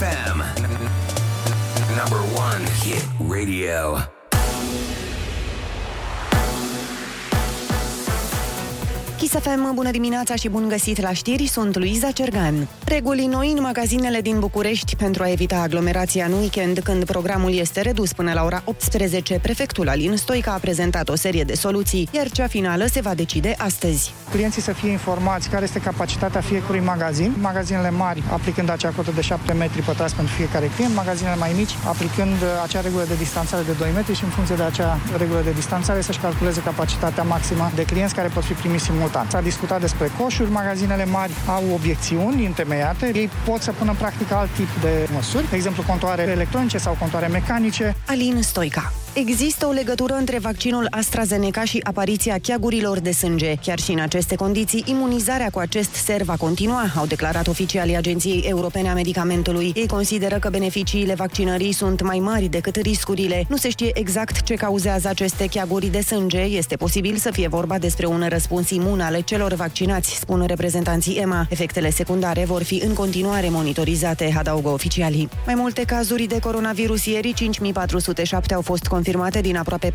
FM. 0.00 0.38
Number 1.96 2.18
one 2.34 2.62
hit 2.82 3.06
radio. 3.20 4.02
Chisafem, 9.24 9.72
bună 9.74 9.90
dimineața 9.90 10.34
și 10.34 10.48
bun 10.48 10.68
găsit 10.68 11.00
la 11.00 11.12
știri, 11.12 11.46
sunt 11.46 11.76
Luiza 11.76 12.10
Cergan. 12.10 12.68
Reguli 12.84 13.26
noi 13.26 13.52
în 13.56 13.62
magazinele 13.62 14.20
din 14.20 14.38
București 14.38 14.96
pentru 14.96 15.22
a 15.22 15.30
evita 15.30 15.60
aglomerația 15.60 16.24
în 16.24 16.32
weekend 16.32 16.78
când 16.78 17.04
programul 17.04 17.54
este 17.54 17.80
redus 17.80 18.12
până 18.12 18.32
la 18.32 18.44
ora 18.44 18.62
18. 18.64 19.38
Prefectul 19.42 19.88
Alin 19.88 20.16
Stoica 20.16 20.52
a 20.52 20.58
prezentat 20.58 21.08
o 21.08 21.16
serie 21.16 21.44
de 21.44 21.54
soluții, 21.54 22.08
iar 22.12 22.30
cea 22.30 22.46
finală 22.46 22.86
se 22.86 23.00
va 23.00 23.14
decide 23.14 23.54
astăzi. 23.58 24.12
Clienții 24.30 24.62
să 24.62 24.72
fie 24.72 24.90
informați 24.90 25.48
care 25.48 25.64
este 25.64 25.78
capacitatea 25.78 26.40
fiecărui 26.40 26.80
magazin, 26.80 27.34
magazinele 27.40 27.90
mari 27.90 28.22
aplicând 28.30 28.70
acea 28.70 28.92
cotă 28.96 29.10
de 29.14 29.20
7 29.20 29.52
metri 29.52 29.82
pătrați 29.82 30.14
pentru 30.14 30.34
fiecare 30.34 30.70
client, 30.74 30.94
magazinele 30.94 31.36
mai 31.36 31.52
mici 31.56 31.74
aplicând 31.86 32.36
acea 32.62 32.80
regulă 32.80 33.04
de 33.08 33.14
distanțare 33.14 33.62
de 33.66 33.72
2 33.72 33.90
metri 33.94 34.14
și 34.14 34.24
în 34.24 34.30
funcție 34.30 34.56
de 34.56 34.62
acea 34.62 34.98
regulă 35.16 35.40
de 35.44 35.52
distanțare 35.52 36.00
să-și 36.00 36.18
calculeze 36.18 36.60
capacitatea 36.60 37.22
maximă 37.22 37.70
de 37.74 37.84
clienți 37.84 38.14
care 38.14 38.28
pot 38.28 38.44
fi 38.44 38.52
primiți 38.52 38.84
simultan. 38.84 39.12
S-a 39.28 39.40
discutat 39.40 39.80
despre 39.80 40.10
coșuri, 40.18 40.50
magazinele 40.50 41.04
mari 41.04 41.32
au 41.46 41.62
obiecțiuni 41.74 42.46
întemeiate, 42.46 43.10
ei 43.14 43.30
pot 43.44 43.60
să 43.60 43.72
pună 43.72 43.90
în 43.90 43.96
practică 43.96 44.34
alt 44.34 44.50
tip 44.50 44.68
de 44.80 45.08
măsuri, 45.12 45.48
de 45.50 45.56
exemplu 45.56 45.82
contoare 45.86 46.22
electronice 46.22 46.78
sau 46.78 46.96
contoare 46.98 47.26
mecanice. 47.26 47.96
Alin 48.06 48.42
Stoica. 48.42 48.92
Există 49.16 49.66
o 49.66 49.70
legătură 49.70 50.14
între 50.14 50.38
vaccinul 50.38 50.86
AstraZeneca 50.90 51.64
și 51.64 51.80
apariția 51.82 52.36
cheagurilor 52.42 52.98
de 52.98 53.10
sânge. 53.10 53.54
Chiar 53.62 53.78
și 53.78 53.92
în 53.92 53.98
aceste 53.98 54.34
condiții, 54.34 54.84
imunizarea 54.86 55.50
cu 55.50 55.58
acest 55.58 55.94
ser 55.94 56.22
va 56.22 56.36
continua, 56.36 56.84
au 56.96 57.06
declarat 57.06 57.46
oficialii 57.46 57.96
Agenției 57.96 58.44
Europene 58.48 58.88
a 58.88 58.94
Medicamentului. 58.94 59.72
Ei 59.76 59.86
consideră 59.86 60.38
că 60.38 60.50
beneficiile 60.50 61.14
vaccinării 61.14 61.72
sunt 61.72 62.02
mai 62.02 62.18
mari 62.18 62.46
decât 62.46 62.76
riscurile. 62.76 63.44
Nu 63.48 63.56
se 63.56 63.70
știe 63.70 63.90
exact 63.98 64.42
ce 64.42 64.54
cauzează 64.54 65.08
aceste 65.08 65.46
cheaguri 65.46 65.86
de 65.86 66.00
sânge. 66.00 66.40
Este 66.40 66.76
posibil 66.76 67.16
să 67.16 67.30
fie 67.32 67.48
vorba 67.48 67.78
despre 67.78 68.06
un 68.06 68.26
răspuns 68.28 68.70
imun 68.70 69.00
ale 69.00 69.20
celor 69.20 69.52
vaccinați, 69.52 70.16
spun 70.16 70.44
reprezentanții 70.46 71.16
EMA. 71.16 71.46
Efectele 71.50 71.90
secundare 71.90 72.44
vor 72.44 72.62
fi 72.62 72.82
în 72.86 72.94
continuare 72.94 73.48
monitorizate, 73.50 74.34
adaugă 74.38 74.68
oficialii. 74.68 75.28
Mai 75.46 75.54
multe 75.54 75.82
cazuri 75.84 76.26
de 76.26 76.38
coronavirus 76.38 77.04
ieri, 77.04 77.32
5407 77.34 78.54
au 78.54 78.60
fost 78.60 78.82
confirmate 78.86 79.02
confirmate 79.04 79.40
din 79.40 79.56
aproape 79.56 79.92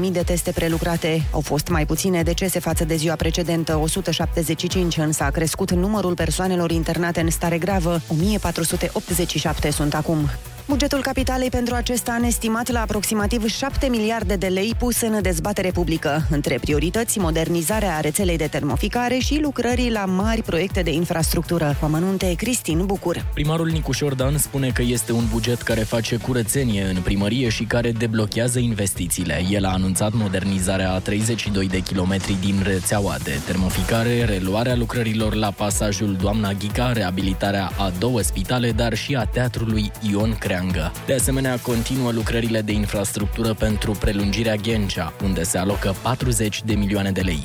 40.000 0.00 0.10
de 0.12 0.22
teste 0.22 0.50
prelucrate. 0.50 1.22
Au 1.30 1.40
fost 1.40 1.68
mai 1.68 1.86
puține 1.86 2.22
decese 2.22 2.58
față 2.58 2.84
de 2.84 2.96
ziua 2.96 3.14
precedentă, 3.14 3.76
175, 3.76 4.96
însă 4.96 5.22
a 5.22 5.30
crescut 5.30 5.70
numărul 5.70 6.14
persoanelor 6.14 6.70
internate 6.70 7.20
în 7.20 7.30
stare 7.30 7.58
gravă. 7.58 8.00
1487 8.08 9.70
sunt 9.70 9.94
acum. 9.94 10.28
Bugetul 10.68 11.00
capitalei 11.00 11.50
pentru 11.50 11.74
acest 11.74 12.08
an 12.08 12.22
estimat 12.22 12.70
la 12.70 12.80
aproximativ 12.80 13.46
7 13.46 13.86
miliarde 13.86 14.36
de 14.36 14.46
lei 14.46 14.74
pus 14.78 15.00
în 15.00 15.22
dezbatere 15.22 15.70
publică. 15.70 16.26
Între 16.30 16.58
priorități, 16.60 17.18
modernizarea 17.18 18.00
rețelei 18.00 18.36
de 18.36 18.46
termoficare 18.46 19.18
și 19.18 19.40
lucrării 19.42 19.90
la 19.90 20.04
mari 20.04 20.42
proiecte 20.42 20.82
de 20.82 20.92
infrastructură. 20.92 21.76
Amănunte 21.82 22.34
Cristin 22.34 22.86
Bucur. 22.86 23.24
Primarul 23.34 23.68
Nicu 23.68 23.92
Șordan 23.92 24.38
spune 24.38 24.68
că 24.68 24.82
este 24.82 25.12
un 25.12 25.24
buget 25.30 25.62
care 25.62 25.80
face 25.80 26.16
curățenie 26.16 26.82
în 26.82 27.02
primărie 27.02 27.48
și 27.48 27.64
care 27.64 27.92
deblochează 27.92 28.58
investițiile. 28.58 29.44
El 29.50 29.64
a 29.64 29.72
anunțat 29.72 30.12
modernizarea 30.12 30.92
a 30.92 30.98
32 30.98 31.68
de 31.68 31.80
kilometri 31.80 32.36
din 32.40 32.62
rețeaua 32.62 33.16
de 33.22 33.40
termoficare, 33.46 34.24
reluarea 34.24 34.76
lucrărilor 34.76 35.34
la 35.34 35.50
pasajul 35.50 36.16
Doamna 36.20 36.52
Ghica, 36.52 36.92
reabilitarea 36.92 37.70
a 37.78 37.92
două 37.98 38.20
spitale, 38.20 38.72
dar 38.72 38.94
și 38.94 39.14
a 39.14 39.24
teatrului 39.24 39.90
Ion 40.10 40.36
Crea 40.38 40.51
Creangă. 40.52 40.92
De 41.06 41.14
asemenea, 41.14 41.58
continuă 41.58 42.10
lucrările 42.10 42.60
de 42.60 42.72
infrastructură 42.72 43.54
pentru 43.54 43.92
prelungirea 43.92 44.54
Ghencea, 44.54 45.12
unde 45.22 45.42
se 45.42 45.58
alocă 45.58 45.94
40 46.02 46.62
de 46.64 46.74
milioane 46.74 47.10
de 47.10 47.20
lei. 47.20 47.42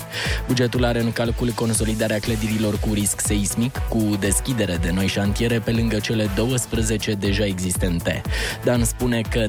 Bugetul 0.47 0.85
are 0.85 0.99
în 0.99 1.11
calcul 1.11 1.49
consolidarea 1.49 2.19
clădirilor 2.19 2.79
cu 2.79 2.93
risc 2.93 3.19
seismic, 3.19 3.77
cu 3.89 4.17
deschidere 4.19 4.77
de 4.81 4.91
noi 4.91 5.07
șantiere 5.07 5.59
pe 5.59 5.71
lângă 5.71 5.99
cele 5.99 6.29
12 6.35 7.13
deja 7.13 7.45
existente. 7.45 8.21
Dan 8.63 8.83
spune 8.83 9.21
că 9.29 9.45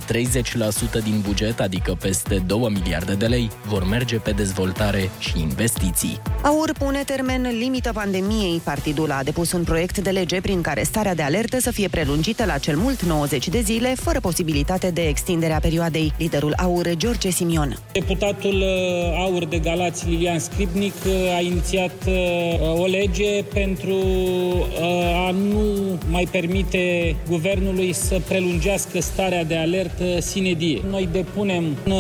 30% 1.00 1.02
din 1.02 1.20
buget, 1.26 1.60
adică 1.60 1.96
peste 2.00 2.42
2 2.46 2.60
miliarde 2.60 3.14
de 3.14 3.26
lei, 3.26 3.50
vor 3.66 3.88
merge 3.88 4.16
pe 4.16 4.30
dezvoltare 4.30 5.10
și 5.18 5.40
investiții. 5.40 6.20
AUR 6.42 6.72
pune 6.72 7.02
termen 7.02 7.48
limită 7.58 7.92
pandemiei. 7.92 8.60
Partidul 8.64 9.10
a 9.10 9.22
depus 9.22 9.52
un 9.52 9.64
proiect 9.64 9.98
de 9.98 10.10
lege 10.10 10.40
prin 10.40 10.60
care 10.60 10.82
starea 10.82 11.14
de 11.14 11.22
alertă 11.22 11.60
să 11.60 11.70
fie 11.70 11.88
prelungită 11.88 12.44
la 12.44 12.58
cel 12.58 12.76
mult 12.76 13.02
90 13.02 13.47
de 13.48 13.60
zile, 13.60 13.94
fără 13.94 14.20
posibilitate 14.20 14.90
de 14.90 15.08
extindere 15.08 15.52
a 15.52 15.58
perioadei. 15.58 16.12
Liderul 16.18 16.54
AUR, 16.56 16.94
George 16.96 17.30
Simion. 17.30 17.78
Deputatul 17.92 18.54
uh, 18.54 19.18
AUR 19.18 19.44
de 19.44 19.58
Galați, 19.58 20.08
Lilian 20.08 20.38
Scribnic, 20.38 20.92
uh, 21.06 21.36
a 21.36 21.40
inițiat 21.40 21.92
uh, 22.06 22.80
o 22.80 22.86
lege 22.86 23.42
pentru 23.42 23.96
a 25.26 25.30
nu 25.30 25.98
mai 26.10 26.28
permite 26.30 27.16
guvernului 27.28 27.92
să 27.92 28.20
prelungească 28.28 29.00
starea 29.00 29.44
de 29.44 29.56
alertă 29.56 30.20
sine 30.20 30.52
die. 30.52 30.80
Noi 30.90 31.08
depunem 31.12 31.76
un 31.86 31.92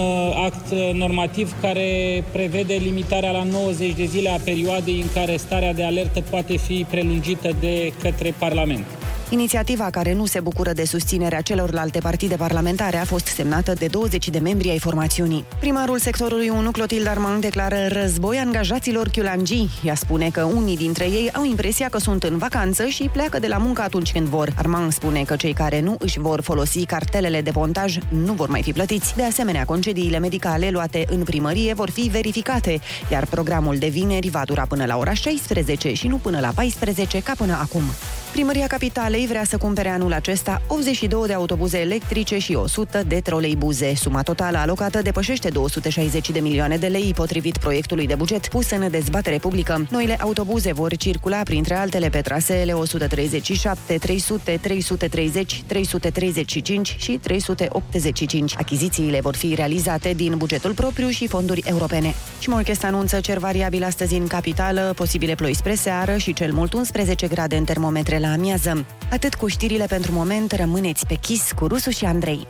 act 0.44 0.72
normativ 0.92 1.60
care 1.60 2.24
prevede 2.32 2.74
limitarea 2.74 3.30
la 3.30 3.42
90 3.42 3.94
de 3.94 4.04
zile 4.04 4.28
a 4.28 4.40
perioadei 4.44 5.00
în 5.00 5.08
care 5.14 5.36
starea 5.36 5.72
de 5.72 5.84
alertă 5.84 6.22
poate 6.30 6.56
fi 6.56 6.86
prelungită 6.90 7.50
de 7.60 7.92
către 8.02 8.34
Parlament. 8.38 8.97
Inițiativa 9.30 9.90
care 9.90 10.14
nu 10.14 10.26
se 10.26 10.40
bucură 10.40 10.72
de 10.72 10.84
susținerea 10.84 11.40
celorlalte 11.40 11.98
partide 11.98 12.36
parlamentare 12.36 12.96
a 12.96 13.04
fost 13.04 13.26
semnată 13.26 13.72
de 13.72 13.86
20 13.86 14.28
de 14.28 14.38
membri 14.38 14.70
ai 14.70 14.78
formațiunii. 14.78 15.44
Primarul 15.60 15.98
sectorului 15.98 16.48
1, 16.48 16.70
Clotilde 16.70 17.08
Armand, 17.08 17.40
declară 17.40 17.76
război 17.88 18.36
angajaților 18.36 19.08
Chiulangi. 19.08 19.66
Ea 19.84 19.94
spune 19.94 20.30
că 20.30 20.42
unii 20.42 20.76
dintre 20.76 21.04
ei 21.04 21.30
au 21.32 21.44
impresia 21.44 21.88
că 21.88 21.98
sunt 21.98 22.22
în 22.22 22.38
vacanță 22.38 22.86
și 22.86 23.10
pleacă 23.12 23.38
de 23.38 23.46
la 23.46 23.56
muncă 23.56 23.82
atunci 23.82 24.12
când 24.12 24.26
vor. 24.26 24.52
Armand 24.56 24.92
spune 24.92 25.22
că 25.22 25.36
cei 25.36 25.52
care 25.52 25.80
nu 25.80 25.96
își 25.98 26.18
vor 26.18 26.40
folosi 26.40 26.84
cartelele 26.84 27.40
de 27.40 27.50
pontaj 27.50 27.98
nu 28.08 28.32
vor 28.32 28.48
mai 28.48 28.62
fi 28.62 28.72
plătiți. 28.72 29.16
De 29.16 29.24
asemenea, 29.24 29.64
concediile 29.64 30.18
medicale 30.18 30.70
luate 30.70 31.04
în 31.10 31.22
primărie 31.22 31.74
vor 31.74 31.90
fi 31.90 32.00
verificate, 32.00 32.80
iar 33.10 33.26
programul 33.26 33.76
de 33.76 33.88
vineri 33.88 34.28
va 34.28 34.42
dura 34.44 34.62
până 34.68 34.84
la 34.84 34.96
ora 34.96 35.12
16 35.12 35.92
și 35.92 36.06
nu 36.06 36.16
până 36.16 36.40
la 36.40 36.52
14 36.54 37.22
ca 37.22 37.32
până 37.36 37.58
acum. 37.62 37.82
Primăria 38.32 38.66
Capitalei 38.66 39.26
vrea 39.26 39.44
să 39.44 39.56
cumpere 39.56 39.88
anul 39.88 40.12
acesta 40.12 40.62
82 40.66 41.26
de 41.26 41.32
autobuze 41.32 41.78
electrice 41.78 42.38
și 42.38 42.54
100 42.54 43.02
de 43.06 43.20
troleibuze. 43.20 43.94
Suma 43.94 44.22
totală 44.22 44.58
alocată 44.58 45.02
depășește 45.02 45.48
260 45.48 46.30
de 46.30 46.40
milioane 46.40 46.76
de 46.76 46.86
lei, 46.86 47.12
potrivit 47.14 47.56
proiectului 47.56 48.06
de 48.06 48.14
buget 48.14 48.48
pus 48.48 48.70
în 48.70 48.90
dezbatere 48.90 49.38
publică. 49.38 49.86
Noile 49.90 50.16
autobuze 50.20 50.72
vor 50.72 50.96
circula, 50.96 51.40
printre 51.42 51.74
altele, 51.74 52.08
pe 52.08 52.20
traseele 52.20 52.72
137, 52.72 53.94
300, 53.94 54.58
330, 54.62 55.62
335 55.66 56.96
și 56.98 57.18
385. 57.22 58.54
Achizițiile 58.58 59.20
vor 59.20 59.36
fi 59.36 59.54
realizate 59.54 60.12
din 60.12 60.34
bugetul 60.36 60.72
propriu 60.72 61.08
și 61.08 61.26
fonduri 61.26 61.62
europene. 61.66 62.14
Și 62.38 62.48
Morchest 62.48 62.84
anunță 62.84 63.20
cer 63.20 63.38
variabil 63.38 63.84
astăzi 63.84 64.14
în 64.14 64.26
capitală, 64.26 64.92
posibile 64.96 65.34
ploi 65.34 65.54
spre 65.54 65.74
seară 65.74 66.16
și 66.16 66.32
cel 66.32 66.52
mult 66.52 66.72
11 66.72 67.26
grade 67.26 67.56
în 67.56 67.64
termometre 67.64 68.17
la 68.18 68.32
amiază. 68.32 68.84
Atât 69.10 69.34
cu 69.34 69.48
știrile 69.48 69.86
pentru 69.86 70.12
moment, 70.12 70.52
rămâneți 70.52 71.06
pe 71.06 71.14
chis 71.14 71.52
cu 71.58 71.66
Rusu 71.66 71.90
și 71.90 72.04
Andrei. 72.04 72.46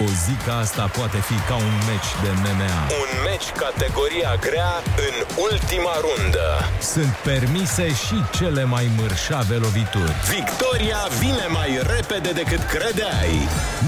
O 0.00 0.04
zi 0.04 0.34
ca 0.46 0.58
asta 0.58 0.84
poate 0.98 1.16
fi 1.16 1.34
ca 1.48 1.54
un 1.54 1.74
meci 1.90 2.10
de 2.22 2.30
MMA. 2.42 2.76
Un 3.02 3.10
meci 3.28 3.48
categoria 3.64 4.32
grea 4.46 4.72
în 5.08 5.14
ultima 5.50 5.94
rundă. 6.06 6.48
Sunt 6.80 7.12
permise 7.30 7.88
și 8.04 8.16
cele 8.38 8.64
mai 8.64 8.90
mărșave 8.98 9.54
lovituri. 9.54 10.12
Victoria 10.38 11.02
vine 11.18 11.46
mai 11.58 11.70
repede 11.94 12.30
decât 12.40 12.62
credeai. 12.74 13.34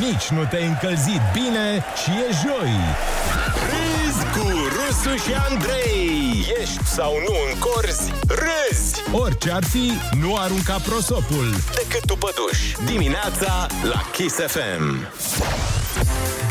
Nici 0.06 0.26
nu 0.36 0.44
te-ai 0.50 0.66
încălzit 0.72 1.22
bine 1.38 1.66
și 2.00 2.10
e 2.26 2.28
joi. 2.42 2.74
Râzi 4.94 5.02
cu 5.02 5.11
Rusu 5.11 5.25
și 5.25 5.35
Andrei. 5.50 6.46
Ești 6.61 6.85
sau 6.85 7.12
nu 7.12 7.35
în 7.52 7.58
corzi, 7.58 8.12
râzi. 8.29 8.94
Orice 9.12 9.50
ar 9.50 9.64
fi, 9.64 9.93
nu 10.20 10.37
arunca 10.37 10.76
prosopul. 10.79 11.50
Decât 11.75 12.06
tu 12.06 12.17
păduși. 12.17 12.93
Dimineața 12.93 13.67
la 13.82 14.00
Kiss 14.12 14.37
FM. 14.46 15.08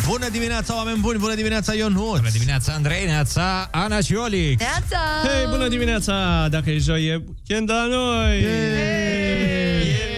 Bună 0.08 0.30
dimineața, 0.30 0.76
oameni 0.76 0.98
buni! 0.98 1.20
Bună 1.20 1.36
dimineața, 1.36 1.74
Ion 1.74 1.94
Hut! 1.94 2.16
Bună 2.16 2.30
dimineața, 2.32 2.74
Andrei, 2.74 3.06
neața, 3.06 3.68
Ana 3.72 4.00
și 4.02 4.16
Olic! 4.16 4.60
Neața! 4.60 5.00
Hei, 5.24 5.48
bună 5.50 5.68
dimineața! 5.68 6.48
Dacă 6.50 6.70
e 6.70 6.78
joi, 6.78 7.06
e 7.06 7.24
weekend 7.26 7.70
la 7.70 7.86
noi! 7.86 8.44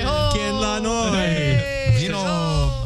Weekend 0.06 0.60
la 0.62 0.80
noi! 0.82 1.28
Vino, 2.00 2.18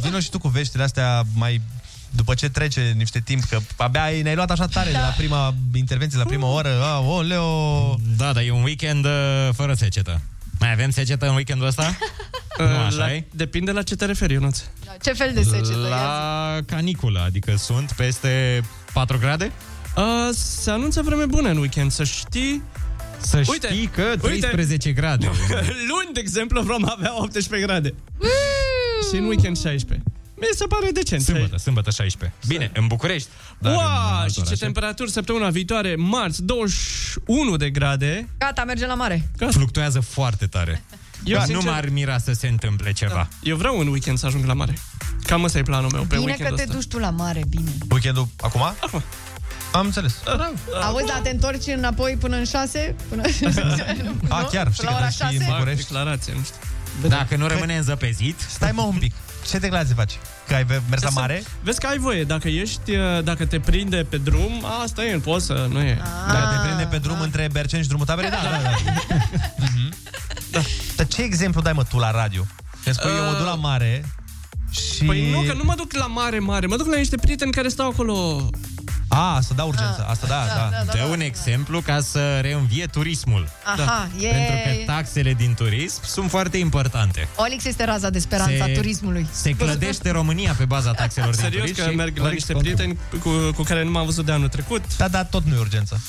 vino 0.02 0.20
și 0.20 0.30
tu 0.30 0.40
cu 0.40 0.48
veștile 0.48 0.84
astea 0.84 1.24
mai 1.36 1.62
după 2.10 2.34
ce 2.34 2.50
trece 2.50 2.94
niște 2.98 3.20
timp, 3.20 3.44
că 3.44 3.60
abia 3.76 4.04
ai- 4.04 4.22
ne-ai 4.22 4.36
luat 4.36 4.52
așa 4.52 4.66
tare 4.68 4.92
da. 4.92 4.98
de 4.98 5.04
la 5.04 5.14
prima 5.18 5.54
intervenție, 5.74 6.18
la 6.18 6.26
prima 6.26 6.48
oră. 6.48 6.84
A, 6.84 7.00
oleo! 7.00 7.96
Da, 8.18 8.34
dar 8.34 8.44
e 8.44 8.52
un 8.52 8.64
weekend 8.64 9.06
uh, 9.06 9.12
fără 9.54 9.74
secetă. 9.74 10.22
Mai 10.60 10.72
avem 10.72 10.90
secetă 10.90 11.28
în 11.28 11.36
weekendul 11.36 11.68
ăsta? 11.68 11.98
nu 12.58 12.66
așa 12.66 12.98
la, 12.98 13.14
e? 13.14 13.26
Depinde 13.32 13.72
la 13.72 13.84
ce 13.84 13.96
te 13.96 14.06
referi, 14.06 14.34
Ionuț. 14.34 14.62
Ce 15.04 15.14
fel 15.14 15.32
de 15.34 15.44
secetă? 15.44 15.80
Ia 15.80 15.88
La 15.90 16.58
caniculă, 16.66 17.24
adică 17.26 17.56
sunt 17.58 17.92
peste 17.92 18.62
4 18.94 19.18
grade? 19.18 19.52
Uh, 19.96 20.04
se 20.32 20.72
anunță 20.72 21.02
vreme 21.02 21.26
bună 21.26 21.50
în 21.50 21.58
weekend, 21.58 21.92
să 21.92 22.04
știi. 22.04 22.64
Să 23.22 23.44
Uite, 23.48 23.68
știi 23.68 23.88
că 23.88 24.02
uite. 24.22 24.48
13 24.48 24.92
grade. 24.92 25.26
Luni, 25.90 26.14
de 26.14 26.20
exemplu, 26.20 26.62
vom 26.62 26.90
avea 26.90 27.22
18 27.22 27.66
grade. 27.68 27.94
Și 29.10 29.20
în 29.20 29.26
weekend 29.26 29.58
16. 29.58 30.04
Mi 30.40 30.48
se 30.56 30.66
pare 30.66 30.92
decent. 30.92 31.22
Sâmbătă, 31.22 31.58
sâmbătă 31.58 31.92
16. 31.92 32.38
Bine, 32.48 32.72
în 32.74 32.88
București. 32.88 33.30
dar 33.58 33.72
în 33.72 33.78
Wow, 33.78 33.88
alt 34.20 34.28
și 34.30 34.34
ce 34.36 34.42
orașe. 34.42 34.56
temperaturi 34.56 35.12
săptămâna 35.12 35.50
viitoare, 35.50 35.96
marți, 35.96 36.44
21 36.44 37.58
de 37.58 37.70
grade. 37.70 38.30
Gata, 38.38 38.64
merge 38.64 38.86
la 38.86 38.94
mare. 38.94 39.30
Fluctuează 39.50 40.00
foarte 40.00 40.46
tare. 40.48 40.84
Eu, 41.24 41.38
Eu 41.38 41.44
sincer- 41.46 41.54
nu 41.54 41.62
m-ar 41.72 41.90
mira 41.90 42.18
să 42.18 42.34
se 42.34 42.48
întâmple 42.48 42.92
ceva. 42.92 43.28
Eu 43.44 43.56
vreau 43.56 43.80
în 43.80 43.88
weekend 43.88 44.18
să 44.18 44.26
ajung 44.26 44.46
la 44.46 44.54
mare. 44.54 44.78
Cam 45.24 45.44
ăsta 45.44 45.58
e 45.58 45.62
planul 45.62 45.90
meu 45.92 46.02
pe 46.02 46.08
Bine 46.08 46.20
că 46.20 46.26
weekendul 46.26 46.58
te 46.58 46.64
ăsta. 46.64 46.74
duci 46.76 46.88
tu 46.88 46.98
la 46.98 47.10
mare, 47.10 47.42
bine. 47.50 47.72
Weekendul 47.92 48.28
acum? 48.42 48.62
Acum. 48.62 49.04
Am 49.72 49.86
înțeles. 49.86 50.16
Auzi, 50.82 51.06
dar 51.06 51.20
te 51.24 51.30
întorci 51.30 51.66
înapoi 51.68 52.18
până 52.20 52.36
în 52.36 52.46
6? 52.46 52.96
Până... 53.10 53.22
A, 54.30 54.44
chiar, 54.44 54.72
știi 54.74 54.86
La 54.86 54.92
că 54.92 54.98
ora 54.98 55.08
trebuie 55.08 55.12
să 55.12 55.26
fii 55.28 55.38
în 55.38 55.42
6? 55.44 55.52
București. 55.52 55.84
Declarație, 55.86 56.34
nu 56.36 56.42
știu. 56.44 57.08
Dacă 57.10 57.36
nu 57.36 57.48
rămâne 57.48 57.78
înzăpezit... 57.78 58.40
Stai 58.50 58.72
mă 58.72 58.82
un 58.82 58.96
pic. 58.98 59.14
Ce 59.50 59.58
declarație 59.58 59.96
faci? 59.96 60.14
Că 60.48 60.54
ai 60.56 60.66
mers 60.90 61.02
la 61.02 61.10
Să- 61.10 61.20
mare? 61.20 61.44
Vezi 61.64 61.80
că 61.80 61.88
ai 61.88 61.98
voie. 61.98 62.24
Dacă 62.24 62.48
ești, 62.48 62.92
uh, 62.92 63.24
dacă 63.24 63.46
te 63.46 63.60
prinde 63.60 64.06
pe 64.10 64.18
drum, 64.18 64.66
asta 64.84 65.04
e, 65.06 65.18
poți 65.18 65.46
să, 65.46 65.68
nu 65.70 65.80
e. 65.82 66.02
Dacă 66.28 66.56
te 66.56 66.68
prinde 66.68 66.84
pe 66.92 66.98
drum 66.98 67.22
între 67.22 67.50
Berceni 67.52 67.82
și 67.82 67.88
drumul 67.88 68.06
taberei? 68.06 68.30
Da, 68.30 68.38
da, 68.44 68.60
da. 68.62 68.76
Mhm. 69.66 69.94
Da. 70.52 70.60
Dar 70.96 71.08
ce 71.08 71.22
exemplu 71.22 71.62
dai, 71.62 71.74
mă, 71.74 71.84
tu 71.84 71.98
la 71.98 72.12
radio? 72.12 72.46
Că 72.84 72.92
spui, 72.92 73.10
eu 73.18 73.24
mă 73.32 73.38
duc 73.38 73.46
la 73.46 73.56
mare 73.56 74.06
și... 74.72 75.04
Păi 75.04 75.32
nu, 75.32 75.42
că 75.42 75.54
nu 75.54 75.64
mă 75.64 75.74
duc 75.76 75.94
la 75.94 76.06
mare, 76.06 76.40
mare. 76.40 76.66
Mă 76.68 76.76
duc 76.78 76.88
la 76.88 76.98
niște 76.98 77.16
prieteni 77.16 77.52
care 77.52 77.68
stau 77.68 77.88
acolo. 77.90 78.46
A, 79.10 79.36
asta 79.36 79.54
da 79.56 79.64
urgență. 79.64 80.06
Asta 80.10 80.28
da, 80.28 80.46
da. 80.56 80.94
Dă 80.94 81.04
un 81.12 81.20
exemplu 81.20 81.82
ca 81.82 82.02
să 82.02 82.40
reînvie 82.40 82.86
turismul. 82.86 83.50
Aha, 83.66 84.08
e... 84.20 84.28
Pentru 84.28 84.54
că 84.64 84.92
taxele 84.92 85.34
din 85.34 85.54
turism 85.54 86.02
sunt 86.06 86.30
foarte 86.30 86.58
importante. 86.58 87.28
Olix 87.36 87.66
este 87.66 87.86
raza 87.86 88.10
de 88.10 88.20
speranță 88.20 88.64
a 88.64 88.68
turismului. 88.74 89.28
Se 89.32 89.52
clădește 89.52 90.12
România 90.12 90.54
pe 90.58 90.66
baza 90.66 90.92
taxelor 91.02 91.30
din 91.30 91.44
Serios 91.44 91.62
turism 91.62 91.84
că 91.84 91.90
și 91.90 91.96
merg 91.96 92.18
la 92.18 92.24
Olix 92.24 92.36
niște 92.36 92.54
contribuie. 92.54 92.98
prieteni 92.98 93.22
cu, 93.50 93.54
cu 93.56 93.64
care 93.64 93.84
nu 93.84 93.92
m-am 93.92 94.06
văzut 94.06 94.26
de 94.26 94.32
anul 94.32 94.48
trecut. 94.48 94.98
Da, 94.98 95.08
dar 95.08 95.26
tot 95.26 95.44
nu 95.44 95.56
e 95.56 95.60
urgență. 95.60 96.02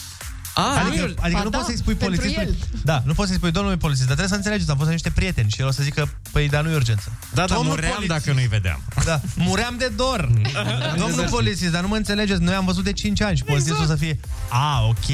A, 0.60 0.78
adică, 0.80 1.04
nu 1.04 1.10
e- 1.10 1.14
adică 1.20 1.38
Ba 1.38 1.42
nu 1.42 1.50
da, 1.50 1.56
poți 1.58 1.68
să-i 1.70 1.76
spui 1.82 1.94
pentru 1.94 2.16
polițistului... 2.18 2.58
el. 2.72 2.78
Da, 2.84 3.02
nu 3.06 3.12
poți 3.12 3.28
să-i 3.28 3.36
spui 3.36 3.50
domnului 3.50 3.78
polițist, 3.78 4.06
dar 4.06 4.16
trebuie 4.16 4.34
să 4.34 4.40
înțelegeți, 4.42 4.70
am 4.70 4.76
fost 4.76 4.88
la 4.88 4.92
niște 4.98 5.10
prieteni 5.10 5.50
și 5.50 5.60
el 5.60 5.66
o 5.66 5.70
să 5.70 5.82
zică, 5.82 6.02
păi, 6.32 6.48
dar 6.48 6.62
nu 6.64 6.70
e 6.70 6.74
urgență. 6.74 7.08
Da, 7.34 7.44
dar 7.46 7.56
Domnul 7.56 7.74
muream 7.74 7.94
polițist. 7.94 8.24
dacă 8.24 8.36
nu-i 8.36 8.46
vedeam. 8.56 8.80
Da, 9.04 9.20
muream 9.36 9.74
de 9.78 9.92
dor. 9.96 10.28
Domnul 11.04 11.26
polițist, 11.30 11.72
dar 11.72 11.82
nu 11.82 11.88
mă 11.88 11.96
înțelegeți, 11.96 12.42
noi 12.42 12.54
am 12.54 12.64
văzut 12.64 12.84
de 12.84 12.92
5 12.92 13.20
ani 13.22 13.36
și 13.36 13.44
polițistul 13.44 13.80
Exact. 13.82 13.98
să 13.98 14.04
fie, 14.04 14.20
a, 14.48 14.84
ok. 14.88 15.08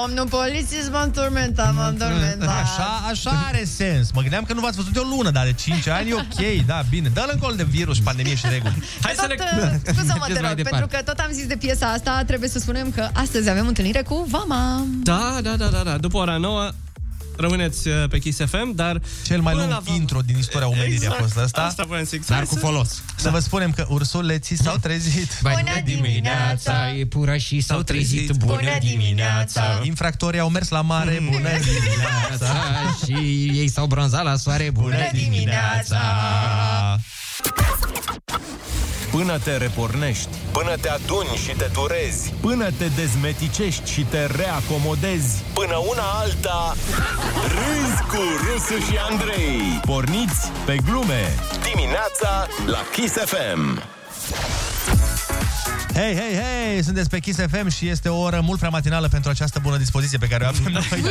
Domnul 0.00 0.28
polițist 0.28 0.90
m-a 0.90 1.02
înturmentat, 1.02 1.74
m-a 1.74 1.86
înturmentat. 1.86 2.48
Așa, 2.62 2.88
așa 3.10 3.44
are 3.48 3.64
sens. 3.64 4.10
Mă 4.12 4.20
gândeam 4.20 4.44
că 4.44 4.52
nu 4.52 4.60
v-ați 4.60 4.76
văzut 4.76 4.92
de 4.92 4.98
o 4.98 5.02
lună, 5.16 5.30
dar 5.30 5.44
de 5.44 5.52
5 5.52 5.86
ani 5.88 6.10
e 6.10 6.14
ok, 6.14 6.66
da, 6.66 6.82
bine. 6.90 7.08
Dă-l 7.08 7.30
în 7.32 7.38
col 7.38 7.54
de 7.56 7.64
virus, 7.64 7.98
pandemie 8.00 8.34
și 8.34 8.46
reguli. 8.50 8.82
Hai 9.02 9.12
să 9.16 9.26
le... 9.28 9.34
Tot, 9.34 9.46
uh, 9.46 9.94
Scuză-mă, 9.94 10.26
Mergeți 10.26 10.34
te 10.34 10.40
mai 10.40 10.48
rog, 10.48 10.56
departe. 10.56 10.62
pentru 10.62 10.86
că 10.86 11.02
tot 11.02 11.18
am 11.18 11.30
zis 11.32 11.46
de 11.46 11.56
piesa 11.56 11.86
asta, 11.86 12.22
trebuie 12.26 12.48
să 12.48 12.58
spunem 12.58 12.90
că 12.90 13.08
astăzi 13.12 13.48
avem 13.50 13.66
întâlnire 13.66 14.02
cu 14.02 14.26
Vama. 14.30 14.83
Da, 15.02 15.38
da, 15.42 15.56
da, 15.56 15.66
da, 15.66 15.82
da. 15.82 15.96
După 15.98 16.16
ora 16.16 16.36
9 16.36 16.70
rămâneți 17.36 17.88
uh, 17.88 17.94
pe 18.08 18.18
Kiss 18.18 18.38
FM, 18.46 18.74
dar... 18.74 19.00
Cel 19.26 19.40
mai 19.40 19.52
până 19.52 19.64
lung 19.66 19.82
la- 19.86 19.94
intro 19.94 20.20
din 20.20 20.38
istoria 20.38 20.66
omenirii 20.68 20.94
Exact. 20.94 21.14
a 21.18 21.22
fost 21.22 21.36
ăsta. 21.36 21.62
Asta 21.62 21.84
voiam 21.86 22.04
să 22.04 22.10
zic. 22.12 22.26
Dar 22.26 22.36
Hai 22.36 22.46
cu 22.46 22.54
să- 22.54 22.60
folos. 22.60 23.02
Să 23.16 23.30
vă 23.30 23.38
spunem 23.38 23.72
că 23.72 23.86
ursuleții 23.88 24.56
s-au 24.56 24.76
trezit. 24.76 25.38
Bună 25.42 25.80
dimineața! 25.84 26.90
E 26.98 27.06
pura 27.06 27.36
și 27.36 27.60
s-au 27.60 27.82
trezit. 27.82 28.30
Bună 28.32 28.76
dimineața! 28.80 29.80
Infractorii 29.82 30.40
au 30.40 30.48
mers 30.48 30.68
la 30.68 30.80
mare, 30.80 31.18
bună 31.24 31.48
dimineața! 31.62 32.54
Și 33.04 33.50
ei 33.58 33.68
s-au 33.68 33.86
bronzat 33.86 34.24
la 34.24 34.36
soare. 34.36 34.70
Bună 34.70 34.96
dimineața! 35.12 36.00
Până 39.14 39.38
te 39.38 39.56
repornești, 39.56 40.28
până 40.52 40.76
te 40.80 40.88
aduni 40.88 41.40
și 41.44 41.56
te 41.56 41.68
turezi, 41.72 42.32
până 42.40 42.70
te 42.78 42.86
dezmeticești 42.96 43.90
și 43.90 44.00
te 44.00 44.26
reacomodezi, 44.26 45.42
până 45.52 45.76
una 45.76 46.02
alta, 46.20 46.74
râzi 47.48 48.02
cu 48.02 48.22
Rusu 48.44 48.84
și 48.90 48.98
Andrei. 49.10 49.80
Porniți 49.86 50.50
pe 50.64 50.76
glume 50.86 51.34
dimineața 51.62 52.46
la 52.66 52.80
Kiss 52.92 53.14
FM. 53.14 53.82
Hei, 55.94 56.14
hei, 56.14 56.34
hei! 56.34 56.82
Sunteți 56.82 57.08
pe 57.08 57.18
Kiss 57.18 57.38
FM 57.50 57.68
și 57.68 57.88
este 57.88 58.08
o 58.08 58.20
oră 58.20 58.40
mult 58.40 58.58
prea 58.58 58.70
matinală 58.70 59.08
pentru 59.08 59.30
această 59.30 59.58
bună 59.58 59.76
dispoziție 59.76 60.18
pe 60.18 60.26
care 60.26 60.44
o 60.44 60.46
avem 60.46 60.72
noi. 60.72 61.04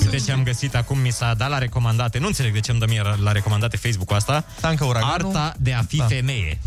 Uite 0.00 0.16
ce 0.16 0.32
am 0.32 0.42
găsit 0.42 0.74
acum, 0.74 0.98
mi 0.98 1.10
s-a 1.10 1.34
dat 1.34 1.48
la 1.48 1.58
recomandate. 1.58 2.18
Nu 2.18 2.26
înțeleg 2.26 2.52
de 2.52 2.60
ce 2.60 2.70
îmi 2.70 2.80
dă 2.80 2.86
mie 2.88 3.02
la 3.22 3.32
recomandate 3.32 3.76
Facebook-ul 3.76 4.16
asta. 4.16 4.44
Tancă 4.60 4.84
uraganul. 4.84 5.36
Arta 5.36 5.54
de 5.58 5.72
a 5.72 5.82
fi 5.82 5.96
da. 5.96 6.04
femeie. 6.04 6.60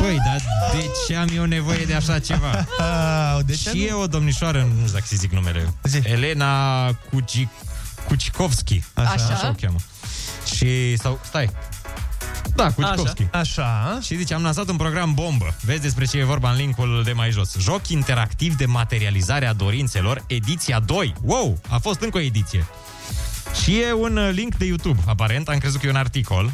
Păi, 0.00 0.16
dar 0.16 0.40
de 0.72 0.90
ce 1.06 1.16
am 1.16 1.28
eu 1.34 1.44
nevoie 1.44 1.84
de 1.84 1.94
așa 1.94 2.18
ceva? 2.18 2.66
Ah, 2.78 3.38
de 3.44 3.52
ce 3.52 3.68
și 3.68 3.76
nu? 3.76 3.82
e 3.82 3.92
o 3.92 4.06
domnișoară, 4.06 4.58
nu 4.58 4.80
știu 4.80 4.92
dacă 4.92 5.04
să 5.06 5.16
zic 5.16 5.32
numele, 5.32 5.74
Zi. 5.82 6.00
Elena 6.04 6.86
Kuci, 6.92 7.48
Kucikovski. 8.06 8.82
Așa. 8.94 9.10
Așa 9.10 9.48
o 9.48 9.52
cheamă. 9.60 9.78
Și, 10.54 10.96
sau, 10.96 11.20
stai, 11.24 11.50
da, 12.54 12.72
Kucikovski. 12.72 13.26
Așa. 13.32 13.98
Și 14.02 14.16
zice, 14.16 14.34
am 14.34 14.42
lansat 14.42 14.68
un 14.68 14.76
program 14.76 15.14
bombă. 15.14 15.54
Vezi 15.64 15.80
despre 15.80 16.04
ce 16.04 16.18
e 16.18 16.24
vorba 16.24 16.50
în 16.50 16.56
linkul 16.56 17.02
de 17.04 17.12
mai 17.12 17.30
jos. 17.30 17.56
Joc 17.58 17.88
interactiv 17.88 18.56
de 18.56 18.66
materializare 18.66 19.46
a 19.46 19.52
dorințelor, 19.52 20.24
ediția 20.26 20.80
2. 20.80 21.14
Wow, 21.22 21.58
a 21.68 21.78
fost 21.78 22.00
încă 22.00 22.16
o 22.16 22.20
ediție. 22.20 22.66
Și 23.62 23.80
e 23.80 23.92
un 23.92 24.16
uh, 24.16 24.30
link 24.32 24.54
de 24.54 24.64
YouTube, 24.64 25.00
aparent. 25.06 25.48
Am 25.48 25.58
crezut 25.58 25.80
că 25.80 25.86
e 25.86 25.90
un 25.90 25.96
articol, 25.96 26.52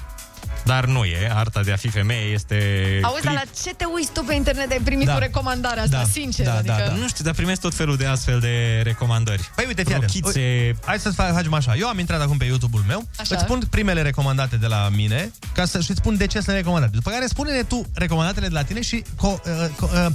dar 0.66 0.84
nu 0.84 1.04
e. 1.04 1.30
Arta 1.34 1.60
de 1.62 1.72
a 1.72 1.76
fi 1.76 1.88
femeie 1.88 2.32
este 2.32 2.56
Auzi, 3.02 3.22
dar 3.22 3.32
la 3.32 3.42
ce 3.62 3.74
te 3.74 3.84
uiți 3.94 4.12
tu 4.12 4.22
pe 4.24 4.34
internet 4.34 4.68
de 4.68 4.74
ai 4.74 4.80
primit 4.84 5.06
Da. 5.06 5.12
cu 5.12 5.18
recomandarea 5.18 5.82
asta, 5.82 5.96
Da. 5.96 6.04
sincer? 6.04 6.44
Da, 6.46 6.54
adică... 6.56 6.74
da, 6.78 6.84
da. 6.86 6.92
Nu 6.92 7.08
știu, 7.08 7.24
dar 7.24 7.34
primesc 7.34 7.60
tot 7.60 7.74
felul 7.74 7.96
de 7.96 8.06
astfel 8.06 8.40
de 8.40 8.80
recomandări. 8.84 9.50
Păi 9.54 9.64
uite, 9.66 9.82
fii 9.82 9.94
atent. 9.94 10.10
Rochițe... 10.10 10.40
Ui, 10.40 10.76
Hai 10.84 10.98
să 10.98 11.10
facem 11.10 11.52
așa. 11.54 11.74
Eu 11.74 11.88
am 11.88 11.98
intrat 11.98 12.20
acum 12.20 12.36
pe 12.36 12.44
YouTube-ul 12.44 12.84
meu, 12.86 13.08
Așa. 13.18 13.34
îți 13.34 13.44
spun 13.44 13.62
primele 13.70 14.02
recomandate 14.02 14.56
de 14.56 14.66
la 14.66 14.88
mine, 14.94 15.30
ca 15.54 15.64
să 15.64 15.80
și 15.80 15.94
spun 15.94 16.16
de 16.16 16.26
ce 16.26 16.40
sunt 16.40 16.56
recomandate. 16.56 16.92
După 16.94 17.10
care 17.10 17.26
spune-ne 17.26 17.62
tu 17.62 17.86
recomandatele 17.94 18.46
de 18.48 18.54
la 18.54 18.62
tine 18.62 18.82
și 18.82 19.02
co- 19.02 19.40
uh, 19.44 19.66
co- 19.76 19.92
uh, 19.92 20.06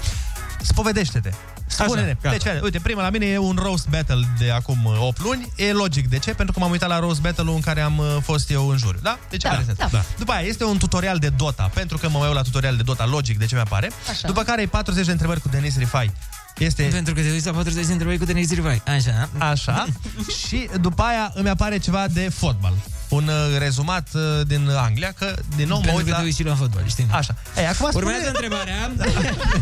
spovedește-te. 0.61 1.31
Spune-ne. 1.67 2.15
gata. 2.21 2.37
Deci, 2.37 2.61
uite, 2.61 2.79
prima 2.79 3.01
la 3.01 3.09
mine 3.09 3.25
e 3.25 3.37
un 3.37 3.57
roast 3.61 3.87
battle 3.87 4.27
de 4.37 4.51
acum 4.51 4.85
uh, 4.85 5.01
8 5.01 5.21
luni. 5.21 5.51
E 5.55 5.71
logic. 5.71 6.09
De 6.09 6.19
ce? 6.19 6.33
Pentru 6.33 6.53
că 6.53 6.59
m-am 6.59 6.71
uitat 6.71 6.89
la 6.89 6.99
roast 6.99 7.21
battle-ul 7.21 7.55
în 7.55 7.61
care 7.61 7.81
am 7.81 7.97
uh, 7.97 8.17
fost 8.21 8.49
eu 8.49 8.67
în 8.69 8.77
juriu. 8.77 8.99
Da? 9.03 9.17
Deci 9.29 9.41
Da, 9.41 9.49
are 9.49 9.63
sens. 9.65 9.77
da. 9.77 9.87
Da. 9.91 10.03
După 10.17 10.31
aia 10.31 10.47
este 10.47 10.63
un 10.63 10.77
tutorial 10.77 11.17
de 11.17 11.29
Dota, 11.29 11.71
pentru 11.73 11.97
că 11.97 12.09
mă 12.09 12.17
mai 12.17 12.27
uit 12.27 12.35
la 12.35 12.41
tutorial 12.41 12.75
de 12.75 12.83
Dota, 12.83 13.05
logic 13.05 13.37
de 13.37 13.45
ce 13.45 13.55
mi-apare. 13.55 13.91
Așa. 14.09 14.27
După 14.27 14.43
care 14.43 14.61
e 14.61 14.65
40 14.65 15.05
de 15.05 15.11
întrebări 15.11 15.41
cu 15.41 15.47
Denis 15.49 15.77
Rifai. 15.77 16.11
Este 16.57 16.83
Pentru 16.83 17.13
că 17.13 17.21
te 17.21 17.31
uiți 17.31 17.45
la 17.45 17.51
40 17.51 17.85
de 17.85 17.91
întrebări 17.91 18.17
cu 18.17 18.25
Denis 18.25 18.53
Rivai. 18.53 18.81
Așa. 18.87 19.29
Așa. 19.37 19.85
și 20.47 20.69
după 20.81 21.01
aia 21.01 21.31
îmi 21.35 21.49
apare 21.49 21.77
ceva 21.77 22.07
de 22.07 22.29
fotbal. 22.35 22.73
Un 23.09 23.27
uh, 23.27 23.57
rezumat 23.59 24.07
uh, 24.13 24.21
din 24.47 24.69
Anglia, 24.69 25.13
că 25.17 25.35
din 25.55 25.67
nou 25.67 25.77
mă 25.77 25.83
Pentru 25.83 25.97
uit 25.97 26.05
că 26.05 26.11
la... 26.11 26.17
te 26.17 26.23
uiți 26.23 26.37
și 26.37 26.43
la 26.43 26.55
fotbal, 26.55 26.83
știi? 26.87 27.07
Așa. 27.11 27.35
Ei, 27.57 27.67
acum 27.67 27.89
Urmează 27.93 28.23
spune... 28.23 28.37
întrebarea. 28.37 28.91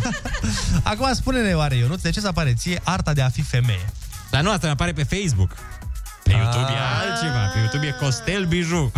acum 0.92 1.14
spune-ne, 1.14 1.54
oare, 1.54 1.76
Ionuț, 1.76 2.02
de 2.02 2.10
ce 2.10 2.20
să 2.20 2.28
apare 2.28 2.54
ție 2.54 2.82
arta 2.84 3.14
de 3.14 3.22
a 3.22 3.30
fi 3.30 3.42
femeie? 3.42 3.86
Dar 4.30 4.42
nu, 4.42 4.52
asta 4.52 4.66
mi 4.66 4.72
apare 4.72 4.92
pe 4.92 5.04
Facebook. 5.04 5.52
Pe 6.24 6.32
YouTube 6.32 6.72
e 6.72 6.78
altceva. 7.02 7.46
Pe 7.54 7.60
YouTube 7.60 7.88
e 7.88 7.92
Costel 7.92 8.46
Biju. 8.46 8.92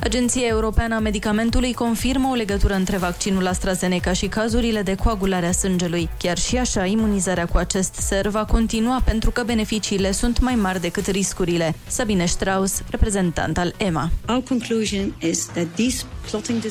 Agenția 0.00 0.46
Europeană 0.46 0.94
a 0.94 0.98
Medicamentului 0.98 1.72
confirmă 1.72 2.28
o 2.28 2.34
legătură 2.34 2.74
între 2.74 2.96
vaccinul 2.96 3.46
AstraZeneca 3.46 4.12
și 4.12 4.26
cazurile 4.26 4.82
de 4.82 4.94
coagulare 4.94 5.46
a 5.46 5.52
sângelui. 5.52 6.08
Chiar 6.18 6.38
și 6.38 6.56
așa, 6.56 6.84
imunizarea 6.84 7.46
cu 7.46 7.56
acest 7.56 7.94
ser 7.94 8.28
va 8.28 8.44
continua 8.44 9.02
pentru 9.04 9.30
că 9.30 9.42
beneficiile 9.46 10.12
sunt 10.12 10.40
mai 10.40 10.54
mari 10.54 10.80
decât 10.80 11.06
riscurile. 11.06 11.74
Sabine 11.86 12.24
Strauss, 12.24 12.82
reprezentant 12.90 13.58
al 13.58 13.74
EMA. 13.76 14.10
Our 14.28 14.42
conclusion 14.42 15.16
is 15.20 15.46
that 15.46 15.66
these 15.74 16.04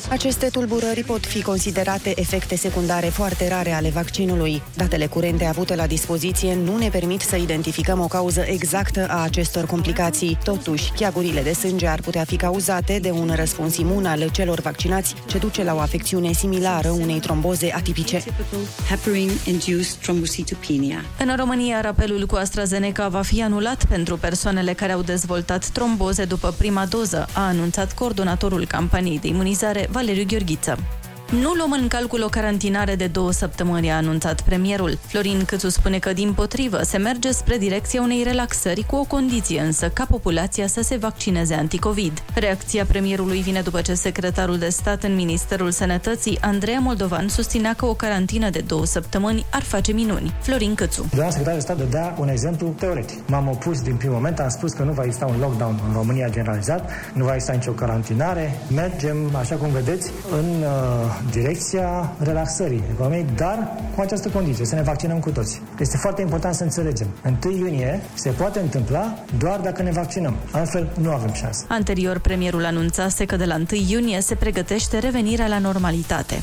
Aceste 0.08 0.46
tulburări 0.46 1.04
pot 1.04 1.26
fi 1.26 1.42
considerate 1.42 2.12
efecte 2.16 2.56
secundare 2.56 3.06
foarte 3.06 3.48
rare 3.48 3.72
ale 3.72 3.88
vaccinului. 3.88 4.62
Datele 4.76 5.06
curente 5.06 5.44
avute 5.44 5.74
la 5.74 5.86
dispoziție 5.86 6.54
nu 6.54 6.76
ne 6.76 6.88
permit 6.88 7.20
să 7.20 7.36
identificăm 7.36 8.00
o 8.00 8.06
cauză 8.06 8.40
exactă 8.40 9.06
a 9.08 9.22
acestor 9.22 9.66
complicații. 9.66 10.38
Totuși, 10.44 10.92
chiagurile 10.92 11.42
de 11.42 11.52
sânge 11.52 11.86
ar 11.86 12.00
putea 12.00 12.24
fi 12.24 12.36
cauzate 12.36 12.98
de 12.98 13.10
un 13.14 13.32
răspuns 13.34 13.76
imun 13.76 14.06
al 14.06 14.28
celor 14.32 14.60
vaccinați, 14.60 15.14
ce 15.26 15.38
duce 15.38 15.64
la 15.64 15.74
o 15.74 15.78
afecțiune 15.78 16.32
similară 16.32 16.88
unei 16.88 17.20
tromboze 17.20 17.72
atipice. 17.74 18.24
În 21.18 21.36
România, 21.36 21.80
rapelul 21.80 22.26
cu 22.26 22.34
AstraZeneca 22.34 23.08
va 23.08 23.22
fi 23.22 23.42
anulat 23.42 23.84
pentru 23.84 24.16
persoanele 24.16 24.72
care 24.72 24.92
au 24.92 25.02
dezvoltat 25.02 25.66
tromboze 25.66 26.24
după 26.24 26.54
prima 26.58 26.86
doză, 26.86 27.26
a 27.32 27.46
anunțat 27.46 27.94
coordonatorul 27.94 28.66
campaniei 28.66 29.18
de 29.18 29.28
imunizare 29.28 29.88
Valeriu 29.90 30.24
Gheorghiță. 30.26 30.78
Nu 31.30 31.52
luăm 31.52 31.72
în 31.72 31.88
calcul 31.88 32.22
o 32.22 32.28
carantinare 32.28 32.94
de 32.94 33.06
două 33.06 33.32
săptămâni, 33.32 33.90
a 33.90 33.96
anunțat 33.96 34.40
premierul. 34.40 34.98
Florin 35.06 35.44
Câțu 35.44 35.68
spune 35.68 35.98
că, 35.98 36.12
din 36.12 36.32
potrivă, 36.32 36.82
se 36.82 36.96
merge 36.96 37.30
spre 37.32 37.58
direcția 37.58 38.02
unei 38.02 38.22
relaxări 38.22 38.84
cu 38.86 38.96
o 38.96 39.04
condiție 39.04 39.60
însă, 39.60 39.88
ca 39.88 40.06
populația 40.10 40.66
să 40.66 40.82
se 40.82 40.96
vaccineze 40.96 41.54
anticovid. 41.54 42.22
Reacția 42.34 42.84
premierului 42.84 43.40
vine 43.40 43.60
după 43.60 43.80
ce 43.80 43.94
secretarul 43.94 44.58
de 44.58 44.68
stat 44.68 45.02
în 45.02 45.14
Ministerul 45.14 45.70
Sănătății, 45.70 46.38
Andreea 46.40 46.78
Moldovan, 46.78 47.28
susținea 47.28 47.74
că 47.74 47.86
o 47.86 47.94
carantină 47.94 48.50
de 48.50 48.64
două 48.66 48.86
săptămâni 48.86 49.46
ar 49.50 49.62
face 49.62 49.92
minuni. 49.92 50.34
Florin 50.40 50.74
Câțu. 50.74 51.06
Doamna 51.14 51.30
secretar 51.30 51.54
de 51.54 51.60
stat 51.60 51.76
dădea 51.76 52.14
un 52.18 52.28
exemplu 52.28 52.74
teoretic. 52.78 53.28
M-am 53.28 53.48
opus 53.48 53.80
din 53.80 53.94
primul 53.94 54.14
moment, 54.14 54.38
am 54.38 54.48
spus 54.48 54.72
că 54.72 54.82
nu 54.82 54.92
va 54.92 55.02
exista 55.04 55.26
un 55.26 55.38
lockdown 55.40 55.80
în 55.88 55.94
România 55.94 56.28
generalizat, 56.28 56.90
nu 57.12 57.24
va 57.24 57.32
exista 57.34 57.52
nicio 57.52 57.72
carantinare. 57.72 58.58
Mergem, 58.74 59.36
așa 59.36 59.54
cum 59.54 59.70
vedeți, 59.70 60.10
în 60.30 60.62
uh, 60.62 61.13
direcția 61.30 62.12
relaxării 62.18 62.82
economiei, 62.92 63.26
dar 63.36 63.68
cu 63.94 64.00
această 64.00 64.28
condiție, 64.28 64.64
să 64.64 64.74
ne 64.74 64.82
vaccinăm 64.82 65.18
cu 65.18 65.30
toți. 65.30 65.62
Este 65.78 65.96
foarte 65.96 66.20
important 66.22 66.54
să 66.54 66.62
înțelegem. 66.62 67.06
1 67.44 67.56
iunie 67.56 68.00
se 68.14 68.30
poate 68.30 68.60
întâmpla 68.60 69.14
doar 69.38 69.60
dacă 69.60 69.82
ne 69.82 69.90
vaccinăm. 69.90 70.36
Altfel, 70.50 70.92
nu 71.00 71.10
avem 71.10 71.32
șansă. 71.32 71.64
Anterior, 71.68 72.18
premierul 72.18 72.64
anunțase 72.64 73.24
că 73.24 73.36
de 73.36 73.44
la 73.44 73.54
1 73.54 73.66
iunie 73.88 74.20
se 74.20 74.34
pregătește 74.34 74.98
revenirea 74.98 75.46
la 75.46 75.58
normalitate. 75.58 76.42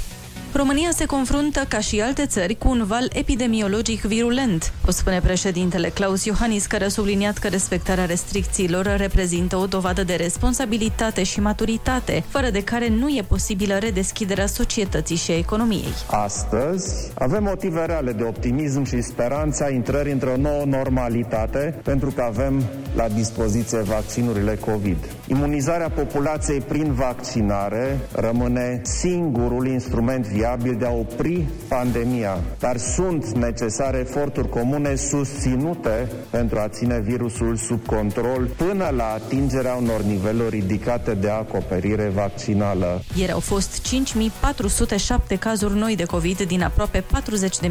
România 0.53 0.89
se 0.93 1.05
confruntă, 1.05 1.65
ca 1.67 1.79
și 1.79 2.01
alte 2.01 2.25
țări, 2.25 2.55
cu 2.55 2.69
un 2.69 2.83
val 2.87 3.09
epidemiologic 3.13 4.01
virulent, 4.01 4.73
o 4.87 4.91
spune 4.91 5.19
președintele 5.23 5.89
Claus 5.89 6.25
Iohannis, 6.25 6.65
care 6.65 6.83
a 6.85 6.89
subliniat 6.89 7.37
că 7.37 7.47
respectarea 7.47 8.05
restricțiilor 8.05 8.95
reprezintă 8.97 9.55
o 9.55 9.65
dovadă 9.65 10.03
de 10.03 10.13
responsabilitate 10.13 11.23
și 11.23 11.39
maturitate, 11.39 12.23
fără 12.27 12.49
de 12.49 12.63
care 12.63 12.89
nu 12.89 13.09
e 13.09 13.23
posibilă 13.27 13.77
redeschiderea 13.77 14.45
societății 14.45 15.15
și 15.15 15.31
a 15.31 15.37
economiei. 15.37 15.93
Astăzi 16.07 17.11
avem 17.13 17.43
motive 17.43 17.85
reale 17.85 18.11
de 18.11 18.23
optimism 18.23 18.83
și 18.83 19.01
speranța 19.01 19.69
intrării 19.69 20.11
într-o 20.11 20.37
nouă 20.37 20.63
normalitate, 20.65 21.79
pentru 21.83 22.11
că 22.11 22.21
avem 22.21 22.63
la 22.95 23.07
dispoziție 23.07 23.79
vaccinurile 23.79 24.55
COVID. 24.55 24.97
Imunizarea 25.27 25.89
populației 25.89 26.59
prin 26.59 26.93
vaccinare 26.93 27.99
rămâne 28.11 28.81
singurul 28.83 29.67
instrument 29.67 30.25
viabil 30.25 30.39
de 30.77 30.85
a 30.85 30.91
opri 30.91 31.47
pandemia, 31.67 32.39
dar 32.59 32.77
sunt 32.77 33.37
necesare 33.37 33.97
eforturi 33.97 34.49
comune 34.49 34.95
susținute 34.95 36.11
pentru 36.29 36.59
a 36.59 36.67
ține 36.67 36.99
virusul 36.99 37.55
sub 37.55 37.85
control 37.85 38.49
până 38.57 38.89
la 38.95 39.03
atingerea 39.03 39.73
unor 39.73 40.01
niveluri 40.01 40.59
ridicate 40.59 41.13
de 41.13 41.29
acoperire 41.29 42.11
vaccinală. 42.15 43.01
Ieri 43.15 43.31
au 43.31 43.39
fost 43.39 43.81
5407 43.81 45.35
cazuri 45.35 45.77
noi 45.77 45.95
de 45.95 46.03
COVID 46.03 46.41
din 46.41 46.61
aproape 46.61 47.03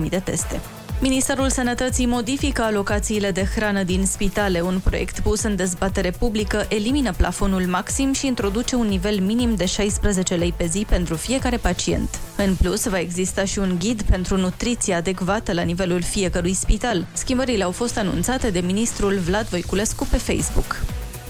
40.000 0.01 0.09
de 0.09 0.21
teste. 0.25 0.61
Ministerul 1.03 1.51
Sănătății 1.51 2.07
modifică 2.07 2.63
alocațiile 2.63 3.31
de 3.31 3.45
hrană 3.55 3.83
din 3.83 4.07
spitale. 4.07 4.61
Un 4.61 4.81
proiect 4.85 5.21
pus 5.21 5.43
în 5.43 5.57
dezbatere 5.57 6.11
publică 6.11 6.67
elimină 6.69 7.13
plafonul 7.17 7.63
maxim 7.63 8.13
și 8.13 8.27
introduce 8.27 8.75
un 8.75 8.87
nivel 8.87 9.21
minim 9.21 9.55
de 9.55 9.65
16 9.65 10.35
lei 10.35 10.55
pe 10.57 10.67
zi 10.67 10.87
pentru 10.89 11.15
fiecare 11.15 11.57
pacient. 11.57 12.19
În 12.37 12.55
plus, 12.55 12.87
va 12.87 12.99
exista 12.99 13.45
și 13.45 13.59
un 13.59 13.77
ghid 13.79 14.03
pentru 14.03 14.37
nutriție 14.37 14.95
adecvată 14.95 15.53
la 15.53 15.63
nivelul 15.63 16.03
fiecărui 16.03 16.55
spital. 16.55 17.07
Schimbările 17.13 17.65
au 17.65 17.71
fost 17.71 17.99
anunțate 17.99 18.51
de 18.51 18.61
ministrul 18.61 19.19
Vlad 19.19 19.47
Voiculescu 19.47 20.07
pe 20.11 20.17
Facebook. 20.17 20.77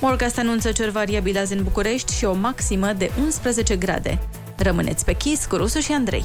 Morgast 0.01 0.39
anunță 0.39 0.73
cer 0.73 0.89
variabil 0.89 1.39
azi 1.39 1.53
în 1.53 1.63
București 1.63 2.17
și 2.17 2.25
o 2.25 2.33
maximă 2.33 2.93
de 2.99 3.11
11 3.23 3.77
grade. 3.77 4.19
Rămâneți 4.57 5.05
pe 5.05 5.13
chis 5.13 5.45
cu 5.45 5.57
Rusu 5.57 5.79
și 5.79 5.93
Andrei. 5.93 6.25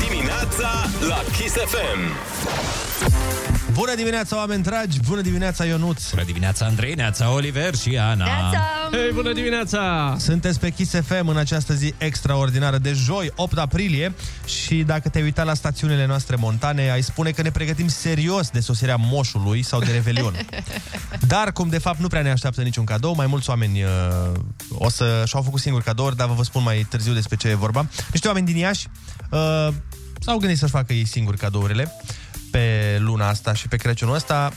Dimineața 0.51 0.89
la 1.07 1.23
Kiss 1.37 1.55
FM. 1.55 1.99
Bună 3.73 3.95
dimineața, 3.95 4.37
oameni 4.37 4.63
dragi! 4.63 4.99
Bună 5.07 5.21
dimineața, 5.21 5.65
Ionuț! 5.65 6.09
Bună 6.09 6.23
dimineața, 6.23 6.65
Andrei, 6.65 6.93
Neața, 6.93 7.31
Oliver 7.31 7.75
și 7.75 7.97
Ana! 7.97 8.25
Hei, 8.91 9.11
bună 9.13 9.33
dimineața! 9.33 10.15
Sunteți 10.19 10.59
pe 10.59 10.69
Kiss 10.69 10.91
FM 11.05 11.27
în 11.27 11.37
această 11.37 11.73
zi 11.73 11.93
extraordinară 11.97 12.77
de 12.77 12.93
joi, 12.93 13.31
8 13.35 13.57
aprilie 13.57 14.13
și 14.45 14.75
dacă 14.75 15.09
te-ai 15.09 15.23
uitat 15.23 15.45
la 15.45 15.53
stațiunile 15.53 16.05
noastre 16.05 16.35
montane, 16.35 16.91
ai 16.91 17.01
spune 17.01 17.31
că 17.31 17.41
ne 17.41 17.51
pregătim 17.51 17.87
serios 17.87 18.49
de 18.49 18.59
sosirea 18.59 18.95
moșului 18.95 19.63
sau 19.63 19.79
de 19.79 19.91
revelion. 19.91 20.33
Dar, 21.27 21.51
cum 21.51 21.69
de 21.69 21.77
fapt 21.77 21.99
nu 21.99 22.07
prea 22.07 22.21
ne 22.21 22.31
așteaptă 22.31 22.61
niciun 22.61 22.85
cadou, 22.85 23.15
mai 23.15 23.27
mulți 23.27 23.49
oameni 23.49 23.83
uh, 23.83 23.89
o 24.69 24.89
să 24.89 25.23
și-au 25.25 25.41
făcut 25.41 25.59
singuri 25.59 25.83
cadouri, 25.83 26.15
dar 26.15 26.27
vă 26.27 26.33
vă 26.33 26.43
spun 26.43 26.63
mai 26.63 26.85
târziu 26.89 27.13
despre 27.13 27.35
ce 27.35 27.47
e 27.47 27.55
vorba. 27.55 27.87
Niște 28.11 28.27
oameni 28.27 28.45
din 28.45 28.57
Iași 28.57 28.87
uh, 29.29 29.67
s-au 30.21 30.37
gândit 30.37 30.57
să-și 30.57 30.71
facă 30.71 30.93
ei 30.93 31.05
singuri 31.05 31.37
cadourile 31.37 31.91
pe 32.51 32.97
luna 32.99 33.27
asta 33.27 33.53
și 33.53 33.67
pe 33.67 33.75
Crăciunul 33.75 34.15
ăsta. 34.15 34.51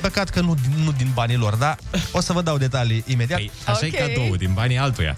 Păcat 0.00 0.28
că 0.28 0.40
nu, 0.40 0.56
nu 0.84 0.92
din 0.92 1.10
banii 1.14 1.36
lor, 1.36 1.54
dar 1.54 1.78
o 2.12 2.20
să 2.20 2.32
vă 2.32 2.42
dau 2.42 2.58
detalii 2.58 3.04
imediat. 3.06 3.38
Păi, 3.38 3.50
așa 3.64 3.86
okay. 3.86 3.92
e 3.92 4.14
cadou, 4.14 4.36
din 4.36 4.50
banii 4.54 4.78
altuia. 4.78 5.16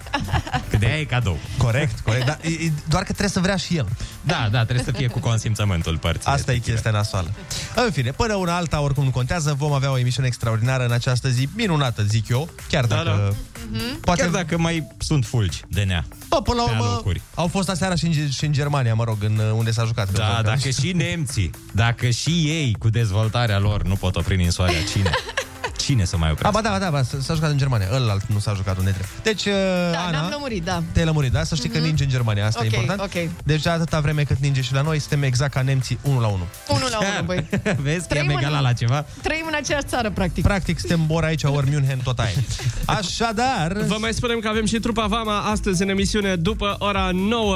Că 0.69 0.77
de 0.77 0.85
aia 0.85 0.99
e 0.99 1.03
cadou. 1.03 1.37
Corect, 1.57 1.99
corect. 1.99 2.25
Dar, 2.25 2.39
e, 2.41 2.47
e- 2.47 2.71
doar 2.87 3.01
că 3.01 3.07
trebuie 3.07 3.29
să 3.29 3.39
vrea 3.39 3.55
și 3.55 3.77
el. 3.77 3.87
Da, 4.21 4.47
da, 4.51 4.63
trebuie 4.63 4.85
să 4.85 4.91
fie 4.91 5.07
cu 5.07 5.19
consimțământul 5.19 5.97
părții. 5.97 6.31
Asta 6.31 6.53
e 6.53 6.57
chestia 6.57 6.91
nasoală. 6.91 7.33
În 7.75 7.91
fine, 7.91 8.11
până 8.11 8.33
una 8.33 8.55
alta, 8.55 8.81
oricum 8.81 9.03
nu 9.03 9.09
contează, 9.09 9.53
vom 9.57 9.71
avea 9.71 9.91
o 9.91 9.97
emisiune 9.97 10.27
extraordinară 10.27 10.85
în 10.85 10.91
această 10.91 11.29
zi, 11.29 11.49
minunată, 11.55 12.03
zic 12.03 12.27
eu, 12.27 12.49
chiar 12.69 12.85
Da, 12.85 12.95
dacă... 12.95 13.09
da. 13.09 13.15
Poate... 13.15 13.97
Poate... 14.01 14.21
Chiar 14.21 14.29
dacă 14.29 14.57
mai 14.57 14.87
sunt 14.97 15.25
fulgi 15.25 15.61
de 15.67 15.83
nea. 15.83 16.05
Bă, 16.29 16.41
până 16.41 16.61
la 16.61 16.67
pe 16.67 16.71
urmă, 16.71 16.83
alocuri. 16.83 17.21
au 17.35 17.47
fost 17.47 17.69
aseară 17.69 17.95
și 17.95 18.05
în, 18.05 18.29
și 18.29 18.45
în 18.45 18.51
Germania, 18.51 18.95
mă 18.95 19.03
rog, 19.03 19.17
în, 19.23 19.37
uh, 19.37 19.51
unde 19.53 19.71
s-a 19.71 19.85
jucat. 19.85 20.11
Da, 20.11 20.41
dacă 20.43 20.69
și 20.69 20.91
nemții, 20.93 21.49
dacă 21.73 22.09
și 22.09 22.29
ei 22.29 22.75
cu 22.79 22.89
dezvoltarea 22.89 23.59
lor 23.59 23.83
nu 23.83 23.95
pot 23.95 24.15
opri 24.15 24.35
ninsoarea, 24.35 24.83
cine? 24.91 25.09
Cine 25.79 26.03
să 26.05 26.17
mai 26.17 26.27
A, 26.27 26.31
oprească? 26.31 26.61
ba 26.61 26.69
da, 26.69 26.73
ba 26.77 26.79
da, 26.85 26.89
ba, 26.89 27.01
s- 27.03 27.25
s-a 27.25 27.33
jucat 27.33 27.49
în 27.51 27.57
Germania. 27.57 27.87
Ălalt 27.93 28.23
nu 28.25 28.39
s-a 28.39 28.53
jucat 28.53 28.77
unde 28.77 28.89
trebuie. 28.89 29.09
Deci, 29.23 29.45
uh, 29.45 29.53
Da, 29.91 29.99
Ana, 29.99 30.09
ne-am 30.09 30.29
lămurit, 30.31 30.63
da. 30.63 30.83
te-ai 30.91 31.05
lămurit, 31.05 31.31
da? 31.31 31.43
Să 31.43 31.55
știi 31.55 31.69
că 31.69 31.77
ninge 31.77 32.03
în 32.03 32.09
Germania, 32.09 32.45
asta 32.45 32.59
Ok, 32.59 32.65
e 32.71 32.75
important. 32.75 33.01
ok. 33.15 33.29
Deci, 33.43 33.65
atâta 33.67 33.99
vreme 33.99 34.23
cât 34.23 34.37
ninge 34.37 34.61
și 34.61 34.73
la 34.73 34.81
noi, 34.81 34.99
suntem 34.99 35.23
exact 35.23 35.53
ca 35.53 35.61
nemții, 35.61 35.99
1 36.01 36.19
la 36.19 36.27
1. 36.27 36.43
Unul 36.69 36.87
la 36.91 36.97
unul, 36.99 37.25
băi. 37.25 37.49
Vezi 37.85 37.99
că 37.99 38.05
Trăim 38.07 38.29
am 38.29 38.35
în- 38.35 38.41
egalat 38.41 38.61
la 38.61 38.73
ceva? 38.73 39.05
Trăim 39.21 39.43
în 39.47 39.53
aceeași 39.55 39.85
țară, 39.85 40.09
practic. 40.11 40.43
Practic, 40.43 40.79
suntem 40.79 41.05
ori 41.07 41.25
aici, 41.25 41.43
ori 41.43 41.69
München, 41.69 41.99
tot 42.03 42.19
aia. 42.19 42.29
Așadar... 42.85 43.73
Vă 43.87 43.95
mai 43.99 44.13
spunem 44.13 44.39
că 44.39 44.47
avem 44.47 44.65
și 44.65 44.79
trupa 44.79 45.05
Vama 45.07 45.39
astăzi 45.39 45.81
în 45.81 45.89
emisiune 45.89 46.35
după 46.35 46.75
ora 46.79 47.09
9. 47.13 47.55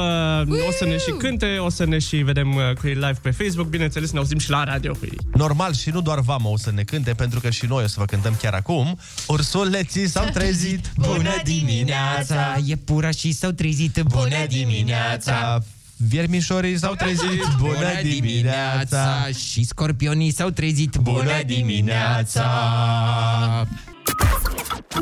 O 0.68 0.72
să 0.78 0.86
ne 0.86 0.98
și 0.98 1.12
cânte, 1.18 1.58
o 1.60 1.70
să 1.70 1.86
ne 1.86 2.00
și 2.00 2.16
vedem 2.16 2.56
uh, 2.56 2.62
cu 2.82 2.88
ei 2.88 2.94
live 2.94 3.18
pe 3.22 3.32
Facebook. 3.32 3.68
Bineînțeles, 3.68 4.12
ne 4.12 4.18
auzim 4.20 4.38
și 4.38 4.50
la 4.50 4.64
radio 4.64 4.92
cu 4.92 5.00
ei. 5.04 5.18
Normal 5.34 5.74
și 5.74 5.90
nu 5.90 6.02
doar 6.02 6.20
Vama 6.20 6.50
o 6.50 6.58
să 6.58 6.72
ne 6.76 6.84
cânte, 6.84 7.14
pentru 7.14 7.40
că 7.40 7.50
și 7.50 7.66
noi 7.66 7.84
o 7.84 7.88
să 7.88 7.96
vă 7.98 8.06
cântăm 8.14 8.38
chiar 8.42 8.54
acum. 8.54 9.00
Ursuleții 9.28 10.08
s-au 10.08 10.26
trezit. 10.34 10.86
Bună 10.96 11.36
dimineața, 11.44 12.56
e 12.66 12.76
pura 12.76 13.12
și 13.12 13.32
s-au 13.32 13.52
trezit. 13.52 14.04
Bună 14.08 14.46
dimineața, 14.48 15.60
Viermișorii 15.98 16.78
s-au 16.78 16.94
trezit. 16.94 17.44
Bună 17.60 18.02
dimineața. 18.04 19.28
Și 19.50 19.66
scorpionii 19.66 20.32
s-au 20.34 20.50
trezit. 20.50 20.96
Bună 20.96 21.42
dimineața. 21.46 22.46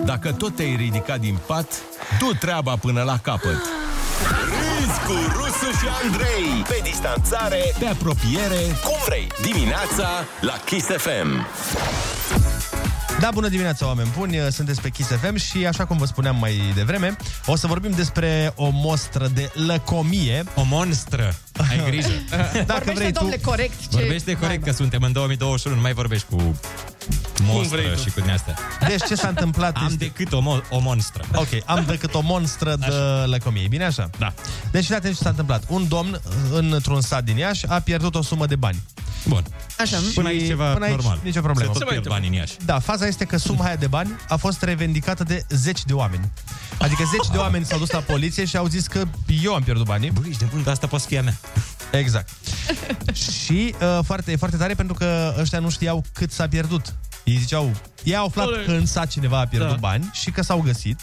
Dacă 0.05 0.31
tot 0.31 0.55
te-ai 0.55 0.75
ridicat 0.75 1.19
din 1.19 1.37
pat, 1.45 1.67
tu 2.19 2.33
treaba 2.39 2.75
până 2.75 3.01
la 3.03 3.17
capăt. 3.17 3.61
Râzi 4.45 4.99
cu 5.05 5.13
Rusu 5.35 5.77
și 5.79 5.87
Andrei. 6.03 6.63
Pe 6.67 6.79
distanțare, 6.83 7.73
pe 7.79 7.85
apropiere, 7.85 8.61
cum 8.83 8.97
vrei. 9.05 9.27
Dimineața 9.41 10.09
la 10.41 10.61
Kiss 10.65 10.85
FM. 10.85 11.45
Da, 13.19 13.29
bună 13.33 13.47
dimineața, 13.47 13.85
oameni 13.85 14.09
buni! 14.17 14.37
Sunteți 14.51 14.81
pe 14.81 14.89
Kiss 14.89 15.09
FM 15.09 15.35
și, 15.35 15.65
așa 15.65 15.85
cum 15.85 15.97
vă 15.97 16.05
spuneam 16.05 16.35
mai 16.39 16.61
devreme, 16.75 17.15
o 17.45 17.55
să 17.55 17.67
vorbim 17.67 17.91
despre 17.91 18.53
o 18.55 18.69
mostră 18.69 19.27
de 19.27 19.51
lăcomie. 19.53 20.43
O 20.55 20.63
monstră. 20.63 21.35
Ai 21.69 21.83
grijă. 21.85 22.09
Dacă 22.53 22.63
Vorbește, 22.65 22.93
vrei 22.93 23.11
tu... 23.11 23.19
domnule, 23.19 23.37
corect. 23.37 23.79
Ce... 23.79 23.97
Vorbește 23.97 24.33
corect 24.33 24.63
că 24.63 24.71
suntem 24.71 25.01
în 25.01 25.11
2021, 25.11 25.75
nu 25.75 25.81
mai 25.81 25.93
vorbești 25.93 26.27
cu 26.29 26.55
monstră 27.41 27.77
vrei 27.77 27.91
tu. 27.93 27.99
și 28.01 28.09
cu 28.09 28.19
din 28.19 28.29
astea. 28.29 28.55
Deci 28.87 29.03
ce 29.07 29.15
s-a 29.15 29.27
întâmplat 29.27 29.75
Am 29.75 29.85
este... 29.85 29.97
decât 29.97 30.33
o, 30.33 30.41
mo- 30.41 30.69
o 30.69 30.79
monstră. 30.79 31.23
Ok, 31.35 31.47
am 31.65 31.83
decât 31.87 32.13
o 32.13 32.21
monstră 32.21 32.75
de 32.75 32.85
lăcomie. 33.25 33.67
Bine 33.67 33.85
așa? 33.85 34.09
Da. 34.17 34.33
Deci, 34.71 34.89
uite 34.89 35.07
ce 35.07 35.13
s-a 35.13 35.29
întâmplat. 35.29 35.63
Un 35.67 35.87
domn, 35.87 36.21
într-un 36.51 37.01
sat 37.01 37.23
din 37.23 37.37
Iași, 37.37 37.65
a 37.67 37.79
pierdut 37.79 38.15
o 38.15 38.21
sumă 38.21 38.45
de 38.45 38.55
bani. 38.55 38.81
Bun. 39.27 39.43
Așa. 39.79 39.97
Până 40.13 40.27
aici 40.27 40.45
ceva 40.47 40.73
până 40.73 40.85
aici, 40.85 40.95
normal. 40.95 41.19
nicio 41.23 41.41
problemă. 41.41 41.71
Se 41.73 41.79
tot 41.79 41.87
pierd 41.87 42.07
bani 42.07 42.27
în 42.27 42.33
Iași. 42.33 42.53
Da, 42.65 42.79
faza 42.79 43.07
este 43.07 43.25
că 43.25 43.37
suma 43.37 43.65
aia 43.65 43.75
de 43.75 43.87
bani 43.87 44.11
a 44.27 44.35
fost 44.35 44.63
revendicată 44.63 45.23
de 45.23 45.45
zeci 45.49 45.83
de 45.85 45.93
oameni. 45.93 46.31
Adică 46.81 47.03
zeci 47.11 47.27
de 47.31 47.37
oameni 47.37 47.65
s-au 47.65 47.77
dus 47.79 47.89
la 47.89 47.99
poliție 47.99 48.45
și 48.45 48.57
au 48.57 48.67
zis 48.67 48.87
că 48.87 49.03
eu 49.43 49.53
am 49.53 49.63
pierdut 49.63 49.85
banii. 49.85 50.11
Băi, 50.11 50.29
ești 50.29 50.43
nebun, 50.43 50.63
dar 50.63 50.73
asta 50.73 50.87
poate 50.87 51.05
fi 51.07 51.17
a 51.17 51.21
mea. 51.21 51.37
Exact. 51.91 52.29
și 53.13 53.75
uh, 53.81 53.99
foarte, 54.05 54.35
foarte 54.35 54.57
tare 54.57 54.73
pentru 54.73 54.95
că 54.95 55.35
ăștia 55.39 55.59
nu 55.59 55.69
știau 55.69 56.03
cât 56.13 56.31
s-a 56.31 56.47
pierdut. 56.47 56.93
Ei 57.23 57.37
ziceau, 57.37 57.71
ei 58.03 58.15
au 58.15 58.25
aflat 58.25 58.47
Ole. 58.47 58.63
că 58.65 58.71
în 58.71 58.85
sat 58.85 59.07
cineva 59.07 59.39
a 59.39 59.45
pierdut 59.47 59.69
Da. 59.69 59.75
bani 59.79 60.09
și 60.13 60.31
că 60.31 60.41
s-au 60.43 60.61
găsit. 60.61 60.99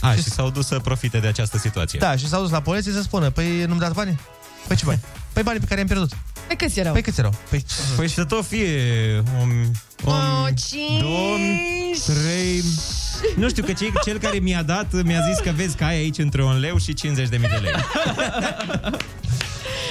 A, 0.00 0.14
și 0.14 0.22
s-au 0.22 0.50
dus 0.50 0.66
să 0.66 0.78
profite 0.78 1.18
de 1.18 1.26
această 1.26 1.58
situație. 1.58 1.98
Da, 1.98 2.16
și 2.16 2.28
s-au 2.28 2.40
dus 2.42 2.50
la 2.50 2.60
poliție 2.60 2.92
să 2.92 3.02
spună, 3.02 3.30
păi 3.30 3.64
nu-mi 3.64 3.80
dați 3.80 3.94
bani? 3.94 4.20
Păi 4.66 4.76
ce 4.76 4.84
bani? 4.84 5.00
Păi 5.32 5.42
banii 5.42 5.60
pe 5.60 5.66
care 5.66 5.78
i-am 5.78 5.88
pierdut. 5.88 6.12
Pe 6.48 6.54
câți 6.54 6.78
erau? 6.78 6.92
Păi 6.92 7.02
câți 7.02 7.18
erau? 7.18 7.34
Păi, 7.50 7.64
Păi 7.96 8.08
să 8.08 8.24
tot 8.24 8.46
fie 8.46 9.22
om, 9.40 9.50
om, 10.04 10.14
O, 10.14 10.46
cinci. 10.68 11.00
două, 11.00 11.36
trei... 12.06 12.62
Nu 13.40 13.48
știu, 13.48 13.62
că 13.62 13.72
cei, 13.72 13.92
cel 14.04 14.18
care 14.18 14.38
mi-a 14.38 14.62
dat 14.62 15.02
mi-a 15.02 15.20
zis 15.28 15.38
că 15.38 15.50
vezi 15.56 15.76
că 15.76 15.84
ai 15.84 15.96
aici 15.96 16.18
între 16.18 16.44
un 16.44 16.58
leu 16.58 16.78
și 16.78 16.94
50.000 16.94 17.28
de 17.28 17.36
lei. 17.36 17.72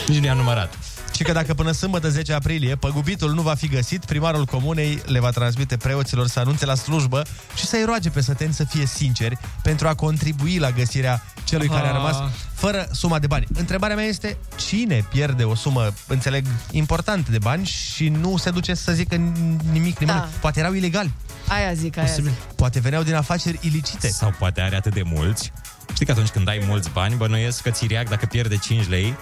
Nici 0.07 0.19
nu 0.19 0.25
i-am 0.25 0.37
numărat. 0.37 0.77
Și 1.21 1.27
că 1.27 1.33
dacă 1.33 1.53
până 1.53 1.71
sâmbătă 1.71 2.09
10 2.09 2.33
aprilie 2.33 2.75
păgubitul 2.75 3.33
nu 3.33 3.41
va 3.41 3.53
fi 3.53 3.67
găsit, 3.67 4.05
primarul 4.05 4.45
comunei 4.45 5.01
le 5.05 5.19
va 5.19 5.29
transmite 5.29 5.77
preoților 5.77 6.27
să 6.27 6.39
anunțe 6.39 6.65
la 6.65 6.75
slujbă 6.75 7.21
și 7.55 7.65
să-i 7.65 7.83
roage 7.85 8.09
pe 8.09 8.21
săteni 8.21 8.53
să 8.53 8.63
fie 8.63 8.85
sinceri 8.85 9.37
pentru 9.63 9.87
a 9.87 9.95
contribui 9.95 10.57
la 10.57 10.71
găsirea 10.71 11.23
celui 11.43 11.67
Aha. 11.69 11.77
care 11.77 11.87
a 11.87 11.95
rămas 11.95 12.15
fără 12.53 12.87
suma 12.91 13.19
de 13.19 13.27
bani. 13.27 13.47
Întrebarea 13.53 13.95
mea 13.95 14.05
este 14.05 14.37
cine 14.67 15.05
pierde 15.09 15.43
o 15.43 15.55
sumă, 15.55 15.93
înțeleg, 16.07 16.45
importantă 16.71 17.31
de 17.31 17.37
bani 17.37 17.65
și 17.65 18.09
nu 18.09 18.37
se 18.37 18.49
duce 18.49 18.73
să 18.73 18.91
zică 18.91 19.15
nimic, 19.15 19.61
nimic. 19.71 19.99
Da. 20.05 20.29
Poate 20.39 20.59
erau 20.59 20.73
ilegali. 20.73 21.11
Aia 21.51 21.73
zic, 21.73 21.97
aia 21.97 22.07
zic. 22.07 22.25
Poate 22.55 22.79
veneau 22.79 23.03
din 23.03 23.13
afaceri 23.15 23.57
ilicite. 23.61 24.07
Sau 24.07 24.33
poate 24.39 24.61
are 24.61 24.75
atât 24.75 24.93
de 24.93 25.01
mulți. 25.03 25.51
Știi 25.93 26.05
că 26.05 26.11
atunci 26.11 26.29
când 26.29 26.47
ai 26.47 26.63
mulți 26.67 26.89
bani, 26.89 27.15
bănuiesc 27.15 27.61
că 27.61 27.69
ți 27.69 27.87
reac 27.87 28.09
dacă 28.09 28.25
pierde 28.25 28.57
5 28.57 28.87
lei. 28.87 29.15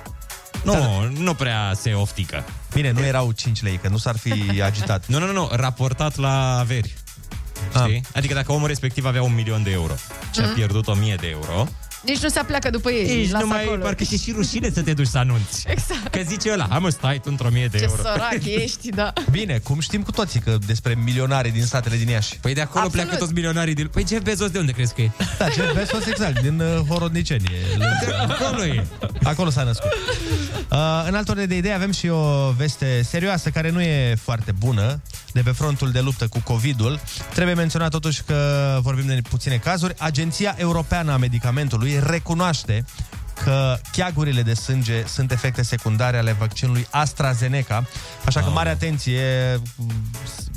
Nu, 0.64 0.74
Da. 0.74 1.10
nu 1.22 1.34
prea 1.34 1.72
se 1.76 1.94
oftică. 1.94 2.44
Bine, 2.74 2.92
nu 2.92 3.00
erau 3.06 3.32
5 3.32 3.62
lei, 3.62 3.78
că 3.78 3.88
nu 3.88 3.98
s-ar 3.98 4.18
fi 4.18 4.44
agitat. 4.62 5.08
Nu, 5.08 5.20
nu, 5.20 5.26
nu, 5.26 5.32
nu, 5.32 5.50
raportat 5.52 6.16
la 6.16 6.60
averi. 6.60 6.94
Știi? 7.76 8.02
Adică 8.16 8.34
dacă 8.34 8.52
omul 8.52 8.68
respectiv 8.68 9.06
avea 9.06 9.22
un 9.24 9.34
milion 9.34 9.64
de 9.64 9.72
euro 9.72 9.94
și 10.34 10.40
a 10.40 10.44
Mhm. 10.46 10.54
pierdut 10.54 10.88
1000 10.88 11.16
de 11.16 11.28
euro, 11.28 11.68
Nici 12.02 12.20
nu 12.20 12.30
se 12.30 12.40
apleacă 12.40 12.70
după 12.70 12.92
ei. 12.92 13.20
Ești 13.22 13.32
lasă 13.32 13.44
numai, 13.46 13.64
acolo. 13.64 13.84
parcă 13.84 14.04
și 14.04 14.32
rușine 14.36 14.70
să 14.74 14.82
te 14.82 14.94
duci 14.94 15.08
să 15.08 15.18
anunți. 15.18 15.66
Exact. 15.68 16.08
Că 16.08 16.20
zice 16.28 16.52
ăla, 16.52 16.68
hai 16.70 16.80
mă, 16.80 16.90
stai 16.90 17.16
tu 17.16 17.24
într-o 17.26 17.50
mie 17.52 17.68
de 17.68 17.78
Ce 17.78 17.84
euro. 17.84 18.02
sărac 18.02 18.46
ești, 18.64 18.90
da. 18.90 19.14
Bine, 19.32 19.58
cum 19.58 19.80
știm 19.80 20.02
cu 20.04 20.12
toții 20.12 20.40
că 20.40 20.58
despre 20.66 20.98
milionari 21.04 21.50
din 21.50 21.64
statele 21.64 21.96
din 21.98 22.08
Iași. 22.08 22.38
Păi 22.42 22.54
de 22.54 22.62
acolo 22.62 22.84
Absolut. 22.86 23.06
pleacă 23.06 23.20
toți 23.24 23.34
milionarii 23.34 23.74
din... 23.74 23.88
Păi 23.88 24.06
Jeff 24.08 24.24
Bezos 24.24 24.50
de 24.50 24.60
unde 24.60 24.72
crezi 24.72 24.94
că 24.94 25.02
e? 25.02 25.12
Da, 25.38 25.50
ce 25.50 25.62
Bezos, 25.74 26.06
exact, 26.06 26.42
din 26.42 26.60
uh, 26.60 26.86
Horodnicenie. 26.88 27.58
Acolo 28.28 28.66
e. 28.66 28.86
Acolo 29.24 29.50
s-a 29.50 29.64
născut. 29.64 29.90
Uh, 30.72 30.78
în 31.08 31.16
altă 31.16 31.32
ordine 31.32 31.46
de 31.46 31.56
idei 31.56 31.74
avem 31.74 31.92
și 31.92 32.08
o 32.08 32.52
veste 32.58 33.02
serioasă 33.04 33.50
care 33.50 33.70
nu 33.70 33.82
e 33.82 34.16
foarte 34.22 34.52
bună 34.52 35.02
de 35.32 35.42
pe 35.42 35.52
frontul 35.52 35.92
de 35.92 36.00
luptă 36.00 36.28
cu 36.28 36.40
COVID-ul. 36.44 37.00
Trebuie 37.34 37.56
menționat 37.56 37.90
totuși 37.90 38.22
că 38.24 38.80
vorbim 38.82 39.06
de 39.06 39.20
puține 39.30 39.56
cazuri. 39.56 39.94
Agenția 39.98 40.56
Europeană 40.58 41.12
a 41.12 41.18
Medicamentului 41.18 41.89
recunoaște 41.98 42.86
că 43.44 43.80
cheagurile 43.92 44.42
de 44.42 44.54
sânge 44.54 45.06
sunt 45.06 45.32
efecte 45.32 45.62
secundare 45.62 46.18
ale 46.18 46.32
vaccinului 46.32 46.88
AstraZeneca, 46.90 47.86
așa 48.26 48.42
că 48.42 48.50
mare 48.50 48.70
atenție. 48.70 49.22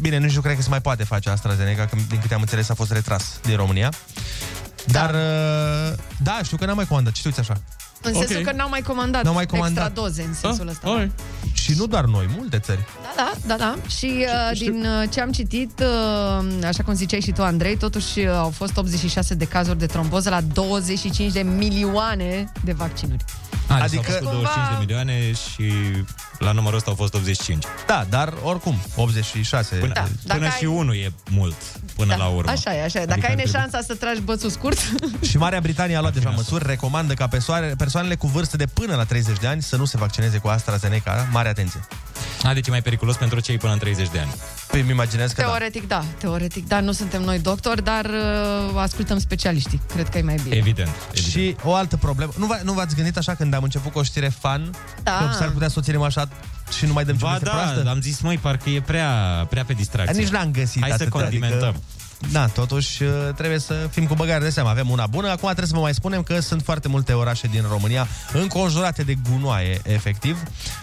Bine, 0.01 0.19
nici 0.19 0.35
nu 0.35 0.41
cred 0.41 0.57
că 0.57 0.63
se 0.63 0.69
mai 0.69 0.81
poate 0.81 1.05
face 1.05 1.31
AstraZeneca, 1.31 1.87
că 1.87 1.97
din 2.09 2.21
câte 2.21 2.35
am 2.35 2.41
înțeles 2.41 2.69
a 2.69 2.75
fost 2.75 2.93
retras 2.93 3.41
din 3.43 3.57
România. 3.57 3.93
Dar, 4.87 5.11
uh, 5.15 5.99
da, 6.23 6.41
știu 6.43 6.57
că 6.57 6.65
n-am 6.65 6.77
mai 6.77 6.87
comandat, 6.87 7.15
știți 7.15 7.41
așa. 7.41 7.61
În 8.03 8.15
sensul 8.15 8.41
că 8.43 8.53
n-au 8.53 8.69
mai 8.69 8.81
comandat, 8.83 9.25
N-au 9.25 9.35
mai 9.35 9.47
comandat. 9.47 9.87
extra 9.87 10.03
doze 10.03 10.23
în 10.23 10.35
sensul 10.35 10.69
ăsta. 10.69 10.91
Oi. 10.91 11.11
Și 11.53 11.73
nu 11.77 11.87
doar 11.87 12.05
noi, 12.05 12.29
multe 12.37 12.59
țări. 12.59 12.79
Da, 13.03 13.13
da, 13.17 13.33
da, 13.47 13.57
da. 13.57 13.77
Și 13.89 14.27
uh, 14.53 14.59
din 14.59 14.85
uh, 14.85 15.09
ce 15.11 15.21
am 15.21 15.31
citit, 15.31 15.81
uh, 15.81 16.47
așa 16.67 16.83
cum 16.83 16.95
ziceai 16.95 17.21
și 17.21 17.33
tu, 17.33 17.43
Andrei, 17.43 17.77
totuși 17.77 18.19
uh, 18.19 18.29
au 18.35 18.51
fost 18.51 18.77
86 18.77 19.35
de 19.35 19.45
cazuri 19.45 19.79
de 19.79 19.87
tromboză 19.87 20.31
la 20.31 20.41
25 20.41 21.33
de 21.33 21.41
milioane 21.41 22.53
de 22.65 22.73
vaccinuri. 22.73 23.25
Adică, 23.81 23.99
Adică- 23.99 24.13
adică 24.17 24.31
25 24.31 24.69
de 24.71 24.77
milioane 24.79 25.33
și 25.33 25.73
la 26.39 26.53
numărul 26.53 26.77
ăsta 26.77 26.91
au 26.91 26.97
fost 26.97 27.15
85. 27.15 27.65
Da, 27.87 28.07
dar 28.09 28.33
oricum, 28.43 28.77
86. 28.97 29.75
Până, 29.75 29.93
Da, 29.95 30.01
da, 30.01 30.09
dacă 30.25 30.39
până 30.39 30.51
ai- 30.53 30.59
și 30.59 30.65
unul 30.65 30.95
e 30.95 31.13
mult 31.31 31.57
până 31.97 32.15
la 32.19 32.27
urmă. 32.27 32.51
Așa 32.51 32.75
e, 32.77 32.83
așa 32.85 33.01
e. 33.01 33.05
Dacă 33.05 33.13
Adică 33.13 33.27
ai 33.27 33.33
ar 33.33 33.39
trebui- 33.39 33.53
neșansa 33.53 33.81
să 33.87 33.95
tragi 33.95 34.21
bățul 34.21 34.51
scurt, 34.51 34.79
Și 35.31 35.37
Marea 35.37 35.61
Britanie 35.61 35.97
a 35.97 36.01
luat 36.01 36.13
deja 36.15 36.31
măsuri, 36.31 36.67
recomandă 36.67 37.15
ca 37.15 37.27
persoane, 37.27 37.67
persoanele 37.67 38.15
cu 38.15 38.27
vârste 38.27 38.57
de 38.57 38.67
până 38.67 38.95
la 38.95 39.05
30 39.05 39.39
de 39.39 39.47
ani 39.47 39.63
să 39.63 39.77
nu 39.77 39.85
se 39.85 39.97
vaccineze 39.97 40.39
cu 40.39 40.49
AstraZeneca. 40.49 41.29
Mare 41.31 41.49
atenție. 41.49 41.81
A, 42.43 42.53
deci 42.55 42.67
e 42.67 42.71
mai 42.71 42.83
periculos 42.83 43.17
pentru 43.17 43.41
cei 43.41 43.57
până 43.59 43.73
în 43.73 43.79
30 43.79 44.09
de 44.09 44.19
ani. 44.19 44.35
Păi 44.71 44.81
îmi 44.81 44.91
imaginez 44.91 45.33
că 45.33 45.41
da. 45.43 45.47
teoretic 45.49 45.89
da, 45.89 46.05
teoretic 46.19 46.69
da, 46.69 46.81
nu 46.81 46.93
suntem 46.93 47.23
noi 47.23 47.39
doctori, 47.39 47.85
dar 47.85 48.05
uh, 48.05 48.75
ascultăm 48.77 49.19
specialiștii. 49.19 49.81
Cred 49.95 50.09
că 50.09 50.19
e 50.19 50.23
mai 50.23 50.39
bine. 50.43 50.57
Evident. 50.57 50.89
Și 51.31 51.57
o 51.65 51.75
altă 51.75 51.97
problemă. 51.97 52.33
Nu, 52.39 52.47
v- 52.47 52.61
nu 52.65 52.73
v-ați 52.73 52.95
gândit 52.95 53.17
așa 53.17 53.35
când 53.35 53.55
am 53.55 53.62
început 53.63 53.93
cu 53.93 53.99
o 53.99 54.03
știre 54.03 54.29
fan? 54.41 54.71
Da. 55.03 55.11
Că 55.31 55.37
s-ar 55.39 55.49
putea 55.51 55.69
să 55.69 55.75
o 55.79 55.83
ținem 55.83 56.03
așa 56.03 56.29
și 56.79 56.87
nu 56.87 56.93
mai 56.93 57.05
dăm 57.05 57.17
ce 57.17 57.25
Ba 57.25 57.31
veste 57.31 57.45
da, 57.45 57.51
proastă? 57.51 57.89
am 57.89 58.01
zis, 58.01 58.21
măi, 58.21 58.39
parcă 58.39 58.71
e 58.71 58.81
prea, 58.81 59.11
prea 59.51 59.65
pe 59.65 59.73
distracție. 59.73 60.23
Nici 60.23 60.31
n-am 60.31 60.51
găsit 60.51 60.81
Hai 60.81 60.91
să 60.91 60.95
atâta, 61.03 61.19
condimentăm. 61.19 61.69
Adică, 61.69 61.81
da, 62.33 62.47
totuși 62.47 63.03
uh, 63.03 63.11
trebuie 63.37 63.59
să 63.59 63.75
fim 63.91 64.07
cu 64.07 64.15
băgare 64.15 64.45
de 64.45 64.51
seamă. 64.51 64.69
Avem 64.69 64.91
una 64.91 65.07
bună. 65.07 65.27
Acum 65.29 65.45
trebuie 65.49 65.67
să 65.67 65.75
vă 65.75 65.81
mai 65.81 65.95
spunem 65.95 66.23
că 66.23 66.41
sunt 66.41 66.63
foarte 66.63 66.89
multe 66.89 67.13
orașe 67.13 67.47
din 67.47 67.65
România 67.71 68.07
înconjurate 68.33 69.03
de 69.03 69.15
gunoaie, 69.31 69.81
efectiv. 69.85 70.43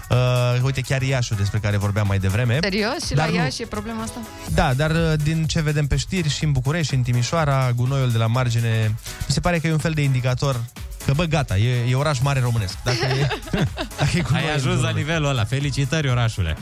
Uh, 0.09 0.17
uite, 0.63 0.81
chiar 0.81 1.01
Iașiul, 1.01 1.37
despre 1.37 1.59
care 1.59 1.77
vorbeam 1.77 2.07
mai 2.07 2.19
devreme. 2.19 2.57
Serios? 2.61 3.05
Și 3.07 3.13
Dar 3.13 3.25
la 3.27 3.31
nu- 3.31 3.37
Iași 3.37 3.61
e 3.61 3.65
problema 3.65 4.01
asta? 4.03 4.19
Da, 4.53 4.73
dar 4.73 4.91
uh, 4.91 5.13
din 5.23 5.45
ce 5.45 5.61
vedem 5.61 5.87
pe 5.87 5.95
știri 5.95 6.29
și 6.29 6.43
în 6.43 6.51
București 6.51 6.87
și 6.87 6.95
în 6.95 7.01
Timișoara, 7.01 7.71
gunoiul 7.75 8.11
de 8.11 8.17
la 8.17 8.27
margine, 8.27 8.95
mi 9.27 9.33
se 9.33 9.39
pare 9.39 9.59
că 9.59 9.67
e 9.67 9.71
un 9.71 9.77
fel 9.77 9.91
de 9.93 10.01
indicator 10.01 10.59
că, 11.05 11.13
bă, 11.15 11.23
gata, 11.23 11.57
e, 11.57 11.89
e 11.89 11.95
oraș 11.95 12.19
mare 12.19 12.39
românesc. 12.39 12.77
Dacă 12.83 12.97
e, 13.05 13.27
dacă 13.99 14.17
e 14.17 14.21
gunoi 14.21 14.41
Ai 14.41 14.47
în 14.47 14.53
ajuns 14.53 14.63
jurul 14.63 14.81
la 14.83 14.91
lui. 14.91 15.01
nivelul 15.01 15.27
ăla. 15.29 15.43
Felicitări, 15.45 16.09
orașule. 16.09 16.57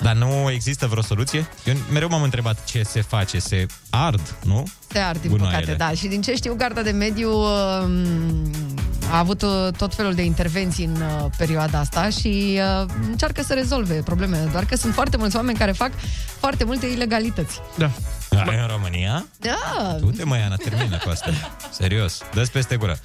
Dar 0.00 0.14
nu 0.14 0.50
există 0.50 0.86
vreo 0.86 1.02
soluție? 1.02 1.46
Eu 1.64 1.74
mereu 1.92 2.08
m-am 2.08 2.22
întrebat 2.22 2.64
ce 2.64 2.82
se 2.82 3.00
face. 3.00 3.38
Se 3.38 3.66
ard, 3.90 4.34
nu? 4.44 4.66
Se 4.92 4.98
ard, 4.98 5.20
din 5.20 5.30
Gunoaiele. 5.30 5.60
păcate, 5.60 5.76
da. 5.76 5.90
Și 5.98 6.06
din 6.06 6.20
ce 6.22 6.34
știu, 6.34 6.54
Garda 6.54 6.82
de 6.82 6.90
Mediu 6.90 7.30
um, 7.30 8.50
a 9.10 9.18
avut 9.18 9.42
uh, 9.42 9.68
tot 9.76 9.94
felul 9.94 10.14
de 10.14 10.22
intervenții 10.22 10.84
în 10.84 10.94
uh, 10.94 11.26
perioada 11.36 11.78
asta 11.78 12.08
și 12.08 12.58
uh, 12.80 12.86
încearcă 13.08 13.42
să 13.42 13.54
rezolve 13.54 13.94
problemele. 13.94 14.48
Doar 14.52 14.64
că 14.64 14.76
sunt 14.76 14.94
foarte 14.94 15.16
mulți 15.16 15.36
oameni 15.36 15.58
care 15.58 15.72
fac 15.72 15.90
foarte 16.38 16.64
multe 16.64 16.86
ilegalități. 16.86 17.60
Da. 17.78 17.90
Da, 18.44 18.44
în 18.62 18.66
România? 18.70 19.26
Da, 19.40 19.96
Unde 20.02 20.22
mai 20.24 20.42
Ana 20.44 20.56
termină 20.56 20.96
cu 21.04 21.08
asta? 21.10 21.30
Serios, 21.70 22.18
dă 22.34 22.48
peste 22.52 22.76
gură. 22.76 22.98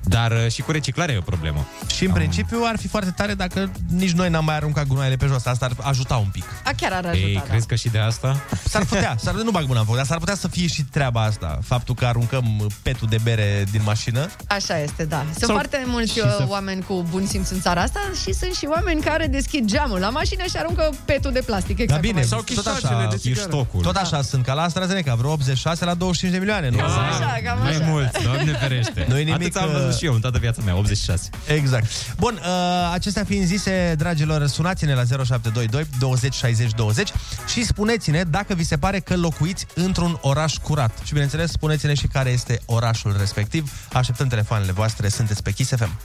Dar 0.00 0.30
uh, 0.32 0.50
și 0.50 0.62
cu 0.62 0.70
reciclarea 0.72 1.14
e 1.14 1.18
o 1.18 1.20
problemă. 1.20 1.66
Și 1.96 2.04
în 2.04 2.12
principiu 2.12 2.58
ar 2.64 2.78
fi 2.78 2.88
foarte 2.88 3.10
tare 3.16 3.34
dacă 3.34 3.70
nici 3.88 4.10
noi 4.10 4.28
n-am 4.28 4.44
mai 4.44 4.54
aruncat 4.54 4.86
gunoaiele 4.86 5.16
pe 5.16 5.26
jos. 5.26 5.46
Asta 5.46 5.64
ar 5.64 5.72
ajuta 5.80 6.16
un 6.16 6.28
pic. 6.32 6.44
a, 6.64 6.70
chiar 6.76 6.92
ar 6.92 7.04
ajuta, 7.06 7.26
Ei, 7.26 7.34
da. 7.34 7.40
crezi 7.40 7.66
că 7.66 7.74
și 7.74 7.88
de 7.88 7.98
asta? 7.98 8.40
S-ar 8.64 8.84
putea, 8.84 9.16
s-ar, 9.22 9.34
nu 9.34 9.50
bag 9.50 9.66
mâna 9.66 9.80
în 9.80 9.86
foc, 9.86 9.96
dar 9.96 10.04
s-ar 10.04 10.18
putea 10.18 10.34
să 10.34 10.48
fie 10.48 10.66
și 10.66 10.82
treaba 10.82 11.22
asta. 11.22 11.58
Faptul 11.64 11.94
că 11.94 12.06
aruncăm 12.06 12.70
petul 12.82 13.08
de 13.10 13.16
bere 13.22 13.64
din 13.70 13.80
mașină. 13.84 14.28
Așa 14.46 14.78
este, 14.78 15.04
da. 15.04 15.22
Sunt 15.30 15.36
Sau- 15.44 15.54
foarte 15.54 15.82
mulți 15.86 16.12
și 16.12 16.18
uh, 16.18 16.24
să- 16.36 16.44
oameni 16.48 16.82
cu 16.82 17.04
bun 17.10 17.26
simț 17.26 17.50
în 17.50 17.60
țara 17.60 17.80
asta 17.80 18.00
și 18.22 18.32
sunt 18.32 18.54
și 18.54 18.66
oameni 18.70 19.00
care 19.02 19.26
deschid 19.26 19.66
geamul 19.68 19.98
la 19.98 20.08
mașină 20.08 20.42
și 20.44 20.56
aruncă 20.56 20.90
petul 21.04 21.32
de 21.32 21.40
plastic. 21.46 21.78
Exact 21.78 21.90
Dar 21.90 22.00
bine, 22.00 22.12
cum 22.12 22.22
ai 22.22 22.26
Sau 22.28 22.38
zis. 22.46 22.54
tot 22.54 22.64
chiștoacele 22.64 23.00
așa, 23.00 23.08
de 23.10 23.16
țigară. 23.16 23.40
Chiștocul. 23.40 23.82
Tot 23.82 23.96
așa, 23.96 24.22
sunt 24.32 24.44
ca 24.44 24.52
la 24.52 24.62
AstraZeneca, 24.62 25.14
vreo 25.14 25.30
86 25.30 25.84
la 25.84 25.94
25 25.94 26.32
de 26.32 26.38
milioane. 26.38 26.68
Nu? 26.68 26.76
Cam 26.76 26.86
așa, 26.86 27.40
cam 27.44 27.58
Mai 27.58 27.74
așa. 27.74 27.84
mult, 27.84 28.22
doamne 28.22 28.52
ferește. 28.52 29.06
Nu 29.08 29.18
e 29.18 29.22
nimic, 29.22 29.56
Atât 29.56 29.56
am 29.56 29.68
uh, 29.74 29.80
văzut 29.80 29.98
și 29.98 30.04
eu 30.04 30.14
în 30.14 30.20
toată 30.20 30.38
viața 30.38 30.62
mea, 30.64 30.76
86. 30.76 31.28
Exact. 31.46 31.86
Bun, 32.18 32.40
uh, 32.42 32.90
acestea 32.92 33.24
fiind 33.24 33.46
zise, 33.46 33.94
dragilor, 33.98 34.46
sunați-ne 34.46 34.94
la 34.94 35.02
0722 35.04 35.86
20 35.98 36.34
60 36.34 36.70
20 36.72 37.12
și 37.52 37.64
spuneți-ne 37.64 38.22
dacă 38.22 38.54
vi 38.54 38.64
se 38.64 38.76
pare 38.78 38.98
că 39.00 39.16
locuiți 39.16 39.66
într-un 39.74 40.18
oraș 40.20 40.54
curat. 40.62 40.98
Și 41.04 41.12
bineînțeles, 41.12 41.50
spuneți-ne 41.50 41.94
și 41.94 42.06
care 42.06 42.30
este 42.30 42.60
orașul 42.66 43.14
respectiv. 43.18 43.72
Așteptăm 43.92 44.26
telefoanele 44.28 44.72
voastre, 44.72 45.08
sunteți 45.08 45.42
pe 45.42 45.50
Kiss 45.50 45.70
FM. 45.76 45.98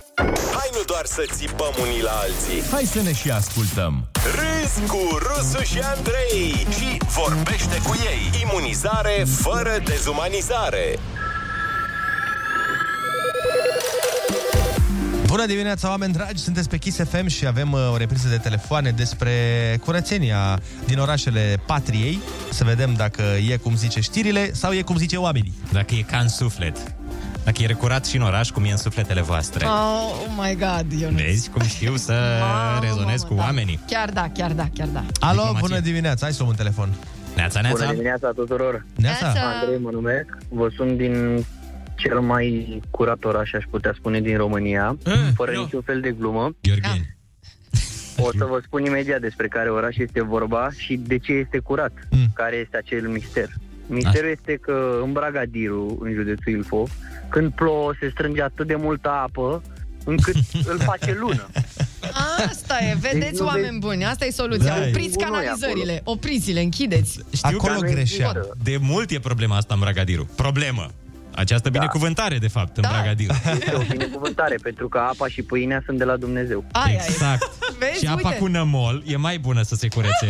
Hai 0.58 0.70
nu 0.72 0.84
doar 0.86 1.06
să 1.06 1.24
țipăm 1.36 1.74
unii 1.82 2.02
la 2.02 2.12
alții 2.24 2.60
Hai 2.72 2.84
să 2.94 3.02
ne 3.02 3.14
și 3.14 3.30
ascultăm 3.32 4.08
Râzi 4.38 4.88
cu 4.92 5.02
Rusu 5.28 5.64
și 5.64 5.80
Andrei 5.96 6.68
Și 6.78 6.98
vorbește 7.20 7.78
cu 7.88 7.94
ei 8.12 8.17
Imunizare 8.42 9.26
fără 9.42 9.82
dezumanizare 9.86 11.00
Bună 15.26 15.46
dimineața, 15.46 15.90
oameni 15.90 16.14
dragi! 16.14 16.42
Sunteți 16.42 16.70
pe 16.70 16.78
Kiss 16.78 16.98
FM 17.10 17.28
și 17.28 17.46
avem 17.48 17.72
uh, 17.72 17.80
o 17.94 17.98
repriză 17.98 18.28
de 18.28 18.38
telefoane 18.38 18.90
despre 18.92 19.32
curățenia 19.86 20.60
din 20.86 21.00
orașele 21.00 21.60
patriei. 21.66 22.20
Să 22.52 22.64
vedem 22.64 22.94
dacă 22.94 23.24
e 23.50 23.58
cum 23.58 23.76
zice 23.76 24.00
știrile 24.00 24.54
sau 24.54 24.72
e 24.74 24.82
cum 24.82 24.98
zice 24.98 25.16
oamenii. 25.18 25.54
Dacă 25.72 25.94
e 25.96 26.02
ca 26.02 26.18
în 26.18 26.28
suflet. 26.28 26.78
Dacă 27.44 27.64
e 27.64 27.66
recurat 27.66 28.06
și 28.06 28.16
în 28.16 28.22
oraș, 28.22 28.50
cum 28.50 28.64
e 28.64 28.72
în 28.72 28.78
sufletele 28.78 29.22
voastre. 29.22 29.66
Oh, 29.66 29.72
oh 30.12 30.46
my 30.46 30.56
God, 30.56 31.00
Ionuț. 31.02 31.22
Vezi 31.22 31.50
cum 31.50 31.62
știu 31.64 31.96
să 31.96 32.14
Mamă, 32.42 32.80
rezonez 32.82 33.22
mamă, 33.22 33.28
cu 33.28 33.34
da. 33.34 33.42
oamenii. 33.42 33.80
Chiar 33.88 34.10
da, 34.10 34.30
chiar 34.34 34.52
da, 34.52 34.68
chiar 34.74 34.88
da. 34.88 35.00
Alo, 35.20 35.32
Diplomație. 35.42 35.60
bună 35.68 35.80
dimineața! 35.80 36.26
Hai 36.26 36.32
să 36.32 36.38
luăm 36.40 36.50
un 36.50 36.56
telefon. 36.58 36.90
Neața, 37.38 37.62
neața. 37.62 37.78
Bună 37.78 37.92
dimineața 37.92 38.32
tuturor! 38.32 38.86
Neața! 38.96 39.34
Andrei 39.62 39.80
mă 39.80 39.90
numesc, 39.92 40.38
vă 40.50 40.70
sunt 40.76 40.98
din 40.98 41.46
cel 41.96 42.20
mai 42.20 42.80
curat 42.90 43.24
oraș, 43.24 43.54
aș 43.54 43.64
putea 43.70 43.94
spune, 43.96 44.22
din 44.22 44.38
România, 44.38 44.98
fără 45.36 45.52
niciun 45.52 45.82
fel 45.82 46.02
de 46.02 46.12
glumă. 46.12 46.56
Gheorgheni. 46.62 47.16
O 48.18 48.30
să 48.38 48.46
vă 48.46 48.60
spun 48.64 48.86
imediat 48.86 49.22
despre 49.22 49.48
care 49.48 49.70
oraș 49.70 49.98
este 49.98 50.24
vorba 50.24 50.70
și 50.78 50.96
de 50.96 51.18
ce 51.18 51.34
este 51.34 51.60
curat, 51.60 51.92
care 52.34 52.56
este 52.56 52.78
acel 52.78 53.08
mister. 53.08 53.50
Misterul 53.88 54.30
este 54.30 54.54
că 54.56 55.00
în 55.04 55.12
Bragadiru, 55.12 55.98
în 56.02 56.14
județul 56.14 56.54
Ilfov, 56.54 56.92
când 57.30 57.52
plouă 57.52 57.94
se 58.00 58.10
strânge 58.10 58.42
atât 58.42 58.68
de 58.68 58.76
multă 58.76 59.10
apă 59.10 59.62
încât 60.08 60.36
îl 60.66 60.80
face 60.80 61.18
lună. 61.20 61.48
Asta 62.48 62.78
e, 62.84 62.98
vedeți, 63.00 63.30
Deci 63.30 63.40
nu 63.40 63.46
oameni 63.46 63.80
buni, 63.80 64.06
asta 64.06 64.26
e 64.26 64.32
soluția. 64.32 64.76
Da, 64.76 64.86
e. 64.86 64.90
Opriți 64.90 65.18
Gunoi 65.18 65.30
canalizările, 65.30 66.02
opriți-le, 66.04 66.62
închideți. 66.62 67.20
Știu 67.34 67.58
Acolo 67.60 67.80
că 67.80 67.88
greșea. 67.88 68.32
De 68.64 68.78
mult 68.82 69.12
e 69.12 69.20
problema 69.20 69.56
asta 69.56 69.74
în 69.74 69.80
Bragadiru. 69.80 70.30
Problemă. 70.36 70.92
Această 71.38 71.70
binecuvântare, 71.70 72.38
de 72.38 72.48
fapt, 72.48 72.78
în 72.78 72.82
Da. 72.84 72.90
Bragadiru. 72.90 73.34
Este 73.60 73.74
o 73.76 73.82
binecuvântare, 73.90 74.56
pentru 74.64 74.88
că 74.88 74.98
apa 74.98 75.28
și 75.28 75.42
pâinea 75.42 75.82
sunt 75.86 75.98
de 75.98 76.04
la 76.04 76.16
Dumnezeu. 76.18 76.66
Ai, 76.72 76.94
Exact. 76.94 77.50
Vezi, 77.80 78.00
Și 78.00 78.08
apa 78.08 78.28
uite. 78.28 78.40
cu 78.40 78.48
nămol 78.48 79.04
e 79.06 79.16
mai 79.18 79.40
bună 79.40 79.62
să 79.62 79.76
se 79.76 79.88
curețe 79.88 80.26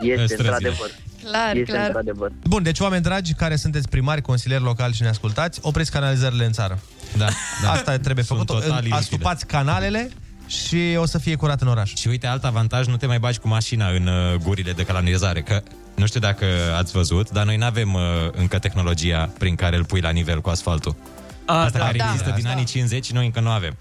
Este 0.00 0.24
străzile. 0.24 0.48
într-adevăr. 0.48 0.90
Clar, 1.24 1.56
Este 1.56 1.72
clar. 1.72 1.84
într-adevăr. 1.86 2.32
Bun, 2.46 2.62
deci 2.62 2.80
oameni 2.80 3.02
dragi 3.02 3.34
care 3.34 3.56
sunteți 3.56 3.88
primari, 3.88 4.20
consilieri 4.22 4.62
locali 4.62 4.92
și 4.94 5.02
ne 5.02 5.08
ascultați, 5.08 5.58
opriți 5.62 5.90
canalizările 5.90 6.44
în 6.44 6.52
țară. 6.52 6.78
Da, 7.16 7.28
da. 7.62 7.70
Asta 7.70 7.96
trebuie 7.98 8.24
Sunt 8.24 8.38
făcut. 8.38 8.54
total 8.54 8.70
inutile. 8.70 8.94
Astupați 8.94 9.46
canalele 9.46 10.10
și 10.46 10.96
o 10.98 11.06
să 11.06 11.18
fie 11.18 11.34
curat 11.34 11.60
în 11.60 11.68
oraș. 11.68 11.94
Și 11.94 12.08
uite, 12.08 12.26
alt 12.26 12.44
avantaj, 12.44 12.86
nu 12.86 12.96
te 12.96 13.06
mai 13.06 13.18
bagi 13.18 13.38
cu 13.38 13.48
mașina 13.48 13.88
în 13.88 14.06
uh, 14.06 14.34
gurile 14.34 14.72
de 14.72 14.84
canalizare, 14.84 15.40
că 15.42 15.62
nu 15.94 16.06
știu 16.06 16.20
dacă 16.20 16.44
ați 16.76 16.92
văzut, 16.92 17.30
dar 17.30 17.44
noi 17.44 17.56
nu 17.56 17.64
avem 17.64 17.94
uh, 17.94 18.00
încă 18.32 18.58
tehnologia 18.58 19.30
prin 19.38 19.54
care 19.54 19.76
îl 19.76 19.84
pui 19.84 20.00
la 20.00 20.10
nivel 20.10 20.40
cu 20.40 20.48
asfaltul. 20.48 20.96
A, 21.44 21.64
Asta 21.64 21.78
da, 21.78 21.84
care 21.84 21.98
da, 21.98 22.04
există 22.04 22.28
da, 22.28 22.34
din 22.34 22.44
da. 22.44 22.50
anii 22.50 22.64
50 22.64 23.12
noi 23.12 23.24
încă 23.24 23.40
nu 23.40 23.50
avem. 23.50 23.76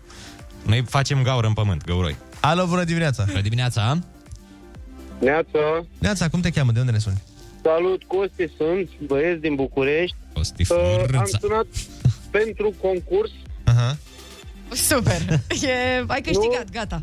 Noi 0.66 0.84
facem 0.90 1.24
gaură 1.24 1.48
în 1.48 1.54
pământ, 1.54 1.86
găuroi. 1.86 2.16
Alo, 2.40 2.66
bună 2.66 2.84
dimineața! 2.84 3.24
Bună 3.28 3.42
dimineața! 3.42 4.00
Neața, 5.20 5.86
Neața, 5.98 6.30
cum 6.30 6.40
te 6.40 6.50
cheamă? 6.50 6.72
De 6.72 6.80
unde 6.80 6.92
ne 6.92 6.98
suni? 6.98 7.22
salut, 7.64 8.04
Costi 8.04 8.50
sunt, 8.58 8.90
băieți 9.08 9.42
din 9.42 9.56
București. 9.56 10.16
Costi 10.34 10.66
Uh, 10.70 11.04
am 11.18 11.30
sunat 11.40 11.66
pentru 12.38 12.74
concurs. 12.82 13.32
Aha. 13.64 13.98
Super. 14.74 15.22
E, 15.62 16.04
ai 16.08 16.22
câștigat, 16.22 16.70
gata. 16.72 17.02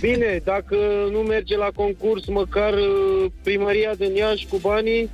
Bine, 0.00 0.40
dacă 0.44 0.76
nu 1.12 1.18
merge 1.18 1.56
la 1.56 1.68
concurs, 1.74 2.26
măcar 2.26 2.72
uh, 2.72 3.30
primăria 3.42 3.94
din 3.94 4.14
Iași 4.14 4.46
cu 4.46 4.56
banii. 4.56 5.10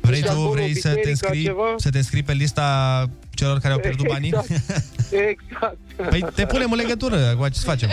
Vrei 0.00 0.18
Și 0.18 0.24
tu 0.24 0.30
acolo 0.30 0.50
vrei 0.50 0.74
să 0.76 0.88
te, 0.88 0.94
biserica, 0.94 1.08
înscrii, 1.10 1.44
ceva? 1.44 1.74
să 1.76 1.90
te 1.90 1.96
înscrii 1.96 2.22
pe 2.22 2.32
lista 2.32 3.06
celor 3.34 3.58
care 3.58 3.72
au 3.72 3.78
pierdut 3.78 4.06
banii? 4.06 4.28
Exact. 4.28 5.78
exact. 5.96 6.10
Păi 6.10 6.24
te 6.34 6.46
punem 6.46 6.72
în 6.72 6.78
legătură 6.78 7.34
cu 7.38 7.48
ce 7.48 7.58
să 7.58 7.64
facem. 7.64 7.88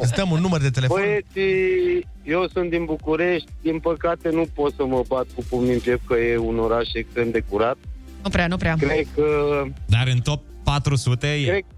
Îți 0.00 0.12
dăm 0.12 0.30
un 0.30 0.40
număr 0.40 0.60
de 0.60 0.70
telefon. 0.70 1.00
Băieții, 1.00 2.06
eu 2.24 2.48
sunt 2.52 2.70
din 2.70 2.84
București, 2.84 3.48
din 3.62 3.78
păcate 3.78 4.30
nu 4.30 4.46
pot 4.54 4.74
să 4.74 4.84
mă 4.84 5.02
bat 5.08 5.26
cu 5.34 5.44
pumnii 5.48 5.72
în 5.72 5.80
piept 5.80 6.06
că 6.06 6.14
e 6.14 6.36
un 6.36 6.58
oraș 6.58 6.88
extrem 6.92 7.30
de 7.30 7.44
curat. 7.48 7.76
Nu 8.22 8.30
prea, 8.30 8.46
nu 8.46 8.56
prea. 8.56 8.74
Cred 8.78 9.06
că 9.14 9.62
Dar 9.86 10.06
în 10.06 10.18
top 10.18 10.42
400 10.62 11.26
e... 11.26 11.44
Cred 11.44 11.60
că 11.60 11.75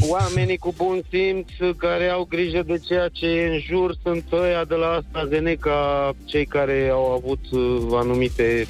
oamenii 0.00 0.56
cu 0.56 0.74
bun 0.76 1.02
simț 1.10 1.76
care 1.76 2.08
au 2.08 2.24
grijă 2.24 2.62
de 2.62 2.78
ceea 2.78 3.08
ce 3.08 3.26
e 3.26 3.52
în 3.52 3.58
jur 3.58 3.94
sunt 4.02 4.24
ăia 4.32 4.64
de 4.64 4.74
la 4.74 4.86
AstraZeneca, 4.86 6.12
cei 6.24 6.46
care 6.46 6.88
au 6.92 7.12
avut 7.12 7.50
uh, 7.50 7.88
anumite 7.92 8.66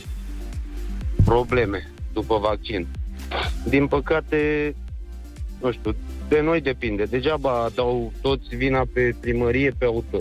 probleme 1.24 1.90
după 2.12 2.38
vaccin. 2.38 2.86
Din 3.64 3.86
păcate, 3.86 4.74
nu 5.60 5.72
știu, 5.72 5.94
de 6.28 6.40
noi 6.40 6.60
depinde. 6.60 7.02
Degeaba 7.02 7.68
dau 7.74 8.12
toți 8.20 8.56
vina 8.56 8.82
pe 8.92 9.14
primărie, 9.20 9.74
pe 9.78 9.84
auto, 9.84 10.18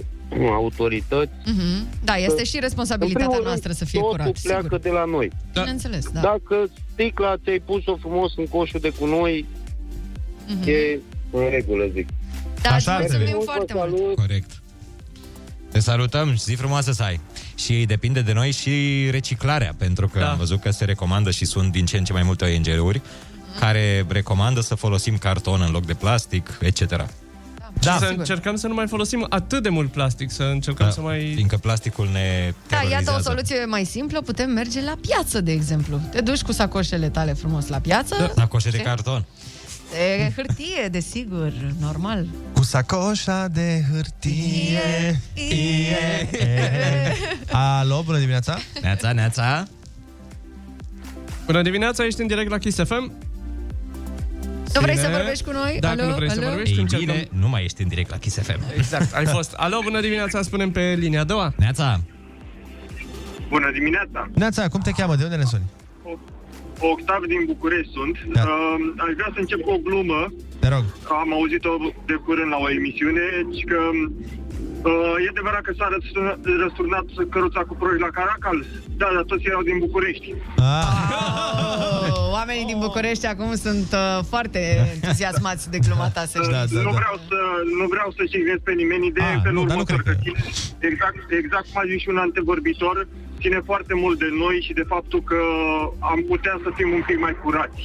autorități. 0.50 1.32
Mhm. 1.46 1.88
Da, 2.04 2.16
este 2.16 2.44
și 2.44 2.56
În 2.56 2.62
responsabilitatea 2.62 3.28
primul 3.28 3.44
noastră 3.46 3.68
rând, 3.68 3.78
să 3.78 3.86
fie 3.86 4.00
totul 4.00 4.18
curat, 4.18 4.40
pleacă 4.42 4.62
sigur. 4.62 4.80
de 4.80 4.90
la 4.90 5.06
noi. 5.06 5.32
Bineînțeles, 5.54 6.10
da. 6.10 6.20
Dacă 6.20 6.70
sticla 6.94 7.38
ți-ai 7.44 7.60
pus-o 7.60 7.96
frumos 7.96 8.34
în 8.38 8.48
coșul 8.48 8.80
de 8.80 8.90
cu 9.00 9.06
noi, 9.06 9.46
Mhm. 10.48 10.70
e 10.70 11.00
în 11.32 11.50
regulă, 11.50 11.84
zic. 11.94 12.08
Da, 12.62 12.70
Așa 12.70 12.76
îți 12.78 12.90
ar 12.90 13.00
mulțumim 13.00 13.26
trebui. 13.26 13.44
foarte 13.46 13.74
mult. 13.76 14.16
Corect. 14.16 14.50
Te 15.72 15.80
salutăm 15.80 16.34
și 16.34 16.42
zi 16.44 16.54
frumoasă 16.54 16.92
să 16.92 17.04
ai. 17.04 17.20
Și 17.56 17.86
depinde 17.86 18.22
de 18.22 18.34
noi 18.34 18.52
și 18.52 19.08
reciclarea, 19.12 19.74
pentru 19.78 20.08
că 20.08 20.20
da. 20.20 20.30
am 20.32 20.38
văzut 20.38 20.62
că 20.62 20.72
se 20.72 20.86
recomandă 20.86 21.32
și 21.32 21.46
sunt 21.46 21.72
din 21.72 21.86
ce 21.86 21.98
în 21.98 22.04
ce 22.04 22.14
mai 22.14 22.24
multe 22.24 22.46
ONG-uri 22.46 23.02
care 23.60 24.06
recomandă 24.08 24.62
să 24.62 24.76
folosim 24.76 25.18
carton 25.18 25.62
în 25.62 25.72
loc 25.72 25.86
de 25.86 25.94
plastic, 25.94 26.58
etc. 26.62 26.88
Da, 27.80 27.92
și 27.94 28.00
să 28.00 28.14
încercăm 28.18 28.56
să 28.56 28.68
nu 28.68 28.74
mai 28.74 28.88
folosim 28.88 29.26
atât 29.30 29.64
de 29.64 29.70
mult 29.70 29.92
plastic, 29.92 30.32
să 30.32 30.44
încercăm 30.44 30.86
Da, 30.86 30.92
să 30.92 31.02
mai... 31.02 31.32
Fiindcă 31.36 31.58
plasticul 31.58 32.10
ne 32.12 32.54
Da, 32.68 32.76
iată 32.76 32.86
o 32.86 32.90
terorizează. 32.90 33.22
soluție 33.22 33.66
mai 33.66 33.86
simplă, 33.86 34.22
putem 34.22 34.50
merge 34.50 34.82
la 34.82 34.94
piață, 35.02 35.42
de 35.42 35.52
exemplu. 35.52 36.00
Te 36.12 36.22
duci 36.22 36.42
cu 36.42 36.52
sacoșele 36.52 37.10
tale 37.10 37.34
frumos 37.34 37.68
la 37.68 37.78
piață. 37.80 38.16
Da. 38.20 38.32
Sacoșe 38.36 38.70
de 38.70 38.78
Și- 38.78 38.84
carton. 38.84 39.26
De 39.92 40.32
hârtie, 40.36 40.88
desigur, 40.92 41.52
normal. 41.80 42.26
Cu 42.54 42.64
sacoșa 42.64 43.48
de 43.48 43.84
hârtie. 43.92 45.20
Ie. 45.34 46.30
Alo, 47.52 48.02
bună 48.06 48.18
dimineața! 48.18 48.58
Neața, 48.82 49.12
neața! 49.12 49.68
Bună 51.46 51.62
dimineața, 51.62 52.06
ești 52.06 52.22
în 52.22 52.28
direct 52.28 52.50
la 52.50 52.58
Kiss 52.58 52.78
FM. 52.84 53.12
Nu 54.74 54.80
vrei 54.82 54.96
Bine. 54.96 55.08
să 55.08 55.14
vorbești 55.16 55.44
cu 55.44 55.52
noi? 55.52 55.78
Dacă 55.80 56.02
Alo? 56.02 56.10
nu 56.10 56.16
vrei 56.16 56.30
să 56.32 56.40
Alo? 56.40 56.48
vorbești, 56.50 56.74
Ei 56.76 56.82
încercăm. 56.82 57.08
bine, 57.08 57.28
nu 57.32 57.50
mai 57.50 57.64
ești 57.64 57.82
în 57.82 57.88
direct 57.88 58.10
la 58.10 58.18
Kiss 58.18 58.38
FM. 58.42 58.60
Exact, 58.78 59.14
ai 59.16 59.26
fost. 59.26 59.54
Alo, 59.54 59.80
bună 59.84 60.02
dimineața, 60.02 60.42
spunem 60.42 60.72
pe 60.72 60.96
linia 61.00 61.20
a 61.22 61.24
doua. 61.24 61.54
Neața! 61.58 62.02
Bună 63.50 63.72
dimineața! 63.74 64.30
Neața, 64.34 64.68
cum 64.68 64.80
te 64.80 64.92
cheamă? 64.92 65.16
De 65.16 65.24
unde 65.24 65.36
ne 65.36 65.44
suni? 65.44 65.64
Octav 66.94 67.22
din 67.34 67.42
București 67.46 67.92
sunt. 67.98 68.16
Da. 68.34 68.42
Uh, 68.42 69.04
aș 69.06 69.12
vrea 69.20 69.32
să 69.34 69.40
încep 69.40 69.60
cu 69.66 69.72
o 69.78 69.84
glumă. 69.88 70.22
Te 70.60 70.68
rog. 70.76 70.84
Am 71.22 71.30
auzit-o 71.38 71.74
de 72.06 72.16
curând 72.26 72.52
la 72.56 72.60
o 72.66 72.70
emisiune, 72.78 73.26
și 73.58 73.64
că 73.72 73.80
uh, 74.90 75.16
e 75.26 75.34
adevărat 75.34 75.62
că 75.68 75.74
s-a 75.78 75.88
răsturnat, 75.96 76.38
răsturnat 76.64 77.06
căruța 77.34 77.62
cu 77.70 77.74
proști 77.82 78.02
la 78.08 78.12
Caracal. 78.20 78.58
Da, 79.02 79.08
dar 79.16 79.24
toți 79.32 79.48
erau 79.52 79.62
din 79.70 79.78
București. 79.86 80.28
Oh, 80.58 82.32
oamenii 82.38 82.66
din 82.72 82.80
București 82.88 83.26
acum 83.34 83.52
sunt 83.56 83.90
uh, 84.04 84.24
foarte 84.32 84.60
entuziasmați 84.96 85.64
de 85.74 85.80
gluma 85.86 86.08
ta, 86.16 86.24
să 86.32 86.38
știi. 86.42 86.54
Da, 86.54 86.64
nu, 86.90 86.94
vreau 87.02 87.16
să, 87.30 87.40
nu 87.80 87.86
vreau 87.94 88.10
să 88.18 88.22
jignesc 88.34 88.62
pe 88.70 88.74
nimeni, 88.82 89.08
ideea 89.08 89.28
Ah, 89.28 89.34
e 89.34 89.36
în 89.36 89.42
felul 89.42 89.62
nu, 89.62 89.68
dar 89.68 89.76
nu 89.78 89.82
următor, 89.82 90.02
cred 90.02 90.16
că 90.16 90.22
ține, 90.24 90.40
exact, 90.90 91.20
exact 91.42 91.66
cum 91.72 91.82
a 91.84 91.86
zis 91.92 92.00
și 92.04 92.10
un 92.14 92.20
antevorbitor, 92.28 92.98
ține 93.42 93.60
foarte 93.70 93.94
mult 94.04 94.18
de 94.20 94.30
noi 94.44 94.56
și 94.66 94.74
de 94.74 94.86
faptul 94.94 95.22
că 95.32 95.42
am 96.12 96.20
putea 96.32 96.56
să 96.64 96.70
fim 96.78 96.90
un 96.98 97.04
pic 97.10 97.20
mai 97.26 97.36
curați. 97.44 97.82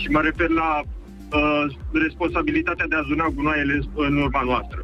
Și 0.00 0.06
mă 0.14 0.20
refer 0.28 0.48
la 0.62 0.70
uh, 0.82 1.64
responsabilitatea 2.06 2.86
de 2.88 2.96
a 3.00 3.02
zuna 3.10 3.26
gunoaiele 3.34 3.74
în 4.06 4.16
urma 4.26 4.42
noastră. 4.50 4.80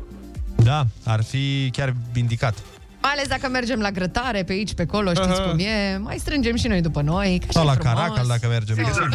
Da, 0.71 0.81
ar 1.15 1.23
fi 1.23 1.45
chiar 1.77 1.95
vindicat. 2.13 2.55
Mai 3.03 3.13
ales 3.13 3.29
dacă 3.29 3.49
mergem 3.49 3.81
la 3.81 3.91
grătare, 3.91 4.43
pe 4.43 4.53
aici, 4.53 4.75
pe 4.75 4.83
acolo, 4.83 5.09
știți 5.15 5.41
Aha. 5.41 5.49
cum 5.51 5.59
e, 5.59 5.97
mai 5.97 6.17
strângem 6.19 6.57
și 6.57 6.67
noi 6.67 6.81
după 6.81 7.01
noi. 7.03 7.41
Că 7.47 7.53
Sau 7.53 7.63
și 7.63 7.69
la 7.69 7.75
frumos. 7.75 7.95
Caracal, 7.99 8.27
dacă 8.27 8.47
mergem. 8.49 8.77
Exact. 8.87 9.15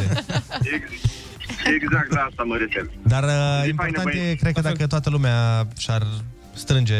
Exact 1.75 2.11
la 2.13 2.21
asta 2.21 2.43
mă 2.43 2.55
refer. 2.57 2.89
Dar 3.03 3.23
uh, 3.23 3.61
Zi 3.63 3.69
important 3.69 4.03
faină, 4.03 4.19
e, 4.19 4.21
băieți. 4.21 4.41
cred 4.41 4.53
că 4.53 4.61
dacă 4.61 4.87
toată 4.87 5.09
lumea 5.09 5.67
și-ar 5.77 6.03
strânge 6.53 6.95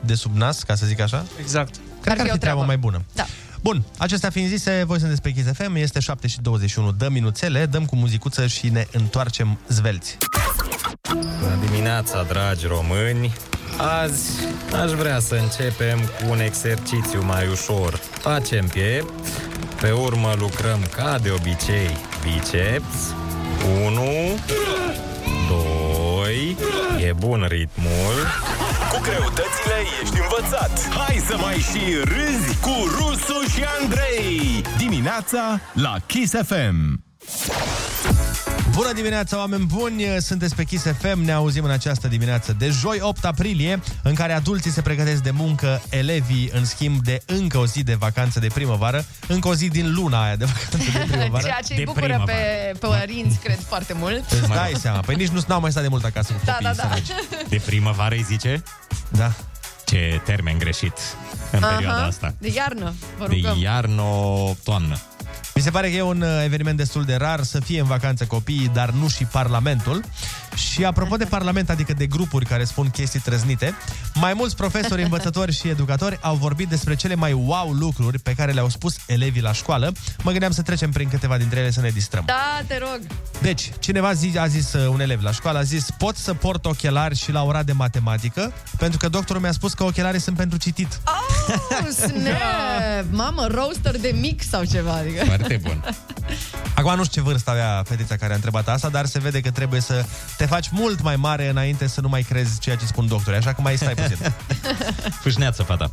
de 0.00 0.14
sub 0.14 0.36
nas, 0.36 0.62
ca 0.62 0.74
să 0.74 0.86
zic 0.86 1.00
așa, 1.00 1.24
exact. 1.40 1.74
Cred 2.02 2.16
că 2.16 2.20
ar 2.20 2.26
fi 2.26 2.32
fi 2.32 2.32
o 2.32 2.38
treaba 2.38 2.38
treabă. 2.38 2.64
mai 2.64 2.76
bună. 2.76 3.02
Da. 3.14 3.26
Bun, 3.62 3.82
acestea 3.98 4.30
fiind 4.30 4.48
zise, 4.48 4.82
voi 4.86 4.98
sunteți 4.98 5.22
pe 5.22 5.30
Kiss 5.30 5.52
FM, 5.52 5.74
este 5.74 6.00
7 6.00 6.26
și 6.26 6.40
21, 6.40 6.92
dăm 6.92 7.12
minuțele, 7.12 7.66
dăm 7.66 7.84
cu 7.84 7.96
muzicuță 7.96 8.46
și 8.46 8.68
ne 8.68 8.86
întoarcem 8.92 9.58
zvelți. 9.68 10.16
Bună 11.12 11.58
dimineața, 11.66 12.22
dragi 12.22 12.66
români! 12.66 13.32
Azi 13.76 14.30
aș 14.82 14.90
vrea 14.90 15.18
să 15.18 15.34
începem 15.34 15.98
cu 15.98 16.30
un 16.30 16.40
exercițiu 16.40 17.24
mai 17.24 17.48
ușor. 17.48 18.00
Facem 18.20 18.66
piept, 18.66 19.26
pe 19.80 19.90
urmă 19.90 20.34
lucrăm 20.38 20.80
ca 20.96 21.18
de 21.22 21.30
obicei 21.30 21.96
biceps. 22.22 23.14
1, 23.84 24.02
2, 25.48 26.56
e 27.08 27.12
bun 27.12 27.46
ritmul. 27.48 28.14
Cu 28.92 29.00
greutățile 29.00 29.76
ești 30.02 30.18
învățat. 30.20 30.88
Hai 30.88 31.16
să 31.16 31.36
mai 31.36 31.54
și 31.54 31.94
râzi 32.04 32.60
cu 32.60 32.74
Rusu 32.96 33.48
și 33.54 33.64
Andrei. 33.80 34.62
Dimineața 34.78 35.60
la 35.72 35.96
Kiss 36.06 36.32
FM. 36.32 37.01
Bună 38.74 38.92
dimineața, 38.92 39.36
oameni 39.38 39.64
buni! 39.64 40.02
Sunteți 40.20 40.54
pe 40.54 40.64
Kiss 40.64 40.84
FM, 40.98 41.20
ne 41.20 41.32
auzim 41.32 41.64
în 41.64 41.70
această 41.70 42.08
dimineață 42.08 42.52
de 42.58 42.68
joi 42.68 42.98
8 43.00 43.24
aprilie, 43.24 43.80
în 44.02 44.14
care 44.14 44.32
adulții 44.32 44.70
se 44.70 44.80
pregătesc 44.82 45.22
de 45.22 45.30
muncă, 45.30 45.82
elevii, 45.90 46.50
în 46.52 46.64
schimb 46.64 47.02
de 47.02 47.22
încă 47.26 47.58
o 47.58 47.66
zi 47.66 47.82
de 47.82 47.94
vacanță 47.94 48.40
de 48.40 48.46
primăvară, 48.54 49.04
încă 49.28 49.48
o 49.48 49.54
zi 49.54 49.68
din 49.68 49.94
luna 49.94 50.22
aia 50.24 50.36
de 50.36 50.44
vacanță 50.44 50.90
de 50.98 51.06
primăvară. 51.10 51.44
Ceea 51.48 51.58
ce 51.66 51.74
îi 51.74 51.84
bucură 51.84 52.22
pe, 52.26 52.32
pe 52.32 52.86
părinți, 52.86 53.38
cred, 53.38 53.58
foarte 53.68 53.92
mult. 53.92 54.30
Îți 54.30 54.48
dai 54.48 54.72
seama, 54.78 55.00
păi 55.00 55.14
nici 55.14 55.28
nu 55.28 55.40
n-au 55.46 55.60
mai 55.60 55.70
stat 55.70 55.82
de 55.82 55.88
mult 55.88 56.04
acasă 56.04 56.32
cu 56.32 56.40
Da, 56.44 56.52
copiii 56.52 56.74
da, 56.76 56.82
da. 56.82 56.88
săraci. 56.88 57.08
De 57.48 57.60
primăvară 57.66 58.14
îi 58.14 58.22
zice? 58.28 58.62
Da. 59.08 59.32
Ce 59.84 60.20
termen 60.24 60.58
greșit 60.58 60.92
în 61.50 61.60
perioada 61.60 62.04
asta. 62.04 62.34
De 62.38 62.52
iarnă, 62.54 62.94
vă 63.18 63.26
De 63.28 63.34
rugăm. 63.34 63.58
iarnă-toamnă. 63.62 64.98
Mi 65.54 65.62
se 65.62 65.70
pare 65.70 65.90
că 65.90 65.96
e 65.96 66.02
un 66.02 66.20
uh, 66.20 66.42
eveniment 66.44 66.76
destul 66.76 67.04
de 67.04 67.14
rar 67.14 67.42
să 67.42 67.60
fie 67.60 67.80
în 67.80 67.86
vacanță 67.86 68.24
copiii, 68.24 68.70
dar 68.72 68.90
nu 68.90 69.08
și 69.08 69.24
Parlamentul. 69.24 70.04
Și 70.54 70.84
apropo 70.84 71.16
de 71.16 71.24
Parlament, 71.24 71.70
adică 71.70 71.92
de 71.92 72.06
grupuri 72.06 72.44
care 72.44 72.64
spun 72.64 72.90
chestii 72.90 73.20
trăznite, 73.20 73.74
mai 74.14 74.34
mulți 74.34 74.56
profesori, 74.56 75.02
învățători 75.08 75.52
și 75.52 75.68
educatori 75.68 76.18
au 76.22 76.34
vorbit 76.34 76.68
despre 76.68 76.94
cele 76.94 77.14
mai 77.14 77.32
wow 77.32 77.70
lucruri 77.72 78.18
pe 78.18 78.32
care 78.36 78.52
le-au 78.52 78.68
spus 78.68 78.96
elevii 79.06 79.42
la 79.42 79.52
școală. 79.52 79.92
Mă 80.22 80.30
gândeam 80.30 80.52
să 80.52 80.62
trecem 80.62 80.90
prin 80.90 81.08
câteva 81.08 81.36
dintre 81.36 81.60
ele 81.60 81.70
să 81.70 81.80
ne 81.80 81.88
distrăm. 81.88 82.22
Da, 82.26 82.60
te 82.66 82.78
rog. 82.78 83.00
Deci, 83.40 83.70
cineva 83.78 84.12
zi, 84.12 84.38
a 84.38 84.46
zis, 84.46 84.72
uh, 84.72 84.88
un 84.88 85.00
elev 85.00 85.22
la 85.22 85.32
școală, 85.32 85.58
a 85.58 85.62
zis, 85.62 85.86
pot 85.98 86.16
să 86.16 86.34
port 86.34 86.64
ochelari 86.66 87.16
și 87.16 87.32
la 87.32 87.42
ora 87.42 87.62
de 87.62 87.72
matematică, 87.72 88.52
pentru 88.78 88.98
că 88.98 89.08
doctorul 89.08 89.42
mi-a 89.42 89.52
spus 89.52 89.74
că 89.74 89.84
ochelarii 89.84 90.20
sunt 90.20 90.36
pentru 90.36 90.58
citit. 90.58 91.00
Oh, 91.06 91.88
snap! 92.00 93.04
Mamă, 93.10 93.46
roaster 93.50 93.98
de 93.98 94.14
mic 94.20 94.42
sau 94.42 94.64
ceva. 94.64 94.92
Adică. 94.92 95.24
Foarte 95.42 95.68
bun. 95.68 95.84
Acum 96.74 96.94
nu 96.96 97.04
știu 97.04 97.22
ce 97.22 97.28
vârstă 97.28 97.50
avea 97.50 97.82
fetița 97.86 98.16
care 98.16 98.32
a 98.32 98.34
întrebat 98.34 98.68
asta, 98.68 98.88
dar 98.88 99.06
se 99.06 99.18
vede 99.18 99.40
că 99.40 99.50
trebuie 99.50 99.80
să 99.80 100.04
te 100.36 100.46
faci 100.46 100.68
mult 100.70 101.02
mai 101.02 101.16
mare 101.16 101.48
înainte 101.48 101.86
să 101.86 102.00
nu 102.00 102.08
mai 102.08 102.22
crezi 102.22 102.58
ceea 102.58 102.76
ce 102.76 102.86
spun 102.86 103.06
doctorii, 103.08 103.38
așa 103.38 103.52
că 103.52 103.60
mai 103.60 103.76
stai 103.76 103.94
puțin. 103.94 104.16
Fâșneață, 105.22 105.62
fata. 105.62 105.90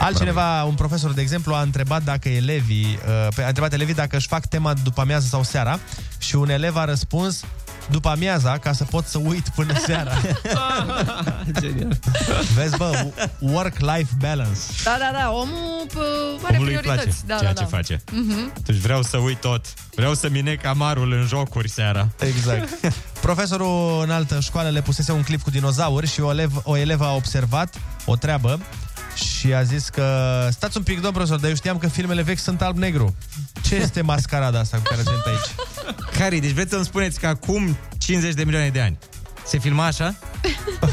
Altcineva, 0.00 0.62
un 0.64 0.74
profesor, 0.74 1.12
de 1.12 1.20
exemplu, 1.20 1.54
a 1.54 1.60
întrebat 1.60 2.02
dacă 2.02 2.28
elevii, 2.28 2.98
uh, 3.06 3.28
pe- 3.34 3.42
a 3.42 3.46
întrebat 3.46 3.72
elevii 3.72 3.94
dacă 3.94 4.16
își 4.16 4.26
fac 4.26 4.46
tema 4.46 4.72
după 4.74 5.00
amiază 5.00 5.26
sau 5.26 5.42
seara 5.42 5.78
și 6.18 6.36
un 6.36 6.50
elev 6.50 6.76
a 6.76 6.84
răspuns 6.84 7.40
după 7.90 8.08
amiaza 8.08 8.58
ca 8.58 8.72
să 8.72 8.84
pot 8.84 9.06
să 9.06 9.18
uit 9.18 9.48
până 9.54 9.74
seara. 9.86 10.12
Genial. 11.60 11.98
Vezi, 12.54 12.76
bă, 12.76 13.06
work-life 13.38 14.12
balance. 14.20 14.60
Da, 14.84 14.96
da, 14.98 15.18
da, 15.18 15.30
omul 15.30 15.86
pă, 15.94 16.04
are 16.42 16.56
Omului 16.56 16.74
îi 16.74 16.78
priorități. 16.80 17.06
place 17.06 17.26
da, 17.26 17.36
ceea 17.36 17.52
da, 17.52 17.60
ce 17.62 17.68
da. 17.70 17.76
face. 17.76 18.02
Mhm. 18.12 18.52
Deci 18.64 18.76
vreau 18.76 19.02
să 19.02 19.16
uit 19.16 19.40
tot. 19.40 19.64
Vreau 19.94 20.14
să 20.14 20.28
minec 20.28 20.64
amarul 20.64 21.12
în 21.12 21.26
jocuri 21.26 21.68
seara. 21.68 22.08
Exact. 22.20 22.94
Profesorul 23.20 24.02
în 24.02 24.10
altă 24.10 24.40
școală 24.40 24.68
le 24.68 24.80
pusese 24.82 25.12
un 25.12 25.22
clip 25.22 25.42
cu 25.42 25.50
dinozauri 25.50 26.06
și 26.06 26.20
o, 26.20 26.30
elev, 26.30 26.52
o 26.62 26.76
elevă 26.76 27.04
a 27.04 27.14
observat 27.14 27.74
o 28.04 28.16
treabă 28.16 28.60
și 29.18 29.54
a 29.54 29.62
zis 29.62 29.88
că 29.88 30.48
stați 30.50 30.76
un 30.76 30.82
pic, 30.82 31.00
domn 31.00 31.12
profesor, 31.12 31.38
dar 31.38 31.48
eu 31.48 31.56
știam 31.56 31.78
că 31.78 31.88
filmele 31.88 32.22
vechi 32.22 32.38
sunt 32.38 32.62
alb-negru. 32.62 33.16
Ce 33.62 33.74
este 33.74 34.00
mascarada 34.00 34.58
asta 34.58 34.76
cu 34.76 34.82
care 34.82 35.02
sunt 35.02 35.22
aici? 35.26 35.68
Cari, 36.18 36.38
deci 36.38 36.50
vreți 36.50 36.70
să-mi 36.70 36.84
spuneți 36.84 37.20
că 37.20 37.26
acum 37.26 37.76
50 37.98 38.34
de 38.34 38.44
milioane 38.44 38.68
de 38.68 38.80
ani 38.80 38.98
se 39.44 39.58
filma 39.58 39.84
așa? 39.84 40.14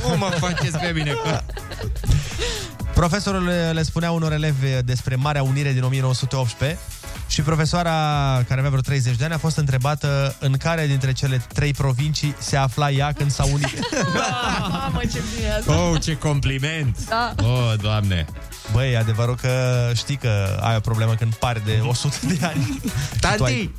Cum 0.03 0.17
mă 0.17 0.29
faceți 0.39 0.77
pe 0.77 0.91
mine? 0.93 1.11
Că... 1.11 1.41
Profesorul 2.93 3.43
le, 3.43 3.71
le 3.71 3.83
spunea 3.83 4.11
unor 4.11 4.31
elevi 4.31 4.81
despre 4.85 5.15
Marea 5.15 5.43
Unire 5.43 5.71
din 5.71 5.83
1918 5.83 6.79
și 7.27 7.41
profesoara, 7.41 7.91
care 8.47 8.59
avea 8.59 8.69
vreo 8.69 8.81
30 8.81 9.15
de 9.15 9.23
ani, 9.23 9.33
a 9.33 9.38
fost 9.38 9.57
întrebată 9.57 10.35
în 10.39 10.57
care 10.57 10.88
dintre 10.88 11.11
cele 11.11 11.41
trei 11.53 11.73
provincii 11.73 12.35
se 12.39 12.57
afla 12.57 12.91
ea 12.91 13.11
când 13.11 13.31
s-a 13.31 13.43
unit. 13.43 13.79
Mamă, 14.71 14.99
ce 15.11 15.21
bine 15.35 15.51
asta. 15.51 15.81
Oh, 15.81 16.01
ce 16.01 16.17
compliment! 16.17 16.97
Da. 17.09 17.33
Oh, 17.38 17.73
doamne! 17.81 18.25
Băi, 18.71 18.91
e 18.91 18.97
adevărul 18.97 19.36
că 19.36 19.51
știi 19.95 20.15
că 20.15 20.60
ai 20.62 20.75
o 20.75 20.80
problemă 20.80 21.13
când 21.13 21.34
pari 21.34 21.65
de 21.65 21.80
100 21.88 22.15
de 22.21 22.45
ani. 22.45 22.82
Tati! 23.19 23.38
Tu 23.38 23.43
ai, 23.43 23.71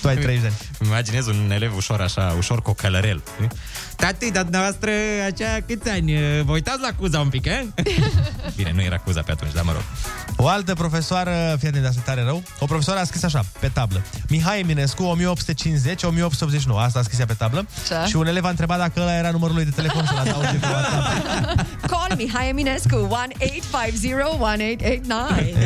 tu 0.00 0.08
ai 0.08 0.16
30 0.16 0.40
de 0.40 0.46
ani. 0.46 0.56
Îmi 0.78 0.88
imaginez 0.88 1.26
un 1.26 1.50
elev 1.50 1.76
ușor 1.76 2.00
așa, 2.00 2.34
ușor 2.38 2.62
cocălărel. 2.62 3.22
Tati, 3.96 4.30
dar 4.30 4.42
dumneavoastră, 4.42 4.90
așa, 5.24 5.58
câți 5.66 5.88
ani? 5.88 6.12
Vă 6.42 6.52
uitați 6.52 6.80
la 6.80 6.88
Cuza 6.98 7.20
un 7.20 7.28
pic, 7.28 7.46
eh? 7.46 7.60
Bine, 8.56 8.72
nu 8.74 8.82
era 8.82 8.96
Cuza 8.96 9.22
pe 9.22 9.30
atunci, 9.30 9.52
dar 9.52 9.64
mă 9.64 9.72
rog. 9.72 9.82
O 10.36 10.48
altă 10.48 10.74
profesoară, 10.74 11.56
fii 11.58 11.68
atent 11.68 11.82
de 11.82 11.88
asta 11.88 12.00
tare 12.04 12.22
rău, 12.22 12.42
o 12.58 12.66
profesoară 12.66 13.00
a 13.00 13.04
scris 13.04 13.22
așa, 13.22 13.44
pe 13.60 13.68
tablă. 13.68 14.02
Mihai 14.28 14.60
Eminescu, 14.60 15.16
1850-1889, 15.18 15.22
asta 16.76 16.98
a 16.98 17.02
scris 17.02 17.18
ea 17.18 17.26
pe 17.26 17.32
tablă. 17.32 17.66
Ce? 17.86 17.94
Și 18.08 18.16
un 18.16 18.26
elev 18.26 18.44
a 18.44 18.48
întrebat 18.48 18.78
dacă 18.78 19.00
ăla 19.00 19.16
era 19.16 19.30
numărul 19.30 19.54
lui 19.54 19.64
de 19.64 19.70
telefon 19.70 20.06
să-l 20.06 20.18
adauge 20.18 20.56
pe 20.56 20.66
WhatsApp. 20.66 21.66
Call 21.86 22.14
me, 22.16 22.24
Hai 22.32 22.48
Eminescu, 22.48 23.08
1850-1889. 23.10 24.09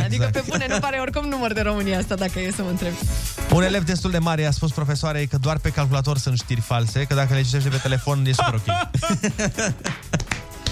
Adică 0.04 0.28
pe 0.32 0.42
bune, 0.48 0.66
nu 0.68 0.78
pare 0.78 0.98
oricum 0.98 1.28
număr 1.28 1.52
de 1.52 1.60
România 1.60 1.98
asta, 1.98 2.14
dacă 2.14 2.40
e 2.40 2.52
să 2.56 2.62
mă 2.62 2.68
întreb. 2.68 2.92
Un 3.52 3.62
elev 3.62 3.84
destul 3.84 4.10
de 4.10 4.18
mare 4.18 4.44
a 4.46 4.50
spus 4.50 4.70
profesoarei 4.70 5.26
că 5.26 5.36
doar 5.36 5.58
pe 5.58 5.70
calculator 5.70 6.18
sunt 6.18 6.38
știri 6.38 6.60
false, 6.60 7.04
că 7.04 7.14
dacă 7.14 7.34
le 7.34 7.42
citești 7.42 7.68
de 7.68 7.74
pe 7.76 7.80
telefon 7.82 8.24
e 8.26 8.32
super 8.32 8.54
ok. 8.54 8.64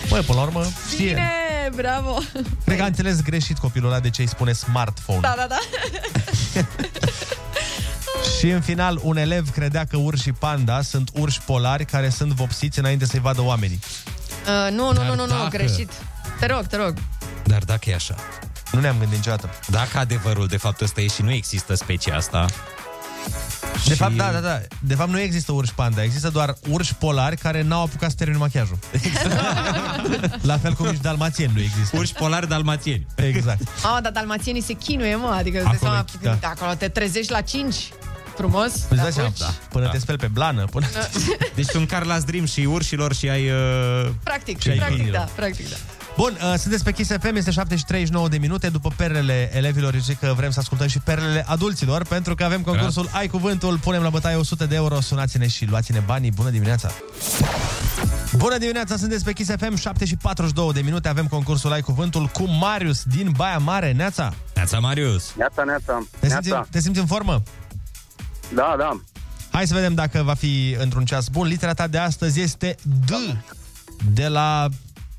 Băi, 0.09 0.21
până 0.21 0.39
la 0.39 0.45
urmă, 0.45 0.67
știe. 0.93 1.07
Bine, 1.07 1.31
bravo. 1.75 2.19
Cred 2.65 2.77
că 2.77 2.83
a 2.83 2.87
înțeles 2.87 3.23
greșit 3.23 3.59
copilul 3.59 3.91
ăla 3.91 4.01
de 4.01 4.11
ce 4.11 4.21
îi 4.21 4.29
spune 4.29 4.53
smartphone. 4.53 5.21
Da, 5.21 5.35
da, 5.37 5.47
da. 5.49 5.59
Și 8.39 8.49
în 8.51 8.61
final, 8.61 8.99
un 9.03 9.17
elev 9.17 9.51
credea 9.51 9.85
că 9.85 9.97
urși 9.97 10.33
panda 10.33 10.83
sunt 10.83 11.11
urși 11.13 11.41
polari 11.41 11.85
care 11.85 12.09
sunt 12.09 12.33
vopsiți 12.33 12.79
înainte 12.79 13.07
să-i 13.07 13.21
vadă 13.21 13.43
oamenii. 13.43 13.79
Uh, 13.85 14.73
nu, 14.73 14.87
nu, 14.87 14.93
Dar 14.93 15.07
nu, 15.07 15.15
nu, 15.15 15.27
nu, 15.27 15.33
dacă- 15.33 15.49
greșit. 15.57 15.91
Te 16.39 16.47
rog, 16.47 16.67
te 16.67 16.77
rog. 16.77 16.95
Dar 17.45 17.63
dacă 17.65 17.91
e 17.91 17.95
așa, 17.95 18.15
Nu 18.73 18.81
ne-am 18.81 18.97
gândit 18.99 19.17
niciodată. 19.17 19.51
dacă 19.69 19.99
adevărul 19.99 20.47
de 20.47 20.57
fapt 20.57 20.81
ăsta 20.81 21.01
e 21.01 21.07
și 21.07 21.23
nu 21.23 21.33
există 21.33 21.75
specia 21.75 22.17
asta, 22.17 22.47
De 23.87 23.95
fapt, 23.95 24.13
da, 24.17 24.31
da, 24.33 24.39
da. 24.39 24.61
De 24.81 24.95
fapt, 24.95 25.11
nu 25.11 25.21
există 25.21 25.53
urși 25.53 25.75
panda. 25.75 26.03
Există 26.03 26.29
doar 26.29 26.55
urși 26.69 26.95
polari 26.95 27.37
care 27.37 27.63
n-au 27.63 27.83
apucat 27.83 28.11
să 28.11 28.17
termine 28.17 28.39
machiajul. 28.39 28.79
La 30.51 30.59
fel 30.59 30.73
cum 30.73 30.87
nici 30.87 31.01
dalmațieni 31.01 31.53
nu 31.55 31.61
există. 31.61 31.97
urși 31.97 32.13
polari 32.13 32.49
dalmațieni. 32.49 33.07
Exact. 33.15 33.61
Ah, 33.63 33.99
dar 34.03 34.13
dalmațienii 34.13 34.63
se 34.63 34.73
chinuie, 34.73 35.17
mă, 35.17 35.35
adică 35.39 35.57
îți 35.57 35.65
dai 35.67 35.75
Acolo 35.75 35.91
seama, 35.91 36.05
e- 36.21 36.25
da. 36.27 36.37
da. 36.41 36.49
acolo 36.49 36.75
te 36.75 36.89
trezești 36.89 37.33
la 37.33 37.41
5 37.41 37.75
frumos. 38.37 38.75
Îți 38.75 38.87
te 38.89 38.95
dai 38.95 39.13
seama, 39.13 39.29
apuci. 39.29 39.41
da. 39.41 39.53
până 39.71 39.89
te 39.89 39.99
speli 39.99 40.19
pe 40.19 40.27
blană, 40.29 40.65
până... 40.65 40.87
Deci 41.57 41.67
sunt 41.67 41.93
Carla's 41.95 42.25
Dream 42.27 42.45
și 42.45 42.61
urșilor 42.61 43.15
și 43.15 43.29
ai... 43.29 43.51
Uh... 43.51 44.09
Practic, 44.23 44.61
Și 44.61 44.69
ai 44.69 44.77
practic 44.77 44.97
câinilor. 44.97 45.21
da, 45.25 45.29
practic 45.35 45.71
da. 45.71 45.77
Bun, 46.17 46.37
uh, 46.53 46.55
sunteți 46.59 46.85
pe 46.85 46.93
Kiss 46.93 47.11
FM, 47.21 47.35
este 47.37 47.51
7 47.51 47.77
și 47.77 47.85
39 47.85 48.29
de 48.29 48.39
minute 48.39 48.69
După 48.69 48.93
perlele 48.97 49.51
elevilor, 49.57 49.95
eu 49.95 50.01
zic 50.01 50.19
că 50.19 50.33
vrem 50.37 50.51
să 50.51 50.61
ascultăm 50.61 50.87
și 50.87 50.99
perlele 50.99 51.45
adulților 51.49 52.05
Pentru 52.07 52.35
că 52.35 52.45
avem 52.45 52.63
concursul 52.63 53.09
Ai 53.13 53.27
Cuvântul 53.27 53.79
Punem 53.79 54.03
la 54.03 54.11
bătaie 54.11 54.37
100 54.37 54.67
de 54.67 54.75
euro 54.75 55.01
Sunați-ne 55.01 55.47
și 55.49 55.67
luați-ne 55.67 56.03
banii 56.07 56.31
Bună 56.31 56.51
dimineața! 56.51 56.91
Bună 58.37 58.59
dimineața, 58.59 58.97
sunteți 58.97 59.25
pe 59.25 59.33
Kiss 59.33 59.51
FM 59.59 59.77
7 59.77 60.05
și 60.05 60.17
42 60.17 60.73
de 60.73 60.81
minute 60.81 61.09
Avem 61.09 61.27
concursul 61.27 61.73
Ai 61.73 61.81
Cuvântul 61.81 62.27
cu 62.27 62.43
Marius 62.61 63.03
din 63.03 63.33
Baia 63.37 63.59
Mare 63.59 63.93
Neața! 63.93 64.33
Neața 64.55 64.79
Marius! 64.79 65.33
Neața, 65.37 65.63
neața. 65.65 66.07
Te 66.21 66.29
simți, 66.29 66.49
Neața. 66.49 66.67
te 66.71 66.81
simți 66.81 66.99
în 66.99 67.07
formă? 67.07 67.43
Da, 68.55 68.75
da. 68.79 69.01
Hai 69.51 69.67
să 69.67 69.75
vedem 69.75 69.95
dacă 69.95 70.23
va 70.23 70.35
fi 70.35 70.77
într-un 70.79 71.05
ceas 71.05 71.29
bun 71.29 71.47
Litera 71.47 71.73
ta 71.73 71.87
de 71.87 71.99
astăzi 71.99 72.41
este 72.41 72.75
D 73.07 73.11
De 74.13 74.27
la 74.29 74.69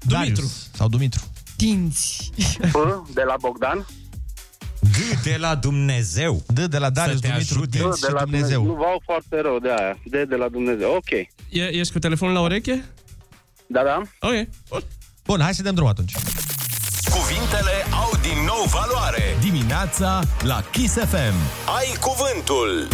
Dumitru. 0.05 0.33
Darius, 0.33 0.69
Sau 0.75 0.87
Dumitru 0.87 1.21
Dinți. 1.57 2.29
B 2.59 3.13
de 3.13 3.23
la 3.27 3.35
Bogdan. 3.39 3.85
D 4.79 5.21
de 5.23 5.35
la 5.39 5.55
Dumnezeu. 5.55 6.43
D 6.47 6.59
de 6.59 6.77
la 6.77 6.89
Darius 6.89 7.19
te 7.19 7.27
Dumitru, 7.27 7.53
ajute. 7.59 7.77
dinți 7.77 8.01
de 8.01 8.07
și 8.07 8.13
la 8.13 8.19
Dumnezeu. 8.23 8.63
Nu 8.65 8.73
v-au 8.73 9.01
foarte 9.05 9.41
rău 9.41 9.59
de 9.59 9.69
aia. 9.77 9.97
D 10.03 10.29
de 10.29 10.35
la 10.35 10.47
Dumnezeu. 10.49 10.93
Ok. 10.95 11.09
E, 11.49 11.69
ești 11.79 11.93
cu 11.93 11.99
telefonul 11.99 12.33
la 12.33 12.41
ureche? 12.41 12.85
Da, 13.67 13.83
da. 13.83 14.01
Ok. 14.19 14.47
Bun. 14.69 14.81
Bun, 15.25 15.39
hai 15.41 15.53
să 15.55 15.61
dăm 15.61 15.75
drum 15.75 15.87
atunci. 15.87 16.13
Cuvintele 17.11 17.85
au 17.91 18.11
din 18.21 18.45
nou 18.45 18.63
valoare. 18.71 19.21
Dimineața 19.41 20.19
la 20.41 20.63
Kiss 20.71 20.93
FM. 20.93 21.35
Ai 21.77 21.95
cuvântul. 21.99 22.87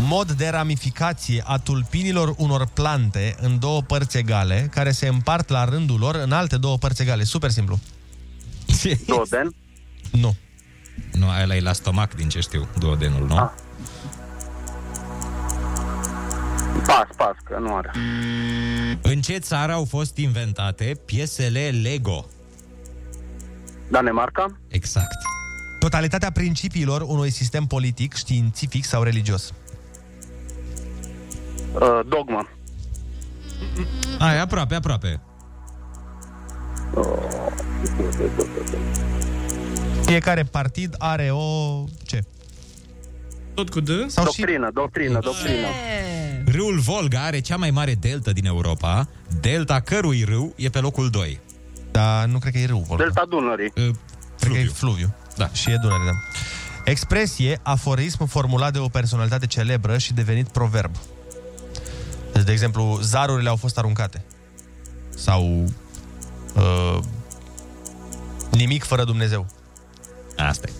Mod 0.00 0.32
de 0.32 0.48
ramificație 0.48 1.42
a 1.46 1.58
tulpinilor 1.58 2.34
unor 2.36 2.66
plante 2.66 3.36
în 3.40 3.58
două 3.58 3.82
părți 3.82 4.16
egale, 4.16 4.68
care 4.70 4.90
se 4.90 5.06
împart 5.08 5.48
la 5.48 5.64
rândul 5.64 5.98
lor 5.98 6.14
în 6.14 6.32
alte 6.32 6.56
două 6.56 6.78
părți 6.78 7.02
egale. 7.02 7.24
Super 7.24 7.50
simplu. 7.50 7.78
Doden. 9.06 9.54
Nu. 10.12 10.36
Nu, 11.12 11.26
ăla 11.42 11.56
e 11.56 11.60
la 11.60 11.72
stomac, 11.72 12.14
din 12.14 12.28
ce 12.28 12.40
știu, 12.40 12.68
duodenul, 12.78 13.26
nu? 13.26 13.36
Ah. 13.36 13.50
Pas, 16.86 17.06
pas, 17.16 17.36
că 17.44 17.58
nu 17.60 17.74
are. 17.74 17.92
În 19.02 19.20
ce 19.20 19.36
țară 19.36 19.72
au 19.72 19.84
fost 19.84 20.16
inventate 20.16 21.00
piesele 21.04 21.68
Lego? 21.82 22.26
Danemarca. 23.90 24.58
Exact. 24.68 25.16
Totalitatea 25.78 26.30
principiilor 26.30 27.02
unui 27.02 27.30
sistem 27.30 27.64
politic, 27.64 28.14
științific 28.14 28.84
sau 28.84 29.02
religios. 29.02 29.52
Uh, 31.74 32.00
dogma. 32.08 32.48
Ai, 34.18 34.40
aproape, 34.40 34.74
aproape. 34.74 35.20
Fiecare 40.04 40.42
partid 40.42 40.94
are 40.98 41.30
o... 41.30 41.84
ce? 42.02 42.24
Tot 43.54 43.70
cu 43.70 43.80
D? 43.80 43.88
Sau 44.06 44.30
și... 44.30 44.40
Doctrină, 44.40 44.70
doctrină, 44.74 45.18
doctrină. 45.22 45.66
Râul 46.46 46.78
Volga 46.78 47.20
are 47.24 47.40
cea 47.40 47.56
mai 47.56 47.70
mare 47.70 47.94
delta 47.94 48.30
din 48.30 48.46
Europa, 48.46 49.08
delta 49.40 49.80
cărui 49.80 50.24
râu 50.24 50.52
e 50.56 50.68
pe 50.68 50.78
locul 50.78 51.10
2. 51.10 51.40
Da, 51.90 52.24
nu 52.26 52.38
cred 52.38 52.52
că 52.52 52.58
e 52.58 52.66
râu 52.66 52.78
Volga. 52.78 53.02
Delta 53.02 53.24
Dunării. 53.28 53.70
Cred 54.40 54.52
că 54.52 54.58
e 54.58 54.64
fluviu. 54.64 55.14
Da. 55.36 55.48
Și 55.48 55.70
e 55.70 55.78
Dunăre, 55.82 56.02
da. 56.04 56.12
Expresie, 56.84 57.58
aforism 57.62 58.26
formulat 58.26 58.72
de 58.72 58.78
o 58.78 58.88
personalitate 58.88 59.46
celebră 59.46 59.98
și 59.98 60.12
devenit 60.12 60.48
proverb. 60.48 60.90
Deci, 62.44 62.52
de 62.56 62.64
exemplu, 62.64 62.98
zarurile 63.02 63.48
au 63.48 63.56
fost 63.56 63.78
aruncate. 63.78 64.24
Sau 65.14 65.64
uh, 66.54 66.98
nimic 68.50 68.84
fără 68.84 69.04
Dumnezeu. 69.04 69.46
Asta 70.36 70.66
e. 70.68 70.72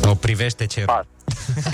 Sau 0.00 0.14
privește 0.14 0.66
cerul. 0.66 1.06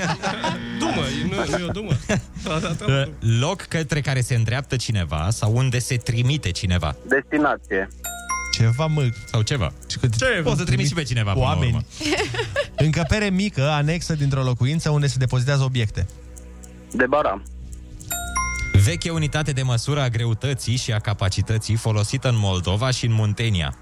Dumă, 0.78 1.02
nu, 1.28 1.34
nu 1.50 1.58
e 1.58 1.64
o 1.68 1.72
dumă. 1.72 1.92
Da, 2.44 2.58
da, 2.58 2.68
da. 2.78 2.84
Uh, 2.84 3.08
Loc 3.40 3.60
către 3.62 4.00
care 4.00 4.20
se 4.20 4.34
îndreaptă 4.34 4.76
cineva 4.76 5.28
sau 5.30 5.56
unde 5.56 5.78
se 5.78 5.96
trimite 5.96 6.50
cineva. 6.50 6.96
Destinație. 7.08 7.88
Ceva, 8.52 8.86
mă. 8.86 9.08
Sau 9.30 9.42
ceva. 9.42 9.72
Ce? 9.86 10.26
Poți 10.42 10.58
să 10.58 10.64
trimiți 10.64 10.88
și 10.88 10.94
pe 10.94 11.02
cineva 11.02 11.32
până 11.32 11.44
la 11.44 11.50
Oameni. 11.50 11.70
urmă. 11.72 11.84
Încăpere 12.76 13.30
mică, 13.30 13.62
anexă 13.68 14.14
dintr-o 14.14 14.42
locuință 14.42 14.90
unde 14.90 15.06
se 15.06 15.18
depozitează 15.18 15.62
obiecte. 15.62 16.06
De 16.96 17.06
bara. 17.06 17.42
Veche 18.84 19.10
unitate 19.10 19.52
de 19.52 19.62
măsură 19.62 20.00
a 20.00 20.08
greutății 20.08 20.76
și 20.76 20.92
a 20.92 20.98
capacității 20.98 21.76
folosită 21.76 22.28
în 22.28 22.36
Moldova 22.38 22.90
și 22.90 23.06
în 23.06 23.12
Muntenia. 23.12 23.76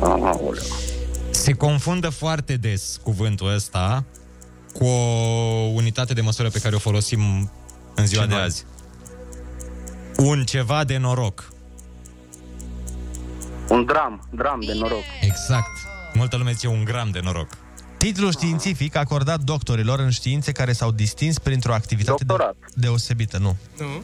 Aoleu. 0.00 0.62
Se 1.30 1.52
confundă 1.52 2.08
foarte 2.08 2.56
des 2.56 3.00
cuvântul 3.02 3.54
ăsta 3.54 4.04
cu 4.72 4.84
o 4.84 4.98
unitate 5.74 6.12
de 6.12 6.20
măsură 6.20 6.48
pe 6.50 6.58
care 6.58 6.74
o 6.74 6.78
folosim 6.78 7.50
în 7.94 8.06
ziua 8.06 8.22
Ce 8.22 8.28
de 8.28 8.34
noi? 8.34 8.42
azi. 8.42 8.64
Un 10.16 10.44
ceva 10.44 10.84
de 10.84 10.96
noroc. 10.96 11.52
Un 13.68 13.84
dram, 13.84 14.28
dram 14.30 14.60
de 14.66 14.72
noroc. 14.74 15.04
Exact. 15.20 15.70
Multă 16.14 16.36
lume 16.36 16.52
zice 16.52 16.68
un 16.68 16.84
gram 16.84 17.10
de 17.10 17.20
noroc. 17.22 17.48
Titlul 18.04 18.30
științific 18.30 18.96
acordat 18.96 19.40
doctorilor 19.40 19.98
în 19.98 20.10
științe 20.10 20.52
care 20.52 20.72
s-au 20.72 20.90
distins 20.90 21.38
printr-o 21.38 21.72
activitate 21.74 22.16
de- 22.18 22.24
Doctorat. 22.26 22.56
deosebită, 22.74 23.38
nu. 23.38 23.56
Nu? 23.78 24.02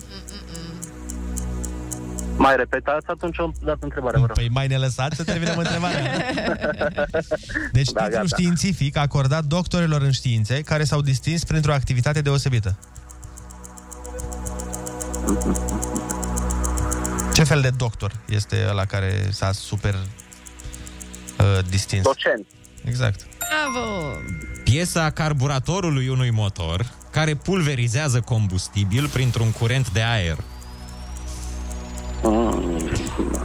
Mai 2.36 2.56
repetați 2.56 3.06
atunci 3.08 3.38
o 3.38 3.50
dată 3.64 3.78
întrebare, 3.80 4.18
vă 4.18 4.26
rog. 4.26 4.36
Păi 4.36 4.48
mai 4.48 4.66
ne 4.66 4.76
lăsați 4.76 5.16
să 5.16 5.24
terminăm 5.24 5.58
întrebarea. 5.64 6.00
Deci 7.72 7.90
Da, 7.90 8.02
titlul 8.02 8.22
gata. 8.22 8.36
științific 8.36 8.96
acordat 8.96 9.44
doctorilor 9.44 10.02
în 10.02 10.10
științe 10.10 10.60
care 10.60 10.84
s-au 10.84 11.00
distins 11.00 11.44
printr-o 11.44 11.72
activitate 11.72 12.20
deosebită. 12.20 12.78
Ce 17.34 17.44
fel 17.44 17.60
de 17.60 17.70
doctor 17.70 18.12
este 18.28 18.66
ăla 18.68 18.84
care 18.84 19.28
s-a 19.30 19.52
super 19.52 19.94
uh, 19.94 21.58
distins? 21.68 22.02
Docent. 22.02 22.46
Exact. 22.84 23.26
Bravo! 23.50 24.16
Piesa 24.64 25.10
carburatorului 25.10 26.08
unui 26.08 26.30
motor 26.30 26.92
care 27.10 27.34
pulverizează 27.34 28.20
combustibil 28.20 29.08
printr-un 29.08 29.50
curent 29.50 29.90
de 29.90 30.02
aer. 30.02 30.36
Mm, 32.22 32.90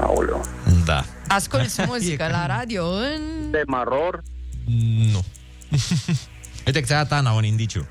aoleu. 0.02 0.46
Da. 0.86 1.04
Asculți 1.28 1.82
muzică 1.88 2.28
la 2.32 2.46
radio 2.46 2.86
în... 2.86 3.52
De 3.52 3.62
maror. 3.68 4.24
Nu. 5.12 5.24
Uite 6.66 6.80
că 6.80 6.86
ți-a 6.86 7.04
dat 7.04 7.12
Ana 7.12 7.32
un 7.32 7.44
indiciu. 7.44 7.88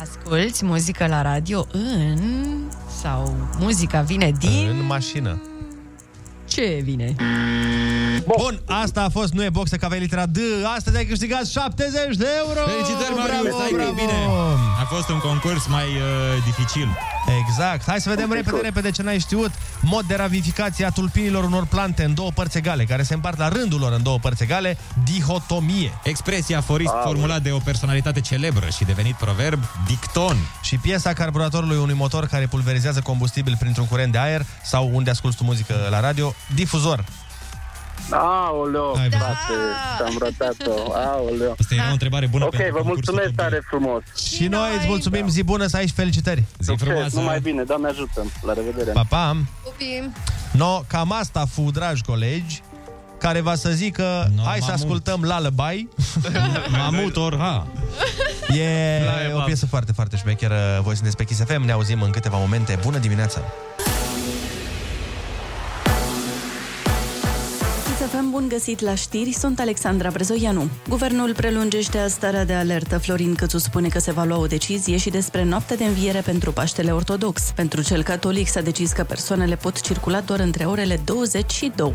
Asculți 0.00 0.64
muzică 0.64 1.06
la 1.06 1.22
radio 1.22 1.66
în... 1.72 2.20
Sau 3.00 3.36
muzica 3.58 4.00
vine 4.00 4.32
din... 4.38 4.66
În 4.68 4.86
mașină. 4.86 5.42
Ce 6.54 6.80
vine? 6.84 7.14
Bun, 8.26 8.60
asta 8.66 9.02
a 9.02 9.08
fost 9.08 9.32
Nu 9.32 9.44
e 9.44 9.50
boxă 9.50 9.76
că 9.76 9.84
aveai 9.84 10.00
litera 10.00 10.26
D. 10.26 10.36
Astăzi 10.76 10.96
ai 10.96 11.04
câștigat 11.04 11.46
70 11.46 12.16
de 12.16 12.26
euro. 12.38 12.60
Felicitări, 12.68 13.14
Marius, 13.16 13.42
Bravo, 13.42 13.62
ai 13.62 13.70
bravo. 13.72 13.92
bine. 13.92 14.18
A 14.80 14.84
fost 14.84 15.08
un 15.08 15.18
concurs 15.18 15.66
mai 15.66 15.84
uh, 15.84 16.44
dificil. 16.44 16.88
Exact. 17.46 17.84
Hai 17.86 18.00
să 18.00 18.08
vedem 18.08 18.32
repede, 18.32 18.56
repede 18.62 18.90
ce 18.90 19.02
n-ai 19.02 19.18
știut. 19.18 19.50
Mod 19.80 20.04
de 20.04 20.14
ramificație 20.14 20.84
a 20.84 20.90
tulpinilor 20.90 21.44
unor 21.44 21.66
plante 21.66 22.04
în 22.04 22.14
două 22.14 22.30
părți 22.34 22.56
egale, 22.58 22.84
care 22.84 23.02
se 23.02 23.14
împart 23.14 23.38
la 23.38 23.48
rândul 23.48 23.80
lor 23.80 23.92
în 23.92 24.02
două 24.02 24.18
părți 24.18 24.42
egale, 24.42 24.78
dihotomie. 25.04 25.98
Expresia 26.02 26.58
aforist 26.58 26.92
formulat 27.04 27.42
de 27.42 27.50
o 27.50 27.58
personalitate 27.58 28.20
celebră 28.20 28.66
și 28.76 28.84
devenit 28.84 29.14
proverb, 29.14 29.60
dicton. 29.86 30.36
Și 30.62 30.76
piesa 30.76 31.12
carburatorului 31.12 31.76
unui 31.76 31.94
motor 31.94 32.26
care 32.26 32.46
pulverizează 32.46 33.00
combustibil 33.00 33.56
printr-un 33.58 33.86
curent 33.86 34.12
de 34.12 34.18
aer 34.18 34.46
sau 34.64 34.90
unde 34.92 35.10
asculti 35.10 35.36
tu 35.36 35.44
muzică 35.44 35.74
la 35.90 36.00
radio, 36.00 36.34
difuzor. 36.54 37.04
Aoleu, 38.10 38.94
Hai, 38.96 39.08
bă. 39.08 39.16
frate, 39.16 39.52
am 40.06 40.16
ratat-o. 40.20 40.92
Aoleu. 40.94 41.54
Asta 41.60 41.74
era 41.74 41.88
o 41.88 41.92
întrebare 41.92 42.26
bună 42.26 42.44
Ok, 42.44 42.50
pentru 42.50 42.72
vă 42.72 42.78
concursul 42.78 43.14
mulțumesc 43.14 43.36
Top 43.36 43.46
tare 43.46 43.62
frumos. 43.68 44.02
Și 44.34 44.46
noi 44.46 44.68
îți 44.76 44.86
mulțumim, 44.86 45.28
zi 45.28 45.42
bună 45.42 45.66
să 45.66 45.76
ai 45.76 45.86
și 45.86 45.92
felicitări. 45.94 46.44
Zi 46.58 46.64
Succes, 46.66 46.86
frumoasă. 46.88 47.18
numai 47.18 47.40
bine, 47.40 47.62
Doamne 47.62 47.88
ajută. 47.88 48.26
La 48.42 48.52
revedere. 48.52 48.90
Pa, 48.92 49.04
pa! 49.08 49.36
Pupim! 49.64 50.14
No, 50.50 50.80
cam 50.86 51.12
asta 51.12 51.44
fu, 51.52 51.70
dragi 51.70 52.02
colegi, 52.02 52.62
care 53.18 53.40
va 53.40 53.54
să 53.54 53.70
zică, 53.70 54.30
No, 54.36 54.42
hai 54.42 54.58
să 54.58 54.64
mamut. 54.66 54.80
ascultăm 54.82 55.20
Lullaby. 55.20 55.88
Mamut 56.78 57.16
orha. 57.16 57.66
E 58.48 58.98
Lullaby. 59.00 59.34
o 59.34 59.40
piesă 59.44 59.66
foarte, 59.66 59.92
foarte 59.92 60.16
șmecheră. 60.16 60.80
Voi 60.82 60.94
sunteți 60.94 61.16
pe 61.16 61.24
Kiss 61.24 61.40
FM, 61.44 61.62
ne 61.64 61.72
auzim 61.72 62.02
în 62.02 62.10
câteva 62.10 62.36
momente. 62.38 62.78
Bună 62.82 62.98
dimineața! 62.98 63.40
Bun 68.32 68.48
găsit 68.48 68.80
la 68.80 68.94
știri, 68.94 69.32
sunt 69.32 69.60
Alexandra 69.60 70.10
Brezoianu. 70.10 70.68
Guvernul 70.88 71.34
prelungește 71.34 72.06
starea 72.08 72.44
de 72.44 72.52
alertă. 72.52 72.98
Florin 72.98 73.34
Cățu 73.34 73.58
spune 73.58 73.88
că 73.88 73.98
se 73.98 74.12
va 74.12 74.24
lua 74.24 74.38
o 74.38 74.46
decizie 74.46 74.96
și 74.96 75.10
despre 75.10 75.44
noaptea 75.44 75.76
de 75.76 75.84
înviere 75.84 76.20
pentru 76.20 76.52
Paștele 76.52 76.90
Ortodox. 76.90 77.42
Pentru 77.54 77.82
cel 77.82 78.02
catolic 78.02 78.48
s-a 78.48 78.60
decis 78.60 78.92
că 78.92 79.04
persoanele 79.04 79.56
pot 79.56 79.80
circula 79.80 80.20
doar 80.20 80.40
între 80.40 80.64
orele 80.64 81.00
20 81.04 81.50
și 81.50 81.72
2. 81.76 81.92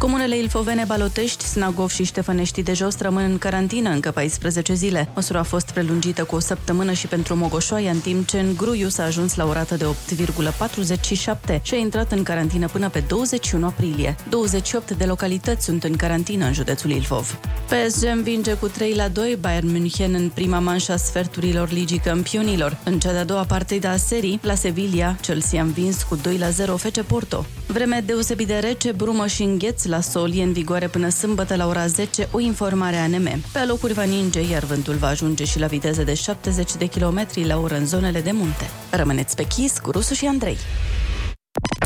Comunele 0.00 0.36
Ilfovene, 0.38 0.84
Balotești, 0.86 1.44
Snagov 1.44 1.90
și 1.90 2.04
Ștefănești 2.04 2.62
de 2.62 2.72
Jos 2.72 2.98
rămân 2.98 3.24
în 3.30 3.38
carantină 3.38 3.90
încă 3.90 4.10
14 4.10 4.74
zile. 4.74 5.08
Măsura 5.14 5.38
a 5.38 5.42
fost 5.42 5.70
prelungită 5.70 6.24
cu 6.24 6.34
o 6.34 6.38
săptămână 6.38 6.92
și 6.92 7.06
pentru 7.06 7.36
Mogoșoaia, 7.36 7.90
în 7.90 7.98
timp 7.98 8.26
ce 8.26 8.40
în 8.40 8.54
Gruiu 8.56 8.88
s-a 8.88 9.04
ajuns 9.04 9.34
la 9.34 9.46
o 9.46 9.52
rată 9.52 9.76
de 9.76 9.84
8,47 9.84 11.62
și 11.62 11.74
a 11.74 11.76
intrat 11.76 12.12
în 12.12 12.22
carantină 12.22 12.68
până 12.68 12.88
pe 12.88 13.04
21 13.08 13.66
aprilie. 13.66 14.16
28 14.28 14.90
de 14.90 15.04
localități 15.04 15.64
sunt 15.64 15.84
în 15.84 15.96
carantină 15.96 16.44
în 16.44 16.52
județul 16.52 16.90
Ilfov. 16.90 17.38
PSG 17.64 18.04
învinge 18.04 18.54
cu 18.54 18.68
3 18.68 18.94
la 18.94 19.08
2 19.08 19.36
Bayern 19.40 19.70
München 19.70 20.14
în 20.14 20.30
prima 20.34 20.58
manșă 20.58 20.92
a 20.92 20.96
sferturilor 20.96 21.70
Ligii 21.70 21.98
Campionilor. 21.98 22.78
În 22.84 22.98
cea 22.98 23.12
de-a 23.12 23.24
doua 23.24 23.44
partidă 23.44 23.88
a 23.88 23.96
serii, 23.96 24.38
la 24.42 24.54
Sevilla, 24.54 25.16
Chelsea 25.20 25.60
a 25.60 25.64
învins 25.64 26.02
cu 26.02 26.16
2 26.16 26.38
la 26.38 26.50
0 26.50 26.76
FC 26.76 27.00
Porto. 27.00 27.46
Vreme 27.66 28.02
deosebit 28.06 28.46
de 28.46 28.54
rece, 28.54 28.92
brumă 28.92 29.26
și 29.26 29.42
îngheț 29.42 29.84
la 29.90 30.00
sol 30.00 30.34
e 30.34 30.42
în 30.42 30.52
vigoare 30.52 30.88
până 30.88 31.08
sâmbătă 31.08 31.56
la 31.56 31.66
ora 31.66 31.86
10, 31.86 32.28
o 32.30 32.40
informare 32.40 32.96
ANM. 32.96 33.42
Pe 33.52 33.64
locuri 33.68 33.92
va 33.92 34.02
ninge, 34.02 34.40
iar 34.50 34.62
vântul 34.62 34.94
va 34.94 35.06
ajunge 35.06 35.44
și 35.44 35.58
la 35.58 35.66
viteză 35.66 36.02
de 36.02 36.14
70 36.14 36.74
de 36.74 36.86
km 36.86 37.28
la 37.46 37.58
oră 37.58 37.76
în 37.76 37.86
zonele 37.86 38.20
de 38.20 38.30
munte. 38.32 38.70
Rămâneți 38.90 39.36
pe 39.36 39.42
chis 39.44 39.78
cu 39.78 39.90
Rusu 39.90 40.14
și 40.14 40.26
Andrei. 40.26 40.56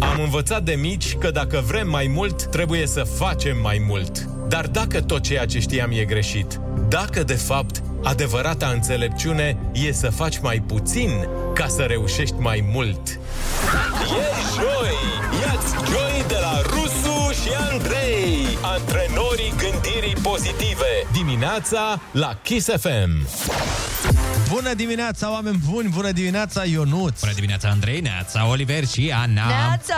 Am 0.01 0.21
învățat 0.23 0.63
de 0.63 0.73
mici 0.73 1.17
că 1.17 1.31
dacă 1.31 1.63
vrem 1.67 1.89
mai 1.89 2.11
mult, 2.15 2.45
trebuie 2.45 2.87
să 2.87 3.03
facem 3.03 3.57
mai 3.63 3.85
mult. 3.89 4.19
Dar 4.49 4.67
dacă 4.67 5.01
tot 5.01 5.23
ceea 5.23 5.47
ce 5.47 5.61
știam 5.61 5.91
e 5.91 6.05
greșit, 6.05 6.61
dacă 6.89 7.23
de 7.23 7.35
fapt 7.35 7.83
adevărata 8.03 8.67
înțelepciune 8.67 9.59
e 9.73 9.93
să 9.93 10.11
faci 10.11 10.39
mai 10.39 10.63
puțin 10.67 11.11
ca 11.55 11.67
să 11.67 11.83
reușești 11.83 12.35
mai 12.39 12.69
mult. 12.73 13.09
E 13.09 13.19
joi! 14.55 14.55
Iați 14.55 14.55
joi 14.55 15.24
3. 18.79 19.04
Pozitive. 20.31 21.07
Dimineața 21.13 22.01
la 22.13 22.39
Kiss 22.43 22.69
FM. 22.69 23.27
Bună 24.49 24.75
dimineața, 24.75 25.33
oameni 25.33 25.61
buni! 25.71 25.89
Bună 25.89 26.11
dimineața, 26.11 26.65
Ionuț! 26.65 27.21
Bună 27.21 27.33
dimineața, 27.35 27.69
Andrei, 27.69 28.01
Neața, 28.01 28.49
Oliver 28.49 28.87
și 28.87 29.13
Ana! 29.15 29.47
Neața, 29.47 29.97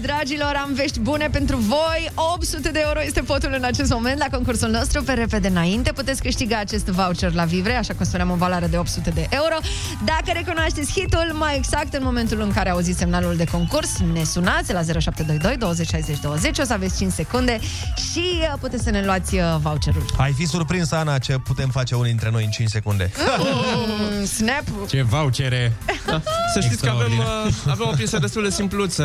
dragilor, 0.00 0.60
am 0.62 0.72
vești 0.74 1.00
bune 1.00 1.28
pentru 1.32 1.56
voi. 1.56 2.10
800 2.14 2.70
de 2.70 2.82
euro 2.86 3.02
este 3.02 3.20
potul 3.20 3.54
în 3.56 3.64
acest 3.64 3.92
moment 3.92 4.18
la 4.18 4.26
concursul 4.30 4.70
nostru 4.70 5.02
pe 5.02 5.12
repede 5.12 5.48
înainte. 5.48 5.92
Puteți 5.92 6.22
câștiga 6.22 6.58
acest 6.58 6.86
voucher 6.86 7.32
la 7.32 7.44
Vivre, 7.44 7.76
așa 7.76 7.94
cum 7.94 8.04
spuneam, 8.04 8.30
o 8.30 8.34
valoare 8.34 8.66
de 8.66 8.76
800 8.78 9.10
de 9.10 9.26
euro. 9.30 9.56
Dacă 10.04 10.32
recunoașteți 10.32 10.92
hitul, 10.92 11.32
mai 11.32 11.56
exact 11.56 11.94
în 11.94 12.02
momentul 12.04 12.40
în 12.40 12.52
care 12.52 12.70
auziți 12.70 12.98
semnalul 12.98 13.36
de 13.36 13.44
concurs, 13.44 13.98
ne 14.12 14.24
sunați 14.24 14.72
la 14.72 14.82
0722 14.82 15.56
20 15.56 15.88
60 15.88 16.18
20, 16.20 16.58
o 16.58 16.64
să 16.64 16.72
aveți 16.72 16.96
5 16.98 17.12
secunde 17.12 17.58
și 18.10 18.24
uh, 18.40 18.52
puteți 18.60 18.82
să 18.82 18.90
ne 18.90 19.04
luați 19.04 19.34
uh, 19.34 19.56
voucherul. 19.68 20.04
Ai 20.16 20.32
fi 20.32 20.46
surprins, 20.46 20.90
Ana, 20.90 21.18
ce 21.18 21.38
putem 21.38 21.68
face 21.68 21.94
unii 21.94 22.10
dintre 22.10 22.30
noi 22.30 22.44
în 22.44 22.50
5 22.50 22.68
secunde. 22.68 23.10
Mm, 24.20 24.24
snap! 24.24 24.88
Ce 24.88 25.02
vouchere! 25.02 25.76
Da. 26.06 26.22
Să 26.54 26.60
știți 26.60 26.82
că 26.82 26.90
avem, 26.90 27.18
uh, 27.18 27.52
avem 27.66 27.86
o 27.92 27.94
piesă 27.96 28.18
destul 28.18 28.42
de 28.42 28.50
simpluță 28.50 29.04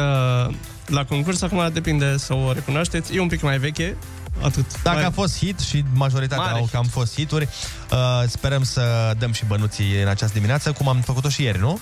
la 0.85 1.05
concurs, 1.05 1.41
acum 1.41 1.69
depinde 1.73 2.17
să 2.17 2.33
o 2.33 2.51
recunoașteți. 2.51 3.15
E 3.15 3.19
un 3.19 3.27
pic 3.27 3.41
mai 3.41 3.57
veche, 3.57 3.97
atât. 4.41 4.81
Dacă 4.81 4.97
mai... 4.97 5.05
a 5.05 5.11
fost 5.11 5.37
hit 5.37 5.59
și 5.59 5.83
majoritatea 5.93 6.43
Mare 6.43 6.59
au 6.59 6.69
cam 6.71 6.83
fost 6.83 7.13
hituri, 7.13 7.47
uh, 7.91 7.97
sperăm 8.27 8.63
să 8.63 9.13
dăm 9.19 9.31
și 9.31 9.45
bănuții 9.45 10.01
în 10.01 10.07
această 10.07 10.33
dimineață, 10.33 10.71
cum 10.71 10.87
am 10.87 10.97
făcut-o 10.97 11.29
și 11.29 11.43
ieri, 11.43 11.59
nu? 11.59 11.79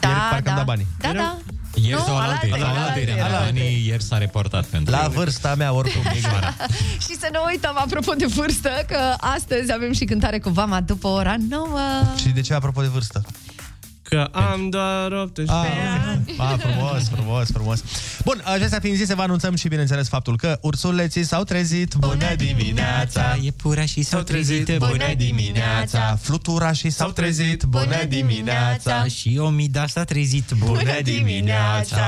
Da, 0.00 0.08
ieri 0.08 0.20
parcă 0.20 0.44
da. 0.44 0.50
am 0.50 0.56
dat 0.56 0.64
banii. 0.64 0.86
Da, 0.98 1.12
da. 1.12 1.36
Ieri 1.82 1.92
Nu, 2.00 2.06
sau 2.06 2.16
alaltă 2.18 2.46
alaltă, 2.52 2.66
alaltă, 2.66 2.98
ieri, 2.98 3.20
alaltă. 3.20 3.46
Anii 3.46 3.86
ieri 3.86 4.02
s-a 4.02 4.18
reportat 4.18 4.64
pentru 4.64 4.94
La 4.94 4.98
ele. 5.04 5.08
vârsta 5.14 5.54
mea, 5.54 5.72
oricum. 5.72 6.02
Și 7.04 7.14
să 7.20 7.28
ne 7.32 7.38
uităm, 7.50 7.76
apropo 7.76 8.12
de 8.12 8.26
vârstă, 8.26 8.70
că 8.88 9.14
astăzi 9.16 9.72
avem 9.72 9.92
și 9.92 10.04
cântare 10.04 10.38
cu 10.38 10.48
Vama 10.50 10.80
după 10.80 11.08
ora 11.08 11.34
9. 11.48 11.68
și 12.16 12.28
de 12.28 12.40
ce, 12.40 12.54
apropo 12.54 12.80
de 12.80 12.86
vârstă? 12.86 13.22
Că 14.08 14.28
am 14.32 14.68
doar 14.70 15.12
18 15.12 15.54
ani. 15.56 16.34
Ah, 16.36 16.54
frumos, 16.58 17.08
frumos, 17.08 17.50
frumos. 17.52 17.82
Bun, 18.24 18.42
acestea 18.44 18.80
fiind 18.80 18.96
zise, 18.96 19.14
vă 19.14 19.22
anunțăm 19.22 19.54
și, 19.54 19.68
bineînțeles, 19.68 20.08
faptul 20.08 20.36
că 20.36 20.58
ursuleții 20.60 21.24
s-au 21.24 21.44
trezit. 21.44 21.94
Bună 21.94 22.34
dimineața! 22.36 23.38
E 23.42 23.50
pura 23.50 23.84
și 23.84 24.02
s-au 24.02 24.20
trezit. 24.20 24.76
Bună 24.78 25.14
dimineața! 25.16 26.18
Fluturașii 26.20 26.90
s-au 26.90 27.10
trezit. 27.10 27.62
Bună 27.64 28.04
dimineața! 28.08 29.04
Și 29.04 29.38
Omida 29.40 29.86
s-a 29.86 30.04
trezit. 30.04 30.50
Bună 30.64 31.00
dimineața! 31.02 32.06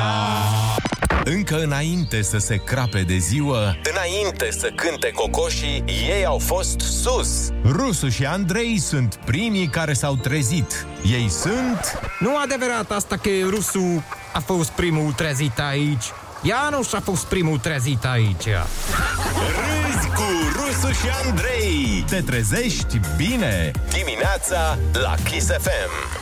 Încă 1.25 1.63
înainte 1.63 2.23
să 2.23 2.39
se 2.39 2.57
crape 2.57 3.03
de 3.03 3.17
ziua, 3.19 3.77
înainte 3.93 4.49
să 4.51 4.71
cânte 4.75 5.11
cocoșii, 5.15 5.85
ei 5.87 6.25
au 6.25 6.39
fost 6.39 6.81
sus. 6.81 7.49
Rusu 7.65 8.09
și 8.09 8.25
Andrei 8.25 8.79
sunt 8.79 9.21
primii 9.25 9.67
care 9.67 9.93
s-au 9.93 10.17
trezit. 10.17 10.87
Ei 11.03 11.29
sunt... 11.29 11.99
Nu 12.19 12.37
adevărat 12.37 12.91
asta 12.91 13.17
că 13.17 13.29
rusul 13.49 14.03
a 14.33 14.39
fost 14.39 14.71
primul 14.71 15.13
trezit 15.13 15.59
aici. 15.59 16.05
Ianuș 16.43 16.93
a 16.93 17.01
fost 17.01 17.25
primul 17.25 17.59
trezit 17.59 18.05
aici. 18.05 18.47
Râzi 18.47 20.09
cu 20.09 20.23
Rusu 20.53 20.93
și 20.93 21.07
Andrei. 21.25 22.05
Te 22.09 22.21
trezești 22.21 23.01
bine. 23.17 23.71
Dimineața 23.93 24.79
la 24.93 25.15
Kiss 25.31 25.47
FM. 25.47 26.19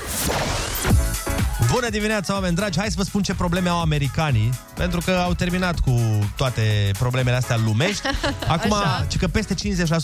Bună 1.73 1.89
dimineața, 1.89 2.33
oameni 2.33 2.55
dragi! 2.55 2.79
Hai 2.79 2.89
să 2.89 2.95
vă 2.97 3.03
spun 3.03 3.23
ce 3.23 3.35
probleme 3.35 3.69
au 3.69 3.81
americanii, 3.81 4.51
pentru 4.75 5.01
că 5.05 5.11
au 5.11 5.35
terminat 5.35 5.81
cu 5.81 6.01
toate 6.37 6.91
problemele 6.99 7.37
astea 7.37 7.57
lumești. 7.65 8.07
Acum, 8.47 8.73
Așa. 8.73 9.07
ci 9.09 9.17
că 9.17 9.29
peste 9.29 9.55
50% 9.55 9.59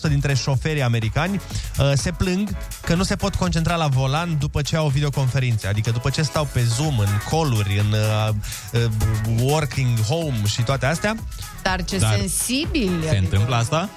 dintre 0.08 0.34
șoferii 0.34 0.82
americani 0.82 1.40
uh, 1.78 1.92
se 1.94 2.10
plâng 2.10 2.56
că 2.80 2.94
nu 2.94 3.02
se 3.02 3.16
pot 3.16 3.34
concentra 3.34 3.76
la 3.76 3.86
volan 3.86 4.36
după 4.38 4.62
ce 4.62 4.76
au 4.76 4.88
videoconferințe. 4.88 5.66
Adică 5.66 5.90
după 5.90 6.10
ce 6.10 6.22
stau 6.22 6.48
pe 6.52 6.62
Zoom, 6.62 6.98
în 6.98 7.08
call-uri, 7.30 7.78
în 7.78 7.92
uh, 7.92 8.28
uh, 8.72 8.90
working 9.40 10.00
home 10.00 10.42
și 10.46 10.62
toate 10.62 10.86
astea. 10.86 11.16
Dar 11.62 11.84
ce 11.84 11.98
Dar 11.98 12.14
sensibil! 12.18 13.04
Se 13.08 13.16
întâmplă 13.16 13.56
asta? 13.56 13.88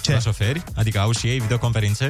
Ce? 0.00 0.12
La 0.12 0.18
șoferi? 0.18 0.62
Adică 0.74 0.98
au 0.98 1.12
și 1.12 1.26
ei 1.26 1.38
videoconferințe? 1.38 2.08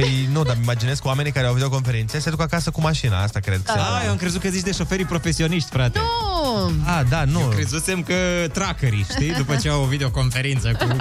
Păi 0.00 0.28
nu, 0.32 0.42
dar 0.42 0.54
îmi 0.54 0.62
imaginez 0.64 0.98
că 0.98 1.06
oamenii 1.08 1.32
care 1.32 1.46
au 1.46 1.52
videoconferințe 1.52 2.18
se 2.18 2.30
duc 2.30 2.40
acasă 2.40 2.70
cu 2.70 2.80
mașina, 2.80 3.22
asta 3.22 3.40
cred 3.40 3.62
că 3.64 3.72
se 3.72 3.78
Ah, 3.78 4.02
eu 4.04 4.10
am 4.10 4.16
crezut 4.16 4.40
că 4.40 4.48
zici 4.48 4.62
de 4.62 4.72
șoferii 4.72 5.04
profesioniști, 5.04 5.70
frate. 5.70 5.98
Nu! 5.98 6.72
Ah, 6.84 7.00
da, 7.08 7.24
nu. 7.24 7.40
Eu 7.40 7.48
crezusem 7.48 8.02
că 8.02 8.14
trackerii, 8.52 9.06
știi? 9.12 9.32
După 9.32 9.56
ce 9.56 9.68
au 9.68 9.82
o 9.82 9.86
videoconferință 9.86 10.72
cu 10.78 10.96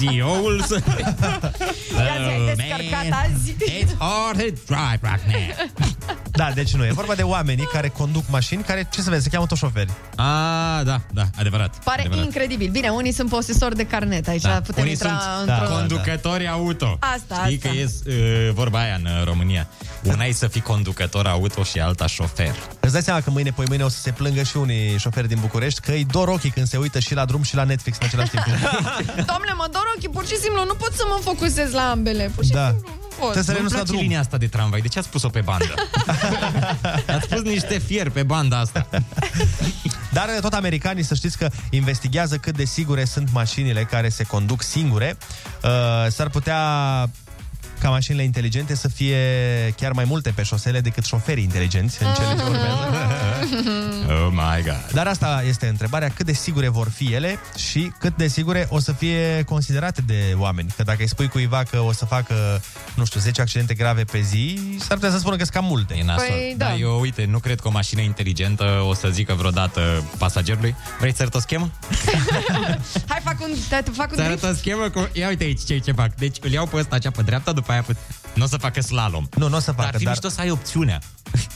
CEO-ul 0.00 0.62
să... 0.66 0.82
Ia 0.84 2.16
zi, 2.24 2.30
ai 2.30 2.54
descărcat 2.54 3.24
azi? 3.24 3.52
It's 3.52 3.96
hard 3.98 4.38
to 4.38 4.74
drive 4.74 5.00
right 5.02 5.26
now. 5.26 5.68
Da, 6.34 6.50
deci 6.54 6.74
nu, 6.74 6.84
e 6.84 6.90
vorba 6.92 7.14
de 7.14 7.22
oamenii 7.22 7.68
care 7.72 7.88
conduc 7.88 8.24
mașini, 8.28 8.62
care, 8.62 8.88
ce 8.92 9.02
să 9.02 9.10
vezi, 9.10 9.22
se 9.22 9.28
cheamă 9.28 9.46
tot 9.46 9.56
șoferi. 9.56 9.90
Ah, 10.16 10.84
da, 10.84 11.00
da, 11.12 11.22
adevărat. 11.38 11.76
Pare 11.84 12.00
adevărat. 12.00 12.24
incredibil. 12.24 12.70
Bine, 12.70 12.88
unii 12.88 13.12
sunt 13.12 13.28
posesori 13.28 13.76
de 13.76 13.86
carnet. 13.86 14.28
Aici 14.28 14.42
Da. 14.42 14.48
putem 14.48 14.82
Unii 14.82 14.92
intra 14.92 15.20
sunt 15.38 15.48
într-o... 15.48 15.74
conducători 15.74 16.48
auto. 16.48 16.98
Asta, 17.00 17.42
Știi 17.44 17.56
asta. 17.56 17.68
că 17.68 17.74
e 17.76 17.84
uh, 18.06 18.31
vorba 18.54 18.78
aia 18.80 18.94
în 18.94 19.04
uh, 19.04 19.24
România. 19.24 19.68
Una 20.02 20.24
e 20.24 20.32
să 20.32 20.46
fii 20.46 20.60
conducător 20.60 21.26
auto 21.26 21.62
și 21.62 21.78
alta 21.80 22.06
șofer. 22.06 22.54
Îți 22.80 22.92
dai 22.92 23.02
seama 23.02 23.20
că 23.20 23.30
mâine, 23.30 23.50
poi 23.50 23.64
mâine 23.68 23.82
o 23.84 23.88
să 23.88 24.00
se 24.00 24.10
plângă 24.10 24.42
și 24.42 24.56
unii 24.56 24.98
șoferi 24.98 25.28
din 25.28 25.38
București 25.40 25.80
că 25.80 25.90
îi 25.90 26.04
dor 26.04 26.28
ochii 26.28 26.50
când 26.50 26.66
se 26.66 26.76
uită 26.76 26.98
și 26.98 27.14
la 27.14 27.24
drum 27.24 27.42
și 27.42 27.54
la 27.54 27.64
Netflix 27.64 27.98
în 28.00 28.06
același 28.06 28.30
timp. 28.30 28.44
Doamne, 29.30 29.52
mă 29.56 29.66
dor 29.72 29.92
ochii, 29.96 30.08
pur 30.08 30.26
și 30.26 30.36
simplu, 30.36 30.64
nu 30.64 30.74
pot 30.74 30.92
să 30.94 31.02
mă 31.08 31.18
focusez 31.22 31.72
la 31.72 31.90
ambele. 31.90 32.30
Pur 32.34 32.44
și 32.44 32.50
Da. 32.50 32.66
simplu, 32.68 32.88
nu 32.90 33.06
pot. 33.18 33.18
Trebuie 33.18 33.42
să 33.42 33.50
Nu-mi 33.50 33.54
renunți 33.54 33.74
la 33.74 33.78
place 33.78 33.90
drum. 33.92 34.00
linia 34.02 34.20
asta 34.20 34.36
de 34.36 34.46
tramvai. 34.46 34.80
De 34.80 34.88
ce 34.88 34.98
ați 34.98 35.08
pus-o 35.08 35.28
pe 35.28 35.40
bandă? 35.40 35.74
ați 37.16 37.28
pus 37.28 37.40
niște 37.42 37.78
fier 37.78 38.10
pe 38.10 38.22
banda 38.22 38.58
asta. 38.58 38.86
Dar 40.12 40.28
tot 40.40 40.52
americanii 40.52 41.02
să 41.02 41.14
știți 41.14 41.38
că 41.38 41.48
investigează 41.70 42.36
cât 42.36 42.56
de 42.56 42.64
sigure 42.64 43.04
sunt 43.04 43.28
mașinile 43.32 43.82
care 43.84 44.08
se 44.08 44.24
conduc 44.24 44.62
singure. 44.62 45.16
Uh, 45.62 45.70
s-ar 46.08 46.28
putea 46.28 46.58
ca 47.82 47.88
mașinile 47.88 48.22
inteligente 48.22 48.74
să 48.74 48.88
fie 48.88 49.16
chiar 49.76 49.92
mai 49.92 50.04
multe 50.04 50.30
pe 50.30 50.42
șosele 50.42 50.80
decât 50.80 51.04
șoferii 51.04 51.42
inteligenți 51.42 52.02
în 52.02 52.08
cele 52.14 52.34
ce 52.36 52.42
urmează. 52.42 52.86
Oh 54.08 54.28
my 54.30 54.62
god. 54.62 54.90
Dar 54.92 55.06
asta 55.06 55.42
este 55.46 55.66
întrebarea, 55.66 56.08
cât 56.08 56.26
de 56.26 56.32
sigure 56.32 56.68
vor 56.68 56.88
fi 56.88 57.12
ele 57.12 57.38
și 57.56 57.92
cât 57.98 58.16
de 58.16 58.26
sigure 58.26 58.66
o 58.70 58.78
să 58.78 58.92
fie 58.92 59.42
considerate 59.46 60.02
de 60.06 60.34
oameni. 60.36 60.74
Că 60.76 60.82
dacă 60.82 60.98
îi 61.00 61.08
spui 61.08 61.28
cuiva 61.28 61.62
că 61.70 61.78
o 61.78 61.92
să 61.92 62.04
facă, 62.04 62.62
nu 62.94 63.04
știu, 63.04 63.20
10 63.20 63.40
accidente 63.40 63.74
grave 63.74 64.04
pe 64.04 64.20
zi, 64.20 64.60
s-ar 64.78 64.96
putea 64.96 65.10
să 65.10 65.18
spună 65.18 65.36
că 65.36 65.42
sunt 65.42 65.54
cam 65.56 65.64
multe. 65.64 65.94
E 65.94 66.04
nasol. 66.04 66.26
Păi, 66.28 66.54
da. 66.56 66.66
Dar 66.66 66.76
eu, 66.78 67.00
uite, 67.00 67.24
nu 67.24 67.38
cred 67.38 67.60
că 67.60 67.68
o 67.68 67.70
mașină 67.70 68.00
inteligentă 68.00 68.64
o 68.88 68.94
să 68.94 69.08
zică 69.08 69.34
vreodată 69.34 70.04
pasagerului 70.18 70.74
Vrei 70.98 71.14
să 71.14 71.22
arăt 71.22 71.34
o 71.34 71.38
schemă? 71.40 71.70
Hai, 73.10 73.20
fac 73.24 73.40
un, 73.40 73.50
te, 73.68 73.90
fac 73.90 74.10
un 74.10 74.16
Să 74.16 74.22
drift. 74.22 74.44
arăt 74.44 74.54
o 74.54 74.58
schemă 74.58 74.88
cu... 74.88 75.08
Ia 75.12 75.28
uite 75.28 75.44
aici 75.44 75.60
ce, 75.66 75.78
ce 75.78 75.92
fac. 75.92 76.14
Deci 76.14 76.36
îl 76.40 76.50
iau 76.50 76.66
pe 76.66 76.76
ăsta, 76.76 76.98
cea 76.98 77.10
pe 77.10 77.22
dreapta, 77.22 77.52
după 77.52 77.71
aia 77.72 77.82
pe... 77.82 77.96
Nu 78.34 78.44
o 78.44 78.46
să 78.46 78.56
facă 78.56 78.80
slalom. 78.80 79.28
Nu, 79.36 79.48
nu 79.48 79.56
o 79.56 79.60
să 79.60 79.66
Dar 79.66 79.74
facă, 79.74 79.88
ar 79.88 79.96
fi 79.96 80.04
dar... 80.04 80.12
mișto 80.12 80.28
să 80.28 80.40
ai 80.40 80.50
opțiunea. 80.50 81.00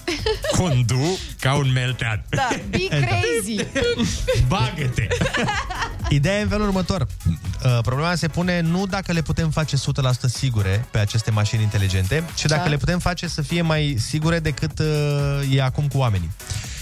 Condu 0.59 1.19
ca 1.41 1.55
un 1.55 1.73
meltean. 1.73 2.25
Da, 2.29 2.49
be 2.71 2.87
crazy. 2.89 3.69
Bagă-te! 4.49 5.07
Ideea 6.09 6.39
e 6.39 6.43
în 6.43 6.49
felul 6.49 6.67
următor. 6.67 7.07
Uh, 7.25 7.79
Problema 7.83 8.15
se 8.15 8.29
pune 8.29 8.61
nu 8.61 8.87
dacă 8.87 9.13
le 9.13 9.23
putem 9.23 9.51
face 9.51 9.77
100% 9.77 9.81
sigure 10.27 10.85
pe 10.91 10.99
aceste 10.99 11.31
mașini 11.31 11.63
inteligente, 11.63 12.25
ci 12.35 12.45
dacă 12.45 12.61
Așa. 12.61 12.71
le 12.71 12.77
putem 12.77 12.99
face 12.99 13.29
să 13.29 13.43
fie 13.43 13.63
mai 13.63 13.97
sigure 13.99 14.39
decât 14.39 14.79
uh, 14.79 14.87
e 15.51 15.63
acum 15.63 15.89
cu 15.89 15.99
oamenii. 15.99 16.31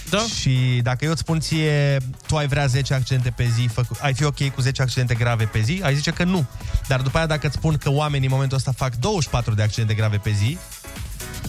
Da. 0.09 0.25
Și 0.39 0.79
dacă 0.83 1.05
eu 1.05 1.11
îți 1.11 1.19
spun 1.19 1.39
ție, 1.39 1.97
tu 2.27 2.35
ai 2.35 2.47
vrea 2.47 2.65
10 2.65 2.93
accidente 2.93 3.29
pe 3.35 3.49
zi, 3.55 3.67
făcu- 3.73 3.97
ai 4.01 4.13
fi 4.13 4.23
ok 4.23 4.49
cu 4.49 4.61
10 4.61 4.81
accidente 4.81 5.13
grave 5.13 5.45
pe 5.45 5.59
zi, 5.59 5.79
ai 5.83 5.95
zice 5.95 6.11
că 6.11 6.23
nu. 6.23 6.45
Dar 6.87 7.01
după 7.01 7.17
aia 7.17 7.25
dacă 7.25 7.47
îți 7.47 7.55
spun 7.55 7.77
că 7.77 7.89
oamenii 7.91 8.27
în 8.27 8.33
momentul 8.33 8.57
ăsta 8.57 8.71
fac 8.71 8.95
24 8.95 9.53
de 9.53 9.61
accidente 9.63 9.93
grave 9.93 10.17
pe 10.17 10.31
zi, 10.31 10.57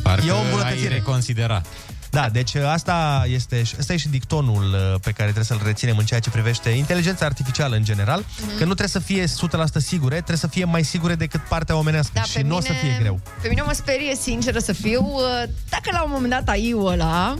Parcă 0.02 0.26
e 0.26 0.30
o 0.30 0.34
ai 0.36 0.44
îmbunătățire. 0.44 0.94
reconsidera. 0.94 1.62
Da, 2.10 2.28
deci 2.28 2.54
asta 2.54 3.24
este, 3.28 3.62
asta 3.78 3.92
e 3.92 3.96
și 3.96 4.08
dictonul 4.08 4.64
uh, 4.72 4.94
pe 5.00 5.10
care 5.10 5.22
trebuie 5.30 5.44
să-l 5.44 5.60
reținem 5.64 5.96
în 5.98 6.04
ceea 6.04 6.20
ce 6.20 6.30
privește 6.30 6.68
inteligența 6.70 7.24
artificială 7.26 7.76
în 7.76 7.84
general, 7.84 8.18
Mhm. 8.40 8.46
că 8.48 8.64
nu 8.64 8.74
trebuie 8.74 8.88
să 8.88 8.98
fie 8.98 9.26
100% 9.26 9.80
sigure, 9.80 10.14
trebuie 10.14 10.36
să 10.36 10.46
fie 10.46 10.64
mai 10.64 10.82
sigure 10.84 11.14
decât 11.14 11.40
partea 11.40 11.76
omenească 11.76 12.10
Da, 12.14 12.22
și 12.22 12.32
pe 12.32 12.42
nu 12.42 12.56
o 12.56 12.60
să 12.60 12.66
mine- 12.70 12.80
fie 12.82 12.96
greu. 13.00 13.20
Pe 13.42 13.48
mine 13.48 13.62
mă 13.62 13.72
sperie, 13.72 14.14
sinceră 14.14 14.58
să 14.58 14.72
fiu, 14.72 15.00
uh, 15.02 15.22
dacă 15.68 15.88
la 15.92 16.02
un 16.02 16.10
moment 16.12 16.32
dat 16.32 16.48
AI-ul 16.48 16.86
ăla 16.92 17.34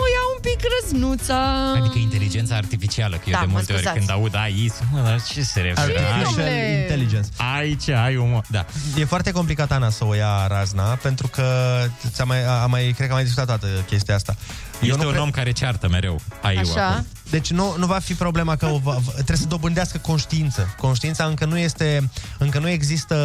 o 0.00 0.04
ia 0.14 0.24
un 0.38 0.50
pic 0.50 0.60
răznuța. 0.82 1.72
Adică 1.76 1.98
inteligența 1.98 2.54
artificială, 2.56 3.16
că 3.16 3.22
eu 3.26 3.32
Da, 3.32 3.38
de 3.40 3.44
mă 3.46 3.52
multe 3.52 3.72
ori 3.72 3.82
scuzați. 3.82 3.98
când 4.06 4.10
aud 4.18 4.34
AI, 4.36 4.52
zic, 4.74 4.82
mă, 4.92 5.00
dar 5.00 5.22
ce 5.22 5.42
se 5.42 5.60
referă? 5.60 5.80
Artificial 5.98 6.22
domnule? 6.24 6.78
intelligence. 6.80 7.28
Aici 7.56 7.88
ai 7.88 8.16
un... 8.16 8.40
Da. 8.48 8.66
E 8.96 9.04
foarte 9.04 9.30
complicat, 9.30 9.72
Ana, 9.72 9.90
să 9.90 10.04
o 10.04 10.14
ia 10.14 10.46
razna, 10.46 10.82
pentru 10.82 11.26
că 11.28 11.44
ți-am 12.12 12.28
mai, 12.28 12.44
am 12.44 12.70
mai, 12.70 12.82
cred 12.82 12.96
că 12.96 13.12
am 13.12 13.12
mai 13.12 13.22
discutat 13.22 13.46
toată 13.46 13.66
chestia 13.86 14.14
asta. 14.14 14.36
Este 14.80 14.96
nu 14.96 15.02
un 15.02 15.08
cred- 15.08 15.20
om 15.22 15.30
care 15.30 15.50
ceartă 15.52 15.88
mereu 15.88 16.20
AI-ul 16.42 16.58
Așa. 16.60 16.86
acum. 16.86 17.06
Deci 17.30 17.50
nu, 17.50 17.74
nu 17.78 17.86
va 17.86 17.98
fi 17.98 18.14
problema 18.14 18.56
că 18.56 18.66
o 18.66 18.78
va, 18.78 18.92
va- 18.92 19.12
trebuie 19.12 19.36
să 19.36 19.46
dobândească 19.46 19.98
conștiință. 19.98 20.74
Conștiința 20.76 21.24
încă 21.24 21.44
nu 21.44 21.58
este, 21.58 22.10
încă 22.38 22.58
nu 22.58 22.68
există 22.68 23.16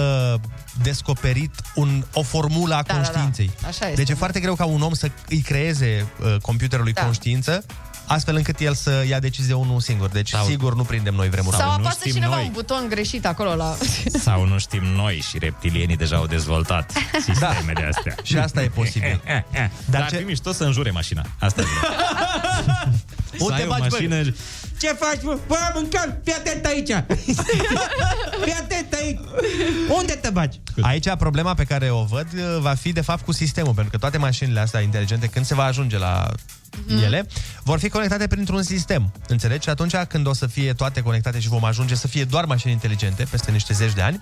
descoperit 0.82 1.62
un, 1.76 2.04
o 2.14 2.22
formulă 2.24 2.74
a 2.76 2.82
Da, 2.82 2.94
da, 2.94 3.00
da. 3.00 3.06
conștiinței. 3.10 3.52
Așa 3.68 3.86
este, 3.86 3.96
deci 3.96 4.10
e 4.10 4.12
da. 4.14 4.18
foarte 4.18 4.40
greu 4.40 4.56
ca 4.56 4.66
un 4.66 4.82
om 4.82 4.94
să 4.94 5.10
îi 5.30 5.40
creeze 5.42 6.06
uh, 6.24 6.36
computerului 6.42 6.94
Da. 6.94 7.04
conștiință 7.04 7.66
astfel 8.08 8.36
încât 8.36 8.60
el 8.60 8.74
să 8.74 9.04
ia 9.08 9.20
decizie 9.20 9.54
unul 9.54 9.80
singur. 9.80 10.10
Deci 10.10 10.30
Sau- 10.30 10.46
sigur 10.46 10.76
nu 10.76 10.84
prindem 10.84 11.14
noi 11.14 11.30
vremuri. 11.30 11.56
Sau 11.56 11.68
nu 11.68 11.74
apasă 11.74 11.98
știm 12.00 12.12
cineva 12.14 12.36
noi. 12.36 12.44
un 12.46 12.52
buton 12.52 12.86
greșit 12.90 13.26
acolo 13.26 13.56
la... 13.56 13.76
Sau 14.24 14.46
nu 14.48 14.58
știm 14.60 14.84
noi 14.84 15.24
și 15.30 15.38
reptilienii 15.38 15.98
deja 15.98 16.16
au 16.16 16.28
dezvoltat 16.28 16.92
sistemele 17.26 17.92
astea. 17.96 18.16
Și 18.24 18.38
asta 18.38 18.62
e 18.64 18.68
posibil. 18.68 19.22
Dar, 19.26 19.46
Dar 19.54 19.72
Dar 19.90 20.02
ar 20.02 20.10
ce- 20.10 20.18
fi 20.18 20.24
mișto 20.24 20.52
să 20.52 20.64
înjure 20.64 20.92
mașina. 20.92 21.26
Asta 21.40 21.62
e. 21.62 21.66
Să 23.38 23.44
Unde 23.44 23.54
ai 23.54 23.66
o 23.68 23.72
faci, 23.74 23.90
bă? 23.90 24.34
Mașină... 24.84 24.90
Ce 24.90 25.06
faci, 25.06 25.24
mă? 25.24 25.40
Bă, 25.48 25.56
mâncăm! 25.74 26.20
Fii 26.24 26.34
atent 26.34 26.66
aici! 26.66 26.90
Fii 28.44 28.54
atent 28.54 28.94
aici! 28.94 29.20
Unde 30.00 30.14
te 30.14 30.30
bagi? 30.30 30.60
Aici 30.82 31.10
problema 31.18 31.54
pe 31.54 31.64
care 31.64 31.90
o 31.90 32.04
văd 32.04 32.28
uh, 32.34 32.58
va 32.60 32.74
fi 32.74 32.92
de 32.92 33.02
fapt 33.02 33.26
cu 33.26 33.32
sistemul, 33.32 33.74
pentru 33.74 33.92
că 33.92 33.98
toate 33.98 34.18
mașinile 34.18 34.60
astea 34.60 34.80
inteligente, 34.80 35.28
când 35.28 35.46
se 35.46 35.56
va 35.56 35.64
ajunge 35.64 35.98
la 35.98 36.32
Mhm. 36.88 37.04
ele, 37.04 37.28
vor 37.64 37.80
fi 37.80 37.90
conectate 37.90 38.28
printr-un 38.28 38.64
sistem. 38.64 39.12
Înțelegi? 39.28 39.64
Și 39.64 39.70
atunci 39.70 39.96
când 39.96 40.28
o 40.28 40.34
să 40.34 40.48
fie 40.48 40.74
toate 40.74 41.02
conectate 41.02 41.40
și 41.40 41.48
vom 41.48 41.64
ajunge 41.64 41.96
să 41.96 42.08
fie 42.08 42.24
doar 42.24 42.46
mașini 42.46 42.72
inteligente 42.72 43.28
peste 43.30 43.52
niște 43.52 43.74
zeci 43.74 43.94
de 43.94 44.02
ani, 44.02 44.20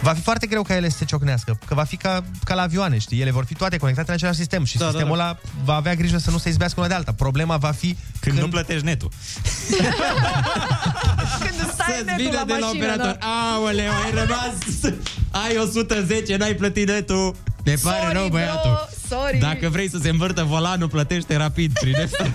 va 0.00 0.12
fi 0.12 0.20
foarte 0.20 0.46
greu 0.46 0.62
ca 0.62 0.74
ele 0.76 0.88
să 0.88 0.96
se 0.96 1.04
ciocnească, 1.04 1.58
că 1.66 1.74
va 1.74 1.84
fi 1.84 1.96
ca, 1.96 2.24
ca 2.44 2.54
la 2.54 2.62
avioane, 2.62 2.98
știi? 2.98 3.20
Ele 3.20 3.30
vor 3.30 3.44
fi 3.44 3.54
toate 3.54 3.76
conectate 3.76 4.08
în 4.08 4.14
același 4.14 4.38
sistem 4.38 4.64
și 4.64 4.76
Da, 4.78 4.84
da, 4.84 4.90
sistemul 4.90 5.14
ăla 5.18 5.38
va 5.64 5.74
avea 5.74 5.94
grijă 5.94 6.18
să 6.18 6.30
nu 6.30 6.38
se 6.38 6.48
izbească 6.48 6.80
una 6.80 6.88
de 6.88 6.94
alta. 6.94 7.12
Problema 7.12 7.56
va 7.56 7.70
fi 7.70 7.96
Când 8.20 8.38
nu 8.38 8.48
plătești 8.48 8.84
netul. 8.84 9.10
Când 11.44 11.58
îți 11.64 11.72
stai 11.72 11.86
Să-ți 11.96 12.04
netul 12.04 12.24
vină 12.24 12.38
la 12.38 12.44
de 12.44 12.52
la 12.52 12.66
mașină, 12.66 12.84
operator. 12.84 13.16
da. 13.20 13.26
Aoleu, 13.54 13.90
ai 14.04 14.10
rămas... 14.10 14.92
Ai 15.30 15.56
110, 15.56 16.36
n-ai 16.36 16.54
plătit 16.54 16.88
netul. 16.88 17.34
Ne 17.64 17.74
pare 17.82 17.98
Sorry, 18.00 18.12
rău, 18.12 18.22
bro, 18.28 18.32
băiatul. 18.38 18.88
sorry. 19.08 19.38
Dacă 19.38 19.68
vrei 19.68 19.90
să 19.90 19.98
se 20.02 20.08
învârtă 20.08 20.42
volanul, 20.42 20.88
plătește 20.88 21.36
rapid 21.36 21.78
prin 21.78 21.94
asta. 22.04 22.30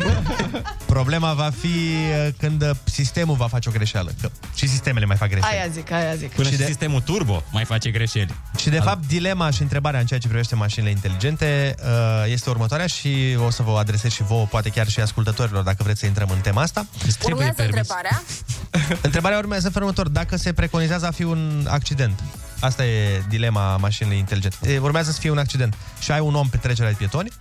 Problema 0.86 1.34
va 1.34 1.52
fi 1.60 1.68
uh, 1.68 2.28
când 2.38 2.62
uh, 2.62 2.70
sistemul 2.84 3.36
va 3.36 3.48
face 3.48 3.70
o 3.70 3.72
greșeală. 3.72 4.12
Că 4.22 4.30
și 4.56 4.68
sistemele 4.68 5.06
mai 5.06 5.16
fac 5.16 5.30
greșeli. 5.30 5.52
Aia 5.54 5.68
zic, 5.72 5.92
aia 5.92 6.16
zic. 6.16 6.32
Până 6.32 6.48
Și 6.48 6.54
și, 6.54 6.60
de- 6.60 6.66
sistemul 6.66 7.02
turbo 7.02 7.44
mai 7.52 7.66
face 7.66 7.90
greșeli. 7.92 8.34
Și 8.60 8.70
de 8.70 8.80
fapt 8.80 9.08
dilema 9.08 9.50
și 9.50 9.62
întrebarea 9.62 10.00
în 10.00 10.06
ceea 10.06 10.20
ce 10.20 10.28
privește 10.28 10.56
mașinile 10.56 10.92
inteligente 10.92 11.76
uh, 11.84 12.32
este 12.32 12.50
următoarea 12.50 12.88
și 12.88 13.38
o 13.46 13.50
să 13.50 13.64
vă 13.64 13.78
adresez 13.78 14.12
și 14.12 14.24
vouă, 14.24 14.46
poate 14.46 14.70
chiar 14.70 14.88
și 14.88 15.00
ascultătorilor, 15.00 15.64
dacă 15.64 15.84
vreți 15.84 16.00
să 16.00 16.06
intrăm 16.06 16.30
în 16.30 16.40
tema 16.40 16.62
asta. 16.62 16.86
Urmează 17.24 17.64
întrebarea. 17.64 18.24
Întrebarea 19.02 19.38
urmează 19.38 19.66
în 19.66 19.72
felul 19.72 19.88
următor. 19.88 20.12
Dacă 20.14 20.36
se 20.38 20.54
preconizează 20.54 21.06
a 21.06 21.12
fi 21.12 21.24
un 21.24 21.68
accident, 21.70 22.20
asta 22.60 22.86
e 22.86 23.24
dilema 23.30 23.78
mașinii 23.78 24.18
inteligente. 24.18 24.72
E, 24.72 24.80
urmează 24.80 25.12
să 25.12 25.20
fie 25.20 25.30
un 25.30 25.38
accident 25.38 25.76
și 26.00 26.12
ai 26.12 26.20
un 26.20 26.36
om 26.36 26.48
pe 26.50 26.58
trecerea 26.58 26.90
de 26.90 26.96
pietoni 26.98 27.32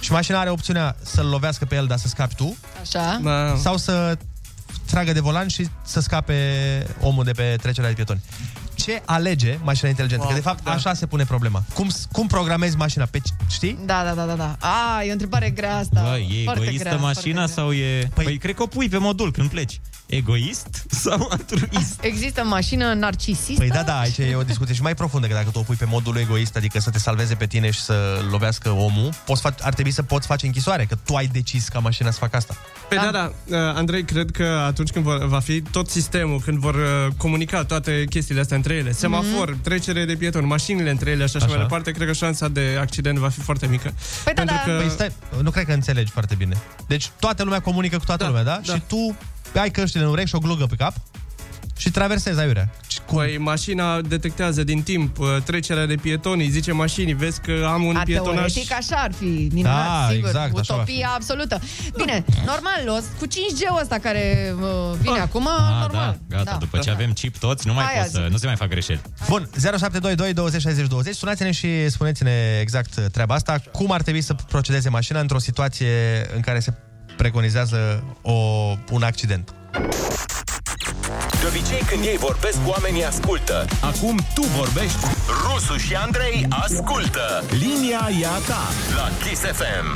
și 0.00 0.12
mașina 0.12 0.40
are 0.40 0.50
opțiunea 0.50 0.96
să-l 1.02 1.26
lovească 1.26 1.64
pe 1.64 1.74
el, 1.74 1.86
dar 1.86 1.98
să 1.98 2.08
scapi 2.08 2.34
tu, 2.34 2.56
Așa. 2.80 3.20
Da. 3.22 3.56
sau 3.56 3.76
să 3.76 4.18
tragă 4.90 5.12
de 5.12 5.20
volan 5.20 5.48
și 5.48 5.68
să 5.82 6.00
scape 6.00 6.36
omul 7.00 7.24
de 7.24 7.32
pe 7.32 7.56
trecerea 7.62 7.88
de 7.88 7.94
pietoni. 7.94 8.20
Ce 8.74 9.02
alege 9.04 9.58
mașina 9.62 9.88
inteligentă? 9.88 10.24
Wow, 10.24 10.32
Că 10.32 10.38
de 10.40 10.46
fapt 10.46 10.64
da. 10.64 10.70
așa 10.70 10.94
se 10.94 11.06
pune 11.06 11.24
problema. 11.24 11.62
Cum, 11.74 11.90
cum 12.12 12.26
programezi 12.26 12.76
mașina? 12.76 13.04
Pe, 13.04 13.20
știi? 13.50 13.78
Da, 13.84 14.02
da, 14.04 14.12
da, 14.12 14.24
da, 14.24 14.34
da. 14.34 14.56
A, 14.58 15.02
e 15.04 15.08
o 15.08 15.12
întrebare 15.12 15.50
grea 15.50 15.76
asta. 15.76 16.00
Bă, 16.02 16.16
e 16.18 16.44
Foarte 16.44 16.62
egoistă 16.62 16.88
grea, 16.88 16.96
mașina 16.96 17.36
foarte 17.36 17.52
sau 17.52 17.72
e... 17.72 18.08
Păi, 18.14 18.24
păi 18.24 18.38
cred 18.38 18.54
că 18.54 18.62
o 18.62 18.66
pui 18.66 18.88
pe 18.88 18.98
modul 18.98 19.32
când 19.32 19.50
pleci. 19.50 19.80
Egoist 20.08 20.84
sau 20.90 21.26
altruist? 21.30 21.96
grea. 21.98 22.10
Există 22.10 22.44
mașină 22.44 22.92
narcisistă? 22.92 23.52
Păi 23.58 23.68
da, 23.68 23.82
da, 23.82 23.98
aici 23.98 24.18
e 24.18 24.34
o 24.34 24.42
discuție 24.42 24.74
și 24.74 24.82
mai 24.82 24.94
profundă, 24.94 25.26
că 25.26 25.34
dacă 25.34 25.48
tu 25.52 25.58
o 25.58 25.62
pui 25.62 25.74
pe 25.76 25.84
modul 25.84 26.16
egoist, 26.16 26.56
adică 26.56 26.80
să 26.80 26.90
te 26.90 26.98
salveze 26.98 27.34
pe 27.34 27.46
tine 27.46 27.70
și 27.70 27.80
să 27.80 28.24
lovească 28.30 28.70
omul, 28.70 29.10
poți 29.24 29.40
fa- 29.40 29.54
ar 29.62 29.72
trebui 29.74 29.90
să 29.92 30.02
poți 30.02 30.26
face 30.26 30.46
închisoare, 30.46 30.84
că 30.84 30.94
tu 31.04 31.14
ai 31.14 31.26
decis 31.26 31.68
ca 31.68 31.78
mașina 31.78 32.10
să 32.10 32.18
facă 32.18 32.36
asta. 32.36 32.56
Păi 32.88 32.98
da, 32.98 33.10
da, 33.10 33.32
uh, 33.46 33.56
Andrei, 33.74 34.04
cred 34.04 34.30
că 34.30 34.62
atunci 34.66 34.90
când 34.90 35.04
vor, 35.04 35.26
va 35.26 35.40
fi 35.40 35.60
tot 35.60 35.90
sistemul, 35.90 36.40
când 36.40 36.58
vor 36.58 36.74
uh, 36.74 37.12
comunica 37.16 37.64
toate 37.64 38.04
chestiile 38.10 38.40
astea 38.40 38.56
între 38.56 38.74
ele, 38.74 38.92
semafor, 38.92 39.50
Mhm. 39.50 39.60
trecere 39.62 40.04
de 40.04 40.16
pietoni, 40.16 40.46
mașinile 40.46 40.90
între 40.90 41.10
ele 41.10 41.26
și 41.26 41.36
așa, 41.36 41.44
Așa. 41.44 41.54
mai 41.54 41.62
departe, 41.62 41.90
cred 41.90 42.06
că 42.06 42.12
șansa 42.12 42.48
de 42.48 42.76
accident 42.80 43.18
va 43.18 43.28
fi 43.28 43.40
foarte 43.40 43.66
mică. 43.66 43.92
Păi 44.24 44.32
da, 44.34 44.42
Pentru 44.42 44.56
da. 44.66 44.72
că... 44.72 44.78
Păi 44.80 44.90
stai, 44.90 45.12
nu 45.42 45.50
cred 45.50 45.64
că 45.66 45.72
înțelegi 45.72 46.10
foarte 46.10 46.34
bine. 46.34 46.56
Deci 46.86 47.10
toată 47.18 47.42
lumea 47.42 47.60
comunică 47.60 47.96
cu 47.98 48.04
toată 48.04 48.22
Da, 48.22 48.28
lumea, 48.28 48.44
da? 48.44 48.60
da. 48.66 48.74
Și 48.74 48.82
tu 48.86 49.16
ai 49.54 49.70
căștile 49.70 50.04
în 50.04 50.10
urechi 50.10 50.28
și 50.28 50.34
o 50.34 50.38
glugă 50.38 50.66
pe 50.66 50.74
cap 50.76 50.92
și 51.76 51.90
traversezi 51.90 52.40
aiurea. 52.40 52.70
Și 52.88 52.98
cum? 53.06 53.16
Păi 53.18 53.38
mașina 53.38 54.00
detectează 54.00 54.64
din 54.64 54.82
timp 54.82 55.18
uh, 55.18 55.26
trecerea 55.44 55.86
de 55.86 55.94
pietoni, 55.94 56.42
îi 56.44 56.50
zice 56.50 56.72
mașinii, 56.72 57.14
vezi 57.14 57.40
că 57.40 57.68
am 57.72 57.82
un 57.84 57.96
A, 57.96 58.02
pietonaj... 58.02 58.34
teoretic 58.52 58.72
așa 58.72 58.96
ar 58.96 59.12
fi 59.12 59.48
minunat, 59.52 59.86
Da, 59.86 60.06
sigur. 60.10 60.28
exact, 60.28 60.58
așa 60.58 60.74
va 60.76 60.82
fi. 60.82 60.90
Utopia 60.90 61.10
absolută. 61.14 61.60
Bine, 61.96 62.24
normal, 62.46 62.88
o, 62.88 62.92
cu 63.18 63.26
5G-ul 63.26 63.80
ăsta 63.80 63.98
care 63.98 64.54
uh, 64.60 64.96
vine 65.00 65.18
acum, 65.18 65.48
Ah, 65.48 65.80
normal. 65.80 66.18
da, 66.28 66.36
gata, 66.36 66.56
după 66.60 66.78
ce 66.78 66.90
avem 66.90 67.12
chip 67.12 67.36
toți, 67.36 67.66
nu 67.66 67.72
mai 67.72 67.84
Aia 67.84 68.00
poți 68.00 68.12
să, 68.14 68.20
zic. 68.22 68.30
nu 68.30 68.36
se 68.36 68.46
mai 68.46 68.56
fac 68.56 68.68
greșeli. 68.68 69.00
Bun, 69.28 69.48
0722 69.60 70.32
20 70.32 70.60
60 70.60 70.86
20. 70.86 71.14
Sunați-ne 71.14 71.50
și 71.50 71.88
spuneți-ne 71.88 72.58
exact 72.60 73.10
treaba 73.12 73.34
asta. 73.34 73.60
Cum 73.72 73.90
ar 73.92 74.02
trebui 74.02 74.20
să 74.20 74.34
procedeze 74.34 74.88
mașina 74.88 75.20
într-o 75.20 75.38
situație 75.38 75.88
în 76.34 76.40
care 76.40 76.58
se 76.60 76.72
preconizează 77.18 78.02
o, 78.22 78.32
un 78.90 79.02
accident? 79.02 79.54
De 81.40 81.46
obicei 81.48 81.82
când 81.86 82.04
ei 82.04 82.16
vorbesc, 82.16 82.58
oamenii 82.66 83.04
ascultă. 83.04 83.66
Acum 83.80 84.18
tu 84.34 84.42
vorbești. 84.42 84.98
Rusu 85.44 85.76
și 85.76 85.94
Andrei 85.94 86.46
ascultă. 86.48 87.44
Linia 87.50 88.08
e 88.20 88.26
a 88.26 88.38
ta 88.46 88.62
la 88.96 89.10
Kiss 89.22 89.40
FM. 89.40 89.88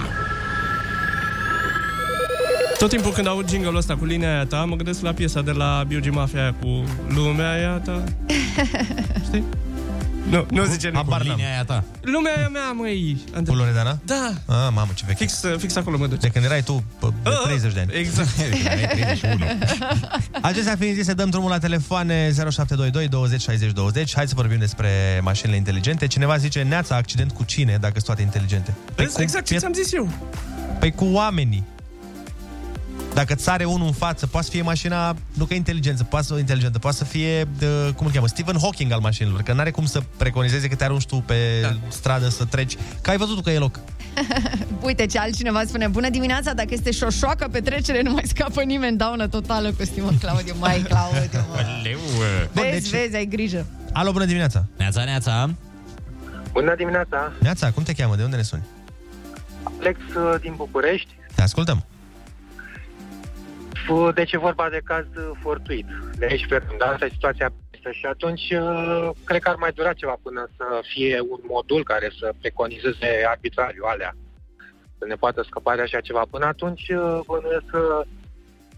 Tot 2.78 2.90
timpul 2.90 3.12
când 3.12 3.26
aud 3.26 3.48
jingle-ul 3.48 3.76
ăsta 3.76 3.96
cu 3.96 4.04
linia 4.04 4.34
aia 4.34 4.46
ta, 4.46 4.64
mă 4.64 4.76
gândesc 4.76 5.02
la 5.02 5.12
piesa 5.12 5.42
de 5.42 5.50
la 5.50 5.84
B.U.G. 5.88 6.10
Mafia 6.10 6.40
aia 6.40 6.54
cu 6.60 6.84
lumea 7.08 7.50
aia 7.50 7.80
ta. 7.84 8.04
Știi? 9.24 9.44
Nu, 10.30 10.46
nu 10.50 10.64
zice 10.64 10.86
nimic. 10.88 11.02
Habar 11.02 11.22
n-am. 11.22 11.36
Linia 11.36 11.52
aia 11.52 11.64
ta. 11.64 11.84
Lumea 12.00 12.32
aia 12.36 12.48
mea, 12.48 12.72
măi. 12.72 13.22
Cu 13.30 13.36
Andrei. 13.36 13.56
Loredana? 13.56 13.98
Da, 14.04 14.32
Ah, 14.46 14.68
mamă, 14.74 14.90
ce 14.94 15.04
vechi. 15.06 15.16
fix, 15.16 15.40
fix 15.58 15.76
acolo 15.76 15.96
mă 15.98 16.06
duce. 16.06 16.20
De 16.20 16.28
când 16.28 16.44
erai 16.44 16.62
tu 16.62 16.84
pe, 17.00 17.06
de 17.22 17.30
30 17.44 17.72
de 17.72 17.80
ani. 17.80 17.90
Exact. 17.98 18.28
Ai 18.68 18.86
31. 18.88 19.44
Acestea 20.42 20.76
fiind 20.78 20.94
zise, 20.94 21.12
dăm 21.12 21.30
drumul 21.30 21.50
la 21.50 21.58
telefoane 21.58 22.30
0722 22.32 23.08
20 23.08 23.40
60 23.40 23.72
20. 23.72 24.14
Hai 24.14 24.26
să 24.28 24.32
vorbim 24.36 24.58
despre 24.58 24.88
mașinile 25.22 25.56
inteligente. 25.56 26.06
Cineva 26.06 26.36
zice, 26.36 26.62
neața, 26.62 26.96
accident 26.96 27.32
cu 27.32 27.44
cine, 27.44 27.72
dacă 27.80 27.92
sunt 27.92 28.04
toate 28.04 28.22
inteligente? 28.22 28.74
Vezi? 28.96 29.14
cu 29.14 29.22
Exact 29.22 29.44
ce 29.44 29.52
piet- 29.54 29.60
ți-am 29.60 29.72
zis 29.72 29.92
eu. 29.92 30.08
Păi 30.78 30.90
cu 30.92 31.04
oamenii. 31.04 31.64
Dacă 33.14 33.34
ți 33.34 33.42
sare 33.42 33.64
unul 33.64 33.86
în 33.86 33.92
față, 33.92 34.26
poate 34.26 34.46
să 34.46 34.52
fie 34.52 34.62
mașina, 34.62 35.16
nu 35.34 35.44
că 35.44 35.54
e 35.54 35.56
inteligență, 35.56 36.04
poate 36.04 36.26
să, 36.26 36.38
inteligentă, 36.38 36.78
poate 36.78 36.96
să 36.96 37.04
fie, 37.04 37.44
de, 37.58 37.66
cum 37.96 38.06
îl 38.06 38.12
cheamă, 38.12 38.26
Stephen 38.26 38.56
Hawking 38.60 38.92
al 38.92 39.00
mașinilor, 39.00 39.42
că 39.42 39.52
n-are 39.52 39.70
cum 39.70 39.86
să 39.86 40.00
preconizeze 40.16 40.68
că 40.68 40.74
te 40.74 40.84
arunci 40.84 41.06
tu 41.06 41.16
pe 41.16 41.34
da. 41.62 41.76
stradă 41.88 42.28
să 42.28 42.44
treci, 42.44 42.76
că 43.02 43.10
ai 43.10 43.16
văzut 43.16 43.34
tu 43.36 43.42
că 43.42 43.50
e 43.50 43.58
loc. 43.58 43.80
Uite 44.80 45.06
ce 45.06 45.18
altcineva 45.18 45.62
spune 45.66 45.86
Bună 45.88 46.08
dimineața, 46.10 46.52
dacă 46.52 46.68
este 46.70 46.90
șoșoacă 46.90 47.48
pe 47.52 47.60
trecere 47.60 48.02
Nu 48.02 48.10
mai 48.12 48.22
scapă 48.26 48.62
nimeni, 48.62 48.96
daună 48.96 49.28
totală 49.28 49.72
cu 49.72 49.84
stimă 49.84 50.10
Claudiu, 50.20 50.54
mai 50.58 50.78
Claudiu 50.88 51.44
mă. 51.50 51.56
Leu. 51.82 51.98
Bun, 52.52 52.62
Vezi, 52.70 52.90
deci- 52.90 53.00
vezi, 53.00 53.16
ai 53.16 53.26
grijă 53.26 53.66
Alo, 53.92 54.12
bună 54.12 54.24
dimineața! 54.24 54.64
Neața, 54.76 55.04
neața! 55.04 55.50
Bună 56.52 56.74
dimineața, 56.76 57.32
Neața, 57.40 57.70
cum 57.70 57.82
te 57.82 57.92
cheamă? 57.92 58.16
De 58.16 58.22
unde 58.22 58.36
ne 58.36 58.42
suni? 58.42 58.62
Alex 59.80 59.98
uh, 60.00 60.40
din 60.40 60.52
București. 60.56 61.08
Te 61.34 61.42
ascultăm. 61.42 61.84
F- 63.84 64.14
Deci 64.14 64.32
e 64.32 64.38
vorba 64.38 64.68
de 64.68 64.80
caz 64.84 65.04
uh, 65.16 65.30
fortuit. 65.40 65.86
De 66.18 66.26
aici 66.30 66.46
pe 66.46 66.56
rând, 66.56 66.82
asta 66.82 67.04
e 67.04 67.08
situația 67.08 67.52
asta 67.82 67.98
și 67.98 68.06
atunci 68.06 68.50
uh, 68.50 69.10
cred 69.24 69.40
că 69.42 69.48
ar 69.48 69.56
mai 69.56 69.72
dura 69.72 69.92
ceva 69.92 70.16
până 70.22 70.48
să 70.56 70.64
fie 70.82 71.20
un 71.20 71.40
modul 71.48 71.84
care 71.84 72.10
să 72.18 72.34
preconizeze 72.40 73.08
arbitrariu 73.28 73.84
alea. 73.86 74.16
Să 74.98 75.04
ne 75.06 75.14
poată 75.14 75.42
scăpa 75.42 75.74
de 75.74 75.82
așa 75.82 76.00
ceva. 76.00 76.22
Până 76.30 76.44
atunci 76.44 76.88
uh, 76.88 77.20
bănuiesc 77.26 77.64
că 77.70 78.02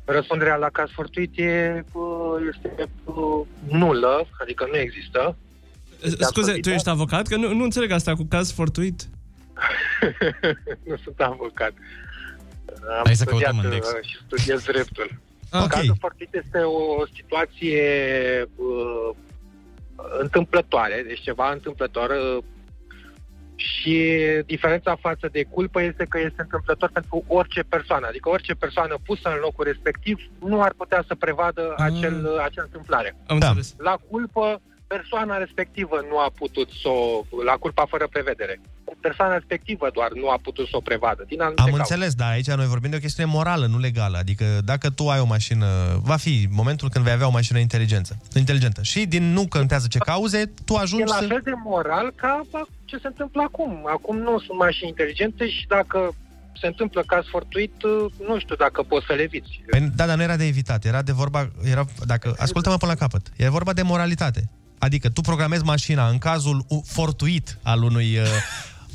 răspunderea 0.04 0.56
la 0.56 0.68
caz 0.68 0.90
fortuit 0.90 1.38
e, 1.38 1.84
uh, 1.92 2.36
este 2.52 2.88
uh, 3.04 3.46
nulă, 3.68 4.26
adică 4.40 4.66
nu 4.70 4.76
există. 4.76 5.36
Scuze, 6.18 6.52
tu 6.52 6.68
ești 6.70 6.88
avocat? 6.88 7.26
Că 7.26 7.36
nu, 7.36 7.54
nu 7.54 7.64
înțeleg 7.64 7.90
asta 7.90 8.14
cu 8.14 8.26
caz 8.28 8.52
fortuit. 8.52 9.02
nu 10.88 10.96
sunt 10.96 11.20
avocat. 11.20 11.72
Am 12.88 13.02
Hai 13.04 13.14
să 13.14 13.24
studiat 13.26 13.50
căutăm 13.50 13.70
în 13.70 13.74
Lex. 13.74 13.88
uh, 13.88 13.98
și 14.02 14.16
studiez 14.26 14.62
dreptul. 14.62 15.10
Ok. 15.52 15.66
Cazul 15.66 15.96
fortuit 16.00 16.34
este 16.34 16.58
o 16.58 17.06
situație 17.14 17.82
uh, 18.56 19.16
întâmplătoare, 20.20 21.04
deci 21.06 21.20
ceva 21.20 21.50
întâmplător 21.52 22.10
uh, 22.10 22.42
și 23.56 24.16
diferența 24.46 24.96
față 25.00 25.28
de 25.32 25.44
culpă 25.44 25.82
este 25.82 26.04
că 26.08 26.18
este 26.18 26.42
întâmplător 26.42 26.90
pentru 26.92 27.24
orice 27.26 27.62
persoană, 27.62 28.06
adică 28.06 28.28
orice 28.28 28.54
persoană 28.54 28.96
pusă 29.04 29.28
în 29.28 29.38
locul 29.40 29.64
respectiv 29.64 30.20
nu 30.38 30.62
ar 30.62 30.72
putea 30.76 31.04
să 31.06 31.14
prevadă 31.14 31.74
acel, 31.76 32.38
acea 32.38 32.62
întâmplare. 32.62 33.16
Am 33.26 33.38
Da. 33.38 33.46
înțeles. 33.46 33.74
La 33.78 33.96
culpă, 34.10 34.60
persoana 34.86 35.36
respectivă 35.38 36.04
nu 36.08 36.18
a 36.18 36.30
putut 36.36 36.68
să 36.82 36.88
o... 36.88 37.24
La 37.44 37.52
culpa 37.52 37.84
fără 37.88 38.06
prevedere. 38.10 38.60
Persoana 39.08 39.34
respectivă 39.40 39.86
doar 39.94 40.10
nu 40.22 40.28
a 40.30 40.38
putut 40.42 40.66
să 40.70 40.76
o 40.76 40.80
prevadă. 40.90 41.22
Din 41.32 41.40
anumite 41.40 41.62
Am 41.62 41.68
cauze. 41.68 41.82
înțeles, 41.82 42.14
dar 42.14 42.30
aici 42.30 42.50
noi 42.50 42.66
vorbim 42.74 42.90
de 42.90 42.96
o 42.96 43.04
chestiune 43.06 43.30
morală, 43.36 43.66
nu 43.66 43.78
legală. 43.78 44.16
Adică 44.18 44.44
dacă 44.64 44.90
tu 44.90 45.08
ai 45.08 45.20
o 45.20 45.24
mașină, 45.36 45.66
va 46.02 46.16
fi 46.16 46.34
momentul 46.50 46.88
când 46.90 47.04
vei 47.04 47.12
avea 47.12 47.26
o 47.26 47.30
mașină 47.30 47.58
inteligență, 47.58 48.12
inteligentă. 48.34 48.80
Și 48.82 49.06
din 49.06 49.32
nu 49.32 49.46
contează 49.48 49.86
ce 49.90 49.98
cauze, 49.98 50.40
tu 50.64 50.72
E 50.74 50.78
ajungi 50.80 51.04
la 51.14 51.18
să... 51.20 51.26
fel 51.26 51.40
de 51.44 51.52
moral 51.64 52.12
ca 52.22 52.40
bă, 52.50 52.60
ce 52.84 52.96
se 53.02 53.06
întâmplă 53.06 53.42
acum. 53.42 53.72
Acum 53.96 54.16
nu 54.18 54.38
sunt 54.46 54.58
mașini 54.58 54.88
inteligente 54.88 55.48
și 55.48 55.66
dacă 55.68 56.14
se 56.60 56.66
întâmplă 56.66 57.02
caz 57.06 57.24
fortuit, 57.30 57.82
uh, 57.82 58.12
nu 58.28 58.38
știu 58.38 58.54
dacă 58.54 58.82
poți 58.82 59.06
să 59.06 59.12
le 59.12 59.22
eviți. 59.22 59.60
Păi, 59.70 59.80
da, 59.94 60.06
dar 60.06 60.16
nu 60.16 60.22
era 60.22 60.36
de 60.36 60.46
evitat, 60.46 60.84
era 60.84 61.02
de 61.02 61.12
vorba, 61.12 61.50
era, 61.64 61.84
dacă, 62.04 62.34
ascultă-mă 62.38 62.76
până 62.76 62.92
la 62.92 62.98
capăt, 62.98 63.26
era 63.36 63.50
vorba 63.50 63.72
de 63.72 63.82
moralitate. 63.82 64.48
Adică 64.78 65.08
tu 65.08 65.20
programezi 65.20 65.64
mașina 65.64 66.08
în 66.08 66.18
cazul 66.18 66.64
u- 66.68 66.82
fortuit 66.86 67.58
al 67.62 67.82
unui 67.82 68.16
uh, 68.18 68.24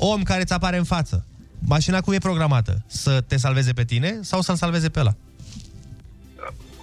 om 0.00 0.22
care 0.22 0.44
ți 0.44 0.52
apare 0.52 0.76
în 0.76 0.84
față. 0.84 1.26
Mașina 1.58 2.00
cum 2.00 2.12
e 2.12 2.18
programată? 2.18 2.82
Să 2.86 3.20
te 3.20 3.36
salveze 3.36 3.72
pe 3.72 3.84
tine 3.84 4.18
sau 4.22 4.40
să-l 4.40 4.56
salveze 4.56 4.88
pe 4.88 5.00
ăla? 5.00 5.14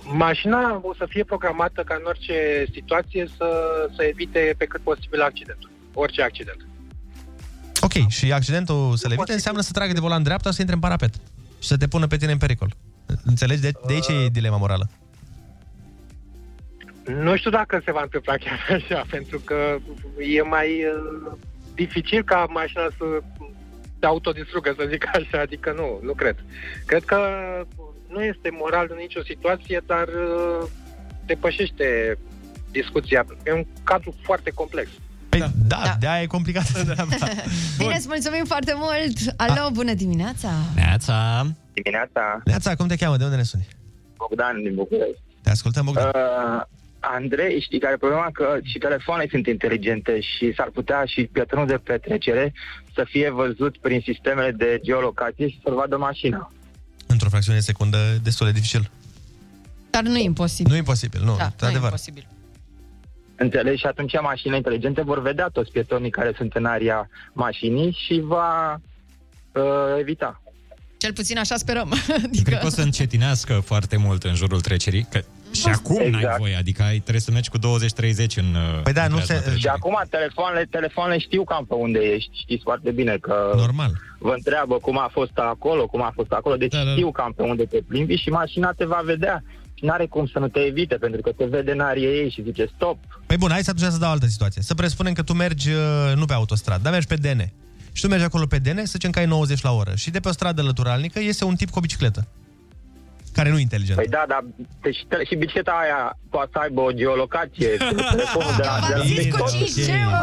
Mașina 0.03 0.79
o 0.83 0.93
să 0.97 1.05
fie 1.09 1.23
programată 1.23 1.81
ca 1.81 1.95
în 1.99 2.05
orice 2.07 2.65
situație 2.73 3.27
să, 3.37 3.47
să 3.95 4.03
evite 4.03 4.55
pe 4.57 4.65
cât 4.65 4.81
posibil 4.81 5.21
accidentul. 5.21 5.69
Orice 5.93 6.21
accident. 6.21 6.67
Ok, 7.81 8.07
și 8.07 8.33
accidentul 8.33 8.95
să 8.95 9.07
le 9.07 9.13
evite 9.13 9.33
înseamnă 9.33 9.61
să 9.61 9.71
tragă 9.71 9.93
de 9.93 9.99
volan 9.99 10.23
dreapta 10.23 10.51
să 10.51 10.57
intre 10.59 10.75
în 10.75 10.81
parapet 10.81 11.13
și 11.59 11.67
să 11.67 11.77
te 11.77 11.87
pună 11.87 12.07
pe 12.07 12.17
tine 12.17 12.31
în 12.31 12.37
pericol. 12.37 12.73
Înțelegi? 13.23 13.61
De, 13.61 13.71
de 13.87 13.93
aici 13.93 14.07
e 14.07 14.29
dilema 14.31 14.57
morală. 14.57 14.89
Nu 17.05 17.37
știu 17.37 17.49
dacă 17.49 17.81
se 17.85 17.91
va 17.91 18.01
întâmpla 18.01 18.33
chiar 18.35 18.81
așa, 18.81 19.05
pentru 19.15 19.39
că 19.39 19.77
e 20.37 20.41
mai 20.41 20.67
uh, 20.67 21.37
dificil 21.81 22.21
ca 22.23 22.39
mașina 22.49 22.87
să 22.97 23.05
se 23.99 24.05
autodistrugă, 24.05 24.69
să 24.77 24.85
zic 24.89 25.03
așa, 25.17 25.39
adică 25.41 25.69
nu, 25.79 25.87
nu 26.07 26.13
cred. 26.13 26.37
Cred 26.85 27.03
că 27.03 27.19
nu 28.07 28.21
este 28.23 28.49
moral 28.61 28.87
în 28.89 28.97
nicio 28.99 29.21
situație, 29.31 29.81
dar 29.85 30.07
uh, 30.07 30.67
depășește 31.25 32.17
discuția. 32.71 33.25
E 33.45 33.51
un 33.53 33.65
cadru 33.83 34.11
foarte 34.21 34.49
complex. 34.49 34.87
Păi, 35.29 35.39
da, 35.39 35.49
da. 35.67 35.95
de-aia 35.99 36.21
e 36.21 36.25
complicat. 36.25 36.65
Bine, 37.79 37.95
îți 37.97 38.07
mulțumim 38.07 38.45
foarte 38.45 38.73
mult 38.75 39.17
Alo, 39.37 39.69
bună 39.71 39.93
dimineața 39.93 40.49
Neața! 40.75 41.47
Dimineața, 41.73 42.41
Neața, 42.43 42.75
cum 42.75 42.87
te 42.87 42.95
cheamă? 42.95 43.17
De 43.17 43.23
unde 43.23 43.35
ne 43.35 43.43
suni? 43.43 43.67
Bogdan 44.17 44.61
din 44.63 44.75
București. 44.75 45.21
Te 45.43 45.49
ascultăm, 45.49 45.85
Bogdan. 45.85 46.05
Uh, 46.05 46.61
Andrei, 47.15 47.61
știi 47.61 47.79
care 47.79 47.93
e 47.93 47.97
problema? 47.97 48.29
Că 48.33 48.57
și 48.63 48.77
telefoanele 48.77 49.29
sunt 49.31 49.47
inteligente 49.47 50.19
și 50.21 50.53
s-ar 50.55 50.69
putea 50.73 51.05
și 51.05 51.29
pietronul 51.31 51.67
de 51.67 51.77
petrecere 51.77 52.53
să 52.95 53.05
fie 53.09 53.29
văzut 53.29 53.77
prin 53.77 54.01
sistemele 54.05 54.51
de 54.51 54.79
geolocație 54.83 55.49
și 55.49 55.59
să-l 55.63 55.75
vadă 55.75 55.97
mașina. 55.97 56.51
Într-o 57.07 57.29
fracțiune 57.29 57.57
de 57.57 57.63
secundă 57.63 57.97
destul 58.23 58.45
de 58.45 58.51
dificil. 58.51 58.89
Dar 59.89 60.03
nu 60.03 60.17
e 60.17 60.23
imposibil 60.23 60.69
Nu 60.69 60.75
e 60.75 60.77
imposibil, 60.77 61.21
nu, 61.23 61.35
Da, 61.37 61.43
da, 61.43 61.51
nu 61.59 61.65
e 61.65 61.69
adevăr. 61.69 61.89
imposibil 61.89 62.27
Înțelegi? 63.35 63.79
Și 63.79 63.85
atunci 63.85 64.13
mașinile 64.21 64.57
inteligente 64.57 65.01
vor 65.01 65.21
vedea 65.21 65.47
toți 65.47 65.71
pietonii 65.71 66.09
care 66.09 66.33
sunt 66.37 66.53
în 66.53 66.65
area 66.65 67.09
mașinii 67.33 67.97
și 68.05 68.19
va 68.23 68.81
uh, 69.51 69.63
evita. 69.99 70.41
Cel 70.97 71.13
puțin 71.13 71.37
așa 71.37 71.55
sperăm 71.55 71.93
Cred 72.43 72.59
că 72.59 72.65
o 72.65 72.69
să 72.69 72.81
încetinească 72.81 73.53
foarte 73.65 73.97
mult 73.97 74.23
în 74.23 74.35
jurul 74.35 74.61
trecerii, 74.61 75.07
că 75.11 75.21
și 75.59 75.67
acum 75.67 75.99
Exact. 76.01 76.23
n-ai 76.23 76.35
voie, 76.37 76.55
adică 76.55 76.83
ai, 76.83 76.99
trebuie 76.99 77.21
să 77.21 77.31
mergi 77.31 77.49
cu 77.49 77.57
20-30 77.57 77.61
în 78.35 78.55
Păi 78.83 78.93
da, 78.93 79.07
nu 79.07 79.15
în 79.15 79.21
se... 79.21 79.33
trecerii. 79.33 79.59
Și 79.59 79.67
acum 79.67 79.95
telefoanele, 80.09 80.67
telefoanele 80.71 81.19
știu 81.19 81.43
cam 81.43 81.65
pe 81.65 81.73
unde 81.73 81.99
ești, 81.99 82.29
știți 82.43 82.63
foarte 82.63 82.91
bine 82.91 83.17
că 83.21 83.51
Normal. 83.55 83.91
vă 84.19 84.33
întreabă 84.35 84.75
cum 84.75 84.97
a 84.99 85.09
fost 85.11 85.37
acolo, 85.37 85.87
cum 85.87 86.01
a 86.01 86.11
fost 86.13 86.31
acolo, 86.31 86.55
deci 86.55 86.71
Da, 86.71 86.77
da, 86.77 86.83
da. 86.83 86.91
știu 86.91 87.11
cam 87.11 87.33
pe 87.35 87.43
unde 87.43 87.63
te 87.63 87.77
plimbi 87.87 88.15
și 88.15 88.29
mașina 88.29 88.71
te 88.71 88.85
va 88.85 89.01
vedea. 89.05 89.43
Și 89.73 89.85
n-are 89.85 90.05
cum 90.05 90.25
să 90.27 90.39
nu 90.39 90.47
te 90.47 90.59
evite, 90.59 90.95
pentru 90.95 91.21
că 91.21 91.31
te 91.31 91.45
vede 91.45 91.71
în 91.71 91.79
arie 91.79 92.07
ei 92.07 92.29
și 92.29 92.43
zice 92.43 92.65
stop. 92.75 92.97
Păi 93.25 93.37
bun, 93.37 93.49
hai 93.51 93.63
să 93.63 93.69
atunci 93.69 93.91
să 93.91 93.97
dau 93.99 94.09
o 94.09 94.11
altă 94.11 94.25
situație. 94.25 94.61
Să 94.61 94.73
presupunem 94.73 95.13
că 95.13 95.21
tu 95.23 95.33
mergi 95.33 95.69
uh, 95.69 96.13
nu 96.15 96.25
pe 96.25 96.33
autostradă, 96.33 96.79
dar 96.83 96.91
mergi 96.91 97.07
pe 97.07 97.15
DN. 97.15 97.41
Și 97.91 98.01
tu 98.01 98.07
mergi 98.07 98.23
acolo 98.25 98.45
pe 98.45 98.57
DN, 98.57 98.77
să 98.77 98.83
zicem 98.85 99.11
că 99.11 99.19
ai 99.19 99.25
90 99.25 99.61
la 99.61 99.71
oră. 99.71 99.91
Și 99.95 100.09
de 100.09 100.19
pe 100.19 100.27
o 100.27 100.31
stradă 100.31 100.61
lăturalnică 100.61 101.19
iese 101.19 101.43
un 101.43 101.55
tip 101.55 101.69
cu 101.69 101.77
o 101.77 101.81
bicicletă. 101.81 102.27
Care 103.37 103.49
nu 103.49 103.57
e 103.57 103.61
inteligentă. 103.69 104.01
Păi 104.01 104.09
da, 104.17 104.23
dar 104.27 104.41
deci, 104.81 104.99
tele- 105.09 105.25
și 105.29 105.35
bicicleta 105.35 105.71
aia 105.83 105.99
poate 106.29 106.49
să 106.53 106.59
aibă 106.65 106.81
o 106.81 106.91
geolocație. 106.91 107.67
telefonul 108.15 108.53
de 108.57 108.63
la- 108.69 108.79
de 108.89 108.93
la- 108.95 109.03
zis 109.05 109.25
cu 109.33 109.37
tot- 109.37 109.51
5G, 109.51 109.79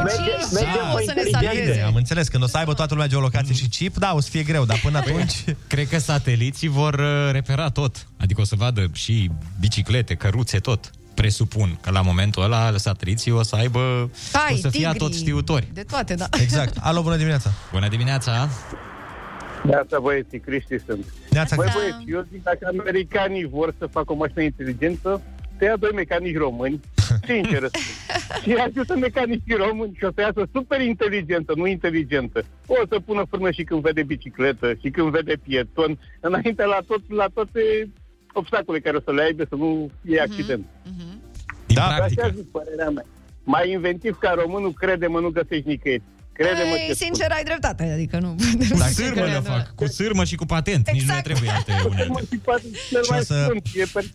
merge- 0.09 0.35
5G 0.41 0.53
merge 0.59 0.79
o 0.93 0.95
pe 0.97 1.03
să 1.09 1.13
ne 1.15 1.23
inteligență. 1.27 1.55
salveze. 1.55 1.81
Am 1.91 1.95
înțeles, 1.95 2.29
când 2.29 2.43
o 2.43 2.47
să 2.47 2.57
aibă 2.57 2.75
toată 2.75 2.93
lumea 2.95 3.09
geolocație 3.09 3.55
și 3.55 3.67
chip, 3.69 3.97
da, 3.97 4.11
o 4.15 4.21
să 4.21 4.29
fie 4.31 4.43
greu, 4.43 4.65
dar 4.65 4.79
până 4.83 4.99
atunci... 4.99 5.45
Cred 5.73 5.89
că 5.89 5.99
sateliții 5.99 6.69
vor 6.69 6.95
uh, 6.95 7.29
repera 7.33 7.69
tot. 7.71 8.07
Adică 8.21 8.41
o 8.41 8.45
să 8.45 8.55
vadă 8.59 8.87
și 8.93 9.31
biciclete, 9.61 10.15
căruțe, 10.15 10.59
tot. 10.59 10.91
Presupun 11.15 11.79
că 11.81 11.91
la 11.91 12.01
momentul 12.01 12.43
ăla 12.43 12.73
sateliții 12.77 13.31
o 13.31 13.43
să 13.43 13.57
aibă... 13.57 14.11
Hai, 14.33 14.53
o 14.53 14.57
să 14.57 14.69
fie 14.69 14.81
tigri, 14.81 14.99
tot 14.99 15.15
știutori. 15.15 15.69
De 15.73 15.83
toate, 15.83 16.15
da 16.15 16.27
Exact. 16.41 16.77
Alo, 16.81 17.03
bună 17.03 17.17
dimineața! 17.17 17.51
Bună 17.73 17.89
dimineața! 17.89 18.49
Neața, 19.65 19.99
băieții, 20.01 20.39
Cristi 20.41 20.79
sunt. 20.79 21.05
Neața, 21.31 21.57
Băi, 21.57 21.67
Da. 21.67 21.73
băieți, 21.79 22.11
eu 22.11 22.27
zic, 22.33 22.43
dacă 22.43 22.67
americanii 22.79 23.45
vor 23.45 23.75
să 23.79 23.87
facă 23.87 24.13
o 24.13 24.17
mașină 24.17 24.43
inteligentă, 24.43 25.23
să 25.59 25.65
ia 25.65 25.77
doi 25.77 25.91
mecanici 25.95 26.37
români, 26.37 26.81
sincer 27.29 27.63
spun. 27.73 28.43
și 28.43 28.53
ajută 28.53 28.97
mecanici 28.97 29.57
români 29.57 29.95
și 29.97 30.05
o 30.05 30.11
să 30.15 30.21
iasă 30.21 30.47
super 30.53 30.81
inteligentă, 30.81 31.53
nu 31.57 31.67
inteligentă. 31.67 32.45
O 32.67 32.75
să 32.89 33.01
pună 33.07 33.23
frână 33.31 33.51
și 33.51 33.63
când 33.65 33.81
vede 33.81 34.03
bicicletă, 34.03 34.75
și 34.83 34.91
când 34.91 35.11
vede 35.11 35.35
pieton, 35.43 35.99
înainte 36.21 36.65
la, 36.65 36.79
tot, 36.87 37.01
la 37.13 37.27
toate 37.35 37.61
obstacole 38.33 38.79
care 38.81 38.97
o 38.97 39.01
să 39.01 39.13
le 39.13 39.23
aibă 39.23 39.45
să 39.49 39.55
nu 39.55 39.91
fie 40.05 40.21
accident. 40.21 40.65
Din 41.67 41.77
Da, 41.77 41.83
practică. 41.97 42.23
Așa 42.23 42.33
zic 42.35 42.51
părerea 42.51 42.91
mea. 42.91 43.05
Mai 43.45 43.71
inventiv 43.71 44.17
ca 44.19 44.33
românul, 44.43 44.73
crede-mă, 44.73 45.21
nu 45.21 45.29
găsești 45.29 45.69
nicăieri. 45.69 46.03
Crede-mă 46.39 46.75
Ei, 46.77 46.87
ce 46.87 46.95
sincer, 46.95 47.31
ai 47.31 47.45
dreptate, 47.45 47.91
adică 47.95 48.19
nu... 48.19 48.35
Cu 48.71 48.79
sârmă 48.93 49.25
le 49.25 49.41
fac, 49.45 49.75
cu 49.75 49.87
sârmă 49.87 50.25
și 50.25 50.35
cu 50.35 50.47
patent. 50.47 50.91
Nici 50.91 51.03
nu 51.03 51.13
Exact. 51.15 51.27
ne 51.27 51.33
trebuie 51.33 51.51
alte 51.51 51.73
spun. 51.79 51.93
unelte. 51.93 52.27
Și 52.31 52.37
poate 52.39 52.63
cel 52.91 53.03
Și 53.03 53.11
o 53.11 53.15
mai 53.15 53.25
să- 53.25 53.45
sunt, 53.49 53.63
e 53.75 53.85
perfect. 53.93 54.15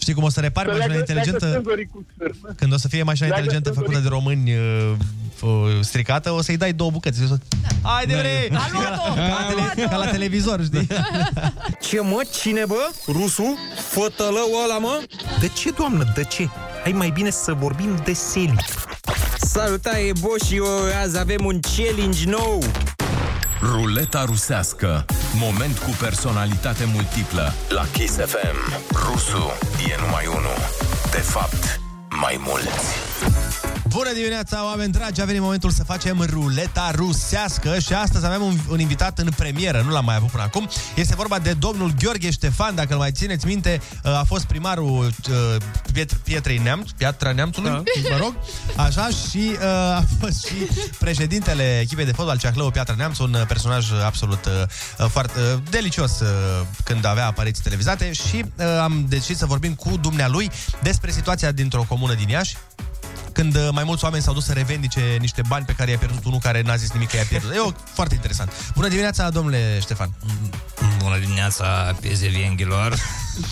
Știi 0.00 0.14
cum 0.14 0.22
o 0.22 0.28
să 0.28 0.40
repari 0.40 0.68
Să 0.68 0.72
mașina 0.74 0.94
leagă- 0.94 1.04
leagă 1.12 1.20
inteligentă? 1.20 1.52
senzorii 1.54 1.86
cu 1.86 2.06
sârmă. 2.18 2.48
Când 2.56 2.72
o 2.72 2.76
să 2.76 2.88
fie 2.88 3.02
mașina 3.02 3.26
Leagă 3.28 3.42
inteligentă 3.42 3.68
senzorii 3.72 3.92
făcută 3.94 4.08
de 4.08 4.14
români 4.16 4.52
uh, 4.54 4.92
uh, 5.42 5.80
stricată, 5.80 6.30
o 6.30 6.42
să-i 6.42 6.56
dai 6.56 6.72
două 6.72 6.90
bucăți. 6.90 7.20
Haide, 7.82 8.14
bre! 8.14 8.56
A 8.58 8.68
luat-o! 8.72 9.14
Ca 9.14 9.28
la, 9.28 9.46
tele- 9.72 9.86
ca 9.88 9.96
la 9.96 10.06
televizor, 10.06 10.64
știi? 10.64 10.86
Ce 11.80 12.00
mă? 12.00 12.20
Cine 12.40 12.64
bă? 12.66 12.90
Rusu? 13.06 13.58
Fătălău 13.88 14.48
ăla 14.64 14.78
mă? 14.78 15.02
De 15.40 15.48
ce, 15.48 15.70
doamnă, 15.70 16.12
de 16.14 16.24
ce? 16.24 16.48
Hai 16.82 16.92
mai 16.92 17.10
bine 17.10 17.30
să 17.30 17.52
vorbim 17.52 18.00
de 18.04 18.12
seli. 18.12 18.54
Salutare, 19.38 20.12
Boșio! 20.20 20.66
Azi 21.02 21.18
avem 21.18 21.44
un 21.44 21.60
challenge 21.76 22.30
nou! 22.30 22.62
Ruleta 23.62 24.24
rusească. 24.24 25.04
Moment 25.34 25.78
cu 25.78 25.90
personalitate 26.00 26.84
multiplă. 26.94 27.52
La 27.68 27.84
Kiss 27.92 28.14
FM. 28.14 28.72
Rusu 28.92 29.52
e 29.88 30.00
numai 30.00 30.26
unul. 30.26 30.56
De 31.10 31.20
fapt, 31.20 31.80
mai 32.20 32.40
mulți. 32.46 33.79
Bună 33.90 34.12
dimineața, 34.12 34.64
oameni 34.64 34.92
dragi! 34.92 35.20
A 35.20 35.24
venit 35.24 35.40
momentul 35.40 35.70
să 35.70 35.84
facem 35.84 36.26
ruleta 36.30 36.90
rusească 36.94 37.78
și 37.78 37.92
astăzi 37.92 38.26
avem 38.26 38.42
un, 38.42 38.58
un 38.68 38.80
invitat 38.80 39.18
în 39.18 39.28
premieră, 39.36 39.82
nu 39.86 39.90
l-am 39.90 40.04
mai 40.04 40.14
avut 40.14 40.30
până 40.30 40.42
acum. 40.42 40.68
Este 40.94 41.14
vorba 41.14 41.38
de 41.38 41.52
domnul 41.52 41.92
Gheorghe 41.98 42.30
Ștefan, 42.30 42.74
dacă 42.74 42.92
îl 42.92 42.98
mai 42.98 43.12
țineți 43.12 43.46
minte, 43.46 43.80
uh, 44.04 44.18
a 44.18 44.24
fost 44.26 44.44
primarul 44.44 45.06
uh, 45.06 45.56
Piet- 45.92 46.22
Pietrei 46.22 46.58
Neamț, 46.58 46.90
Piatra 46.90 47.32
Neamțului, 47.32 47.70
Da. 47.70 47.82
mă 48.10 48.16
rog, 48.16 48.34
așa, 48.76 49.08
și 49.08 49.50
uh, 49.52 49.64
a 49.68 50.04
fost 50.20 50.46
și 50.46 50.54
președintele 50.98 51.80
echipei 51.80 52.04
de 52.04 52.12
fotbal 52.12 52.38
Ceahlău 52.38 52.70
Piatra 52.70 52.94
Neamț, 52.96 53.18
un 53.18 53.34
uh, 53.34 53.46
personaj 53.46 53.86
absolut 54.04 54.44
uh, 54.44 55.06
foarte 55.08 55.40
uh, 55.40 55.58
delicios 55.70 56.20
uh, 56.20 56.28
când 56.84 57.04
avea 57.04 57.26
apariții 57.26 57.62
televizate 57.62 58.12
și 58.12 58.44
uh, 58.56 58.64
am 58.82 59.04
decis 59.08 59.36
să 59.38 59.46
vorbim 59.46 59.74
cu 59.74 59.96
dumnealui 60.00 60.50
despre 60.82 61.10
situația 61.10 61.52
dintr-o 61.52 61.84
comună 61.88 62.14
din 62.14 62.28
Iași, 62.28 62.56
când 63.40 63.56
uh, 63.56 63.68
mai 63.72 63.84
mulți 63.84 64.04
oameni 64.04 64.22
s-au 64.22 64.34
dus 64.34 64.44
să 64.44 64.52
revendice 64.52 65.16
niște 65.20 65.42
bani 65.48 65.64
pe 65.64 65.72
care 65.72 65.90
i-a 65.90 65.98
pierdut 65.98 66.24
unul 66.24 66.38
care 66.38 66.62
n-a 66.62 66.76
zis 66.76 66.92
nimic 66.92 67.08
că 67.08 67.16
i-a 67.16 67.24
pierdut. 67.28 67.52
E 67.52 67.58
o, 67.58 67.70
foarte 67.84 68.14
interesant. 68.14 68.52
Bună 68.74 68.88
dimineața, 68.88 69.30
domnule 69.30 69.78
Ștefan. 69.80 70.10
Bună 71.02 71.18
dimineața, 71.18 71.96
piezevienghilor! 72.00 72.94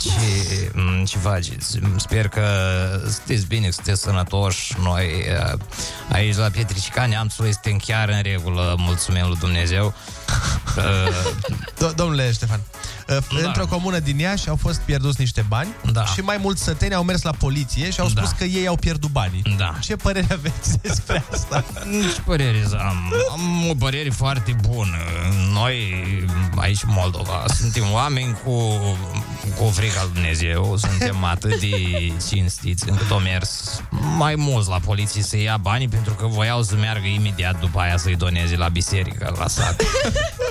Ce, 0.02 0.70
m, 0.80 1.04
ce 1.04 1.18
faceți? 1.18 1.78
Sper 1.96 2.28
că 2.28 2.46
sunteți 3.10 3.46
bine, 3.46 3.66
că 3.66 3.72
sunteți 3.72 4.02
sănătoși. 4.02 4.74
Noi 4.82 5.04
uh, 5.04 5.58
aici 6.08 6.36
la 6.36 6.48
Pietricica 6.48 7.06
Neamțului 7.06 7.52
suntem 7.52 7.76
chiar 7.76 8.08
în 8.08 8.22
regulă, 8.22 8.74
mulțumim 8.78 9.26
lui 9.26 9.36
Dumnezeu. 9.38 9.94
Uh, 10.76 10.84
Do- 11.80 11.94
domnule 11.94 12.32
Ștefan, 12.32 12.60
uh, 13.08 13.16
într-o 13.44 13.66
comună 13.66 13.98
din 13.98 14.18
Iași 14.18 14.48
au 14.48 14.56
fost 14.56 14.80
pierduți 14.80 15.20
niște 15.20 15.44
bani 15.48 15.68
Da. 15.92 16.04
și 16.04 16.20
mai 16.20 16.36
mulți 16.40 16.62
săteni 16.62 16.94
au 16.94 17.02
mers 17.02 17.22
la 17.22 17.30
poliție 17.30 17.90
și 17.90 18.00
au 18.00 18.08
spus 18.08 18.28
Da. 18.30 18.34
că 18.38 18.44
ei 18.44 18.66
au 18.66 18.76
pierdut 18.76 19.10
banii. 19.10 19.42
Da. 19.56 19.74
Ce 19.80 19.96
părere 19.96 20.26
aveți 20.32 20.78
despre 20.82 21.24
asta? 21.32 21.64
Ce 22.14 22.20
părere 22.24 22.64
am? 22.72 23.12
Am 23.32 23.68
o 23.70 23.74
părere 23.74 24.10
foarte 24.10 24.56
bună. 24.68 24.96
Noi, 25.52 25.76
aici 26.56 26.82
în 26.82 26.88
Moldova, 26.92 27.44
suntem 27.58 27.84
oameni 27.92 28.36
cu, 28.44 28.52
cu 29.56 29.70
frica 29.74 30.02
lui 30.02 30.12
Dumnezeu, 30.12 30.76
suntem 30.76 31.24
atât 31.34 31.60
de 31.60 31.72
cinstiți 32.28 32.88
încât 32.88 33.10
au 33.10 33.18
mers 33.18 33.80
mai 34.16 34.34
mulți 34.34 34.68
la 34.68 34.78
poliție 34.78 35.22
să 35.22 35.36
ia 35.36 35.56
banii 35.56 35.88
pentru 35.88 36.12
că 36.14 36.26
voiau 36.26 36.62
să 36.62 36.74
meargă 36.74 37.06
imediat 37.06 37.60
după 37.60 37.78
aia 37.80 37.96
să-i 37.96 38.16
doneze 38.16 38.56
la 38.56 38.68
biserică, 38.68 39.34
la 39.38 39.48
sat. 39.48 39.82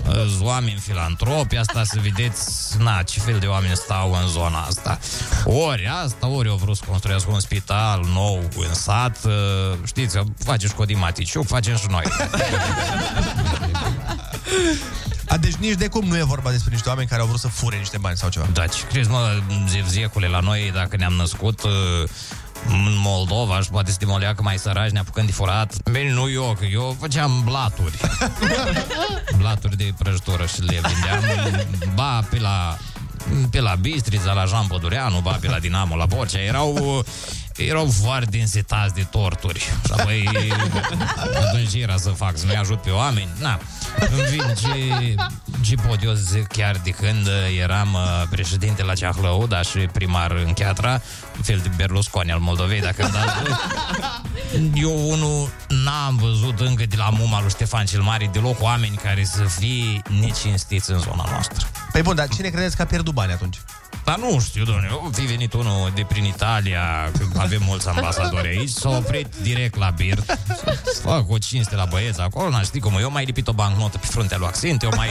Sunt 0.04 0.42
oameni 0.42 0.80
filantropi, 0.80 1.58
asta 1.58 1.84
să 1.84 2.00
vedeți, 2.02 2.78
na, 2.80 3.02
ce 3.02 3.20
fel 3.20 3.40
de 3.40 3.46
oameni 3.46 3.76
stau 3.76 4.18
în 4.22 4.28
zona 4.28 4.60
asta. 4.60 5.00
Ori 5.46 5.88
asta, 6.04 6.28
ori 6.28 6.50
au 6.50 6.56
vrut 6.56 6.76
să 6.76 6.84
construiască 6.88 7.32
un 7.32 7.40
spital 7.40 8.06
nou 8.14 8.50
în 8.56 8.74
sat, 8.74 9.18
uh, 9.26 9.32
știți, 9.86 10.18
face 10.44 10.68
Școdim 10.68 11.00
Maticiuc, 11.00 11.48
facem 11.48 11.76
și 11.76 11.86
noi. 11.90 12.04
A, 15.30 15.38
deci 15.38 15.56
nici 15.56 15.76
de 15.76 15.88
cum 15.88 16.06
nu 16.08 16.18
e 16.18 16.24
vorba 16.24 16.52
despre 16.52 16.72
niște 16.72 16.90
oameni 16.90 17.08
care 17.08 17.22
au 17.22 17.28
vrut 17.28 17.40
să 17.40 17.48
fure 17.48 17.78
niște 17.78 17.98
bani 17.98 18.18
sau 18.18 18.30
ceva. 18.30 18.48
Da, 18.54 18.68
ce 18.68 18.84
crezi, 18.92 19.10
mă, 19.10 19.42
zevziecule, 19.70 20.28
la 20.28 20.40
noi, 20.40 20.72
dacă 20.74 20.98
ne-am 20.98 21.14
născut 21.14 21.64
uh, 21.64 21.72
în 22.68 22.96
Moldova 23.04 23.62
și 23.62 23.70
poate 23.70 23.90
suntem 23.90 24.10
o 24.10 24.18
leacă 24.18 24.42
mai 24.44 24.58
săraci, 24.58 24.92
ne 24.92 25.00
apucăm 25.00 25.26
de 25.26 25.32
furat. 25.32 25.90
Bine, 25.92 26.12
nu 26.12 26.30
eu, 26.30 26.56
că 26.60 26.66
eu 26.66 26.96
făceam 27.00 27.42
blaturi. 27.44 27.98
blaturi 29.38 29.78
de 29.78 29.94
prăjitură 29.98 30.46
și 30.46 30.62
le 30.62 30.82
vindeam. 30.88 31.24
Ba, 31.94 32.20
pe 32.30 32.40
la 32.40 32.78
pe 33.52 33.60
la 33.60 33.76
Bistrița, 33.76 34.34
la 34.34 34.46
Jean 34.46 34.68
Pădureanu, 34.68 35.20
ba 35.20 35.38
pe 35.42 35.48
la 35.48 35.60
Dinamo, 35.60 35.96
la 35.96 36.06
Borcea, 36.06 36.40
erau 36.40 37.06
erau 37.56 37.86
foarte 38.04 38.40
însetați 38.40 38.94
de 38.94 39.08
torturi. 39.12 39.60
Și 39.60 39.92
apoi 39.98 40.30
atunci 41.46 41.70
ce 41.70 41.82
era 41.82 41.98
să 41.98 42.10
fac? 42.10 42.38
Să 42.38 42.46
nu-i 42.46 42.56
ajut 42.56 42.82
pe 42.82 42.90
oameni? 42.90 43.30
Na, 43.40 43.60
în 44.00 44.26
fin, 44.30 44.54
ce, 44.58 45.16
ce 45.62 45.76
pot 45.76 46.04
eu 46.04 46.14
să 46.14 46.22
zic 46.22 46.48
chiar 46.48 46.76
de 46.84 46.90
când 46.90 47.28
eram 47.62 47.94
uh, 47.94 48.24
președinte 48.30 48.84
la 48.84 48.94
Ceahlău, 48.94 49.48
dar 49.48 49.66
și 49.66 49.78
primar 49.78 50.32
în 50.32 50.54
Chiatra, 50.54 51.02
un 51.38 51.44
fel 51.44 51.60
de 51.64 51.70
Berlusconi 51.76 52.32
al 52.32 52.40
Moldovei, 52.40 52.82
dacă 52.82 53.04
îmi 53.04 53.12
dați 53.12 53.34
voi. 53.42 53.56
Eu, 54.74 55.10
unul, 55.10 55.50
n-am 55.68 56.16
văzut 56.16 56.60
încă 56.60 56.86
de 56.86 56.96
la 56.96 57.10
muma 57.10 57.40
lui 57.42 57.50
Ștefan 57.50 57.86
cel 57.86 58.02
Mare 58.02 58.30
deloc 58.34 58.62
oameni 58.62 58.96
care 58.96 59.24
să 59.24 59.44
fie 59.44 60.02
necinstiți 60.20 60.92
în 60.92 61.00
zona 61.00 61.26
noastră. 61.30 61.68
Păi 61.92 62.02
bun, 62.02 62.16
dar 62.16 62.28
cine 62.28 62.50
credeți 62.50 62.76
că 62.76 62.82
a 62.82 62.86
pierdut 62.86 63.14
bani 63.14 63.32
atunci? 63.32 63.58
Dar 64.08 64.18
nu 64.18 64.40
știu, 64.40 64.64
domnule, 64.64 64.88
o 65.06 65.10
fi 65.12 65.22
venit 65.22 65.54
unul 65.54 65.92
de 65.96 66.06
prin 66.08 66.24
Italia, 66.24 67.12
că 67.34 67.40
avem 67.40 67.62
mulți 67.66 67.88
ambasadori 67.88 68.48
aici, 68.48 68.70
s-a 68.70 68.90
oprit 68.90 69.28
direct 69.42 69.76
la 69.76 69.90
bir, 69.90 70.18
să 70.86 71.02
fac 71.02 71.30
o 71.30 71.38
cinste 71.38 71.76
la 71.76 71.86
băieți 71.86 72.22
acolo, 72.22 72.50
n 72.50 72.64
știi 72.64 72.80
cum, 72.80 72.98
eu 73.00 73.12
mai 73.12 73.26
lipit 73.26 73.48
o 73.48 73.54
bancnotă 73.54 73.87
pe 73.92 74.06
fruntea 74.10 74.38
lui 74.38 74.48
Accent, 74.48 74.84
eu 74.84 74.92
mai, 74.96 75.10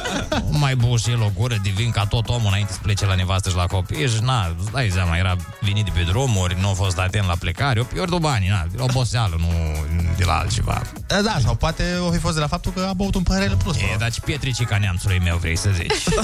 mai 0.64 0.76
băut 0.76 1.00
și 1.00 1.10
el 1.10 1.22
o 1.22 1.30
gură 1.34 1.56
de 1.62 1.70
vin 1.74 1.90
ca 1.90 2.06
tot 2.06 2.28
omul 2.28 2.46
înainte 2.46 2.72
să 2.72 2.78
plece 2.82 3.06
la 3.06 3.14
nevastă 3.14 3.48
și 3.48 3.56
la 3.56 3.66
copii 3.66 4.08
și 4.08 4.18
na, 4.22 4.54
îți 4.58 4.70
dai 4.70 4.90
seama, 4.92 5.16
era 5.16 5.36
venit 5.60 5.84
de 5.84 5.90
pe 5.94 6.02
drumuri, 6.02 6.56
nu 6.60 6.68
a 6.68 6.72
fost 6.72 6.98
atent 6.98 7.26
la 7.26 7.34
plecare, 7.38 7.78
eu 7.78 7.84
pierdut 7.84 8.20
banii, 8.20 8.48
na, 8.48 8.66
de 8.70 8.76
la 8.76 8.84
oboseală, 8.84 9.36
nu 9.38 9.74
de 10.16 10.24
la 10.24 10.38
altceva. 10.38 10.82
Da, 11.06 11.20
da, 11.20 11.36
sau 11.42 11.54
poate 11.54 11.96
o 12.06 12.10
fi 12.10 12.18
fost 12.18 12.34
de 12.34 12.40
la 12.40 12.46
faptul 12.46 12.72
că 12.72 12.86
a 12.88 12.92
băut 12.92 13.14
un 13.14 13.22
păhărel 13.22 13.50
în 13.50 13.58
plus. 13.58 13.76
E, 13.76 13.96
dar 13.98 14.10
ce 14.10 14.20
pietricica 14.20 14.78
neamțului 14.78 15.20
meu 15.24 15.36
vrei 15.36 15.56
să 15.56 15.70
zici? 15.74 16.14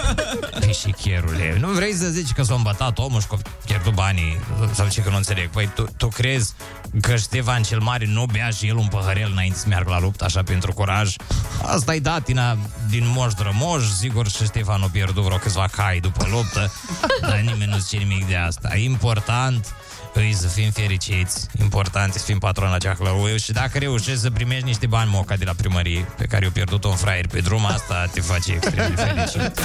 Pișichierule, 0.66 1.56
nu 1.60 1.68
vrei 1.68 1.92
să 1.92 2.08
zici 2.08 2.32
că 2.32 2.42
s-a 2.42 2.54
îmbătat 2.54 2.98
omul 2.98 3.20
și 3.20 3.26
că 3.26 3.34
a 3.34 3.48
pierdut 3.66 3.94
banii 3.94 4.40
sau 4.72 4.88
ce 4.88 5.00
că 5.00 5.10
nu 5.10 5.16
înțeleg. 5.16 5.48
Păi 5.48 5.70
tu, 5.74 5.86
tu 5.96 6.08
crezi 6.08 6.52
că 7.00 7.16
Ștefan 7.16 7.62
cel 7.62 7.80
Mare 7.80 8.06
nu 8.06 8.24
bea 8.32 8.50
și 8.50 8.66
el 8.66 8.76
un 8.76 8.86
păhărel 8.86 9.30
înainte 9.32 9.58
să 9.58 9.64
meargă 9.68 9.90
la 9.90 10.00
luptă, 10.00 10.24
așa 10.24 10.42
pentru 10.42 10.72
curaj? 10.72 11.14
Asta 11.62 11.94
e 11.94 11.98
datina 11.98 12.56
din 12.90 13.12
moș 13.14 13.32
drămoș, 13.34 13.82
sigur 13.98 14.28
și 14.28 14.44
Ștefan 14.44 14.82
a 14.82 14.88
pierdut 14.92 15.24
vreo 15.24 15.36
câțiva 15.36 15.68
cai 15.72 16.00
după 16.00 16.26
luptă, 16.30 16.72
dar 17.20 17.38
nimeni 17.38 17.70
nu 17.70 17.78
zice 17.78 17.96
nimic 17.96 18.26
de 18.28 18.36
asta. 18.36 18.76
E 18.76 18.84
important 18.84 19.74
îi 20.20 20.34
să 20.34 20.46
fim 20.46 20.70
fericiți, 20.70 21.46
important 21.60 22.14
e 22.14 22.18
să 22.18 22.24
fim 22.24 22.38
patrona 22.38 22.78
Ceahlău 22.78 23.36
și 23.36 23.52
dacă 23.52 23.78
reușești 23.78 24.20
să 24.20 24.30
primești 24.30 24.64
niște 24.64 24.86
bani 24.86 25.10
moca 25.12 25.36
de 25.36 25.44
la 25.44 25.52
primărie 25.56 26.06
pe 26.16 26.24
care 26.24 26.44
i-a 26.44 26.50
pierdut 26.50 26.84
un 26.84 26.94
fraier 26.96 27.26
pe 27.26 27.40
drum, 27.40 27.64
asta 27.66 28.08
te 28.12 28.20
face 28.20 28.52
extrem 28.52 28.94
de 28.94 29.02
fericit. 29.02 29.60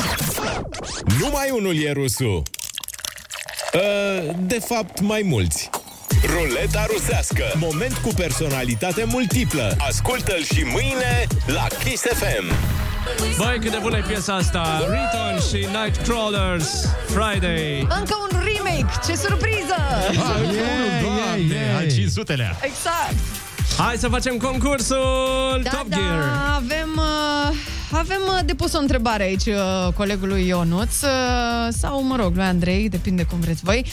Numai 1.20 1.50
unul 1.58 1.84
e 1.84 1.92
rusul. 1.92 2.44
Uh, 3.74 4.36
De 4.40 4.60
fapt, 4.60 5.00
mai 5.00 5.22
mulți. 5.26 5.70
Ruleta 6.26 6.86
rusească. 6.94 7.44
Moment 7.56 7.98
cu 7.98 8.10
personalitate 8.16 9.04
multiplă. 9.04 9.76
Ascultă-l 9.78 10.44
și 10.44 10.64
mâine 10.72 11.28
la 11.46 11.68
Kiss 11.84 12.04
FM. 12.04 12.54
Băi, 13.38 13.60
cât 13.60 13.72
de 13.72 13.78
bună 13.82 13.98
e 13.98 14.04
piesa 14.08 14.36
asta 14.36 14.80
Return 14.80 15.48
și 15.50 15.68
Nightcrawlers 15.84 16.88
Friday 17.08 17.80
Încă 17.80 18.16
un 18.32 18.42
remake, 18.44 18.94
ce 19.08 19.16
surpriză! 19.16 19.76
al 21.78 21.86
500-lea. 21.86 22.58
Exact! 22.62 23.41
Hai 23.78 23.96
să 23.98 24.08
facem 24.08 24.38
concursul 24.38 25.60
Da, 25.64 25.70
Top 25.70 25.88
da, 25.88 25.96
Gear 25.96 26.24
avem, 26.56 26.90
uh, 26.96 27.56
avem 27.92 28.22
uh, 28.28 28.40
depus 28.46 28.74
o 28.74 28.80
întrebare 28.80 29.24
aici 29.24 29.46
uh, 29.46 29.94
colegului 29.96 30.48
Ionuț 30.48 31.02
uh, 31.02 31.10
sau, 31.70 32.04
mă 32.04 32.16
rog, 32.16 32.36
lui 32.36 32.44
Andrei, 32.44 32.90
depinde 32.90 33.24
cum 33.24 33.40
vreți 33.40 33.64
voi. 33.64 33.86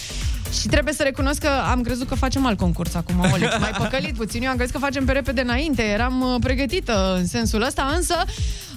Și 0.61 0.69
trebuie 0.69 0.95
să 0.95 1.03
recunosc 1.03 1.41
că 1.41 1.49
am 1.71 1.83
crezut 1.83 2.09
că 2.09 2.15
facem 2.15 2.47
alt 2.47 2.59
concurs 2.59 2.95
acum, 2.95 3.21
Oli. 3.33 3.49
Mai 3.61 3.71
păcălit 3.79 4.15
puțin. 4.15 4.43
Eu 4.43 4.51
am 4.51 4.57
crezut 4.57 4.75
că 4.75 4.81
facem 4.81 5.05
pe 5.05 5.13
repede 5.13 5.41
înainte. 5.41 5.83
Eram 5.83 6.21
uh, 6.21 6.35
pregătită 6.41 7.15
în 7.17 7.27
sensul 7.27 7.63
ăsta, 7.63 7.93
însă 7.97 8.15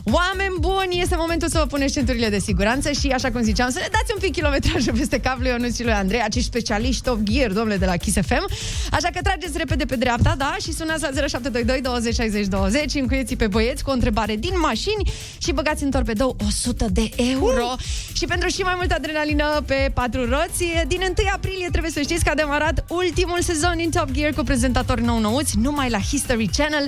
Oameni 0.04 0.56
buni, 0.60 1.02
este 1.02 1.16
momentul 1.18 1.48
să 1.48 1.58
vă 1.58 1.66
puneți 1.66 1.94
centurile 1.94 2.30
de 2.30 2.40
siguranță 2.40 2.92
și, 2.92 3.08
așa 3.08 3.32
cum 3.32 3.42
ziceam, 3.42 3.70
să 3.70 3.80
ne 3.82 3.88
dați 3.92 4.12
un 4.14 4.20
pic 4.20 4.32
kilometrajul 4.32 4.94
peste 4.94 5.20
capul 5.20 5.46
Ionuț 5.46 5.76
și 5.76 5.84
lui 5.84 5.92
Andrei, 5.92 6.22
acești 6.22 6.48
specialiști 6.48 7.04
top 7.04 7.20
gear, 7.20 7.52
domnule, 7.52 7.78
de 7.78 7.86
la 7.86 7.98
Kiss 7.98 8.18
FM. 8.22 8.48
Așa 8.92 9.10
că 9.14 9.20
trageți 9.24 9.58
repede 9.58 9.86
pe 9.86 9.96
dreapta, 9.96 10.34
da? 10.38 10.56
Și 10.62 10.74
sunați 10.74 11.02
la 11.02 11.10
0722 11.28 11.82
20 11.82 12.16
60 12.16 12.46
20, 12.48 12.94
încuieți 12.94 13.36
pe 13.36 13.48
băieți 13.48 13.84
cu 13.84 13.90
o 13.90 13.94
întrebare 13.94 14.36
din 14.36 14.54
mașini 14.62 15.12
și 15.38 15.52
băgați 15.52 15.84
în 15.84 15.92
torpedou 15.92 16.36
100 16.48 16.86
de 16.92 17.10
euro. 17.16 17.74
Uh! 17.74 17.80
Și 18.14 18.26
pentru 18.26 18.48
și 18.48 18.62
mai 18.62 18.74
multă 18.76 18.94
adrenalină 18.94 19.64
pe 19.66 19.92
patru 19.94 20.30
roți, 20.30 20.64
din 20.88 21.02
1 21.02 21.14
aprilie 21.34 21.68
trebuie 21.72 21.92
să 21.92 22.02
știți 22.02 22.24
că 22.24 22.30
a 22.30 22.36
demarat 22.36 22.86
ultimul 22.90 23.42
sezon 23.42 23.74
din 23.76 23.90
Top 23.90 24.12
Gear 24.12 24.34
cu 24.34 24.44
prezentatori 24.44 25.04
nou-nouți, 25.04 25.58
numai 25.58 25.90
la 25.90 26.00
History 26.00 26.50
Channel, 26.58 26.88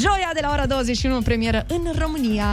joia 0.00 0.30
de 0.34 0.40
la 0.42 0.50
ora 0.52 0.66
21 0.66 1.20
premieră 1.20 1.66
în 1.68 1.92
România. 1.98 2.47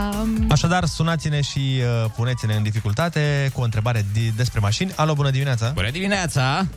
Așadar, 0.49 0.85
sunați-ne 0.85 1.41
și 1.41 1.59
uh, 1.59 2.09
puneți-ne 2.15 2.55
în 2.55 2.63
dificultate 2.63 3.49
cu 3.53 3.61
o 3.61 3.63
întrebare 3.63 4.01
di- 4.01 4.35
despre 4.35 4.59
mașini. 4.59 4.91
Alo, 4.95 5.13
bună 5.13 5.29
dimineața! 5.29 5.73
Bună 5.73 5.91
dimineața! 5.91 6.67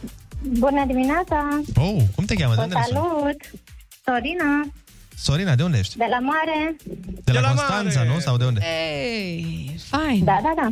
Bună 0.43 0.85
dimineața! 0.87 1.61
Oh, 1.77 2.03
cum 2.15 2.25
te 2.25 2.35
cheamă? 2.35 2.55
De 2.55 2.57
Vă 2.61 2.63
unde 2.63 2.75
ne 2.75 2.83
suni? 2.85 2.99
salut! 2.99 3.61
Sorina, 4.05 4.69
Sorina, 5.17 5.55
de 5.55 5.63
unde 5.63 5.79
ești? 5.79 5.97
de 5.97 6.07
la 6.11 6.19
Mare. 6.19 6.77
De 7.25 7.33
la, 7.33 7.41
Constanța, 7.49 8.03
nu? 8.03 8.19
Sau 8.19 8.37
de 8.37 8.45
unde? 8.45 8.61
Ei, 8.95 9.81
fain! 9.89 10.25
Da, 10.25 10.39
da, 10.43 10.53
da. 10.57 10.69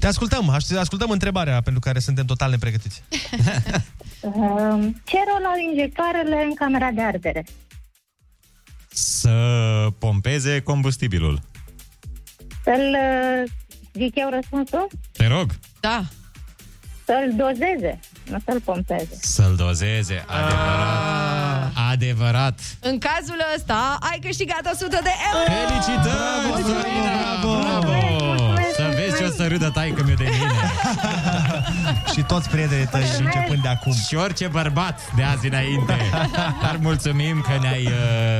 Te 0.00 0.06
ascultăm, 0.06 0.48
aș- 0.48 0.70
ascultăm 0.70 1.10
întrebarea 1.10 1.60
pentru 1.60 1.80
care 1.80 1.98
suntem 1.98 2.24
total 2.24 2.50
nepregătiți. 2.50 3.02
Um, 4.20 5.02
Ce 5.04 5.16
rol 5.16 5.44
au 5.46 5.54
injectoarele 5.70 6.42
în 6.48 6.54
camera 6.54 6.90
de 6.90 7.02
ardere? 7.02 7.44
Să 8.88 9.30
pompeze 9.98 10.60
combustibilul. 10.60 11.40
Să-l 12.66 12.96
uh, 12.96 13.50
zic 13.92 14.12
eu 14.16 14.28
răspunsul? 14.30 14.86
Te 15.12 15.26
rog, 15.26 15.50
Da. 15.80 16.02
Să-l 17.04 17.32
dozeze, 17.36 18.00
nu 18.30 18.38
să-l 18.44 18.60
pompeze. 18.60 19.16
să-l 19.20 19.54
dozeze. 19.56 20.24
Adevărat. 20.26 21.72
Adevărat. 21.92 22.58
În 22.80 22.98
cazul 22.98 23.40
ăsta, 23.56 23.96
ai 24.00 24.18
câștigat 24.22 24.60
100 24.72 24.88
de 25.02 25.10
euro! 25.32 25.50
Felicitări, 25.52 26.62
Sorina! 26.62 27.18
Bravo! 27.40 27.94
Să 28.74 28.92
vezi 28.94 29.16
ce 29.16 29.24
o 29.24 29.30
să 29.30 29.46
râdă 29.46 29.70
taică 29.70 30.02
meu 30.06 30.14
de 30.14 30.24
mine. 30.24 30.70
și 32.14 32.22
toți 32.22 32.48
prietenii 32.48 32.86
tăi 32.86 33.02
începând 33.18 33.62
de 33.62 33.68
acum. 33.68 33.92
Și 34.08 34.14
orice 34.14 34.46
bărbat 34.46 35.00
de 35.16 35.22
azi 35.22 35.46
înainte. 35.46 35.96
Dar 36.62 36.76
mulțumim 36.80 37.40
că 37.40 37.58
ne-ai 37.60 37.84
uh, 37.86 37.92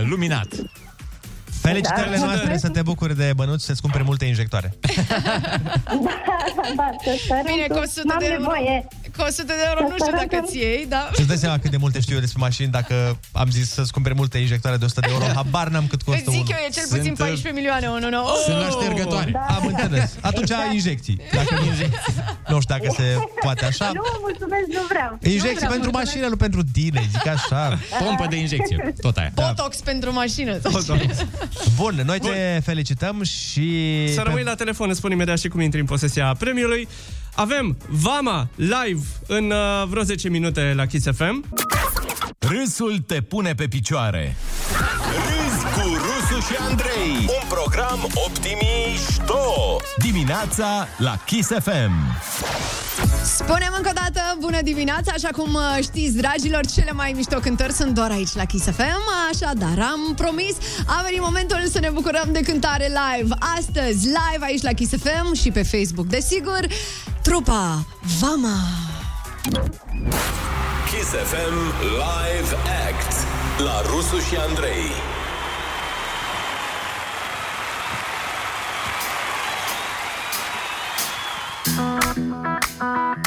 luminat. 0.09 0.47
Felicitările 1.69 2.17
Da. 2.17 2.25
noastre 2.25 2.57
să 2.57 2.69
te 2.69 2.83
bucuri 2.83 3.17
de 3.17 3.33
bănuți 3.37 3.65
să-ți 3.65 3.81
cumpere 3.81 4.03
multe 4.03 4.25
injectoare. 4.25 4.73
da, 6.77 6.91
să 7.05 7.19
sperăm 7.25 7.45
Bine, 7.45 7.67
că 7.67 7.75
cu 7.75 7.79
100 7.79 8.01
n-am 8.05 8.19
de 8.19 8.27
euro. 8.27 8.51
Nevoie. 9.17 9.31
Cu 9.31 9.35
100 9.35 9.43
de 9.47 9.65
euro 9.69 9.81
nu 9.89 9.97
știu 10.03 10.15
dacă 10.23 10.47
ți 10.49 10.57
iei, 10.59 10.87
da? 10.89 11.09
Îți 11.13 11.27
dai 11.27 11.37
seama 11.37 11.59
cât 11.59 11.71
de 11.71 11.77
multe 11.77 12.01
știu 12.01 12.15
eu 12.15 12.21
despre 12.21 12.41
mașini 12.41 12.71
dacă 12.71 13.19
am 13.33 13.51
zis 13.51 13.71
să-ți 13.71 13.93
cumpere 13.93 14.15
multe 14.15 14.39
injectoare 14.39 14.77
de 14.77 14.85
100 14.85 15.01
de 15.01 15.09
euro. 15.11 15.25
Habar 15.35 15.69
n-am 15.69 15.87
cât 15.87 16.03
costă 16.03 16.23
Îți 16.27 16.31
zic 16.37 16.47
unul. 16.47 16.57
eu, 16.61 16.67
e 16.69 16.71
cel 16.79 16.87
puțin 16.97 17.15
14 17.15 17.61
milioane, 17.61 17.87
unul 17.89 18.11
nou. 18.11 18.27
Sunt 18.45 18.59
la 18.65 18.69
ștergătoare. 18.69 19.31
Da. 19.31 19.55
Am 19.57 19.67
înțeles. 19.67 20.17
Atunci 20.21 20.51
ai 20.51 20.75
injecții. 20.75 21.17
Dacă 21.33 21.55
nu, 21.55 21.65
nu 22.55 22.61
știu 22.61 22.75
dacă 22.77 22.89
se 22.99 23.07
poate 23.41 23.65
așa. 23.65 23.91
Nu, 23.95 24.03
mulțumesc, 24.21 24.67
nu 24.79 24.85
vreau. 24.89 25.11
Nu 25.21 25.31
Injecții 25.31 25.57
vreau, 25.57 25.73
pentru 25.73 25.91
mulțumesc. 25.91 26.07
mașină, 26.07 26.27
nu 26.29 26.37
pentru 26.37 26.63
tine, 26.77 27.01
zic 27.11 27.27
așa. 27.27 27.79
Pompă 28.05 28.27
de 28.31 28.37
injecție, 28.37 28.95
tot 29.01 29.17
aia. 29.17 29.31
Botox 29.35 29.77
pentru 29.81 30.13
mașină. 30.13 30.59
Bun, 31.77 32.03
noi 32.05 32.19
te 32.19 32.61
felicităm 32.65 33.23
și... 33.23 33.69
Să 34.15 34.23
rămâi 34.25 34.43
la 34.43 34.55
telefon, 34.55 34.89
îți 34.89 34.99
spun 34.99 35.11
imediat 35.11 35.39
și 35.39 35.49
cum 35.49 35.61
intri 35.61 35.81
în 35.81 35.87
posesia 35.87 36.35
premiului. 36.39 36.89
Avem 37.37 37.77
Vama 37.89 38.49
live 38.55 39.03
în 39.27 39.51
uh, 39.51 39.89
vreo 39.89 40.03
10 40.03 40.29
minute 40.29 40.73
la 40.77 40.87
Kiss 40.87 41.07
FM. 41.17 41.45
Râsul 42.39 42.99
te 42.99 43.21
pune 43.21 43.55
pe 43.55 43.67
picioare. 43.69 44.37
Râzi 45.13 45.65
cu 45.65 45.89
Rusu 45.95 46.41
și 46.47 46.57
Andrei. 46.69 47.17
Un 47.19 47.49
program 47.49 47.99
optimișto. 48.27 49.77
Dimineața 49.97 50.89
la 50.99 51.17
Kiss 51.27 51.49
FM. 51.49 51.93
Spunem 53.37 53.73
încă 53.77 53.89
o 53.89 53.93
dată 54.03 54.37
bună 54.39 54.63
dimineața, 54.63 55.13
așa 55.15 55.29
cum 55.29 55.55
uh, 55.55 55.79
știți, 55.83 56.17
dragilor, 56.17 56.67
cele 56.67 56.93
mai 56.93 57.13
mișto 57.17 57.39
cântări 57.39 57.73
sunt 57.73 57.95
doar 57.95 58.11
aici 58.11 58.35
la 58.35 58.45
Kiss 58.45 58.65
FM, 58.65 59.03
așadar 59.33 59.79
am 59.79 60.15
promis, 60.15 60.55
a 60.87 61.03
venit 61.05 61.21
momentul 61.21 61.63
să 61.71 61.79
ne 61.79 61.91
bucurăm 61.91 62.29
de 62.33 62.41
cântare 62.41 62.87
live. 62.87 63.35
Astăzi, 63.57 64.07
live 64.07 64.45
aici 64.45 64.63
la 64.63 64.73
Kiss 64.73 64.93
FM 65.03 65.35
și 65.35 65.51
pe 65.51 65.63
Facebook, 65.63 66.07
desigur, 66.07 66.67
trupa 67.23 67.87
Vama. 68.21 68.59
Kiss 70.91 71.09
FM 71.31 71.57
Live 71.81 72.57
Act 72.89 73.13
la 73.59 73.83
Rusu 73.91 74.19
și 74.19 74.37
Andrei. 74.49 75.16
Cum 83.17 83.25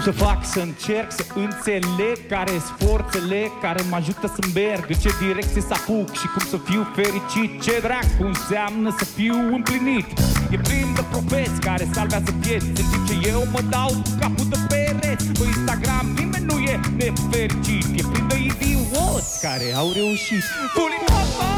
să 0.00 0.10
fac 0.10 0.46
să 0.46 0.60
încerc 0.60 1.12
să 1.12 1.24
înțeleg 1.34 2.26
care 2.28 2.50
sunt 2.50 2.88
forțele 2.88 3.50
care 3.62 3.82
mă 3.90 3.96
ajută 3.96 4.26
să 4.26 4.38
merg 4.54 4.84
În 4.88 4.94
ce 4.94 5.10
direcție 5.26 5.60
să 5.60 5.72
apuc 5.72 6.12
și 6.12 6.26
cum 6.26 6.46
să 6.48 6.56
fiu 6.64 6.86
fericit? 6.94 7.62
Ce 7.62 7.78
dracu 7.82 8.24
înseamnă 8.32 8.94
să 8.98 9.04
fiu 9.04 9.34
împlinit? 9.34 10.06
E 10.50 10.56
plin 10.56 10.94
de 10.94 11.04
profeți 11.10 11.60
care 11.60 11.88
salvează 11.92 12.34
vieți 12.40 12.66
În 12.66 12.74
timp 12.74 13.06
ce 13.06 13.28
eu 13.28 13.46
mă 13.52 13.60
dau 13.68 13.88
cu 13.88 14.16
capul 14.20 14.48
de 14.48 14.58
pereți. 14.68 15.26
Pe 15.26 15.44
Instagram 15.44 16.06
nimeni 16.06 16.29
nu 16.50 16.58
e 16.58 16.80
nefericit 16.96 17.86
E 18.00 18.02
plin 18.12 18.26
de 18.28 18.36
idioți 18.36 19.40
care 19.40 19.74
au 19.76 19.92
reușit 19.92 20.44
Pulling 20.74 21.04
Papa! 21.04 21.50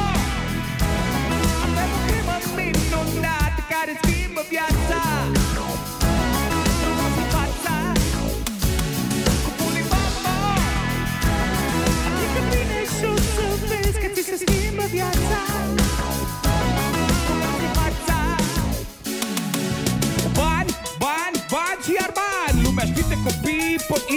Avem 1.65 1.91
o 1.97 2.01
crimă 2.07 2.37
minunată 2.57 3.61
care 3.73 3.93
schimbă 4.03 4.43
viața 4.49 5.01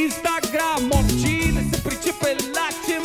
Instagram 0.06 0.92
Oricine 0.92 1.66
se 1.72 1.82
pricepe 1.82 2.36
la 2.54 2.70
ceva 2.86 3.05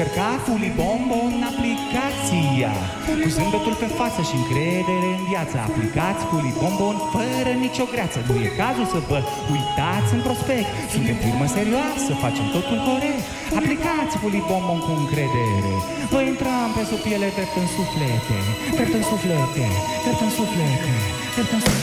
Descărca 0.00 0.32
Fulibombo 0.46 1.18
în 1.30 1.42
aplicația. 1.50 2.72
Fulibombo. 2.80 3.24
Cu 3.24 3.28
zâmbetul 3.36 3.74
pe 3.82 3.88
față 3.98 4.20
și 4.28 4.34
încredere 4.40 5.08
în 5.18 5.22
viață 5.30 5.54
Aplicați 5.68 6.22
Fulibombo 6.30 6.86
în 6.94 7.00
fără 7.14 7.52
nicio 7.64 7.86
greață. 7.92 8.18
Nu 8.28 8.34
e 8.46 8.50
cazul 8.62 8.86
să 8.94 8.98
vă 9.08 9.18
uitați 9.54 10.10
în 10.16 10.20
prospect. 10.26 10.68
Suntem 10.94 11.16
firmă 11.24 11.46
serioasă, 11.56 12.10
facem 12.24 12.46
totul 12.56 12.78
corect. 12.88 13.24
Aplicați 13.58 14.14
Fulibombo 14.22 14.74
cu 14.84 14.90
încredere. 15.00 15.74
Vă 16.12 16.20
intrăm 16.30 16.68
pe 16.76 16.82
sub 16.90 17.00
piele 17.06 17.28
drept 17.36 17.54
în 17.62 17.68
suflete. 17.76 18.38
Drept 18.76 18.94
în 18.98 19.04
suflete, 19.10 19.66
drept 20.04 20.20
în 20.26 20.32
suflete. 20.38 20.92
Drept 21.34 21.52
în 21.56 21.62
suflete. 21.66 21.79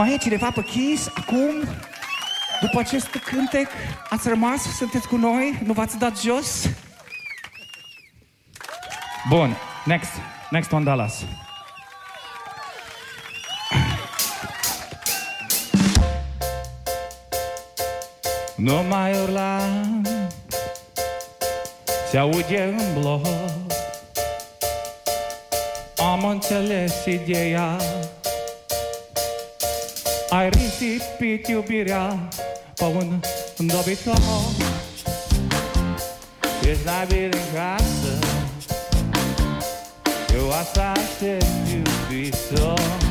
Mai 0.00 0.12
e 0.12 0.16
cineva 0.16 0.50
pe 0.50 0.62
Kiss 0.62 1.10
acum? 1.14 1.68
După 2.60 2.78
acest 2.78 3.06
cântec, 3.06 3.68
ați 4.10 4.28
rămas? 4.28 4.62
Sunteți 4.76 5.08
cu 5.08 5.16
noi? 5.16 5.58
Nu 5.64 5.72
v-ați 5.72 5.98
dat 5.98 6.18
jos? 6.18 6.68
Bun, 9.28 9.56
next. 9.84 10.10
Next 10.50 10.72
one, 10.72 10.84
Dallas. 10.84 11.24
Nu 18.56 18.84
mai 18.88 19.22
urla 19.22 19.60
Se 22.10 22.18
aude 22.18 22.62
în 22.62 23.00
bloc 23.00 23.26
Am 25.96 26.24
înțeles 26.24 27.04
ideea 27.04 27.76
Ai 30.30 30.48
risipit 30.48 31.48
iubirea 31.48 32.28
Păun 32.74 33.20
îndobitor 33.56 34.20
Ești 36.68 36.84
la 36.84 37.04
bine 37.08 37.24
în 37.24 37.54
casă 37.54 38.18
Eu 40.34 40.50
asta 40.50 40.92
aștept 40.96 41.46
iubitor 41.72 43.09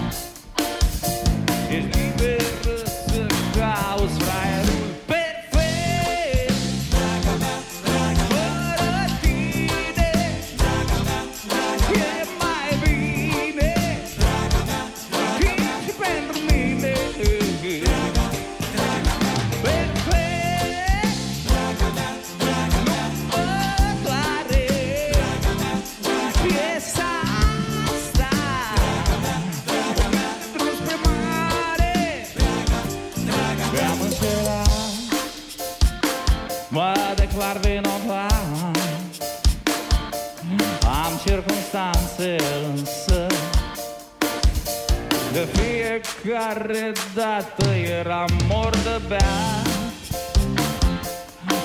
odată 47.40 47.76
eram 47.76 48.30
mor 48.48 48.70
de 48.70 49.02
beat 49.08 49.68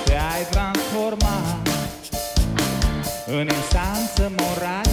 Te-ai 0.05 0.43
transformat 0.49 1.69
În 3.25 3.47
instanță 3.47 4.31
moral 4.37 4.84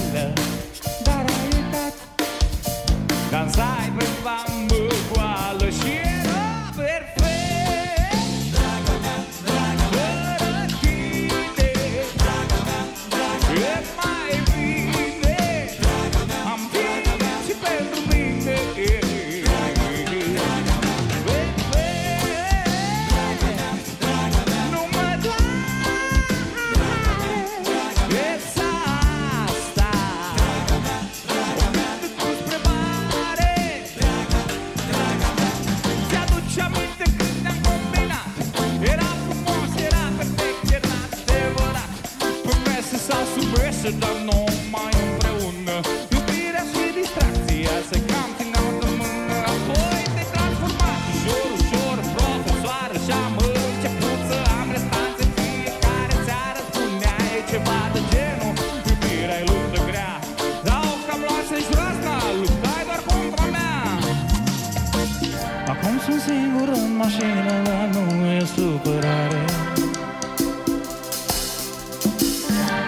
mașină, 67.02 67.62
dar 67.64 67.88
nu 67.92 68.26
e 68.26 68.44
supărare. 68.54 69.44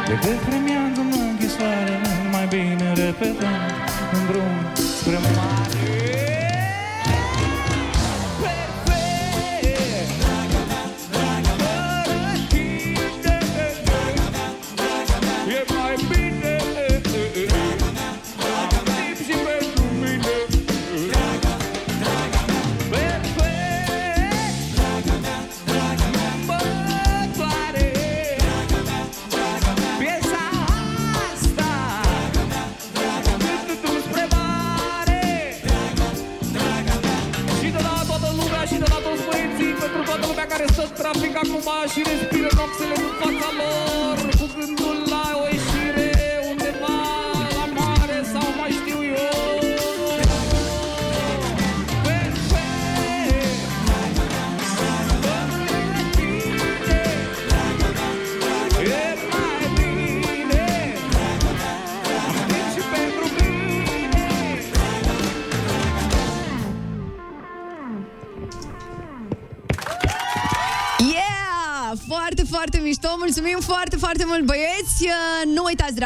Decât 0.08 0.38
premiază 0.46 1.00
mă 1.10 1.20
închisoare, 1.30 1.96
mai 2.32 2.46
bine 2.46 2.92
repetăm 2.94 3.60
Îmbrun 4.12 4.54
spre 4.98 5.18
mare 5.24 5.43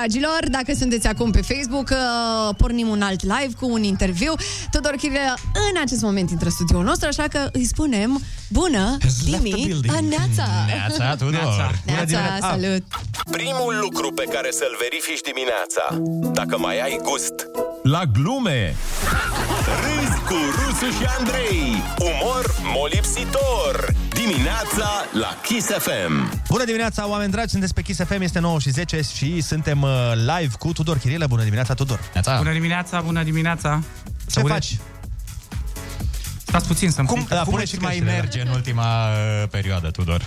dragilor, 0.08 0.48
dacă 0.48 0.72
sunteți 0.74 1.06
acum 1.06 1.30
pe 1.30 1.40
Facebook, 1.40 1.88
uh, 1.90 2.54
pornim 2.56 2.88
un 2.88 3.02
alt 3.02 3.22
live 3.22 3.52
cu 3.60 3.70
un 3.70 3.82
interviu. 3.82 4.32
Tudor 4.70 4.94
Chirilă 4.96 5.34
în 5.52 5.80
acest 5.82 6.02
moment 6.02 6.30
intră 6.30 6.46
în 6.46 6.52
studioul 6.52 6.84
nostru, 6.84 7.08
așa 7.08 7.22
că 7.22 7.48
îi 7.52 7.64
spunem 7.64 8.20
bună, 8.48 8.96
Dimi, 9.24 9.80
Neața. 10.08 10.46
Neața, 10.66 11.16
Tudor. 11.24 11.80
Neața, 11.84 12.38
salut. 12.40 12.82
Primul 13.30 13.78
lucru 13.80 14.12
pe 14.12 14.24
care 14.32 14.48
să-l 14.50 14.76
verifici 14.80 15.20
dimineața, 15.20 15.84
dacă 16.32 16.58
mai 16.58 16.80
ai 16.80 16.98
gust. 17.02 17.34
La 17.82 18.02
glume! 18.12 18.74
Râzi 19.82 20.18
cu 20.28 20.38
Rusu 20.58 20.90
și 20.98 21.04
Andrei. 21.18 21.82
Umor 21.98 22.54
molipsitor. 22.74 23.97
Dimineața 24.32 24.90
la 25.12 25.38
Kiss 25.42 25.66
FM. 25.66 26.40
Bună 26.48 26.64
dimineața, 26.64 27.08
oameni 27.08 27.30
dragi, 27.30 27.50
sunteți 27.50 27.74
pe 27.74 27.82
Kiss 27.82 28.00
FM, 28.04 28.20
este 28.20 28.38
9 28.38 28.58
și 28.58 28.70
10 28.70 29.00
și 29.16 29.40
suntem 29.40 29.82
uh, 29.82 29.90
live 30.16 30.54
cu 30.58 30.72
Tudor 30.72 30.98
Chirilă. 30.98 31.26
Bună 31.26 31.42
dimineața, 31.42 31.74
Tudor! 31.74 32.00
Bună 32.36 32.52
dimineața, 32.52 33.00
bună 33.00 33.22
dimineața. 33.22 33.82
Ce 34.30 34.40
faci? 34.40 34.76
Stați 36.46 36.66
puțin 36.66 36.90
să-mi 36.90 37.06
Cum, 37.06 37.22
pică. 37.22 37.34
da, 37.34 37.42
cum 37.42 37.54
îți 37.54 37.78
mai 37.78 38.00
merge 38.04 38.40
în 38.40 38.48
ultima 38.48 39.06
uh, 39.08 39.48
perioadă, 39.50 39.90
Tudor? 39.90 40.20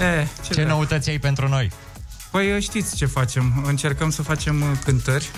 E, 0.00 0.26
ce 0.42 0.48
Ce 0.48 0.52
vrea? 0.52 0.66
noutăți 0.66 1.10
ai 1.10 1.18
pentru 1.18 1.48
noi? 1.48 1.70
Păi 2.30 2.60
știți 2.62 2.96
ce 2.96 3.06
facem. 3.06 3.62
Încercăm 3.66 4.10
să 4.10 4.22
facem 4.22 4.62
uh, 4.62 4.68
cântări 4.84 5.30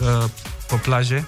uh, 0.00 0.24
pe 0.68 0.74
plaje. 0.74 1.26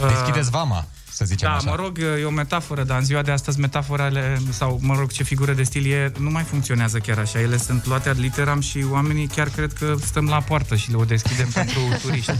Uh, 0.00 0.08
Deschideți 0.08 0.50
vama, 0.50 0.86
să 1.16 1.24
zicem 1.24 1.48
da, 1.48 1.54
așa. 1.54 1.70
mă 1.70 1.76
rog, 1.76 1.98
e 2.20 2.24
o 2.24 2.30
metaforă, 2.30 2.82
dar 2.82 2.98
în 2.98 3.04
ziua 3.04 3.22
de 3.22 3.30
astăzi 3.30 3.60
metaforale, 3.60 4.40
sau 4.50 4.78
mă 4.82 4.94
rog, 4.94 5.12
ce 5.12 5.22
figură 5.22 5.52
de 5.52 5.62
stil 5.62 5.92
e, 5.92 6.12
nu 6.18 6.30
mai 6.30 6.42
funcționează 6.42 6.98
chiar 6.98 7.18
așa. 7.18 7.40
Ele 7.40 7.56
sunt 7.56 7.86
luate 7.86 8.08
ad 8.08 8.18
literam 8.18 8.60
și 8.60 8.84
oamenii 8.90 9.26
chiar 9.26 9.48
cred 9.48 9.72
că 9.72 9.94
stăm 10.04 10.26
la 10.26 10.40
poartă 10.40 10.76
și 10.76 10.90
le 10.90 10.96
o 10.96 11.04
deschidem 11.04 11.48
pentru 11.60 11.80
turiști. 12.02 12.32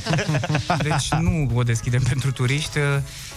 Deci 0.83 1.13
nu 1.21 1.51
o 1.55 1.63
deschidem 1.63 2.03
pentru 2.13 2.33
turiști. 2.33 2.79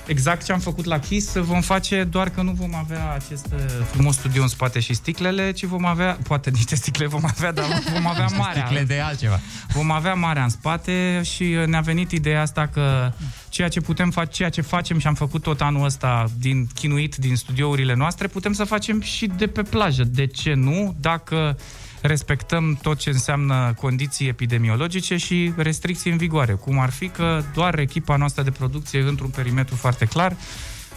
Exact 0.06 0.44
ce 0.44 0.52
am 0.52 0.60
făcut 0.60 0.86
la 0.86 1.00
Kiss 1.00 1.34
vom 1.36 1.62
face, 1.62 2.04
doar 2.04 2.30
că 2.30 2.42
nu 2.42 2.52
vom 2.52 2.76
avea 2.76 3.14
acest 3.14 3.46
uh, 3.54 3.60
frumos 3.92 4.16
studio 4.16 4.42
în 4.42 4.48
spate 4.48 4.80
și 4.80 4.94
sticlele, 4.94 5.52
ci 5.52 5.64
vom 5.66 5.86
avea, 5.86 6.18
poate 6.24 6.50
niște 6.50 6.76
sticle 6.76 7.08
vom 7.08 7.22
avea, 7.26 7.52
dar 7.52 7.66
vom 7.94 8.08
avea 8.08 8.24
Niște 8.24 8.38
marea. 8.38 8.66
sticle 8.66 8.84
de 8.84 9.00
altceva. 9.00 9.40
Vom 9.74 9.92
avea 9.92 10.14
marea 10.14 10.44
în 10.44 10.50
spate 10.50 11.22
și 11.24 11.44
uh, 11.44 11.66
ne-a 11.66 11.82
venit 11.82 12.12
ideea 12.12 12.42
asta 12.42 12.68
că 12.74 13.12
ceea 13.50 13.68
ce 13.68 13.82
putem 13.82 14.10
face, 14.10 14.32
ceea 14.32 14.50
ce 14.50 14.62
facem 14.62 15.00
și 15.00 15.08
am 15.08 15.14
făcut 15.14 15.42
tot 15.42 15.62
anul 15.62 15.86
ăsta 15.86 16.26
din 16.40 16.68
chinuit 16.74 17.16
din 17.16 17.36
studiourile 17.36 17.94
noastre, 17.94 18.28
putem 18.28 18.54
să 18.54 18.64
facem 18.64 19.02
și 19.02 19.28
de 19.28 19.48
pe 19.48 19.62
plajă. 19.62 20.04
De 20.04 20.26
ce 20.26 20.54
nu? 20.54 20.96
Dacă 21.00 21.58
respectăm 22.02 22.80
tot 22.82 22.98
ce 22.98 23.10
înseamnă 23.10 23.74
condiții 23.78 24.28
epidemiologice 24.28 25.18
și 25.18 25.54
restricții 25.56 26.12
în 26.12 26.18
vigoare, 26.18 26.54
cum 26.54 26.80
ar 26.80 26.90
fi 26.90 27.08
că 27.08 27.44
doar 27.54 27.80
echipa 27.80 28.16
noastră 28.16 28.44
de 28.44 28.52
producție, 28.52 29.02
într-un 29.02 29.30
perimetru 29.30 29.76
foarte 29.76 30.06
clar, 30.06 30.36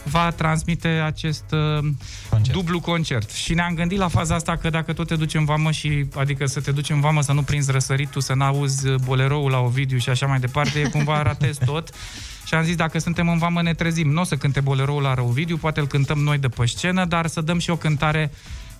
va 0.03 0.31
transmite 0.31 0.87
acest 0.87 1.43
uh, 1.51 1.85
concert. 2.29 2.57
dublu 2.57 2.79
concert. 2.79 3.31
Și 3.31 3.53
ne-am 3.53 3.73
gândit 3.73 3.97
la 3.97 4.07
faza 4.07 4.35
asta 4.35 4.57
că 4.57 4.69
dacă 4.69 4.93
tot 4.93 5.07
te 5.07 5.15
duci 5.15 5.33
în 5.33 5.45
vamă 5.45 5.71
și, 5.71 6.05
adică 6.15 6.45
să 6.45 6.61
te 6.61 6.71
duci 6.71 6.89
în 6.89 6.99
vamă 6.99 7.21
să 7.21 7.33
nu 7.33 7.41
prinzi 7.41 7.71
răsăritul, 7.71 8.21
să 8.21 8.33
n-auzi 8.33 8.87
boleroul 9.03 9.51
la 9.51 9.59
Ovidiu 9.59 9.97
și 9.97 10.09
așa 10.09 10.25
mai 10.25 10.39
departe, 10.39 10.79
e 10.79 10.89
cumva 10.89 11.21
ratezi 11.21 11.59
tot. 11.65 11.89
Și 12.45 12.53
am 12.53 12.63
zis, 12.63 12.75
dacă 12.75 12.99
suntem 12.99 13.29
în 13.29 13.37
vamă, 13.37 13.61
ne 13.61 13.73
trezim. 13.73 14.09
Nu 14.09 14.21
o 14.21 14.23
să 14.23 14.35
cânte 14.35 14.59
boleroul 14.59 15.01
la 15.01 15.15
Ovidiu, 15.17 15.57
poate 15.57 15.79
îl 15.79 15.87
cântăm 15.87 16.19
noi 16.19 16.37
de 16.37 16.47
pe 16.47 16.65
scenă, 16.65 17.05
dar 17.05 17.27
să 17.27 17.41
dăm 17.41 17.59
și 17.59 17.69
o 17.69 17.75
cântare 17.75 18.31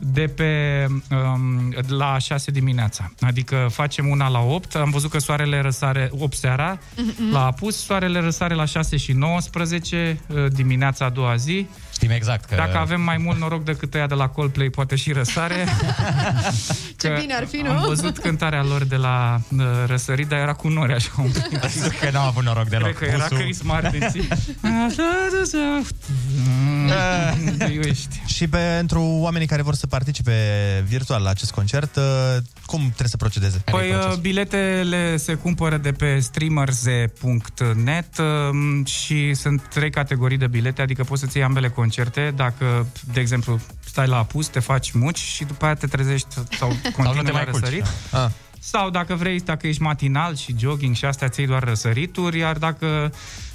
de 0.06 0.22
pe 0.28 0.86
um, 1.12 1.74
la 1.88 2.18
6 2.18 2.52
dimineața. 2.52 3.12
Adică 3.22 3.68
facem 3.72 4.08
una 4.08 4.28
la 4.28 4.40
8, 4.40 4.76
am 4.76 4.90
văzut 4.90 5.10
că 5.12 5.20
soarele 5.20 5.62
răsare 5.62 6.10
8 6.20 6.36
seara, 6.36 6.80
Mhm. 6.98 7.32
la 7.32 7.46
apus, 7.46 7.78
soarele 7.84 8.20
răsare 8.20 8.54
la 8.56 8.66
6 8.66 8.98
și 8.98 9.12
19 9.12 10.20
uh, 10.28 10.46
dimineața 10.52 11.06
a 11.06 11.10
doua 11.10 11.36
zi. 11.36 11.68
Știm 11.94 12.10
exact 12.10 12.46
că... 12.46 12.56
Dacă 12.56 12.78
avem 12.78 13.02
mai 13.02 13.18
mult 13.18 13.40
noroc 13.40 13.64
decât 13.64 13.94
ăia 13.94 14.08
de 14.08 14.14
la 14.14 14.28
Coldplay, 14.28 14.70
poate 14.70 14.96
și 14.96 15.12
răsare. 15.12 15.66
Ce 17.02 17.08
Că 17.08 17.18
bine 17.20 17.34
ar 17.34 17.46
fi, 17.46 17.58
nu? 17.58 17.70
Am 17.70 17.84
văzut 17.88 18.18
cântarea 18.20 18.64
lor 18.64 18.84
de 18.84 18.96
la 18.96 19.40
uh, 19.58 19.66
răsărit, 19.86 20.28
dar 20.28 20.40
era 20.40 20.54
cu 20.54 20.68
nori 20.68 20.94
așa 20.94 21.10
un 21.18 21.32
pic. 21.32 21.60
că 22.00 22.10
n-am 22.12 22.26
avut 22.26 22.44
noroc 22.44 22.68
deloc. 22.68 22.94
Cred 22.94 23.10
că 23.10 23.16
era 23.16 23.28
Busul- 23.30 23.44
Chris 23.44 23.62
Martin. 23.62 24.06
știi? 24.10 24.28
Eu 27.60 27.82
ești. 27.92 28.22
Și 28.26 28.48
pentru 28.48 29.02
oamenii 29.02 29.48
care 29.48 29.62
vor 29.62 29.74
să 29.74 29.88
participe 29.88 30.34
virtual 30.88 31.22
la 31.24 31.30
acest 31.30 31.52
concert, 31.52 31.96
uh, 31.96 32.04
cum 32.66 32.80
trebuie 32.82 33.08
să 33.08 33.18
procedeze? 33.18 33.62
Păi 33.72 33.90
uh, 33.92 34.16
biletele 34.22 35.18
se 35.18 35.34
cumpără 35.34 35.78
de 35.78 35.92
pe 35.92 36.20
streamerze.net 36.20 38.18
um, 38.18 38.86
și 38.86 39.34
sunt 39.34 39.62
trei 39.74 39.90
categorii 39.92 40.38
de 40.38 40.48
bilete, 40.48 40.82
adică 40.82 41.04
poți 41.04 41.22
să-ți 41.22 41.38
iei 41.38 41.46
ambele 41.46 41.68
concerte, 41.84 42.34
dacă, 42.36 42.88
de 43.14 43.20
exemplu, 43.20 43.60
stai 43.86 44.08
la 44.08 44.18
apus, 44.18 44.48
te 44.48 44.60
faci 44.60 44.92
muci 44.92 45.18
și 45.18 45.44
după 45.44 45.66
aia 45.66 45.74
te 45.74 45.88
trezești 45.88 46.36
sau 46.58 46.68
continui 46.96 47.24
te 47.24 47.32
la 47.32 47.38
mai 47.38 47.46
culci. 47.46 47.64
răsărit. 47.64 47.86
Ah. 48.12 48.30
Sau 48.60 48.90
dacă 48.90 49.16
vrei, 49.16 49.40
dacă 49.40 49.68
ești 49.68 49.82
matinal 49.82 50.36
și 50.36 50.56
jogging 50.58 50.96
și 50.96 51.06
astea, 51.06 51.30
ți 51.30 51.40
iei 51.40 51.48
doar 51.48 51.64
răsărituri, 51.64 52.38
iar 52.38 52.58
dacă 52.58 53.12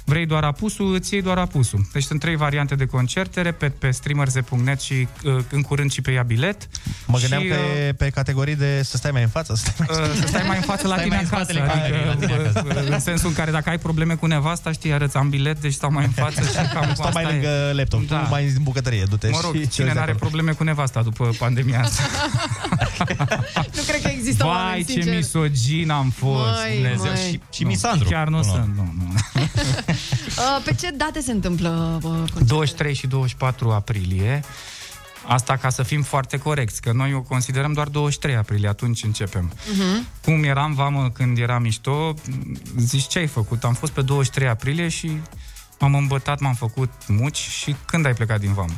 vrei 0.09 0.25
doar 0.25 0.43
apusul, 0.43 0.93
îți 0.93 1.13
iei 1.13 1.21
doar 1.21 1.37
apusul. 1.37 1.87
Deci 1.93 2.03
sunt 2.03 2.19
trei 2.19 2.35
variante 2.35 2.75
de 2.75 2.85
concerte, 2.85 3.41
repet, 3.41 3.75
pe 3.75 3.91
streamerze.net 3.91 4.79
și 4.81 5.07
uh, 5.23 5.35
în 5.51 5.61
curând 5.61 5.91
și 5.91 6.01
pe 6.01 6.11
ea 6.11 6.23
bilet. 6.23 6.67
Mă 7.05 7.17
gândeam 7.19 7.41
și, 7.41 7.47
că 7.47 7.55
e 7.87 7.91
pe 7.93 8.09
categorii 8.09 8.55
de 8.55 8.81
să 8.83 8.97
stai 8.97 9.11
mai 9.11 9.21
în 9.21 9.27
față, 9.27 9.55
să 9.55 9.65
stai 9.73 9.85
mai, 9.87 9.97
Uh, 10.09 10.15
să 10.21 10.27
stai 10.27 10.43
mai 10.47 10.55
în 10.57 10.63
față 10.63 10.87
la 10.87 10.93
Stai 10.93 11.03
tine 11.03 11.15
mai 11.15 11.25
în 11.25 11.33
acasă. 11.33 11.51
spatele 11.53 11.73
camerei, 11.73 12.05
la 12.05 12.15
tine 12.15 12.33
Adică, 12.33 12.59
acasă. 12.59 12.79
uh, 12.85 12.91
în 12.93 12.99
sensul 12.99 13.27
în 13.29 13.35
care 13.35 13.51
dacă 13.51 13.69
ai 13.69 13.77
probleme 13.77 14.13
cu 14.13 14.25
nevasta, 14.25 14.71
știi, 14.71 14.93
arăți 14.93 15.17
am 15.17 15.29
bilet, 15.29 15.61
deci 15.61 15.73
stau 15.73 15.91
mai 15.91 16.03
în 16.05 16.11
față 16.11 16.41
și 16.41 16.53
cam 16.73 16.85
cu 16.87 16.93
Stau 16.93 17.05
asta 17.07 17.09
mai 17.21 17.23
e. 17.23 17.27
lângă 17.33 17.71
laptop, 17.73 18.07
da. 18.07 18.19
tu 18.23 18.29
mai 18.29 18.45
în 18.45 18.63
bucătărie, 18.63 19.03
du-te 19.09 19.27
Mă 19.29 19.39
rog, 19.43 19.55
și 19.55 19.67
cine 19.67 19.93
nu 19.93 19.99
are 19.99 20.13
probleme 20.13 20.51
cu 20.51 20.63
nevasta 20.63 21.01
după 21.01 21.29
pandemia 21.39 21.79
asta? 21.81 22.01
Nu 23.75 23.81
cred 23.87 24.01
că 24.01 24.07
există 24.07 24.43
Vai, 24.43 24.53
oameni, 24.55 24.83
ce 24.85 24.91
sincer. 24.91 25.15
misogin 25.15 25.89
am 25.91 26.09
fost, 26.17 26.43
Măi, 26.65 26.73
Dumnezeu. 26.73 27.11
măi. 27.11 27.29
Și, 27.31 27.39
și 27.51 27.63
misandru. 27.63 28.09
Chiar 28.09 28.27
nu 28.27 28.39
Până 28.39 28.51
la 28.51 28.59
sunt, 28.61 28.75
nu, 28.75 28.93
nu. 28.97 29.13
Uh, 30.39 30.61
pe 30.63 30.73
ce 30.73 30.89
date 30.89 31.21
se 31.21 31.31
întâmplă 31.31 31.99
uh, 32.03 32.09
concertul? 32.09 32.45
23 32.45 32.93
și 32.93 33.07
24 33.07 33.71
aprilie. 33.71 34.43
Asta 35.27 35.57
ca 35.57 35.69
să 35.69 35.83
fim 35.83 36.01
foarte 36.01 36.37
corecți, 36.37 36.81
că 36.81 36.91
noi 36.91 37.13
o 37.13 37.21
considerăm 37.21 37.73
doar 37.73 37.87
23 37.87 38.35
aprilie, 38.35 38.67
atunci 38.67 39.03
începem. 39.03 39.53
Mhm. 39.71 40.07
Cum 40.23 40.43
eram 40.43 40.73
vamă 40.73 41.09
când 41.13 41.37
era 41.37 41.59
mișto, 41.59 42.13
zici 42.77 43.07
ce 43.07 43.19
ai 43.19 43.27
făcut? 43.27 43.63
Am 43.63 43.73
fost 43.73 43.91
pe 43.91 44.01
23 44.01 44.47
aprilie 44.47 44.87
și 44.87 45.11
m-am 45.79 45.95
îmbătat, 45.95 46.39
m-am 46.39 46.53
făcut 46.53 46.91
muci 47.07 47.37
și 47.37 47.75
când 47.85 48.05
ai 48.05 48.13
plecat 48.13 48.39
din 48.39 48.53
vamă? 48.53 48.73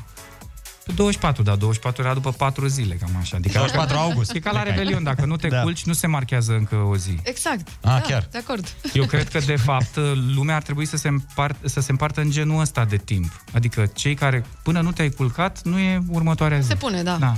Pe 0.85 0.91
24, 0.95 1.43
da, 1.43 1.55
24 1.55 2.01
era 2.03 2.13
după 2.13 2.31
4 2.31 2.67
zile, 2.67 2.93
cam 2.95 3.09
așa. 3.19 3.37
Adică 3.37 3.53
24 3.57 3.97
august. 3.97 4.33
E 4.33 4.39
ca 4.39 4.51
la 4.51 4.59
Plecai. 4.59 4.77
Revelion, 4.77 5.03
dacă 5.03 5.25
nu 5.25 5.35
te 5.35 5.47
Da. 5.47 5.61
culci, 5.61 5.83
nu 5.83 5.93
se 5.93 6.07
marchează 6.07 6.51
încă 6.53 6.75
o 6.75 6.95
zi. 6.97 7.17
Exact. 7.23 7.67
Ah, 7.67 7.73
da, 7.81 7.99
chiar. 8.01 8.27
De 8.31 8.37
acord. 8.37 8.67
Eu 8.93 9.05
cred 9.05 9.27
că, 9.29 9.39
de 9.45 9.55
fapt, 9.55 9.97
lumea 10.35 10.55
ar 10.55 10.61
trebui 10.61 10.85
să 10.85 10.97
se, 10.97 11.07
împart, 11.07 11.55
să 11.65 11.79
se 11.81 11.91
împartă 11.91 12.21
în 12.21 12.31
genul 12.31 12.59
ăsta 12.61 12.85
de 12.85 12.97
timp. 12.97 13.43
Adică 13.53 13.85
cei 13.93 14.13
care, 14.15 14.45
până 14.63 14.81
nu 14.81 14.91
te-ai 14.91 15.09
culcat, 15.09 15.61
nu 15.63 15.77
e 15.79 16.01
următoarea 16.09 16.59
zi. 16.59 16.67
Se 16.67 16.75
pune, 16.75 17.03
da. 17.03 17.17
Da. 17.19 17.35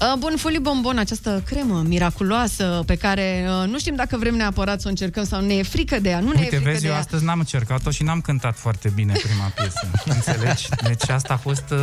Uh, 0.00 0.18
Bun, 0.18 0.34
Fully 0.36 0.58
Bombon, 0.60 0.98
această 0.98 1.42
cremă 1.46 1.82
miraculoasă 1.86 2.82
pe 2.86 2.96
care 2.96 3.46
uh, 3.62 3.68
nu 3.68 3.78
știm 3.78 3.94
dacă 3.94 4.16
vrem 4.16 4.34
neapărat 4.34 4.80
să 4.80 4.86
o 4.86 4.90
încercăm 4.90 5.24
sau 5.24 5.40
ne 5.40 5.54
e 5.54 5.62
frică 5.62 5.98
de 5.98 6.08
ea. 6.08 6.20
Nu 6.20 6.26
ne 6.30 6.32
e 6.36 6.38
Uite, 6.42 6.54
frică 6.56 6.70
vezi, 6.70 6.80
de 6.80 6.86
eu 6.86 6.92
ea. 6.92 6.98
astăzi 6.98 7.24
n-am 7.24 7.38
încercat-o 7.38 7.90
și 7.90 8.02
n-am 8.02 8.20
cântat 8.20 8.58
foarte 8.58 8.88
bine 8.94 9.12
prima 9.12 9.44
piesă. 9.54 9.90
Înțelegi? 10.16 10.68
Deci 10.82 11.08
asta 11.08 11.32
a 11.34 11.36
fost... 11.36 11.74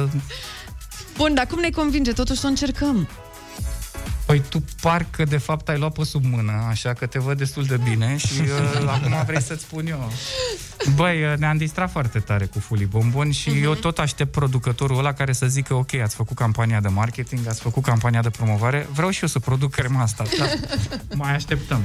Uh... 1.18 1.24
Bun, 1.24 1.34
dar 1.34 1.46
cum 1.46 1.60
ne 1.60 1.70
convinge 1.70 2.12
totuși 2.14 2.40
să 2.40 2.46
o 2.46 2.50
încercăm? 2.50 3.08
Păi 4.26 4.42
tu 4.50 4.64
parcă 4.82 5.24
de 5.24 5.38
fapt 5.38 5.70
ai 5.70 5.78
luat 5.78 5.94
pe 5.94 6.04
sub 6.04 6.24
mână, 6.26 6.52
așa 6.70 6.94
că 6.94 7.06
te 7.06 7.20
văd 7.20 7.38
destul 7.38 7.64
de 7.64 7.78
bine 7.84 8.18
și 8.18 8.42
uh, 8.42 8.90
acum 8.96 9.24
vrei 9.26 9.42
să-ți 9.42 9.62
spun 9.64 9.88
eu. 9.88 10.12
Băi, 10.96 11.24
uh, 11.24 11.38
ne-am 11.38 11.58
distrat 11.58 11.92
foarte 11.92 12.20
tare 12.20 12.46
cu 12.46 12.60
Fully 12.60 12.86
Bombon 12.86 13.32
și 13.32 13.50
Mhm. 13.50 13.60
uh-huh. 13.60 13.64
eu 13.64 13.74
tot 13.74 14.00
aștept 14.00 14.32
producătorul 14.32 14.98
ăla 14.98 15.14
care 15.14 15.34
să 15.34 15.46
zică 15.48 15.74
ok, 15.74 15.94
ați 15.94 16.16
făcut 16.16 16.38
campania 16.38 16.80
de 16.80 16.88
marketing, 16.88 17.48
ați 17.48 17.62
făcut 17.62 17.84
campania 17.84 18.22
de 18.22 18.30
promovare, 18.30 18.88
vreau 18.94 19.10
și 19.10 19.22
eu 19.22 19.28
să 19.28 19.40
produc 19.40 19.72
crema 19.72 20.02
asta. 20.02 20.24
Da? 20.38 20.46
Mai 21.16 21.34
așteptăm. 21.34 21.82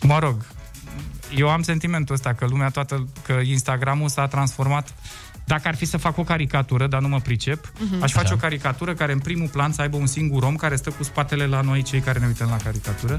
Mă 0.00 0.18
rog, 0.18 0.36
eu 1.36 1.48
am 1.48 1.62
sentimentul 1.62 2.14
ăsta 2.14 2.32
că 2.32 2.46
lumea 2.46 2.68
toată, 2.68 3.08
că 3.26 3.32
Instagramul 3.32 4.08
s-a 4.08 4.26
transformat 4.26 4.94
dacă 5.44 5.68
ar 5.68 5.74
fi 5.74 5.84
să 5.84 5.96
fac 5.96 6.18
o 6.18 6.22
caricatură, 6.24 6.86
dar 6.86 7.00
nu 7.00 7.08
mă 7.08 7.20
pricep, 7.20 7.72
Mhm. 7.78 8.02
aș 8.02 8.12
face 8.12 8.26
Așa. 8.26 8.34
o 8.34 8.38
caricatură 8.38 8.94
care 8.94 9.12
în 9.12 9.18
primul 9.18 9.48
plan 9.48 9.72
să 9.72 9.80
aibă 9.80 9.96
un 9.96 10.06
singur 10.06 10.42
om 10.42 10.56
care 10.56 10.76
stă 10.76 10.90
cu 10.90 11.02
spatele 11.02 11.46
la 11.46 11.60
noi, 11.60 11.82
cei 11.82 12.00
care 12.00 12.18
ne 12.18 12.26
uităm 12.26 12.48
la 12.48 12.56
caricatură. 12.56 13.18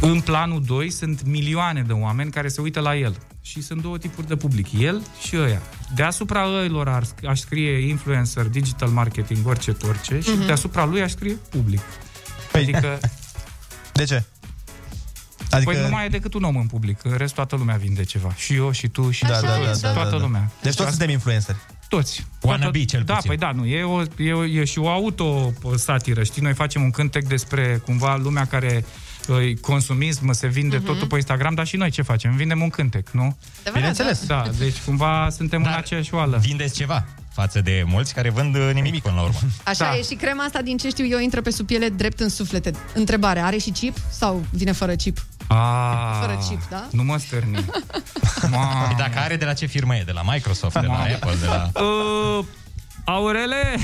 În 0.00 0.20
planul 0.20 0.62
2 0.66 0.90
sunt 0.90 1.24
milioane 1.24 1.82
de 1.82 1.92
oameni 1.92 2.30
care 2.30 2.48
se 2.48 2.60
uită 2.60 2.80
la 2.80 2.96
el. 2.96 3.16
Și 3.42 3.62
sunt 3.62 3.82
două 3.82 3.98
tipuri 3.98 4.26
de 4.26 4.36
public, 4.36 4.66
el 4.78 5.02
și 5.26 5.36
ăia. 5.36 5.62
Deasupra 5.94 6.46
ăilor 6.60 6.88
ar, 6.88 7.02
aș 7.28 7.38
scrie 7.38 7.88
influencer, 7.88 8.46
digital 8.46 8.88
marketing, 8.88 9.46
orice, 9.46 9.76
orice, 9.88 10.20
și 10.20 10.30
Mhm. 10.30 10.46
deasupra 10.46 10.84
lui 10.84 11.02
aș 11.02 11.10
scrie 11.10 11.34
public. 11.50 11.80
Adică... 12.52 12.98
De 13.92 14.04
ce? 14.04 14.24
Adică... 15.52 15.70
Păi 15.72 15.80
nu 15.82 15.88
mai 15.88 16.04
e 16.04 16.08
decât 16.08 16.34
un 16.34 16.42
om 16.42 16.56
în 16.56 16.66
public, 16.66 17.00
în 17.04 17.16
rest 17.16 17.34
toată 17.34 17.56
lumea 17.56 17.76
vinde 17.76 18.04
ceva. 18.04 18.34
Și 18.36 18.54
eu, 18.54 18.70
și 18.70 18.88
tu, 18.88 19.10
și 19.10 19.24
Da, 19.24 19.38
tu, 19.38 19.46
da, 19.46 19.52
da, 19.58 19.66
toți, 19.66 19.82
da, 19.82 19.92
toată 19.92 20.10
da, 20.10 20.16
da. 20.16 20.22
lumea. 20.22 20.50
Deci 20.62 20.74
toți 20.74 20.88
suntem 20.88 21.08
influenceri. 21.10 21.56
Toți. 21.88 22.26
Wannabe, 22.42 22.70
Toată- 22.78 22.84
cel 22.86 23.02
Da, 23.04 23.14
puțin. 23.14 23.28
păi 23.28 23.38
da, 23.38 23.50
nu, 23.52 23.64
e, 23.66 23.82
o, 23.82 24.02
e, 24.18 24.32
o, 24.32 24.44
e 24.44 24.64
și 24.64 24.78
o 24.78 24.88
auto-satiră, 24.88 26.22
știi? 26.22 26.42
Noi 26.42 26.54
facem 26.54 26.82
un 26.82 26.90
cântec 26.90 27.24
despre 27.26 27.80
cumva 27.84 28.16
lumea 28.16 28.44
care 28.46 28.84
uh, 29.28 29.36
consumism, 29.60 30.32
se 30.32 30.46
vinde 30.46 30.76
Mhm. 30.76 30.84
totul 30.86 31.06
pe 31.06 31.14
Instagram, 31.16 31.54
dar 31.54 31.66
și 31.66 31.76
noi 31.76 31.90
ce 31.90 32.02
facem? 32.02 32.36
Vindem 32.36 32.60
un 32.62 32.70
cântec, 32.70 33.08
nu? 33.10 33.36
Bineînțeles. 33.72 34.26
Da, 34.26 34.42
deci 34.58 34.76
cumva 34.84 35.28
suntem 35.30 35.62
în 35.62 35.72
aceeași 35.76 36.14
oală. 36.14 36.38
Vindeți 36.38 36.74
ceva 36.74 37.04
față 37.34 37.60
de 37.60 37.84
mulți 37.86 38.14
care 38.14 38.30
vând 38.30 38.54
uh, 38.54 38.70
nimic 38.72 39.02
până 39.02 39.14
la 39.14 39.22
urmă. 39.22 39.38
Așa 39.64 39.84
Da. 39.84 39.96
e 39.96 40.02
și 40.02 40.14
crema 40.14 40.44
asta, 40.44 40.62
din 40.62 40.76
ce 40.76 40.88
știu 40.88 41.06
eu, 41.06 41.18
intră 41.18 41.40
pe 41.40 41.50
sub 41.50 41.66
piele 41.66 41.88
drept 41.88 42.20
în 42.20 42.28
suflete. 42.28 42.70
Întrebare, 42.94 43.40
are 43.40 43.56
și 43.56 43.70
chip 43.70 43.96
sau 44.10 44.44
vine 44.50 44.72
fără 44.72 44.94
chip? 44.94 45.18
A, 45.46 46.18
Fără 46.20 46.38
chip, 46.48 46.60
da? 46.70 46.86
Nu 46.90 47.02
mă 47.02 47.18
stârni. 47.18 47.54
Păi 48.40 48.94
Dacă 48.98 49.18
are 49.18 49.36
de 49.36 49.44
la 49.44 49.52
ce 49.52 49.66
firmă 49.66 49.96
e? 49.96 50.02
De 50.02 50.12
la 50.12 50.22
Microsoft, 50.32 50.74
de 50.74 50.86
la 50.86 50.92
Mamă. 50.92 51.04
Apple, 51.14 51.34
de 51.40 51.46
la... 51.46 51.70
Uh, 51.82 52.44
Aurele? 53.04 53.78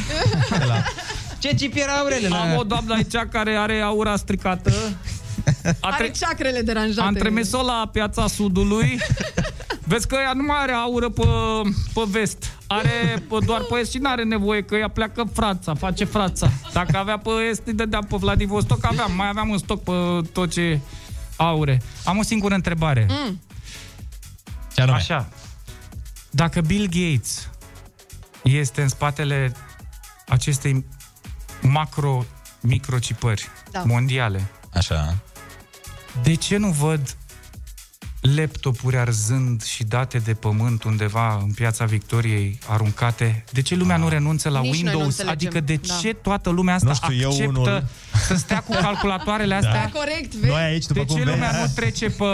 Ce 1.39 1.55
chip 1.55 1.77
era 1.77 1.93
Aurele? 1.93 2.29
Am 2.37 2.57
o 2.57 2.63
doamnă 2.63 2.95
aici 2.95 3.15
care 3.31 3.55
are 3.57 3.81
aura 3.81 4.17
stricată. 4.17 4.73
A 5.81 5.89
Are 5.93 6.11
ceacrele 6.11 6.61
deranjate. 6.61 7.07
Am 7.09 7.15
trimis-o 7.15 7.63
la 7.63 7.89
piața 7.93 8.27
Sudului. 8.27 8.99
Vezi 9.85 10.07
că 10.07 10.17
ea 10.23 10.33
nu 10.33 10.43
mai 10.43 10.57
are 10.61 10.73
aură 10.73 11.09
pe, 11.09 11.23
pe 11.95 12.01
vest. 12.11 12.58
Are 12.71 13.23
pe, 13.29 13.37
doar 13.45 13.63
pe 13.63 13.79
est 13.79 13.91
și 13.91 13.99
n-are 13.99 14.25
nevoie, 14.25 14.63
că 14.63 14.75
ea 14.77 14.89
pleacă 14.89 15.25
Franța, 15.33 15.75
face 15.75 16.05
Franța. 16.05 16.51
Dacă 16.73 16.97
avea 16.97 17.19
pe 17.19 17.31
est, 17.51 17.63
îi 17.67 17.73
dădeam 17.73 18.05
pe 18.05 18.17
Vladivostok, 18.17 18.85
aveam, 18.85 19.13
mai 19.15 19.29
aveam 19.29 19.51
în 19.51 19.59
stoc 19.59 19.83
pe 19.83 19.93
tot 20.33 20.51
ce 20.53 20.81
aure. 21.37 21.83
Am 22.05 22.19
o 22.19 22.23
singură 22.23 22.55
întrebare. 22.55 23.07
Mm. 23.11 23.41
Ce 24.75 24.81
anume? 24.81 24.97
Așa. 24.97 25.29
Dacă 26.31 26.61
Bill 26.61 26.87
Gates 26.91 27.51
este 28.43 28.83
în 28.83 28.89
spatele 28.89 29.53
acestei 30.29 30.85
macro 31.63 32.25
microcipări 32.61 33.49
Da. 33.71 33.83
mondiale, 33.83 34.51
Așa. 34.75 35.15
de 36.23 36.35
ce 36.35 36.57
nu 36.57 36.69
văd 36.69 37.17
laptopuri 38.21 38.97
arzând 38.97 39.63
și 39.63 39.85
date 39.85 40.19
de 40.19 40.35
pământ 40.35 40.83
undeva 40.85 41.39
în 41.43 41.51
piața 41.53 41.85
Victoriei 41.85 42.59
aruncate? 42.67 43.45
De 43.53 43.63
ce 43.63 43.75
lumea 43.75 43.97
nu 43.97 44.09
renunță 44.09 44.49
la 44.49 44.61
Nici 44.61 44.71
noi 44.73 44.81
nu 44.83 44.89
Windows? 44.89 45.07
înțelegem. 45.19 45.49
Adică 45.49 45.61
de 45.61 45.81
Da. 45.87 45.95
ce 46.01 46.13
toată 46.13 46.51
lumea 46.51 46.75
asta 46.75 46.89
Nu 46.89 46.95
știu, 46.95 47.21
eu 47.21 47.29
acceptă 47.31 47.59
unul- 47.61 47.85
să 48.27 48.35
stea 48.35 48.61
cu 48.61 48.73
calculatoarele 48.73 49.55
astea? 49.61 49.73
Da, 49.73 49.99
corect, 49.99 50.35
vezi? 50.35 50.53
Noi 50.53 50.63
aici, 50.63 50.87
după 50.87 50.99
de 51.01 51.05
cum 51.07 51.17
ce 51.17 51.23
vezi... 51.25 51.35
lumea 51.37 51.61
nu 51.61 51.73
trece 51.75 52.09
pe... 52.11 52.25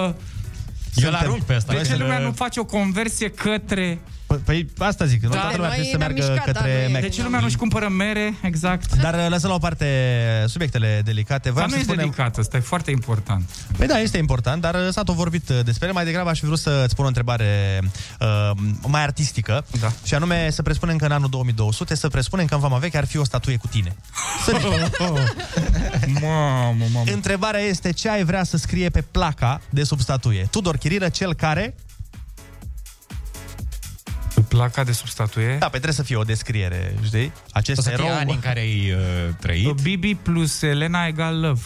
Eu 0.95 1.09
îl 1.09 1.15
arunc 1.15 1.43
pe 1.43 1.55
ăsta. 1.57 1.73
De 1.73 1.83
ce 1.83 1.89
Noi 1.91 1.99
lumea 1.99 2.17
să- 2.17 2.23
nu 2.23 2.33
face 2.33 2.61
o 2.61 2.65
conversie 2.65 3.29
către... 3.31 3.99
Păi, 4.27 4.65
Păi 4.65 4.87
asta 4.87 5.05
zic, 5.05 5.23
nu 5.23 5.29
Da. 5.29 5.39
toată 5.41 5.57
lumea 5.57 5.69
Noi 5.69 5.77
trebuie 5.79 5.93
să 5.93 5.97
ne-am 5.97 6.13
meargă 6.13 6.33
mișcat, 6.33 6.53
da, 6.55 6.61
către 6.61 6.83
noi- 6.83 6.93
Mac. 6.93 7.01
De 7.01 7.09
ce 7.09 7.23
lumea 7.23 7.41
nu-și 7.41 7.57
cumpără 7.57 7.89
mere? 7.89 8.35
Exact. 8.43 8.97
Dar 8.97 9.15
uh, 9.15 9.27
lăsăm 9.29 9.49
la 9.49 9.55
o 9.55 9.59
parte 9.59 9.87
subiectele 10.47 11.01
delicate. 11.05 11.43
Dar 11.49 11.53
Vreau 11.53 11.69
nu 11.69 11.75
să 11.75 11.79
e 11.81 11.83
spunem... 11.83 12.01
delicat, 12.01 12.37
ăsta 12.39 12.57
e 12.57 12.61
foarte 12.61 12.91
important. 12.91 13.51
Păi 13.77 13.87
da, 13.87 13.99
este 13.99 14.19
important, 14.19 14.61
dar 14.63 14.75
uh, 14.75 14.89
s-a 14.91 15.03
tot 15.03 15.15
vorbit 15.15 15.49
uh, 15.49 15.59
despre 15.65 15.85
ele. 15.85 15.95
Mai 15.95 16.05
degrabă 16.05 16.29
aș 16.31 16.39
fi 16.39 16.45
vrut 16.45 16.59
să-ți 16.59 16.91
spun 16.91 17.05
o 17.05 17.09
întrebare 17.09 17.81
uh, 18.21 18.51
mai 18.87 19.03
artistică. 19.03 19.65
Da. 19.81 19.93
Și 20.05 20.15
anume 20.15 20.51
să 20.51 20.63
presupunem 20.63 20.97
că 20.97 21.05
în 21.05 21.13
anul 21.13 21.29
2200, 21.29 21.95
să 21.95 22.09
presupunem 22.09 22.47
că 22.47 22.55
în 22.55 22.61
Vama 22.61 22.79
Veche 22.79 22.97
ar 22.99 23.07
fi 23.07 23.19
o 23.19 23.25
statuie 23.25 23.57
cu 23.57 23.67
tine. 23.67 23.97
Să 24.45 24.53
Mamă, 26.21 26.85
mamă. 26.93 27.11
Întrebarea 27.13 27.61
este 27.61 27.93
ce 27.93 28.09
ai 28.09 28.25
vrea 28.25 28.45
să 28.45 28.57
scrie 28.57 28.89
pe 28.91 29.01
placa 29.11 29.61
de 29.71 29.85
sub 29.85 30.01
statuie. 30.01 30.47
Tudor 30.51 30.77
Chirilă, 30.77 31.09
cel 31.09 31.35
care... 31.35 31.75
Placa 34.55 34.85
de 34.85 34.93
sub 34.93 35.07
statuie? 35.07 35.57
Da, 35.59 35.65
pe 35.67 35.71
trebuie 35.71 35.93
să 35.93 36.03
fie 36.03 36.17
o 36.17 36.23
descriere, 36.23 36.95
știi? 37.05 37.33
Acest 37.53 37.79
O 37.79 37.83
să 37.83 37.91
erou... 37.91 38.07
fie 38.07 38.15
ani 38.15 38.33
în 38.33 38.41
care 38.41 38.61
ai 38.61 38.93
uh, 38.93 39.35
trăit. 39.41 39.81
Bibi 39.81 40.15
plus 40.15 40.63
Elena 40.63 41.07
egal 41.07 41.41
love. 41.41 41.61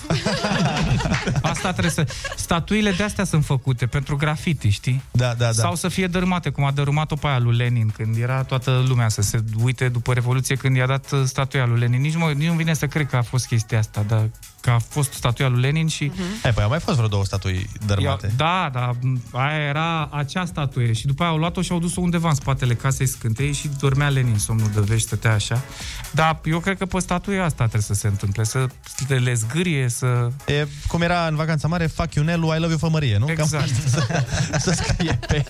Asta 1.42 1.70
trebuie 1.70 1.90
să... 1.90 2.06
Statuile 2.36 2.90
de 2.90 3.02
astea 3.02 3.24
sunt 3.24 3.44
făcute 3.44 3.86
pentru 3.86 4.16
graffiti, 4.16 4.68
știi? 4.68 5.02
Da, 5.10 5.34
da, 5.34 5.44
da. 5.44 5.52
Sau 5.52 5.74
să 5.74 5.88
fie 5.88 6.06
dărâmate, 6.06 6.50
cum 6.50 6.64
a 6.64 6.70
dărâmat-o 6.70 7.14
pe 7.14 7.26
aia 7.26 7.38
lui 7.38 7.56
Lenin, 7.56 7.92
când 7.96 8.16
era 8.16 8.42
toată 8.42 8.84
lumea 8.88 9.08
să 9.08 9.22
se 9.22 9.38
uite 9.62 9.88
după 9.88 10.12
Revoluție, 10.12 10.54
când 10.56 10.76
i-a 10.76 10.86
dat 10.86 11.10
uh, 11.10 11.22
statuia 11.24 11.66
lui 11.66 11.78
Lenin. 11.78 12.00
Nici, 12.00 12.16
mă, 12.16 12.30
nici 12.36 12.48
nu 12.48 12.54
vine 12.54 12.74
să 12.74 12.86
cred 12.86 13.06
că 13.06 13.16
a 13.16 13.22
fost 13.22 13.46
chestia 13.46 13.78
asta, 13.78 14.04
dar 14.08 14.28
că 14.60 14.70
a 14.70 14.78
fost 14.88 15.12
statuia 15.12 15.48
lui 15.48 15.60
Lenin 15.60 15.86
și... 15.88 16.04
Mhm. 16.04 16.22
Hai, 16.42 16.52
păi 16.52 16.62
au 16.62 16.68
mai 16.68 16.80
fost 16.80 16.96
vreo 16.96 17.08
două 17.08 17.24
statui 17.24 17.70
dărâmate. 17.86 18.26
Ia, 18.26 18.32
da, 18.36 18.70
da, 18.72 18.90
m, 19.00 19.20
aia 19.32 19.58
era 19.58 20.08
acea 20.12 20.44
statuie 20.44 20.92
și 20.92 21.06
după 21.06 21.22
aia 21.22 21.32
au 21.32 21.38
luat-o 21.38 21.62
și 21.62 21.72
au 21.72 21.78
dus-o 21.78 22.00
undeva 22.00 22.28
în 22.28 22.34
spatele 22.34 22.74
casei 22.74 23.06
scântei 23.06 23.52
și 23.52 23.70
dormea 23.80 24.08
Lenin, 24.08 24.38
somnul 24.38 24.70
de 24.74 24.80
vești, 24.80 25.06
stătea 25.06 25.32
așa. 25.32 25.62
Dar 26.10 26.40
eu 26.44 26.58
cred 26.58 26.78
că 26.78 26.86
pe 26.86 26.98
statuia 26.98 27.44
asta 27.44 27.62
trebuie 27.62 27.82
să 27.82 27.94
se 27.94 28.06
întâmple, 28.06 28.44
să 28.44 28.66
le 29.06 29.34
zgârie, 29.34 29.88
să... 29.88 30.28
E 30.46 30.66
cum 30.86 31.02
era 31.02 31.26
în 31.26 31.36
vacanța 31.36 31.68
mare, 31.68 31.86
fuck 31.86 32.14
you 32.14 32.24
Nelu, 32.24 32.46
I 32.54 32.58
love 32.58 32.68
you 32.68 32.78
fămărie, 32.78 33.18
nu? 33.18 33.30
Exact. 33.30 33.50
Cam 33.50 33.62
asta 33.62 33.88
să, 33.88 34.24
să 34.58 34.82
scrie 34.84 35.18
pe, 35.26 35.44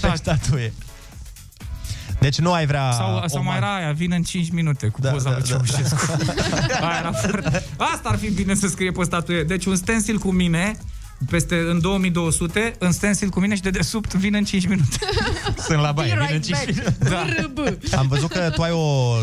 pe 0.00 0.12
statuie. 0.14 0.72
Deci 2.22 2.38
nu 2.38 2.52
ai 2.52 2.66
vrea... 2.66 2.90
Sau, 2.92 3.22
sau 3.26 3.40
o 3.40 3.42
mai 3.42 3.58
man- 3.58 3.62
era 3.62 3.74
aia, 3.76 3.92
vin 3.92 4.12
în 4.12 4.22
5 4.22 4.50
minute 4.50 4.86
cu 4.86 5.00
Da, 5.00 5.10
poza 5.10 5.30
da, 5.30 5.36
lui 5.36 5.40
da, 5.42 5.46
Ceaușescu. 5.48 6.16
Aia 6.86 6.98
era 6.98 7.12
foarte... 7.12 7.64
Asta 7.76 8.08
ar 8.08 8.16
fi 8.18 8.30
bine 8.30 8.54
să 8.54 8.66
scrie 8.68 8.90
pe 8.90 9.04
statuie. 9.04 9.42
Deci 9.42 9.64
un 9.64 9.76
stencil 9.76 10.18
cu 10.18 10.30
mine, 10.30 10.76
peste 11.30 11.54
în 11.70 11.80
2200, 11.80 12.74
în 12.78 12.92
stencil 12.92 13.28
cu 13.28 13.40
mine 13.40 13.54
și 13.54 13.60
de 13.60 13.70
desubt 13.70 14.14
vin 14.14 14.34
în 14.34 14.44
5 14.44 14.66
minute. 14.66 14.96
Sunt 15.66 15.80
la 15.80 15.92
baie, 15.92 16.14
Be 16.14 16.14
vin 16.14 16.26
în 16.28 16.32
right 16.32 16.44
5 16.44 16.56
back. 16.56 16.66
minute. 16.66 16.96
Da. 17.90 17.98
Am 18.00 18.06
văzut 18.08 18.30
că 18.32 18.50
tu 18.54 18.62
ai 18.62 18.70
o, 18.70 19.14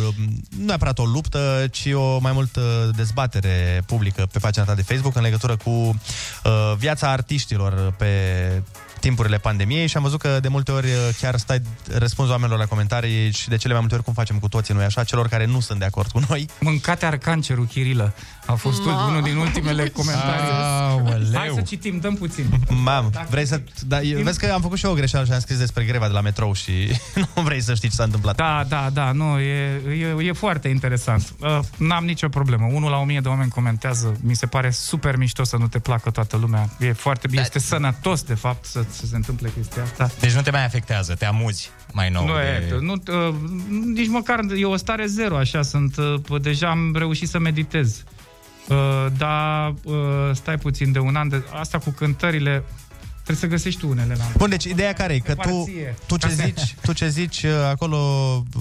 nu 0.57 0.65
neapărat 0.65 0.99
o 0.99 1.03
luptă, 1.05 1.67
ci 1.71 1.87
o 1.93 2.19
mai 2.19 2.31
mult 2.31 2.55
uh, 2.55 2.63
dezbatere 2.95 3.81
publică 3.85 4.27
pe 4.31 4.39
pagina 4.39 4.65
ta 4.65 4.73
de 4.73 4.81
Facebook 4.81 5.15
în 5.15 5.21
legătură 5.21 5.55
cu 5.63 5.69
uh, 5.69 5.93
viața 6.77 7.11
artiștilor 7.11 7.93
pe 7.97 8.07
timpurile 8.99 9.37
pandemiei 9.37 9.87
și 9.87 9.97
am 9.97 10.03
văzut 10.03 10.19
că 10.19 10.39
de 10.41 10.47
multe 10.47 10.71
ori 10.71 10.87
uh, 10.87 11.09
chiar 11.21 11.37
stai 11.37 11.61
răspunzi 11.87 12.31
oamenilor 12.31 12.59
la 12.59 12.65
comentarii 12.65 13.31
și 13.31 13.49
de 13.49 13.57
cele 13.57 13.71
mai 13.71 13.81
multe 13.81 13.95
ori 13.95 14.03
cum 14.03 14.13
facem 14.13 14.39
cu 14.39 14.47
toții 14.47 14.73
noi 14.73 14.83
așa, 14.83 15.03
celor 15.03 15.27
care 15.27 15.45
nu 15.45 15.59
sunt 15.59 15.79
de 15.79 15.85
acord 15.85 16.11
cu 16.11 16.21
noi. 16.29 16.49
Mâncate 16.59 17.05
ar 17.05 17.17
cancerul, 17.17 17.65
Chirilă. 17.65 18.13
A 18.49 18.55
fost 18.55 18.85
Ma. 18.85 19.07
unul 19.07 19.21
din 19.21 19.35
ultimele 19.35 19.89
comentarii. 19.97 20.51
Aoleu. 20.51 21.39
Hai 21.39 21.51
să 21.53 21.61
citim, 21.61 21.99
dăm 21.99 22.15
puțin. 22.15 22.45
Mam, 22.83 23.11
vrei 23.29 23.45
să... 23.45 23.61
Da, 23.87 24.01
eu, 24.01 24.21
vezi 24.21 24.39
că 24.39 24.51
am 24.53 24.61
făcut 24.61 24.77
și 24.77 24.85
eu 24.85 24.91
o 24.91 24.95
greșeală 24.95 25.25
și 25.25 25.31
am 25.31 25.39
scris 25.39 25.57
despre 25.57 25.83
greva 25.83 26.07
de 26.07 26.13
la 26.13 26.21
metrou 26.21 26.53
și 26.53 26.71
nu 27.35 27.41
vrei 27.41 27.61
să 27.61 27.73
știi 27.73 27.89
ce 27.89 27.95
s-a 27.95 28.03
întâmplat. 28.03 28.35
Da, 28.35 28.65
da, 28.67 28.89
da, 28.93 29.11
nu, 29.11 29.39
e, 29.39 29.81
e, 30.19 30.23
e 30.23 30.31
foarte 30.31 30.67
interesant. 30.67 31.33
Uh, 31.39 31.59
n-am 31.77 32.05
nicio 32.05 32.29
problemă. 32.29 32.65
Unul 32.73 32.89
la 32.89 32.97
o 32.97 33.03
mie 33.03 33.19
de 33.19 33.27
oameni 33.27 33.49
comentează. 33.49 34.17
Mi 34.21 34.33
se 34.33 34.45
pare 34.45 34.69
super 34.69 35.15
mișto 35.15 35.43
să 35.43 35.57
nu 35.57 35.67
te 35.67 35.79
placă 35.79 36.09
toată 36.09 36.37
lumea. 36.37 36.69
E 36.79 36.91
foarte 36.91 37.27
bine, 37.27 37.41
este 37.41 37.59
sănătos, 37.59 38.23
de 38.23 38.33
fapt, 38.33 38.65
să, 38.65 38.85
să 38.91 39.05
se 39.05 39.15
întâmple 39.15 39.51
chestia 39.55 39.83
asta. 39.83 40.09
Deci 40.19 40.33
nu 40.33 40.41
te 40.41 40.51
mai 40.51 40.65
afectează, 40.65 41.13
te 41.13 41.25
amuzi 41.25 41.71
mai 41.91 42.09
nou. 42.09 42.25
Nu, 42.25 42.33
de... 42.33 42.73
e, 42.75 42.79
nu, 42.79 42.93
uh, 43.27 43.35
nici 43.93 44.07
măcar 44.07 44.39
e 44.55 44.65
o 44.65 44.75
stare 44.75 45.05
zero, 45.05 45.37
așa, 45.37 45.61
sunt, 45.61 45.95
uh, 45.97 46.41
deja 46.41 46.69
am 46.69 46.95
reușit 46.95 47.29
să 47.29 47.39
meditez. 47.39 48.03
Uh, 48.69 49.05
dar 49.17 49.73
uh, 49.83 49.95
stai 50.33 50.57
puțin 50.57 50.91
de 50.91 50.99
un 50.99 51.15
an, 51.15 51.29
de, 51.29 51.43
asta 51.53 51.77
cu 51.77 51.89
cântările, 51.89 52.63
trebuie 53.29 53.49
să 53.49 53.55
găsești 53.63 53.79
tu 53.79 53.89
unele 53.89 54.15
la 54.17 54.23
Bun, 54.37 54.49
deci 54.49 54.63
ideea 54.63 54.93
care 54.93 55.13
e? 55.13 55.19
Că 55.19 55.33
tu, 55.35 55.37
Parție. 55.37 55.95
tu, 56.05 56.17
ce 56.17 56.27
Ca 56.27 56.33
să- 56.33 56.43
zici, 56.45 56.75
tu 56.81 56.93
ce 56.93 57.07
zici 57.09 57.43
uh, 57.43 57.51
acolo... 57.69 57.97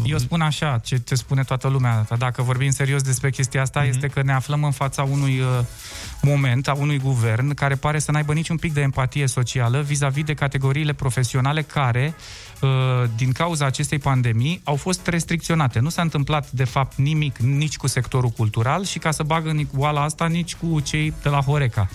Eu 0.04 0.18
spun 0.18 0.40
așa, 0.40 0.80
ce 0.84 0.98
te 0.98 1.14
spune 1.14 1.42
toată 1.42 1.68
lumea, 1.68 2.06
dacă 2.18 2.42
vorbim 2.42 2.70
serios 2.70 3.02
despre 3.02 3.30
chestia 3.30 3.60
asta, 3.62 3.80
Mhm. 3.80 3.88
mm-hmm. 3.88 3.94
este 3.94 4.06
că 4.06 4.22
ne 4.22 4.32
aflăm 4.32 4.64
în 4.64 4.70
fața 4.70 5.02
unui 5.02 5.40
uh, 5.40 5.46
moment, 6.22 6.68
a 6.68 6.72
unui 6.72 6.98
guvern 6.98 7.54
care 7.54 7.74
pare 7.74 7.98
să 7.98 8.10
n-aibă 8.12 8.32
niciun 8.32 8.56
pic 8.56 8.72
de 8.72 8.80
empatie 8.80 9.26
socială 9.26 9.80
vis-a-vis 9.80 10.24
de 10.24 10.34
categoriile 10.34 10.92
profesionale 10.92 11.62
care, 11.62 12.14
uh, 12.60 12.68
din 13.16 13.32
cauza 13.32 13.66
acestei 13.66 13.98
pandemii, 13.98 14.60
au 14.64 14.76
fost 14.76 15.06
restricționate. 15.06 15.78
Nu 15.78 15.88
s-a 15.88 16.02
întâmplat, 16.02 16.50
de 16.50 16.64
fapt, 16.64 16.96
nimic 16.96 17.36
nici 17.38 17.76
cu 17.76 17.86
sectorul 17.86 18.30
cultural 18.30 18.84
și 18.84 18.98
ca 18.98 19.10
să 19.10 19.22
bagă 19.22 19.48
în 19.50 19.66
oala 19.76 20.02
asta 20.02 20.26
nici 20.26 20.54
cu 20.54 20.80
cei 20.80 21.12
de 21.22 21.28
la 21.28 21.40
Horeca. 21.40 21.88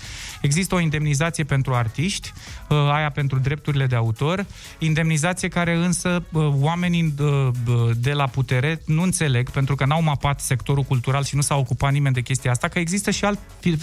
Există 0.43 0.75
o 0.75 0.79
indemnizație 0.79 1.43
pentru 1.43 1.73
artiști, 1.73 2.33
uh, 2.69 2.77
aia 2.77 3.09
pentru 3.09 3.39
drepturile 3.39 3.85
de 3.85 3.95
autor, 3.95 4.45
indemnizație 4.77 5.47
care 5.47 5.75
însă 5.75 6.23
uh, 6.31 6.47
oamenii 6.59 7.13
uh, 7.19 7.49
de 7.97 8.11
la 8.13 8.27
putere 8.27 8.81
nu 8.85 9.01
înțeleg, 9.01 9.49
pentru 9.49 9.75
că 9.75 9.85
n-au 9.85 10.01
mapat 10.03 10.41
sectorul 10.41 10.83
cultural 10.83 11.23
și 11.23 11.35
nu 11.35 11.41
s-a 11.41 11.55
ocupat 11.55 11.91
nimeni 11.91 12.13
de 12.13 12.21
chestia 12.21 12.51
asta, 12.51 12.67
că 12.67 12.79
există 12.79 13.11
și 13.11 13.25
alt 13.25 13.39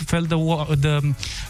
fel 0.06 0.22
de, 0.22 0.34
o- 0.34 0.66
de 0.78 1.00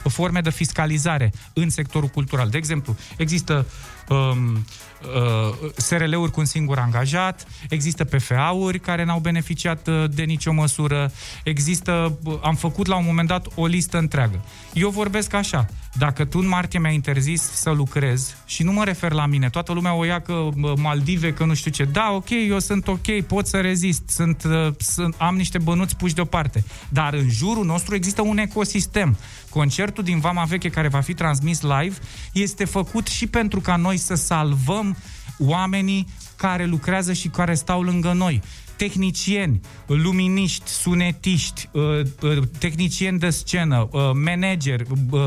forme 0.08 0.40
de 0.40 0.50
fiscalizare 0.50 1.32
în 1.52 1.70
sectorul 1.70 2.08
cultural. 2.08 2.48
De 2.48 2.56
exemplu, 2.56 2.96
există 3.16 3.66
um, 4.10 4.64
uh, 5.02 5.70
SRL-uri 5.76 6.30
cu 6.30 6.40
un 6.40 6.46
singur 6.46 6.78
angajat, 6.78 7.46
există 7.68 8.04
PFA-uri 8.04 8.78
care 8.78 9.04
n-au 9.04 9.18
beneficiat 9.18 9.86
uh, 9.86 10.04
de 10.10 10.22
nicio 10.22 10.52
măsură, 10.52 11.12
există, 11.44 12.18
uh, 12.24 12.38
am 12.42 12.54
făcut 12.54 12.86
la 12.86 12.96
un 12.96 13.04
moment 13.06 13.28
dat 13.28 13.46
o 13.54 13.66
listă 13.66 13.98
întreagă. 13.98 14.44
Eu 14.72 14.88
vorbesc 14.88 15.32
așa, 15.32 15.66
dacă 15.98 16.24
tu 16.24 16.38
în 16.38 16.48
martie 16.48 16.78
mi-ai 16.78 16.94
interzis 16.94 17.42
să 17.42 17.70
lucrez 17.70 18.36
și 18.44 18.62
nu 18.62 18.72
mă 18.72 18.84
refer 18.84 19.12
la 19.12 19.26
mine, 19.26 19.50
toată 19.50 19.72
lumea 19.72 19.94
o 19.94 20.04
ia 20.04 20.20
că 20.20 20.48
bă, 20.56 20.74
Maldive, 20.76 21.32
că 21.32 21.44
nu 21.44 21.54
știu 21.54 21.70
ce, 21.70 21.84
da, 21.84 22.10
ok, 22.12 22.30
eu 22.48 22.58
sunt 22.58 22.88
ok, 22.88 23.20
pot 23.26 23.46
să 23.46 23.56
rezist, 23.60 24.02
sunt, 24.08 24.42
uh, 24.44 24.74
sunt, 24.78 25.14
am 25.18 25.36
niște 25.36 25.58
bănuți 25.58 25.96
puși 25.96 26.14
deoparte, 26.14 26.64
dar 26.88 27.14
în 27.14 27.28
jurul 27.28 27.64
nostru 27.64 27.94
există 27.94 28.22
un 28.22 28.38
ecosistem. 28.38 29.16
Concertul 29.48 30.04
din 30.04 30.18
Vama 30.18 30.44
Veche 30.44 30.68
care 30.68 30.88
va 30.88 31.00
fi 31.00 31.14
transmis 31.14 31.60
live 31.60 31.96
este 32.32 32.64
făcut 32.64 33.06
și 33.06 33.26
pentru 33.26 33.60
ca 33.60 33.76
noi 33.76 33.96
să 33.96 34.14
salvăm 34.14 34.96
oamenii 35.38 36.06
care 36.36 36.64
lucrează 36.64 37.12
și 37.12 37.28
care 37.28 37.54
stau 37.54 37.82
lângă 37.82 38.12
noi 38.12 38.42
tehnicieni, 38.80 39.60
luminiști, 39.86 40.70
sunetiști, 40.70 41.68
uh, 41.72 41.82
uh, 42.22 42.38
tehnicieni 42.58 43.18
de 43.18 43.30
scenă, 43.30 43.88
uh, 43.90 44.10
manager, 44.24 44.82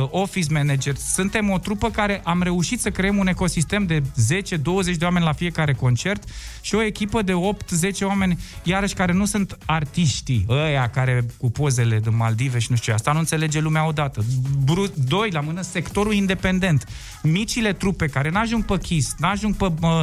office 0.09 0.53
manager. 0.53 0.95
Suntem 0.95 1.49
o 1.49 1.57
trupă 1.57 1.89
care 1.89 2.21
am 2.23 2.41
reușit 2.41 2.81
să 2.81 2.89
creăm 2.89 3.17
un 3.17 3.27
ecosistem 3.27 3.85
de 3.85 4.01
10-20 4.01 4.97
de 4.97 5.05
oameni 5.05 5.25
la 5.25 5.33
fiecare 5.33 5.73
concert 5.73 6.23
și 6.61 6.75
o 6.75 6.83
echipă 6.83 7.21
de 7.21 7.33
8-10 7.33 8.01
oameni, 8.01 8.37
iarăși 8.63 8.93
care 8.93 9.13
nu 9.13 9.25
sunt 9.25 9.57
artiștii, 9.65 10.45
ăia 10.49 10.89
care 10.89 11.25
cu 11.37 11.51
pozele 11.51 11.99
de 11.99 12.09
Maldive 12.09 12.59
și 12.59 12.67
nu 12.69 12.75
știu 12.75 12.91
ce. 12.91 12.97
Asta 12.97 13.11
nu 13.11 13.19
înțelege 13.19 13.59
lumea 13.59 13.87
odată. 13.87 14.25
Bru- 14.63 14.93
doi, 15.07 15.29
la 15.31 15.39
mână, 15.39 15.61
sectorul 15.61 16.13
independent. 16.13 16.87
Micile 17.23 17.73
trupe 17.73 18.05
care 18.05 18.29
n-ajung 18.29 18.65
pe 18.65 18.77
Kiss, 18.77 19.15
n-ajung 19.17 19.55
pe 19.55 19.71
uh, 19.81 20.01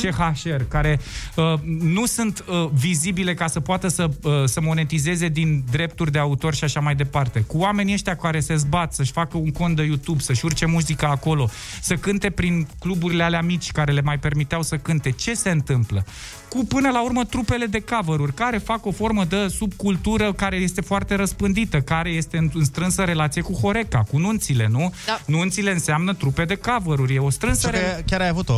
CHR, 0.00 0.62
care 0.68 1.00
uh, 1.36 1.54
nu 1.80 2.06
sunt 2.06 2.44
uh, 2.48 2.70
vizibile 2.80 3.34
ca 3.34 3.46
să 3.46 3.60
poată 3.60 3.88
să, 3.88 4.10
uh, 4.22 4.32
să 4.44 4.60
monetizeze 4.60 5.28
din 5.28 5.64
drepturi 5.70 6.12
de 6.12 6.18
autor 6.18 6.54
și 6.54 6.64
așa 6.64 6.80
mai 6.80 6.94
departe. 6.94 7.40
Cu 7.40 7.58
oamenii 7.58 7.94
ăștia 7.94 8.16
care 8.16 8.40
se 8.40 8.54
zbat 8.54 8.94
să-și 8.94 9.12
facă 9.12 9.36
un 9.36 9.50
cont 9.50 9.76
de 9.76 9.82
YouTube, 9.82 10.22
să-și 10.22 10.44
urce 10.44 10.66
muzica 10.66 11.08
acolo, 11.08 11.50
să 11.80 11.94
cânte 11.94 12.30
prin 12.30 12.66
cluburile 12.78 13.22
alea 13.22 13.42
mici 13.42 13.70
care 13.70 13.92
le 13.92 14.00
mai 14.00 14.18
permiteau 14.18 14.62
să 14.62 14.76
cânte. 14.76 15.10
Ce 15.10 15.34
se 15.34 15.50
întâmplă? 15.50 16.04
Cu 16.50 16.64
până 16.64 16.90
la 16.90 17.02
urmă 17.02 17.24
trupele 17.24 17.66
de 17.66 17.80
cover 17.80 18.30
care 18.34 18.58
fac 18.58 18.86
o 18.86 18.90
formă 18.92 19.24
de 19.24 19.46
subcultură 19.48 20.32
care 20.32 20.56
este 20.56 20.80
foarte 20.80 21.14
răspândită, 21.14 21.80
care 21.80 22.10
este 22.10 22.36
în, 22.36 22.50
în 22.54 22.64
strânsă 22.64 23.02
relație 23.02 23.42
cu 23.42 23.52
Horeca, 23.52 24.04
cu 24.10 24.18
nunțile, 24.18 24.66
nu? 24.70 24.94
Da. 25.06 25.20
Nunțile 25.26 25.70
înseamnă 25.72 26.14
trupe 26.14 26.44
de 26.44 26.54
cover 26.54 27.10
e 27.10 27.18
o 27.18 27.30
strânsă 27.30 27.66
Știu 27.68 27.80
re- 27.80 27.94
că 27.96 28.02
chiar 28.06 28.20
ai 28.20 28.28
avut 28.28 28.48
o, 28.48 28.54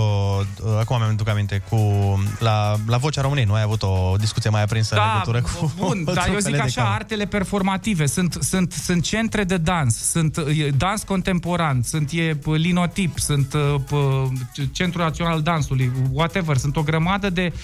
acum 0.80 0.96
mi-am 0.98 1.16
duc 1.16 1.28
aminte, 1.28 1.62
cu, 1.68 1.76
la, 2.38 2.74
la 2.86 2.96
Vocea 2.96 3.20
României, 3.20 3.46
nu 3.46 3.54
ai 3.54 3.62
avut 3.62 3.82
o 3.82 4.14
discuție 4.18 4.50
mai 4.50 4.62
aprinsă 4.62 4.94
în 4.94 5.00
Da, 5.00 5.12
legătură 5.12 5.42
cu 5.42 5.72
bun, 5.78 6.04
dar 6.04 6.16
eu 6.16 6.22
trupele 6.22 6.40
zic 6.40 6.50
de 6.54 6.58
așa, 6.60 6.82
cover. 6.82 6.96
artele 6.96 7.24
performative, 7.26 8.06
sunt, 8.06 8.36
sunt, 8.40 8.72
sunt 8.72 9.02
centre 9.02 9.44
de 9.44 9.56
dans, 9.56 9.96
sunt 10.10 10.36
e, 10.36 10.68
dans 10.76 11.02
contemporan, 11.02 11.82
sunt 11.82 12.10
e, 12.10 12.34
p- 12.34 12.40
linotip, 12.56 13.18
sunt 13.18 13.52
uh, 13.54 13.74
p- 13.84 14.70
Centrul 14.72 15.02
Național 15.04 15.32
al 15.32 15.42
Dansului, 15.42 15.90
whatever, 16.12 16.56
sunt 16.56 16.76
o 16.76 16.82
grămadă 16.82 17.30
de 17.30 17.52
uh, 17.54 17.60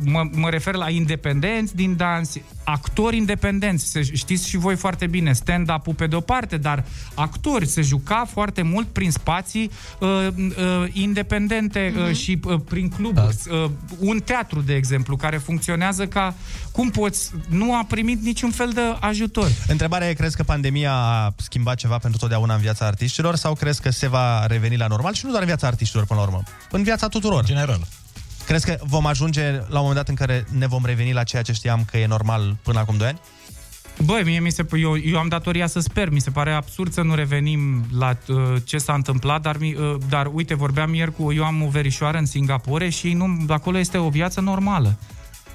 mă, 0.00 0.28
mă 0.32 0.48
refer 0.48 0.74
la 0.74 0.90
independenți 0.90 1.76
din 1.76 1.96
dans, 1.96 2.32
actori 2.64 3.16
independenți, 3.16 3.90
se, 3.90 4.02
știți 4.14 4.48
și 4.48 4.56
voi 4.56 4.76
foarte 4.76 5.06
bine, 5.06 5.32
stand-up-ul 5.32 5.94
pe 5.94 6.06
de-o 6.06 6.20
parte, 6.20 6.56
dar 6.56 6.84
actori 7.14 7.66
se 7.66 7.82
juca 7.82 8.26
foarte 8.32 8.62
mult 8.62 8.86
prin 8.86 9.10
spații 9.10 9.70
uh, 9.98 10.08
uh, 10.36 10.54
independente 10.92 11.92
Mhm. 11.94 12.08
uh, 12.08 12.14
și 12.16 12.38
uh, 12.44 12.60
prin 12.68 12.88
cluburi. 12.88 13.36
Uh, 13.50 13.70
un 13.98 14.18
teatru, 14.18 14.60
de 14.60 14.74
exemplu, 14.74 15.16
care 15.16 15.36
funcționează 15.36 16.06
ca... 16.06 16.34
Cum 16.72 16.90
poți? 16.90 17.30
Nu 17.48 17.74
a 17.74 17.84
primit 17.88 18.22
niciun 18.22 18.50
fel 18.50 18.70
de 18.74 18.80
ajutor. 19.00 19.48
Întrebarea 19.66 20.08
e, 20.08 20.12
crezi 20.12 20.36
că 20.36 20.42
pandemia 20.42 20.92
a 20.92 21.34
schimbat 21.36 21.76
ceva 21.76 21.98
pentru 21.98 22.20
totdeauna 22.20 22.54
în 22.54 22.60
viața 22.60 22.86
artiștilor 22.86 23.34
sau 23.36 23.54
crezi 23.54 23.80
că 23.80 23.90
se 23.90 24.08
va 24.08 24.46
reveni 24.46 24.76
la 24.76 24.86
normal 24.86 25.12
și 25.14 25.24
nu 25.24 25.30
doar 25.30 25.42
în 25.42 25.48
viața 25.48 25.66
artiștilor 25.66 26.06
până 26.06 26.20
la 26.20 26.26
urmă, 26.26 26.42
în 26.70 26.82
viața 26.82 27.08
tuturor? 27.08 27.44
General. 27.44 27.80
Crezi 28.46 28.66
că 28.66 28.76
vom 28.82 29.06
ajunge 29.06 29.50
la 29.52 29.58
un 29.80 29.86
moment 29.86 29.94
dat 29.94 30.08
în 30.08 30.14
care 30.14 30.44
ne 30.58 30.66
vom 30.66 30.84
reveni 30.84 31.12
la 31.12 31.22
ceea 31.22 31.42
ce 31.42 31.52
știam 31.52 31.84
că 31.90 31.96
e 31.98 32.06
normal 32.06 32.56
până 32.62 32.78
acum 32.78 32.96
2 32.96 33.06
ani? 33.08 33.20
Băi, 34.04 34.22
mie 34.24 34.40
mi 34.40 34.50
se, 34.50 34.66
eu, 34.72 34.96
eu 34.98 35.18
am 35.18 35.28
datoria 35.28 35.66
să 35.66 35.80
sper. 35.80 36.10
Mi 36.10 36.20
se 36.20 36.30
pare 36.30 36.52
absurd 36.52 36.92
să 36.92 37.02
nu 37.02 37.14
revenim 37.14 37.84
la 37.98 38.16
uh, 38.28 38.36
ce 38.64 38.78
s-a 38.78 38.94
întâmplat, 38.94 39.40
dar, 39.42 39.56
mi- 39.58 39.74
uh, 39.74 39.96
dar 40.08 40.30
uite, 40.32 40.54
vorbeam 40.54 40.94
ieri 40.94 41.12
cu... 41.12 41.32
Eu 41.32 41.44
am 41.44 41.62
o 41.62 41.68
verișoară 41.68 42.18
în 42.18 42.26
Singapore 42.26 42.88
și 42.88 43.12
nu, 43.12 43.44
acolo 43.48 43.78
este 43.78 43.98
o 43.98 44.08
viață 44.08 44.40
normală. 44.40 44.98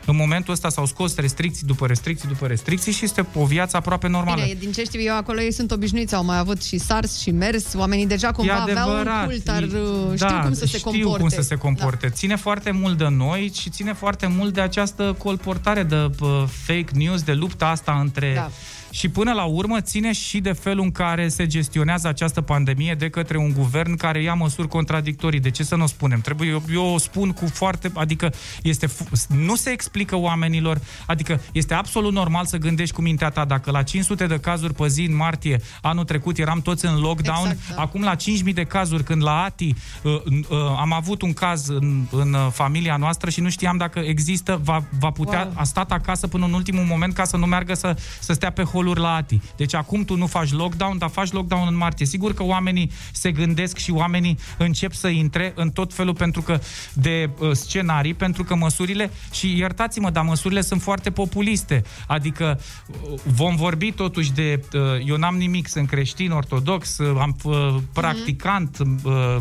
În 0.06 0.16
momentul 0.16 0.54
ăsta 0.54 0.70
s-au 0.70 0.86
scos 0.86 1.16
restricții 1.16 1.68
după 1.68 1.86
restricții 1.88 2.28
după 2.28 2.48
restricții 2.48 2.92
și 2.92 3.04
este 3.06 3.26
o 3.34 3.46
viață 3.46 3.78
aproape 3.78 4.08
normală. 4.08 4.42
Bine, 4.42 4.54
din 4.60 4.72
ce 4.72 4.84
știu 4.84 5.02
eu, 5.02 5.16
acolo 5.16 5.42
ei 5.42 5.52
sunt 5.54 5.72
obișnuiți, 5.72 6.16
au 6.16 6.24
mai 6.26 6.38
avut 6.38 6.64
și 6.64 6.78
SARS 6.78 7.20
și 7.22 7.32
MERS, 7.32 7.74
oamenii 7.76 8.06
deja 8.08 8.32
cumva 8.32 8.54
E 8.54 8.60
aveau 8.72 8.90
un 8.90 8.96
adevărat. 8.96 9.26
cult, 9.26 9.44
dar 9.44 9.62
E- 9.64 9.66
uh, 9.66 10.16
știu 10.16 10.40
cum 10.44 10.54
să 10.54 10.66
se 10.66 10.78
știu 10.78 10.92
comporte. 10.92 11.20
cum 11.20 11.30
să 11.30 11.42
se 11.42 11.56
comporte. 11.56 12.08
Da. 12.08 12.14
Ține 12.14 12.36
foarte 12.36 12.72
mult 12.72 12.98
de 12.98 13.08
noi 13.08 13.52
și 13.60 13.70
ține 13.70 13.94
foarte 13.94 14.28
mult 14.28 14.54
de 14.54 14.62
această 14.62 15.16
colportare 15.18 15.84
de 15.84 16.10
uh, 16.20 16.44
fake 16.66 16.92
news, 16.94 17.22
de 17.22 17.34
lupta 17.34 17.68
asta 17.68 17.98
între... 18.02 18.32
Da. 18.36 18.50
Și 18.92 19.10
până 19.10 19.34
la 19.34 19.44
urmă 19.44 19.82
ține 19.82 20.12
și 20.14 20.40
de 20.40 20.52
felul 20.52 20.84
în 20.84 20.92
care 20.92 21.28
se 21.28 21.48
gestionează 21.48 22.08
această 22.08 22.42
pandemie 22.42 22.94
de 22.94 23.10
către 23.10 23.38
un 23.38 23.54
guvern 23.54 23.96
care 23.96 24.22
ia 24.22 24.34
măsuri 24.34 24.68
contradictorii. 24.68 25.40
De 25.40 25.50
ce 25.50 25.64
să 25.64 25.76
nu 25.76 25.84
o 25.84 25.88
spunem? 25.88 26.22
Trebuie, 26.22 26.50
eu, 26.50 26.64
eu 26.74 26.86
o 26.86 26.98
spun 26.98 27.32
cu 27.32 27.46
foarte... 27.48 27.92
Adică 27.94 28.34
este, 28.64 28.86
fu- 28.88 29.08
nu 29.36 29.56
se 29.56 29.70
explică 29.70 30.16
oamenilor, 30.16 30.80
adică 31.06 31.42
este 31.52 31.74
absolut 31.74 32.14
normal 32.14 32.46
să 32.46 32.58
gândești 32.58 32.96
cu 32.96 33.02
mintea 33.02 33.30
ta. 33.30 33.46
Dacă 33.46 33.72
la 33.72 33.84
500 33.84 34.26
de 34.26 34.38
cazuri 34.40 34.74
pe 34.74 34.88
zi 34.88 35.02
în 35.04 35.16
martie 35.16 35.62
anul 35.82 36.04
trecut 36.04 36.38
eram 36.38 36.62
toți 36.62 36.86
în 36.86 37.00
lockdown, 37.00 37.50
Exact, 37.50 37.76
da. 37.76 37.82
acum 37.82 38.02
la 38.02 38.16
5.000 38.16 38.54
de 38.54 38.64
cazuri 38.64 39.04
când 39.04 39.24
la 39.24 39.42
ATI 39.44 39.74
uh, 40.04 40.14
uh, 40.26 40.58
am 40.80 40.94
avut 40.94 41.22
un 41.22 41.34
caz 41.34 41.68
în, 41.68 42.06
în 42.12 42.34
uh, 42.34 42.48
familia 42.52 42.98
noastră 42.98 43.30
și 43.30 43.42
nu 43.42 43.50
știam 43.50 43.78
dacă 43.78 44.00
există, 44.00 44.60
va, 44.64 44.84
va 45.00 45.10
putea, 45.10 45.38
Wow. 45.40 45.54
a 45.56 45.64
stat 45.64 45.92
acasă 45.92 46.28
până 46.28 46.46
în 46.46 46.54
ultimul 46.54 46.84
moment 46.84 47.14
ca 47.14 47.24
să 47.24 47.38
nu 47.38 47.46
meargă 47.46 47.74
să, 47.74 47.96
să 48.20 48.34
stea 48.34 48.52
pe 48.52 48.64
holuri 48.80 49.00
la 49.00 49.14
ATI. 49.14 49.42
Deci 49.56 49.74
acum 49.74 50.04
tu 50.04 50.16
nu 50.16 50.28
faci 50.28 50.52
lockdown, 50.52 50.98
dar 50.98 51.10
faci 51.10 51.32
lockdown 51.32 51.68
în 51.68 51.78
martie. 51.78 52.06
Sigur 52.06 52.34
că 52.34 52.44
oamenii 52.44 52.92
se 53.12 53.32
gândesc 53.32 53.78
și 53.78 53.92
oamenii 53.92 54.38
încep 54.58 54.94
să 54.94 55.08
intre 55.08 55.52
în 55.56 55.70
tot 55.70 55.94
felul 55.94 56.14
pentru 56.14 56.42
că 56.42 56.60
de 56.94 57.30
uh, 57.40 57.52
scenarii, 57.52 58.14
pentru 58.14 58.44
că 58.44 58.56
măsurile, 58.56 59.12
și 59.32 59.58
iertați-mă, 59.58 60.10
dar 60.10 60.24
măsurile 60.24 60.62
sunt 60.62 60.82
foarte 60.82 61.12
populiste. 61.12 61.84
Adică 62.08 62.60
uh, 62.88 63.20
vom 63.24 63.56
vorbi 63.56 63.92
totuși 63.92 64.32
de, 64.32 64.64
uh, 64.74 64.82
eu 65.06 65.18
n-am 65.18 65.38
nimic, 65.38 65.68
sunt 65.68 65.88
creștin, 65.88 66.32
ortodox, 66.32 66.98
uh, 66.98 67.18
am 67.20 67.36
uh, 67.44 67.76
practicant, 67.94 68.78
uh, 68.80 68.88
uh, 69.04 69.38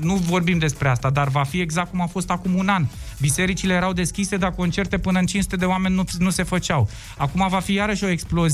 nu 0.00 0.14
vorbim 0.14 0.58
despre 0.58 0.88
asta, 0.88 1.10
dar 1.10 1.28
va 1.28 1.42
fi 1.42 1.60
exact 1.60 1.90
cum 1.90 2.00
a 2.00 2.06
fost 2.06 2.30
acum 2.30 2.54
un 2.54 2.68
an. 2.68 2.86
Bisericile 3.20 3.74
erau 3.74 3.92
deschise, 3.92 4.36
dar 4.36 4.50
concerte 4.50 4.98
până 4.98 5.18
în 5.18 5.26
500 5.26 5.56
de 5.56 5.64
oameni 5.64 5.94
nu, 5.94 6.04
nu 6.18 6.30
se 6.30 6.42
făceau. 6.42 6.88
Acum 7.16 7.46
va 7.48 7.60
fi 7.60 7.72
iarăși 7.72 8.04
o 8.04 8.08
explozie, 8.08 8.51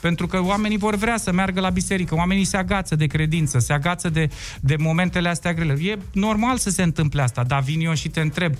pentru 0.00 0.26
că 0.26 0.42
oamenii 0.42 0.78
vor 0.78 0.94
vrea 0.94 1.16
să 1.16 1.32
meargă 1.32 1.60
la 1.60 1.70
biserică, 1.70 2.14
oamenii 2.14 2.44
se 2.44 2.56
agață 2.56 2.96
de 2.96 3.06
credință, 3.06 3.58
se 3.58 3.72
agață 3.72 4.08
de, 4.08 4.30
de 4.60 4.76
momentele 4.76 5.28
astea 5.28 5.54
grele. 5.54 5.76
E 5.82 5.98
normal 6.12 6.58
să 6.58 6.70
se 6.70 6.82
întâmple 6.82 7.22
asta, 7.22 7.42
dar 7.42 7.62
vin 7.62 7.80
eu 7.80 7.94
și 7.94 8.08
te 8.08 8.20
întreb, 8.20 8.52
uh, 8.52 8.58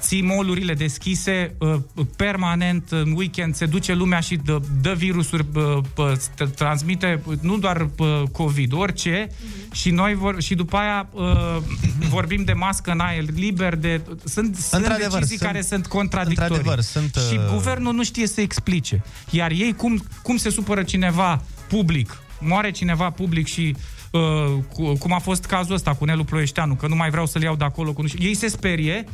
ții 0.00 0.22
molurile 0.22 0.74
deschise 0.74 1.54
uh, 1.58 1.74
permanent 2.16 2.90
în 2.90 3.12
weekend, 3.16 3.54
se 3.54 3.66
duce 3.66 3.94
lumea 3.94 4.20
și 4.20 4.36
dă, 4.36 4.60
dă 4.80 4.92
virusuri, 4.92 5.44
uh, 5.54 5.62
uh, 5.96 6.12
st- 6.16 6.54
transmite 6.54 7.22
uh, 7.26 7.34
nu 7.40 7.58
doar 7.58 7.88
uh, 7.98 8.22
COVID, 8.32 8.72
orice, 8.72 9.28
și 9.72 9.90
noi 9.90 10.14
vor, 10.14 10.42
și 10.42 10.54
după 10.54 10.76
aia 10.76 11.08
uh, 11.12 11.56
vorbim 12.16 12.44
de 12.44 12.52
mască 12.52 12.90
în 12.90 13.00
aer 13.00 13.24
liber, 13.34 13.74
de, 13.76 14.00
sunt, 14.24 14.56
sunt 14.56 14.80
Într-adevăr, 14.82 15.12
decizii 15.12 15.36
sunt- 15.36 15.50
care 15.50 15.62
sunt 15.62 15.86
contradictorii. 15.86 16.56
într-adevăr, 16.56 16.80
sunt, 16.84 17.14
Și 17.30 17.36
uh, 17.36 17.52
guvernul 17.52 17.94
nu 17.94 18.04
știe 18.04 18.26
să 18.26 18.40
explice. 18.40 19.02
Iar 19.30 19.50
ei, 19.50 19.72
cum, 19.76 20.02
cum 20.22 20.36
se 20.36 20.50
supără 20.50 20.82
cineva 20.82 21.42
public, 21.68 22.22
moare 22.40 22.70
cineva 22.70 23.10
public 23.10 23.46
și 23.46 23.76
uh, 24.10 24.20
cu, 24.72 24.92
cum 24.92 25.12
a 25.12 25.18
fost 25.18 25.44
cazul 25.44 25.74
ăsta 25.74 25.94
cu 25.94 26.04
Nelu 26.04 26.24
Ploieșteanu, 26.24 26.74
că 26.74 26.86
nu 26.86 26.94
mai 26.96 27.10
vreau 27.10 27.26
să-l 27.26 27.42
iau 27.42 27.56
de 27.56 27.64
acolo. 27.64 27.92
Cu 27.92 28.02
nu 28.02 28.08
știu. 28.08 28.24
Ei 28.26 28.34
se 28.34 28.48
sperie 28.48 29.04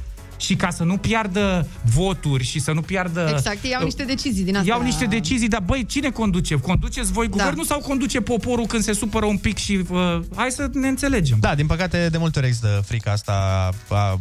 și 0.43 0.55
ca 0.55 0.71
să 0.71 0.83
nu 0.83 0.97
piardă 0.97 1.69
voturi 1.95 2.45
și 2.45 2.61
să 2.61 2.73
nu 2.73 2.81
piardă... 2.81 3.29
Exact, 3.31 3.65
ei 3.65 3.71
iau 3.71 3.83
niște 3.85 4.03
decizii 4.05 4.45
din 4.45 4.57
astea. 4.57 4.75
Iau 4.75 4.85
niște 4.85 5.05
decizii, 5.05 5.49
dar 5.49 5.63
băi, 5.67 5.87
cine 5.87 6.11
conduce? 6.11 6.55
Conduceți 6.55 7.13
voi 7.13 7.29
guvernul 7.29 7.65
sau 7.65 7.79
conduce 7.79 8.21
poporul 8.21 8.67
când 8.67 8.83
se 8.83 8.93
supără 8.93 9.27
un 9.27 9.37
pic 9.37 9.57
și 9.57 9.85
uh, 9.89 10.21
hai 10.35 10.51
să 10.51 10.71
ne 10.73 10.89
înțelegem. 10.89 11.37
Da, 11.41 11.55
din 11.55 11.67
păcate, 11.67 12.09
de 12.11 12.19
multe 12.19 12.39
ori 12.39 12.49
există 12.49 12.83
frica 12.87 13.11
asta 13.11 13.69
a 13.89 14.17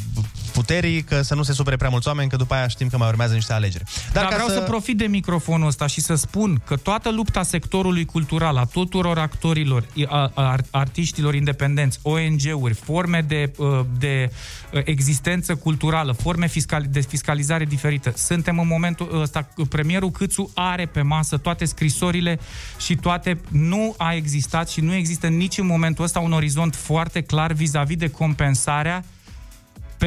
puterii, 0.52 1.04
că 1.04 1.22
să 1.22 1.36
nu 1.36 1.44
se 1.44 1.54
supere 1.54 1.76
prea 1.76 1.90
mulți 1.90 2.08
oameni, 2.08 2.30
că 2.30 2.36
după 2.36 2.54
aia 2.54 2.68
știm 2.68 2.88
că 2.90 2.98
mai 2.98 3.08
urmează 3.08 3.34
niște 3.34 3.54
alegeri. 3.54 3.84
Dar, 4.14 4.24
ca 4.24 4.30
vreau 4.34 4.48
să... 4.48 4.54
să 4.54 4.60
profit 4.60 4.98
de 4.98 5.06
microfonul 5.06 5.68
ăsta 5.68 5.88
și 5.88 6.02
să 6.02 6.16
spun 6.16 6.62
că 6.66 6.76
toată 6.76 7.12
lupta 7.12 7.44
sectorului 7.44 8.06
cultural, 8.06 8.58
a 8.58 8.66
tuturor 8.66 9.18
actorilor, 9.18 9.86
a, 10.08 10.32
a, 10.34 10.56
artiștilor 10.72 11.36
independenți, 11.36 12.00
ONG-uri, 12.02 12.74
forme 12.74 13.22
de, 13.28 13.52
uh, 13.58 13.80
de 14.00 14.32
uh, 14.74 14.82
existență 14.86 15.56
culturală, 15.56 16.12
forme 16.12 16.48
fiscal, 16.48 16.86
de 16.90 17.00
fiscalizare 17.00 17.66
diferită, 17.66 18.14
suntem 18.16 18.60
în 18.60 18.68
momentul 18.68 19.22
ăsta, 19.22 19.48
premierul 19.70 20.12
Câțu 20.12 20.52
are 20.54 20.86
pe 20.86 21.02
masă 21.02 21.38
toate 21.38 21.66
scrisorile 21.66 22.40
și 22.78 22.96
toate, 22.96 23.42
nu 23.48 23.96
a 23.98 24.14
existat 24.14 24.70
și 24.70 24.82
nu 24.82 24.94
există 24.94 25.28
nici 25.28 25.58
în 25.58 25.66
momentul 25.66 26.04
ăsta 26.04 26.20
un 26.20 26.32
orizont 26.32 26.76
foarte 26.76 27.22
clar 27.22 27.52
vis-a-vis 27.52 27.98
de 27.98 28.10
compensarea 28.10 29.04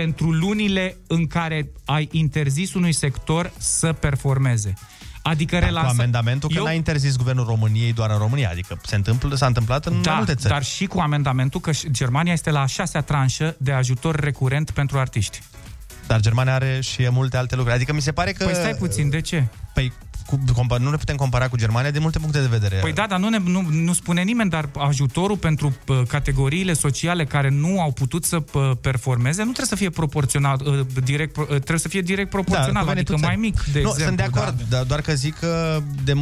pentru 0.01 0.31
lunile 0.33 0.97
în 1.07 1.27
care 1.27 1.69
ai 1.85 2.09
interzis 2.13 2.75
unui 2.75 2.93
sector 2.93 3.53
să 3.59 3.93
performeze. 3.93 4.75
Adică 5.23 5.59
Da, 5.59 5.67
relaxa... 5.67 5.87
Cu 5.87 5.93
amendamentul 5.93 6.49
că 6.49 6.55
Eu- 6.59 6.65
n-a 6.65 6.73
interzis 6.73 7.17
guvernul 7.17 7.45
României 7.47 7.93
doar 7.93 8.11
în 8.11 8.19
România, 8.19 8.49
adică 8.51 8.81
se 8.87 8.95
întâmplă, 8.95 9.35
s-a 9.35 9.47
întâmplat 9.47 9.87
în 9.87 9.93
mai 9.93 10.03
da, 10.03 10.15
multe 10.15 10.35
țări. 10.35 10.53
dar 10.53 10.63
și 10.65 10.87
cu 10.87 10.99
amendamentul 10.99 11.61
că 11.61 11.73
și- 11.73 11.91
Germania 11.91 12.33
este 12.33 12.51
la 12.51 12.61
a 12.61 12.67
șasea 12.67 13.01
tranșă 13.01 13.57
de 13.59 13.73
ajutor 13.73 14.15
recurent 14.21 14.71
pentru 14.71 14.99
artiști. 14.99 15.41
Dar 16.07 16.21
Germania 16.21 16.55
are 16.55 16.81
și 16.81 17.09
multe 17.11 17.37
alte 17.37 17.55
lucruri. 17.55 17.77
Adică 17.77 17.93
mi 17.93 18.01
se 18.01 18.13
pare 18.13 18.33
că... 18.33 18.45
Păi 18.45 18.55
stai 18.55 18.75
puțin, 18.75 19.11
de 19.11 19.21
ce? 19.21 19.47
Păi 19.75 19.93
cu, 20.47 20.53
compa- 20.53 20.79
nu 20.81 20.91
ne 20.91 20.97
putem 20.97 21.17
compara 21.17 21.49
cu 21.49 21.57
Germania 21.57 21.91
din 21.91 22.01
multe 22.03 22.19
puncte 22.19 22.41
de 22.41 22.47
vedere. 22.47 22.77
Păi 22.77 22.93
da, 22.93 23.07
dar 23.09 23.19
nu, 23.19 23.29
ne, 23.29 23.39
nu, 23.45 23.67
nu 23.71 23.93
spune 23.93 24.23
nimeni, 24.23 24.51
dar 24.51 24.69
ajutorul 24.79 25.37
pentru 25.37 25.77
uh, 25.87 26.01
categoriile 26.09 26.73
sociale 26.73 27.25
care 27.25 27.49
nu 27.51 27.81
au 27.81 27.93
putut 27.93 28.25
să 28.25 28.37
uh, 28.53 28.71
performeze 28.81 29.39
nu 29.39 29.45
trebuie 29.53 29.67
să 29.67 29.77
fie 29.77 29.91
proporțional, 29.91 30.61
uh, 30.65 30.81
direct, 31.05 31.33
pro- 31.33 31.43
uh, 31.43 31.49
trebuie 31.49 31.79
să 31.79 31.89
fie 31.89 32.01
direct 32.01 32.31
proporțional, 32.31 32.85
cu 32.85 32.91
adică 32.91 32.93
venitul 32.93 33.15
mai 33.19 33.35
țării. 33.35 33.41
mic, 33.51 33.55
de 33.73 33.81
nu, 33.83 33.89
exemplu. 33.89 34.05
sunt 34.05 34.17
de 34.17 34.23
acord, 34.23 34.63
Da. 34.69 34.77
dar 34.77 34.85
doar 34.85 35.01
că 35.01 35.15
zic 35.15 35.39
că, 35.39 35.81
de, 36.05 36.15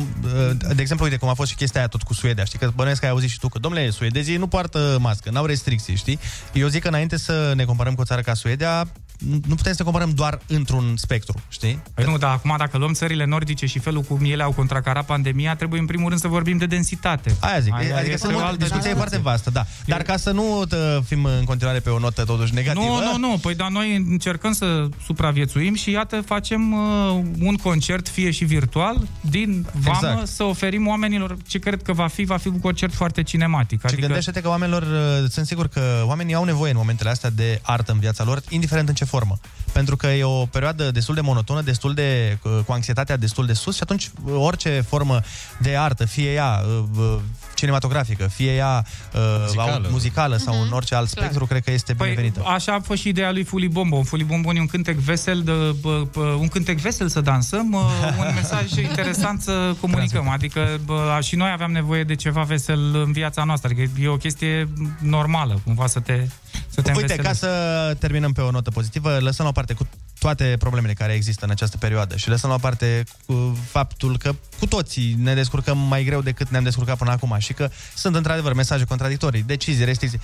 de 0.74 0.80
exemplu, 0.82 1.04
uite 1.04 1.16
cum 1.16 1.28
a 1.28 1.34
fost 1.34 1.50
și 1.50 1.56
chestia 1.56 1.80
aia 1.80 1.88
tot 1.88 2.02
cu 2.02 2.14
Suedia, 2.14 2.44
știi, 2.44 2.58
că 2.58 2.72
bănuiesc 2.74 3.00
că 3.00 3.06
ai 3.06 3.12
auzit 3.12 3.30
și 3.30 3.38
tu, 3.38 3.48
că, 3.48 3.58
domnule, 3.58 3.90
suedezii 3.90 4.36
nu 4.36 4.46
poartă 4.46 4.96
mască, 5.00 5.30
n-au 5.30 5.44
restricții, 5.44 5.96
știi? 5.96 6.18
Eu 6.52 6.68
zic 6.68 6.82
că 6.82 6.88
înainte 6.88 7.16
să 7.16 7.52
ne 7.56 7.64
comparăm 7.64 7.94
cu 7.94 8.00
o 8.00 8.04
țară 8.04 8.20
ca 8.20 8.34
Suedia, 8.34 8.84
nu 9.28 9.54
putem 9.54 9.72
să 9.72 9.76
ne 9.78 9.84
comparăm 9.84 10.10
doar 10.10 10.40
într-un 10.46 10.96
spectru, 10.96 11.40
știi? 11.48 11.82
Păi 11.94 12.04
nu, 12.04 12.18
dar 12.18 12.30
acum 12.30 12.54
dacă 12.58 12.78
luăm 12.78 12.92
țările 12.92 13.24
nordice 13.24 13.66
și 13.66 13.78
felul 13.78 14.02
cum 14.02 14.18
ele 14.24 14.42
au 14.42 14.52
contracarat 14.52 15.04
pandemia, 15.04 15.56
trebuie 15.56 15.80
în 15.80 15.86
primul 15.86 16.08
rând 16.08 16.20
să 16.20 16.28
vorbim 16.28 16.56
de 16.56 16.66
densitate. 16.66 17.36
Aia 17.40 17.60
zic, 17.60 17.72
Aia 17.74 17.96
adică 17.96 18.12
este 18.12 18.16
sunt 18.16 18.30
o 18.30 18.34
multe, 18.34 18.48
altă 18.48 18.64
discuția 18.64 18.90
e 18.90 18.94
foarte 18.94 19.18
vastă, 19.18 19.50
da. 19.50 19.66
Dar 19.86 20.02
ca 20.02 20.16
să 20.16 20.30
nu 20.30 20.64
tă, 20.68 21.02
fim 21.06 21.24
în 21.24 21.44
continuare 21.44 21.80
pe 21.80 21.90
o 21.90 21.98
notă 21.98 22.24
totuși 22.24 22.54
negativă... 22.54 22.84
Nu, 22.84 23.18
nu, 23.18 23.28
nu, 23.28 23.38
păi 23.38 23.54
dar 23.54 23.68
noi 23.68 23.96
încercăm 23.96 24.52
să 24.52 24.88
supraviețuim 25.04 25.74
și 25.74 25.90
iată 25.90 26.20
facem 26.20 26.72
uh, 26.72 27.20
un 27.40 27.54
concert, 27.54 28.08
fie 28.08 28.30
și 28.30 28.44
virtual, 28.44 29.08
din 29.20 29.66
vamă, 29.72 30.08
Exact. 30.10 30.26
să 30.26 30.42
oferim 30.42 30.86
oamenilor 30.86 31.36
ce 31.46 31.58
cred 31.58 31.82
că 31.82 31.92
va 31.92 32.06
fi, 32.06 32.24
va 32.24 32.36
fi 32.36 32.48
un 32.48 32.60
concert 32.60 32.94
foarte 32.94 33.22
cinematic. 33.22 33.80
Și 33.80 33.86
adică... 33.86 34.00
gândește-te 34.00 34.40
că 34.40 34.48
oamenilor, 34.48 34.82
uh, 34.82 35.30
sunt 35.30 35.46
sigur 35.46 35.68
că 35.68 36.02
oamenii 36.04 36.34
au 36.34 36.44
nevoie 36.44 36.70
în 36.70 36.76
momentele 36.76 37.10
astea 37.10 37.30
de 37.30 37.60
artă 37.62 37.92
în 37.92 37.98
viața 37.98 38.24
lor, 38.24 38.42
indiferent 38.48 38.88
în 38.88 38.94
ce 38.94 39.04
formă. 39.12 39.38
Pentru 39.72 39.96
că 39.96 40.06
e 40.06 40.24
o 40.24 40.46
perioadă 40.46 40.90
destul 40.90 41.14
de 41.14 41.20
monotonă, 41.20 41.60
destul 41.62 41.94
de, 41.94 42.38
uh, 42.42 42.58
cu 42.66 42.72
anxietatea 42.72 43.16
destul 43.16 43.46
de 43.46 43.52
sus 43.52 43.74
și 43.74 43.82
atunci 43.82 44.10
uh, 44.24 44.34
orice 44.36 44.80
formă 44.80 45.20
de 45.60 45.76
artă, 45.76 46.04
fie 46.04 46.32
ea 46.32 46.62
uh, 46.64 46.84
uh, 46.98 47.18
cinematografică, 47.62 48.26
fie 48.26 48.52
ea 48.54 48.84
uh, 49.14 49.20
Muzicală. 49.20 49.70
muzicală, 49.70 49.88
muzicală 49.90 50.36
sau 50.36 50.62
în 50.62 50.72
orice 50.72 50.94
alt 50.94 51.10
Clar. 51.10 51.24
spectru, 51.24 51.46
cred 51.46 51.62
că 51.64 51.70
este 51.70 51.94
Păi, 51.94 52.08
binevenită. 52.08 52.42
așa 52.46 52.72
a 52.74 52.80
fost 52.80 53.00
și 53.00 53.08
ideea 53.08 53.32
lui 53.32 53.44
Fuli 53.44 53.68
Bombo. 53.68 53.96
Un 53.96 54.04
Fuli 54.04 54.24
Bombo 54.24 54.52
e 54.54 54.60
un 54.60 54.66
cântec 54.66 54.96
vesel, 54.96 55.42
de, 55.42 55.52
bă, 55.80 56.02
bă, 56.12 56.20
un 56.20 56.48
cântec 56.48 56.78
vesel 56.78 57.08
să 57.08 57.20
dansăm, 57.20 57.72
uh, 57.72 57.80
un 58.18 58.34
mesaj 58.40 58.72
interesant 58.72 59.40
să 59.42 59.74
comunicăm. 59.80 60.28
Adică 60.28 60.80
bă, 60.84 61.18
și 61.22 61.36
noi 61.36 61.50
aveam 61.52 61.72
nevoie 61.72 62.04
de 62.04 62.14
ceva 62.14 62.42
vesel 62.42 62.94
în 63.04 63.12
viața 63.12 63.44
noastră. 63.44 63.70
Adică 63.72 64.00
e 64.00 64.08
o 64.08 64.16
chestie 64.16 64.68
normală, 64.98 65.60
cumva 65.64 65.86
să 65.86 66.00
te, 66.00 66.26
să 66.68 66.80
te 66.82 66.92
Uite, 66.96 67.14
ca 67.16 67.28
înveselești. 67.30 67.38
să 67.38 67.96
terminăm 67.98 68.32
pe 68.32 68.40
o 68.40 68.50
notă 68.50 68.70
pozitivă, 68.70 69.18
lăsăm 69.20 69.44
la 69.44 69.50
o 69.50 69.52
parte 69.54 69.72
cu 69.72 69.86
toate 70.18 70.56
problemele 70.58 70.92
care 70.92 71.12
există 71.12 71.44
în 71.44 71.50
această 71.50 71.76
perioadă 71.76 72.16
și 72.16 72.28
lăsăm 72.28 72.48
la 72.50 72.54
o 72.56 72.58
parte 72.58 73.04
cu 73.26 73.58
faptul 73.70 74.18
că 74.18 74.34
cu 74.58 74.66
toții 74.66 75.16
ne 75.22 75.34
descurcăm 75.34 75.78
mai 75.78 76.04
greu 76.04 76.20
decât 76.20 76.48
ne-am 76.48 76.62
descurcat 76.62 76.96
până 76.98 77.10
acum 77.10 77.36
și 77.38 77.51
că 77.52 77.70
sunt 77.94 78.14
într-adevăr 78.14 78.52
mesaje 78.52 78.84
contradictorii, 78.84 79.42
decizii, 79.42 79.84
restricții. 79.84 80.20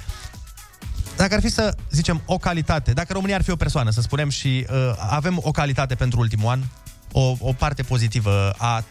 Dacă 1.16 1.34
ar 1.34 1.40
fi 1.40 1.48
să 1.48 1.76
zicem 1.90 2.22
o 2.24 2.38
calitate, 2.38 2.92
dacă 2.92 3.12
România 3.12 3.34
ar 3.34 3.42
fi 3.42 3.50
o 3.50 3.56
persoană, 3.56 3.90
să 3.90 4.00
spunem, 4.00 4.28
și 4.28 4.66
uh, 4.70 4.94
avem 4.96 5.40
o 5.42 5.50
calitate 5.50 5.94
pentru 5.94 6.18
ultimul 6.20 6.50
an, 6.50 6.62
o, 7.12 7.36
o 7.38 7.52
parte 7.52 7.82
pozitivă 7.82 8.54
a, 8.56 8.84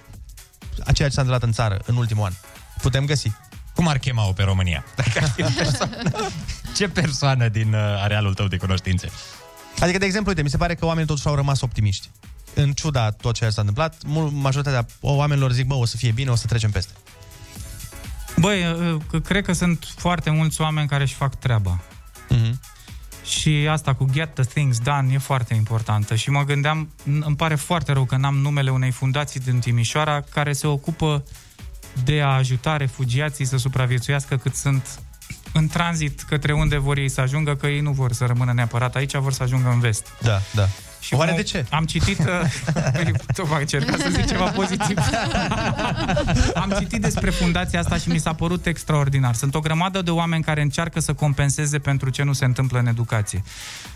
a 0.86 0.92
ceea 0.92 1.08
ce 1.08 1.14
s-a 1.14 1.22
întâmplat 1.22 1.44
în 1.44 1.52
țară 1.52 1.82
în 1.86 1.96
ultimul 1.96 2.26
an, 2.26 2.34
putem 2.82 3.06
găsi. 3.06 3.32
Cum 3.76 3.88
ar 3.88 3.98
chema-o 3.98 4.32
pe 4.32 4.44
România? 4.44 4.86
Dacă 4.96 5.12
ar 5.22 5.30
fi 5.30 5.44
o 5.44 5.48
persoană. 5.58 5.96
Ce 6.76 6.88
persoană 6.88 7.48
din 7.48 7.74
uh, 7.74 7.80
arealul 7.80 8.34
tău 8.34 8.48
de 8.48 8.58
cunoștințe? 8.58 9.10
Adică, 9.80 9.98
de 9.98 10.06
exemplu, 10.06 10.30
uite, 10.30 10.44
mi 10.44 10.50
se 10.50 10.58
pare 10.58 10.76
că 10.76 10.86
oamenii 10.86 11.08
totuși 11.08 11.28
au 11.28 11.36
rămas 11.36 11.62
optimiști. 11.62 12.10
În 12.54 12.72
ciuda 12.72 13.12
tot 13.12 13.36
ceea 13.36 13.50
ce 13.50 13.56
s-a 13.56 13.62
întâmplat, 13.62 13.96
mul- 14.06 14.30
majoritatea 14.30 14.86
oamenilor 15.02 15.52
zic, 15.52 15.66
bă, 15.66 15.74
o 15.74 15.86
să 15.86 15.98
fie 15.98 16.12
bine, 16.12 16.30
o 16.30 16.36
să 16.36 16.46
trecem 16.46 16.72
peste. 16.72 16.94
Băi, 18.40 18.66
uh, 18.66 18.96
că 19.10 19.20
cred 19.20 19.46
că 19.46 19.54
sunt 19.54 19.88
foarte 19.98 20.30
mulți 20.30 20.62
oameni 20.62 20.88
care 20.88 21.04
își 21.04 21.14
fac 21.14 21.36
treaba. 21.36 21.80
Mm-hmm. 22.30 22.54
Și 23.24 23.68
asta 23.70 23.94
cu 23.94 24.06
get 24.12 24.34
the 24.34 24.44
things 24.44 24.80
done 24.80 25.14
e 25.14 25.18
foarte 25.18 25.54
importantă. 25.54 26.16
Și 26.16 26.30
mă 26.30 26.44
gândeam, 26.44 26.90
n- 27.02 27.24
îmi 27.26 27.36
pare 27.36 27.56
foarte 27.56 27.92
rău 27.92 28.06
că 28.06 28.16
n-am 28.18 28.36
numele 28.38 28.72
unei 28.72 28.92
fundații 28.92 29.40
din 29.40 29.60
Timișoara 29.60 30.22
care 30.22 30.54
se 30.54 30.68
ocupă 30.68 31.24
de 32.04 32.22
a 32.22 32.28
ajuta 32.28 32.78
refugiații 32.78 33.46
să 33.46 33.58
supraviețuiască 33.58 34.38
cât 34.38 34.56
sunt 34.56 35.00
în 35.54 35.68
tranzit 35.68 36.22
către 36.22 36.54
unde 36.54 36.78
vor 36.78 36.98
ei 36.98 37.10
să 37.10 37.22
ajungă, 37.22 37.56
că 37.56 37.68
ei 37.68 37.80
nu 37.80 37.92
vor 37.92 38.12
să 38.12 38.26
rămână 38.26 38.54
neapărat 38.54 38.96
aici, 38.96 39.16
vor 39.16 39.34
să 39.34 39.44
ajungă 39.44 39.70
în 39.70 39.80
vest. 39.80 40.08
Da, 40.22 40.40
da. 40.54 40.68
Și 41.08 41.14
Oare 41.14 41.32
mă- 41.32 41.38
de 41.38 41.44
ce? 41.44 41.66
Am 41.70 41.86
citit... 41.86 42.20
uh, 42.20 42.26
Tot 43.36 43.46
va 43.46 43.58
încerca 43.58 43.96
să 43.98 44.10
zic 44.10 44.26
ceva 44.26 44.44
pozitiv. 44.50 44.98
am 46.64 46.74
citit 46.80 47.02
despre 47.02 47.30
fundația 47.30 47.80
asta 47.80 47.98
și 47.98 48.10
mi 48.10 48.18
s-a 48.18 48.34
părut 48.34 48.66
extraordinar. 48.66 49.34
Sunt 49.36 49.56
o 49.56 49.60
grămadă 49.60 50.02
de 50.02 50.12
oameni 50.12 50.44
care 50.44 50.62
încearcă 50.62 51.00
să 51.00 51.14
compenseze 51.14 51.80
pentru 51.80 52.10
ce 52.10 52.24
nu 52.24 52.34
se 52.34 52.46
întâmplă 52.46 52.80
în 52.80 52.88
educație. 52.88 53.44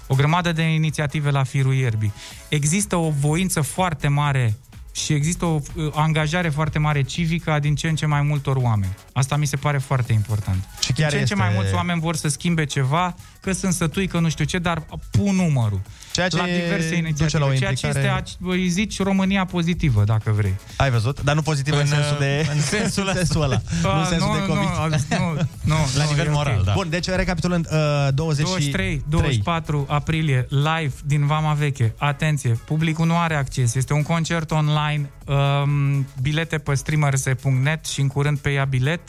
O 0.07 0.15
grămadă 0.15 0.51
de 0.51 0.61
inițiative 0.61 1.29
la 1.29 1.43
firul 1.43 1.73
ierbii. 1.73 2.13
Există 2.49 2.95
o 2.95 3.09
voință 3.19 3.61
foarte 3.61 4.07
mare 4.07 4.53
și 4.91 5.13
există 5.13 5.45
o 5.45 5.59
uh, 5.75 5.91
angajare 5.95 6.49
foarte 6.49 6.79
mare 6.79 7.01
civică 7.01 7.51
a 7.51 7.59
din 7.59 7.75
ce 7.75 7.87
în 7.87 7.95
ce 7.95 8.05
mai 8.05 8.21
multor 8.21 8.55
oameni. 8.55 8.91
Asta 9.13 9.35
mi 9.35 9.45
se 9.45 9.55
pare 9.55 9.77
foarte 9.77 10.13
important. 10.13 10.67
Și 10.81 10.91
chiar 10.93 11.09
din 11.09 11.17
ce 11.17 11.21
în 11.21 11.25
ce 11.25 11.33
este- 11.33 11.35
mai 11.35 11.51
mulți 11.55 11.73
oameni 11.73 11.99
vor 11.99 12.15
să 12.15 12.27
schimbe 12.27 12.65
ceva, 12.65 13.15
că 13.41 13.51
sunt 13.51 13.73
sătui, 13.73 14.07
că 14.07 14.19
nu 14.19 14.29
știu 14.29 14.45
ce, 14.45 14.57
dar 14.57 14.83
pun 15.11 15.35
numărul. 15.35 15.81
Ceea 16.11 16.27
ce 16.27 16.37
la 16.37 16.43
diverse 16.45 16.83
duce 16.87 16.95
inițiative. 16.97 17.37
la 17.39 17.45
o 17.45 17.53
ceea 17.53 17.73
ce 17.73 17.87
este, 17.87 17.99
implicare- 17.99 18.23
a- 18.43 18.49
îi 18.51 18.67
zici 18.69 19.01
România 19.01 19.45
pozitivă, 19.45 20.03
dacă 20.03 20.31
vrei. 20.31 20.53
Ai 20.77 20.89
văzut? 20.91 21.21
Dar 21.21 21.35
nu 21.35 21.41
pozitiv 21.41 21.73
în, 21.73 21.79
în 21.79 21.85
În, 21.85 21.93
sensul 21.93 22.17
de... 22.19 22.47
în 22.53 22.61
sensul 22.79 23.07
în 23.07 23.13
sensul 23.15 23.41
ăla. 23.41 23.61
A, 23.83 23.93
nu 23.93 23.99
în 23.99 24.05
sensul 24.05 24.27
nu, 24.27 24.33
de 24.39 24.45
COVID. 24.45 24.63
nu, 25.09 25.17
nu, 25.17 25.33
nu, 25.75 25.75
La 25.95 26.03
nu, 26.03 26.09
nivel 26.09 26.25
e 26.25 26.29
ok. 26.29 26.35
moral, 26.35 26.61
da. 26.65 26.73
Bun, 26.73 26.89
deci 26.89 27.07
recapitulând, 27.07 27.67
uh, 27.71 28.07
20 28.13 28.45
23, 28.45 29.03
24 29.09 29.85
aprilie, 29.89 30.45
live 30.49 30.93
din 31.05 31.25
Vama 31.25 31.53
Veche. 31.53 31.93
Atenție, 31.97 32.49
publicul 32.65 33.05
nu 33.05 33.17
are 33.17 33.35
acces. 33.35 33.75
Este 33.75 33.93
un 33.93 34.03
concert 34.03 34.51
online, 34.51 35.09
um, 35.25 36.07
bilete 36.21 36.57
pe 36.57 36.73
streamers.net 36.73 37.85
și 37.85 38.01
în 38.01 38.07
curând 38.07 38.37
pe 38.37 38.49
ea 38.49 38.65
bilet. 38.65 39.01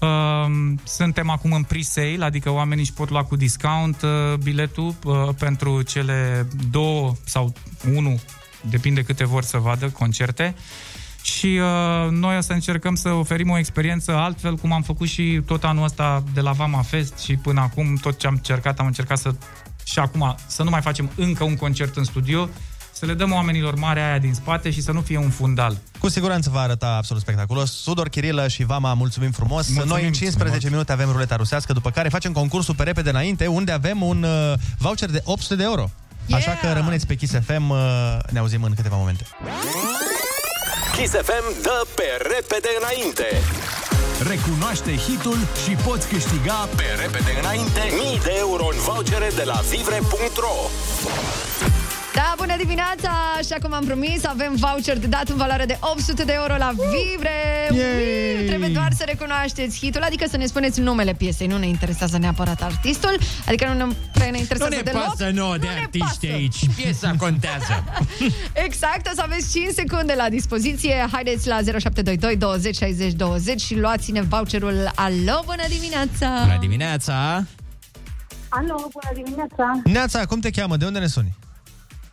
Um, 0.00 0.80
suntem 0.84 1.30
acum 1.30 1.52
în 1.52 1.62
pre-sale, 1.62 2.24
adică 2.24 2.50
oamenii 2.50 2.82
își 2.82 2.92
pot 2.92 3.10
lua 3.10 3.24
cu 3.24 3.36
discount 3.36 4.02
uh, 4.02 4.34
biletul 4.42 4.94
uh, 5.04 5.28
pentru 5.38 5.82
cele 5.82 6.48
două 6.70 7.12
sau 7.24 7.52
unu, 7.94 8.20
depinde 8.60 9.02
câte 9.02 9.24
vor 9.24 9.42
să 9.42 9.58
vadă 9.58 9.88
concerte. 9.88 10.54
Și 11.22 11.46
uh, 11.46 12.10
noi 12.10 12.36
o 12.36 12.40
să 12.40 12.52
încercăm 12.52 12.94
să 12.94 13.08
oferim 13.08 13.50
o 13.50 13.58
experiență 13.58 14.12
altfel, 14.12 14.56
cum 14.56 14.72
am 14.72 14.82
făcut 14.82 15.08
și 15.08 15.42
tot 15.46 15.64
anul 15.64 15.84
ăsta 15.84 16.22
de 16.34 16.40
la 16.40 16.52
Vama 16.52 16.82
Fest 16.82 17.18
și 17.18 17.36
până 17.36 17.60
acum 17.60 17.94
tot 17.94 18.18
ce 18.18 18.26
am 18.26 18.34
încercat, 18.34 18.78
am 18.78 18.86
încercat 18.86 19.18
să 19.18 19.34
și 19.84 19.98
acum 19.98 20.36
să 20.46 20.62
nu 20.62 20.70
mai 20.70 20.80
facem 20.80 21.10
încă 21.16 21.44
un 21.44 21.56
concert 21.56 21.96
în 21.96 22.04
studio, 22.04 22.48
să 22.98 23.06
le 23.06 23.14
dăm 23.14 23.32
oamenilor 23.32 23.74
marea 23.74 24.06
aia 24.08 24.18
din 24.18 24.34
spate 24.34 24.70
și 24.70 24.82
să 24.82 24.92
nu 24.92 25.00
fie 25.00 25.18
un 25.18 25.30
fundal. 25.30 25.76
Cu 25.98 26.08
siguranță 26.08 26.50
va 26.50 26.60
arăta 26.60 26.94
absolut 26.96 27.22
spectaculos. 27.22 27.82
Sudor 27.82 28.08
Chirilă 28.08 28.48
și 28.48 28.64
Vama, 28.64 28.94
mulțumim 28.94 29.30
frumos. 29.30 29.66
Mulțumim 29.68 29.88
Noi 29.88 30.06
în 30.06 30.12
15 30.12 30.56
frumos. 30.56 30.70
minute 30.72 30.92
avem 30.92 31.10
ruleta 31.10 31.36
rusească, 31.36 31.72
după 31.72 31.90
care 31.90 32.08
facem 32.08 32.32
concursul 32.32 32.74
pe 32.74 32.82
repede 32.82 33.10
înainte, 33.10 33.46
unde 33.46 33.72
avem 33.72 34.02
un 34.02 34.22
uh, 34.22 34.52
voucher 34.78 35.10
de 35.10 35.20
800 35.24 35.54
de 35.56 35.62
euro. 35.62 35.90
Așa 36.30 36.58
că 36.60 36.72
rămâneți 36.72 37.06
pe 37.06 37.14
Kiss 37.14 37.32
FM, 37.46 37.70
uh, 37.70 37.78
ne 38.30 38.38
auzim 38.38 38.62
în 38.62 38.74
câteva 38.74 38.96
momente. 38.96 39.26
Kiss 40.96 41.12
FM 41.12 41.62
dă 41.62 41.86
pe 41.94 42.08
repede 42.34 42.68
înainte. 42.80 43.26
Recunoaște 44.30 44.96
hitul 44.96 45.38
și 45.64 45.70
poți 45.70 46.08
câștiga 46.08 46.68
pe 46.76 46.84
repede 47.02 47.30
înainte 47.40 47.82
mii 48.00 48.20
de 48.22 48.34
euro 48.38 48.64
în 48.72 48.78
vouchere 48.78 49.30
de 49.36 49.42
la 49.44 49.60
vivre.ro 49.70 50.56
Da, 52.16 52.34
bună 52.36 52.56
dimineața! 52.58 53.10
Așa 53.38 53.56
cum 53.62 53.72
am 53.72 53.84
promis, 53.84 54.24
avem 54.24 54.54
voucher 54.54 54.98
de 54.98 55.06
dat 55.06 55.28
în 55.28 55.36
valoare 55.36 55.64
de 55.64 55.78
800 55.80 56.24
de 56.24 56.32
euro 56.32 56.56
la 56.56 56.72
Vivre! 56.76 57.68
Ui, 57.70 58.46
trebuie 58.46 58.68
doar 58.68 58.92
să 58.92 59.02
recunoașteți 59.06 59.78
hitul, 59.78 60.02
adică 60.02 60.24
să 60.30 60.36
ne 60.36 60.46
spuneți 60.46 60.80
numele 60.80 61.12
piesei. 61.14 61.46
Nu 61.46 61.58
ne 61.58 61.66
interesează 61.66 62.18
neapărat 62.18 62.62
artistul, 62.62 63.18
adică 63.46 63.66
nu 63.66 63.86
ne, 63.86 63.92
prea 64.12 64.30
ne 64.30 64.38
interesează 64.38 64.74
Nu 64.74 64.82
ne 64.84 64.90
deloc. 64.90 65.04
pasă 65.04 65.30
nouă 65.34 65.56
de 65.56 65.66
Nu 65.66 65.72
ne 65.72 65.78
artiști 65.80 66.26
pasă. 66.26 66.34
aici. 66.34 66.56
Piesa 66.76 67.14
contează. 67.18 67.84
Exact, 68.66 69.06
o 69.06 69.10
să 69.14 69.22
aveți 69.24 69.50
5 69.58 69.72
secunde 69.74 70.14
la 70.16 70.28
dispoziție. 70.28 71.06
Haideți 71.12 71.46
la 71.48 71.54
0722 71.56 72.36
20 72.36 72.76
60 72.76 73.12
20 73.12 73.60
și 73.60 73.74
luați-ne 73.78 74.20
voucherul. 74.22 74.90
Alo, 74.94 75.42
bună 75.44 75.62
dimineața! 75.68 76.28
Bună 76.42 76.56
dimineața! 76.60 77.44
Alo, 78.48 78.74
bună 78.92 79.10
dimineața! 79.24 79.80
Neața, 79.84 80.24
cum 80.26 80.40
te 80.40 80.50
cheamă? 80.50 80.76
De 80.76 80.84
unde 80.84 80.98
ne 80.98 81.06
suni? 81.06 81.36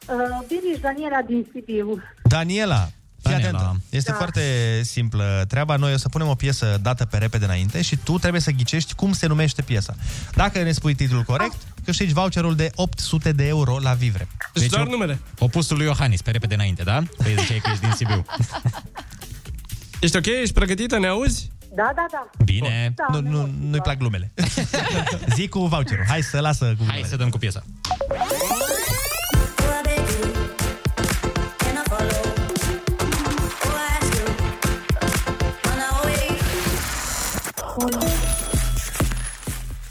Uh, 0.07 0.45
Bine, 0.47 0.77
Daniela 0.81 1.21
din 1.27 1.45
Sibiu. 1.53 2.01
Daniela. 2.23 2.89
Fii 3.21 3.31
Daniela. 3.31 3.57
atentă. 3.57 3.81
Este 3.89 4.11
Da. 4.11 4.17
foarte 4.17 4.41
simplă 4.83 5.45
treaba. 5.47 5.75
Noi 5.75 5.93
o 5.93 5.97
să 5.97 6.09
punem 6.09 6.27
o 6.27 6.35
piesă 6.35 6.77
dată 6.81 7.05
pe 7.05 7.17
repede 7.17 7.45
înainte 7.45 7.81
și 7.81 7.97
tu 7.97 8.17
trebuie 8.17 8.41
să 8.41 8.51
ghicești 8.51 8.93
cum 8.93 9.13
se 9.13 9.27
numește 9.27 9.61
piesa. 9.61 9.95
Dacă 10.35 10.61
ne 10.63 10.71
spui 10.71 10.95
titlul 10.95 11.21
corect, 11.23 11.55
câștigi 11.85 12.13
voucherul 12.13 12.55
de 12.55 12.69
800 12.75 13.31
de 13.31 13.47
euro 13.47 13.77
la 13.79 13.93
Vivre. 13.93 14.27
Deci 14.53 14.69
doar 14.69 14.85
op- 14.87 14.89
numele. 14.89 15.19
Opusul 15.39 15.77
lui 15.77 15.85
Iohannis, 15.85 16.21
pe 16.21 16.31
repede 16.31 16.53
înainte, 16.53 16.83
da? 16.83 17.03
Păi 17.23 17.35
ziceai 17.39 17.59
că 17.59 17.69
ești 17.71 17.81
din 17.83 17.91
Sibiu. 17.95 18.25
Ești 20.01 20.17
ok? 20.17 20.25
Ești 20.25 20.53
pregătită? 20.53 20.97
Ne 20.99 21.07
auzi? 21.07 21.51
Da, 21.75 21.91
da, 21.95 22.05
da. 22.11 22.29
Bine. 22.43 22.93
Da, 22.95 23.19
Nu, 23.19 23.29
nu, 23.29 23.49
nu-i 23.69 23.79
plac 23.81 23.97
glumele. 23.97 24.31
Zi 25.35 25.47
cu 25.47 25.59
voucherul. 25.67 26.05
Hai 26.07 26.21
să 26.21 26.39
lasă 26.39 26.75
cu 26.77 26.83
Hai 26.87 27.03
să 27.07 27.15
dăm 27.15 27.29
cu 27.29 27.37
piesa. 27.37 27.63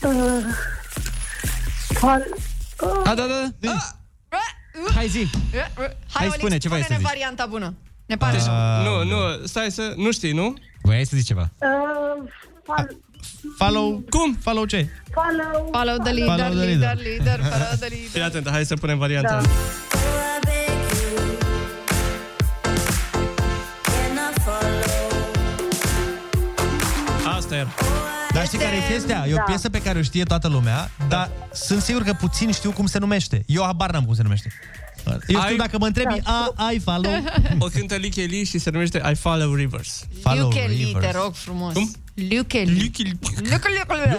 Uh, 0.03 0.45
fal... 1.95 2.23
A, 3.05 3.15
da, 3.15 3.27
da, 3.27 3.49
da. 3.61 3.77
Hai 4.95 5.09
zi. 5.09 5.29
Hai, 5.53 5.97
Hai, 6.13 6.27
Olix, 6.27 6.39
spune, 6.39 6.59
ce 6.59 6.69
vrei 6.69 6.81
să 6.81 6.85
spune-ne 6.85 7.05
zici? 7.05 7.13
varianta 7.13 7.47
bună. 7.47 7.75
Ne 8.07 8.17
pare 8.17 8.37
Deci, 8.37 8.47
rău. 8.47 9.05
nu, 9.05 9.05
nu, 9.05 9.47
stai 9.47 9.71
să... 9.71 9.93
Nu 9.97 10.13
știi, 10.13 10.33
nu? 10.33 10.55
Voiai 10.83 11.05
să 11.05 11.17
zici 11.17 11.27
ceva? 11.27 11.51
Uh, 11.59 12.29
fal... 12.65 12.97
Follow... 13.57 14.03
Cum? 14.11 14.37
Follow 14.43 14.65
ce? 14.65 14.89
Follow... 15.13 15.69
Follow 15.73 15.97
the 15.97 16.13
leader, 16.13 16.37
Follow 16.37 16.55
the 16.55 16.65
leader, 16.65 16.95
leader. 16.97 17.25
leader, 17.25 17.41
follow 17.51 17.75
the 17.79 17.87
leader. 17.95 18.09
Fii 18.11 18.23
atent, 18.23 18.49
hai 18.49 18.65
să 18.65 18.75
punem 18.75 18.99
varianta. 18.99 19.41
Da. 19.41 19.92
Asta 27.67 27.85
era. 27.87 28.01
Dar 28.33 28.45
știi 28.47 28.59
care 28.59 28.77
e 28.77 28.93
chestia? 28.93 29.25
E 29.29 29.33
o 29.33 29.37
Da. 29.37 29.43
piesă 29.43 29.69
pe 29.71 29.83
care 29.83 29.99
o 29.99 30.03
știe 30.03 30.23
toată 30.23 30.49
lumea, 30.49 30.91
dar 31.09 31.31
sunt 31.53 31.83
sigur 31.83 32.03
că 32.03 32.13
puțin 32.13 32.53
știu 32.53 32.71
cum 32.71 32.87
se 32.87 32.99
numește. 32.99 33.43
Eu 33.47 33.63
habar 33.63 33.91
n-am 33.93 34.05
cum 34.05 34.15
se 34.15 34.23
numește. 34.23 34.53
Eu 35.07 35.19
știu 35.27 35.39
Ai- 35.41 35.57
dacă 35.57 35.79
mă 35.79 35.87
întrebi, 35.87 36.21
a, 36.23 36.53
ai 36.57 36.79
follow? 36.85 37.13
O 37.59 37.67
cântă 37.67 37.95
Lee 37.95 38.09
Kelly 38.09 38.45
și 38.45 38.59
se 38.59 38.71
numește 38.71 39.03
I 39.13 39.15
Follow 39.15 39.55
Rivers. 39.55 40.05
Follow 40.23 40.49
Liu 40.51 40.61
Kelly, 40.61 40.85
Rivers. 40.85 41.07
te 41.07 41.19
rog 41.19 41.35
frumos. 41.35 41.73
Cum? 41.73 41.91
Liu 42.15 42.43
Kelly. 42.43 42.73
Liu 42.73 42.89
Kelly. 42.93 43.19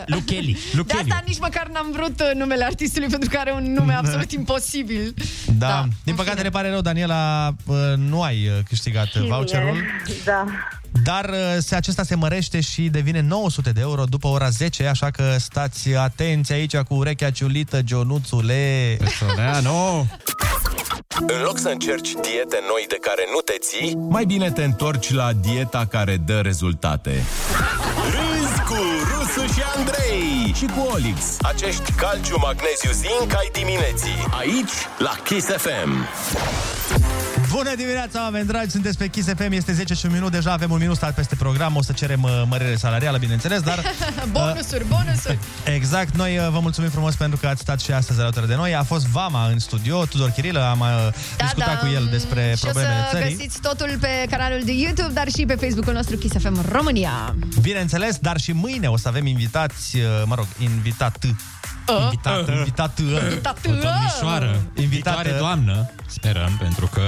Lu 0.06 0.18
Kelly. 0.26 0.58
Lu 0.74 0.84
De 0.84 0.94
Kelly. 0.94 1.10
asta 1.12 1.24
nici 1.28 1.40
măcar 1.40 1.68
n-am 1.74 1.92
vrut 1.92 2.20
uh, 2.20 2.32
numele 2.36 2.64
artistului 2.64 3.08
pentru 3.08 3.30
că 3.30 3.38
are 3.38 3.52
un 3.52 3.74
nume 3.74 3.94
absolut 3.94 4.32
imposibil. 4.42 5.14
Da. 5.58 5.68
Da, 5.68 5.82
Din 5.82 5.92
în 6.06 6.16
păcate 6.16 6.30
fine. 6.36 6.42
ne 6.44 6.50
pare 6.50 6.70
rău, 6.70 6.82
Daniela, 6.82 7.54
uh, 7.66 7.76
nu 7.96 8.22
ai 8.22 8.48
uh, 8.48 8.54
câștigat 8.68 9.06
Și 9.06 9.20
voucherul. 9.20 9.72
mie. 9.72 9.84
Da. 10.24 10.46
Dar 11.04 11.30
uh, 11.30 11.38
se, 11.60 11.76
acesta 11.76 12.04
se 12.04 12.16
mărește 12.16 12.62
și 12.62 12.82
devine 12.82 13.22
900 13.22 13.70
de 13.70 13.80
euro 13.82 14.04
după 14.04 14.28
ora 14.28 14.50
10, 14.50 14.86
așa 14.88 15.10
că 15.10 15.36
stați 15.40 15.96
atenți 15.96 16.52
aici 16.52 16.78
cu 16.78 16.94
urechea 16.94 17.32
ciulită, 17.32 17.82
Gionuțule. 17.82 18.98
Soleanu. 19.20 20.08
În 21.28 21.42
loc 21.44 21.58
să 21.58 21.70
încerci 21.70 22.12
diete 22.12 22.60
noi 22.68 22.86
de 22.88 22.98
care 23.02 23.24
nu 23.34 23.40
te 23.40 23.54
ții, 23.60 23.96
mai 23.96 24.26
bine 24.26 24.52
te 24.52 24.64
întorci 24.64 25.14
la 25.14 25.34
dieta 25.34 25.86
care 25.90 26.18
dă 26.26 26.40
rezultate. 26.40 27.24
Râzi 28.14 28.62
cu 28.62 28.78
Rusu 29.12 29.54
și 29.54 29.62
Andrei 29.76 30.54
și 30.56 30.66
cu 30.66 30.88
Olix. 30.94 31.38
Acești 31.42 31.92
calciu, 31.92 32.38
magneziu, 32.40 32.92
zinc 32.92 33.34
ai 33.36 33.50
dimineții. 33.52 34.28
Aici, 34.40 34.74
la 34.98 35.16
Kiss 35.24 35.48
FM. 35.48 35.92
Bună 37.56 37.76
dimineața, 37.76 38.22
oameni 38.22 38.48
dragi, 38.48 38.70
sunteți 38.70 38.98
pe 38.98 39.08
Kiss 39.08 39.28
FM, 39.28 39.52
este 39.52 39.74
10 39.74 39.94
și 39.94 40.06
un 40.06 40.12
minut, 40.12 40.32
deja 40.32 40.52
avem 40.52 40.72
un 40.72 40.80
minut 40.80 40.96
stat 40.96 41.14
peste 41.14 41.36
program, 41.36 41.76
o 41.76 41.82
să 41.82 41.92
cerem 41.92 42.24
uh, 42.24 42.44
mărire 42.48 42.76
salarială, 42.76 43.18
bineînțeles, 43.18 43.62
dar... 43.62 43.84
bonusuri, 44.32 44.86
bonusuri. 44.88 45.40
Exact, 45.76 46.16
noi 46.16 46.38
uh, 46.38 46.48
vă 46.50 46.60
mulțumim 46.60 46.90
frumos 46.90 47.16
pentru 47.16 47.40
că 47.40 47.48
ați 47.48 47.62
stat 47.62 47.80
și 47.80 47.92
astăzi 47.92 48.20
alături 48.20 48.48
de 48.48 48.56
noi. 48.56 48.76
A 48.76 48.84
fost 48.84 49.06
Vama 49.08 49.48
în 49.48 49.60
studio, 49.60 50.06
Tudor 50.06 50.30
Chirilă, 50.30 50.64
am 50.70 50.80
uh, 50.80 50.88
discutat 51.38 51.80
cu 51.80 51.88
el 51.94 52.08
despre 52.12 52.54
și 52.56 52.64
problemele 52.64 53.00
o 53.00 53.04
să 53.10 53.18
țării. 53.18 53.36
găsiți 53.36 53.62
totul 53.62 53.98
pe 54.00 54.26
canalul 54.30 54.62
de 54.66 54.72
YouTube, 54.72 55.14
dar 55.14 55.28
și 55.28 55.46
pe 55.46 55.56
Facebook-ul 55.56 55.94
nostru 55.94 56.18
Kiss 56.18 56.36
FM 56.38 56.72
România. 56.72 57.36
Bineînțeles, 57.62 58.18
dar 58.18 58.38
și 58.38 58.52
mâine 58.52 58.88
o 58.88 58.98
să 58.98 59.08
avem 59.08 59.26
invitați, 59.26 59.98
uh, 59.98 60.04
mă 60.26 60.36
rog, 60.36 60.48
invitat. 60.60 61.18
Invitat, 62.04 62.48
invitat. 62.50 63.00
Invitat. 63.00 63.58
O 63.66 63.70
domnișoară, 63.70 64.46
Invitată. 64.46 64.82
invitare 64.82 65.32
doamnă, 65.38 65.90
sperăm, 66.06 66.58
pentru 66.60 66.86
că 66.88 67.02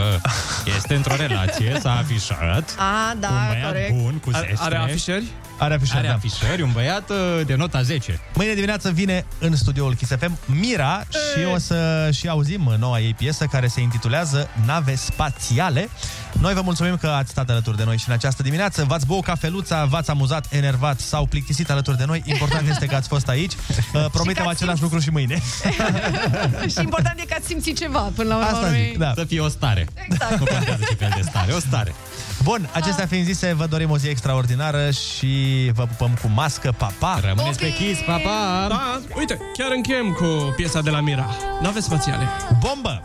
este 0.77 0.95
într-o 0.95 1.15
relație, 1.15 1.77
s-a 1.81 1.91
afișat. 1.97 2.75
A, 2.77 3.15
da, 3.19 3.27
un 3.27 3.47
băiat 3.47 3.65
corect. 3.71 3.91
bun, 4.01 4.13
cu 4.23 4.29
Are, 4.33 4.47
zestre. 4.49 4.75
are 4.77 4.91
afișări? 4.91 5.23
Are 5.59 5.73
afișări, 5.73 5.97
Are 5.99 6.07
da. 6.07 6.13
afișări, 6.13 6.61
un 6.61 6.71
băiat 6.73 7.09
uh, 7.09 7.45
de 7.45 7.55
nota 7.55 7.81
10. 7.81 8.19
Mâine 8.33 8.53
dimineață 8.53 8.89
vine 8.91 9.25
în 9.39 9.55
studioul 9.55 9.95
Kiss 9.95 10.11
FM 10.19 10.37
Mira 10.45 11.03
și 11.09 11.43
o 11.53 11.57
să 11.57 12.09
și 12.13 12.27
auzim 12.27 12.75
noua 12.79 12.99
ei 12.99 13.13
piesă 13.13 13.45
care 13.45 13.67
se 13.67 13.81
intitulează 13.81 14.49
Nave 14.65 14.95
Spațiale. 14.95 15.89
Noi 16.31 16.53
vă 16.53 16.61
mulțumim 16.61 16.97
că 16.97 17.07
ați 17.07 17.29
stat 17.31 17.49
alături 17.49 17.77
de 17.77 17.83
noi 17.83 17.97
și 17.97 18.03
în 18.07 18.13
această 18.13 18.43
dimineață 18.43 18.83
v-ați 18.87 19.05
băut 19.05 19.23
cafeluța, 19.23 19.85
v-ați 19.85 20.09
amuzat, 20.09 20.45
enervat 20.49 20.99
sau 20.99 21.25
plictisit 21.25 21.69
alături 21.69 21.97
de 21.97 22.05
noi. 22.05 22.21
Important 22.25 22.69
este 22.69 22.85
că 22.85 22.95
ați 22.95 23.07
fost 23.07 23.27
aici. 23.27 23.53
Uh, 23.93 24.05
Promitem 24.11 24.47
ați 24.47 24.64
același 24.65 24.81
lucru 24.81 24.99
și 24.99 25.09
mâine. 25.09 25.41
și 26.73 26.79
important 26.79 27.19
e 27.19 27.25
că 27.25 27.35
ați 27.37 27.47
simțit 27.47 27.77
ceva 27.77 27.99
până 27.99 28.29
la 28.29 28.35
urmă. 28.35 28.49
Asta 28.49 28.69
zic, 28.69 28.97
da. 28.97 29.11
Să 29.15 29.23
fie 29.23 29.39
o 29.39 29.47
stare. 29.47 29.87
Exact. 30.09 30.39
Nu 30.39 30.45
contează 30.45 30.83
ce 30.89 30.95
fel 30.95 31.11
de 31.15 31.21
stare, 31.21 31.51
o 31.51 31.59
stare. 31.59 31.95
Bun, 32.43 32.69
acestea 32.73 33.05
fiind 33.05 33.25
zise, 33.25 33.53
vă 33.53 33.65
dorim 33.65 33.91
o 33.91 33.97
zi 33.97 34.07
extraordinară 34.07 34.91
și 34.91 35.71
vă 35.73 35.83
pupăm 35.83 36.17
cu 36.21 36.31
mască. 36.33 36.73
Pa, 36.77 36.93
pa! 36.99 37.19
Rămâneți 37.23 37.59
pe 37.59 37.73
Kiss, 37.73 38.01
pa, 38.05 38.17
pa! 38.17 38.65
Da, 38.69 39.01
uite, 39.17 39.39
chiar 39.57 39.71
încheiem 39.75 40.11
cu 40.11 40.53
piesa 40.55 40.81
de 40.81 40.89
la 40.89 41.01
Mira. 41.01 41.29
Nave 41.61 41.79
spațiale. 41.79 42.27
Bombă! 42.59 43.03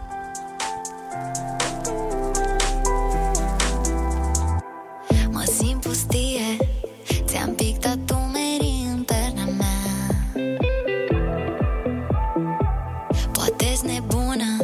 Poate-s 13.80 13.92
nebună? 13.92 14.56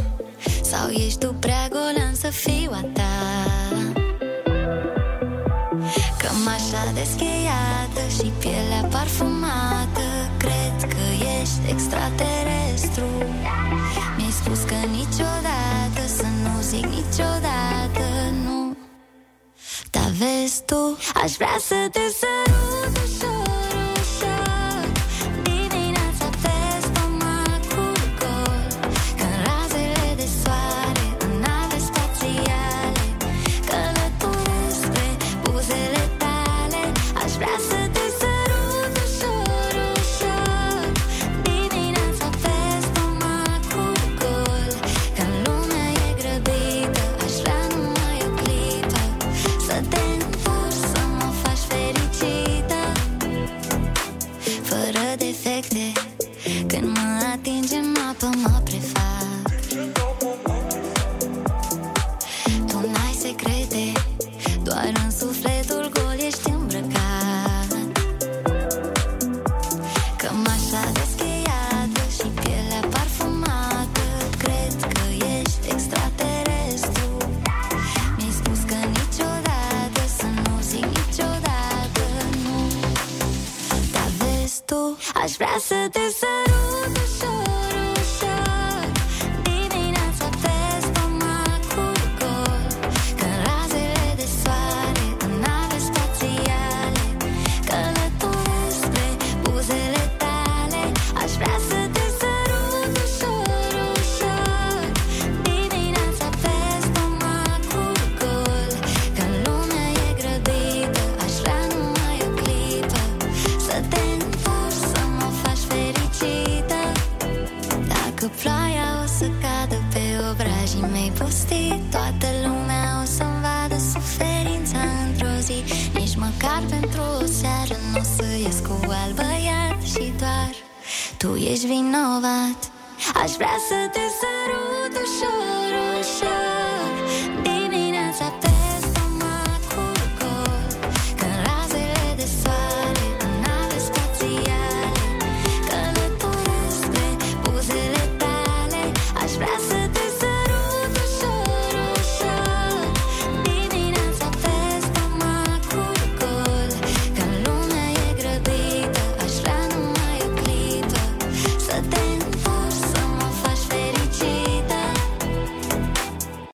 Sau 0.63 0.89
ești 0.89 1.19
tu 1.19 1.33
prea 1.33 1.69
golan 1.69 2.15
să 2.15 2.29
fiu 2.29 2.71
a 2.73 2.85
ta? 2.93 3.15
Cămașa 6.19 6.93
descheiată 6.95 8.03
și 8.17 8.33
pielea 8.39 8.89
parfumată 8.91 10.09
Cred 10.37 10.93
că 10.93 11.05
ești 11.41 11.61
extraterestru. 11.69 13.07
Mi-ai 14.17 14.31
spus 14.31 14.61
că 14.63 14.75
niciodată 14.91 16.03
Să 16.17 16.27
nu 16.43 16.61
zic 16.61 16.85
niciodată 16.85 18.05
nu. 18.45 18.77
Dar 19.91 20.11
vezi 20.19 20.63
tu, 20.65 20.99
aș 21.23 21.33
vrea 21.33 21.57
să 21.61 21.89
te 21.93 22.01
sărut 22.19 22.97
ușor, 22.97 23.03
ușor 23.05 23.36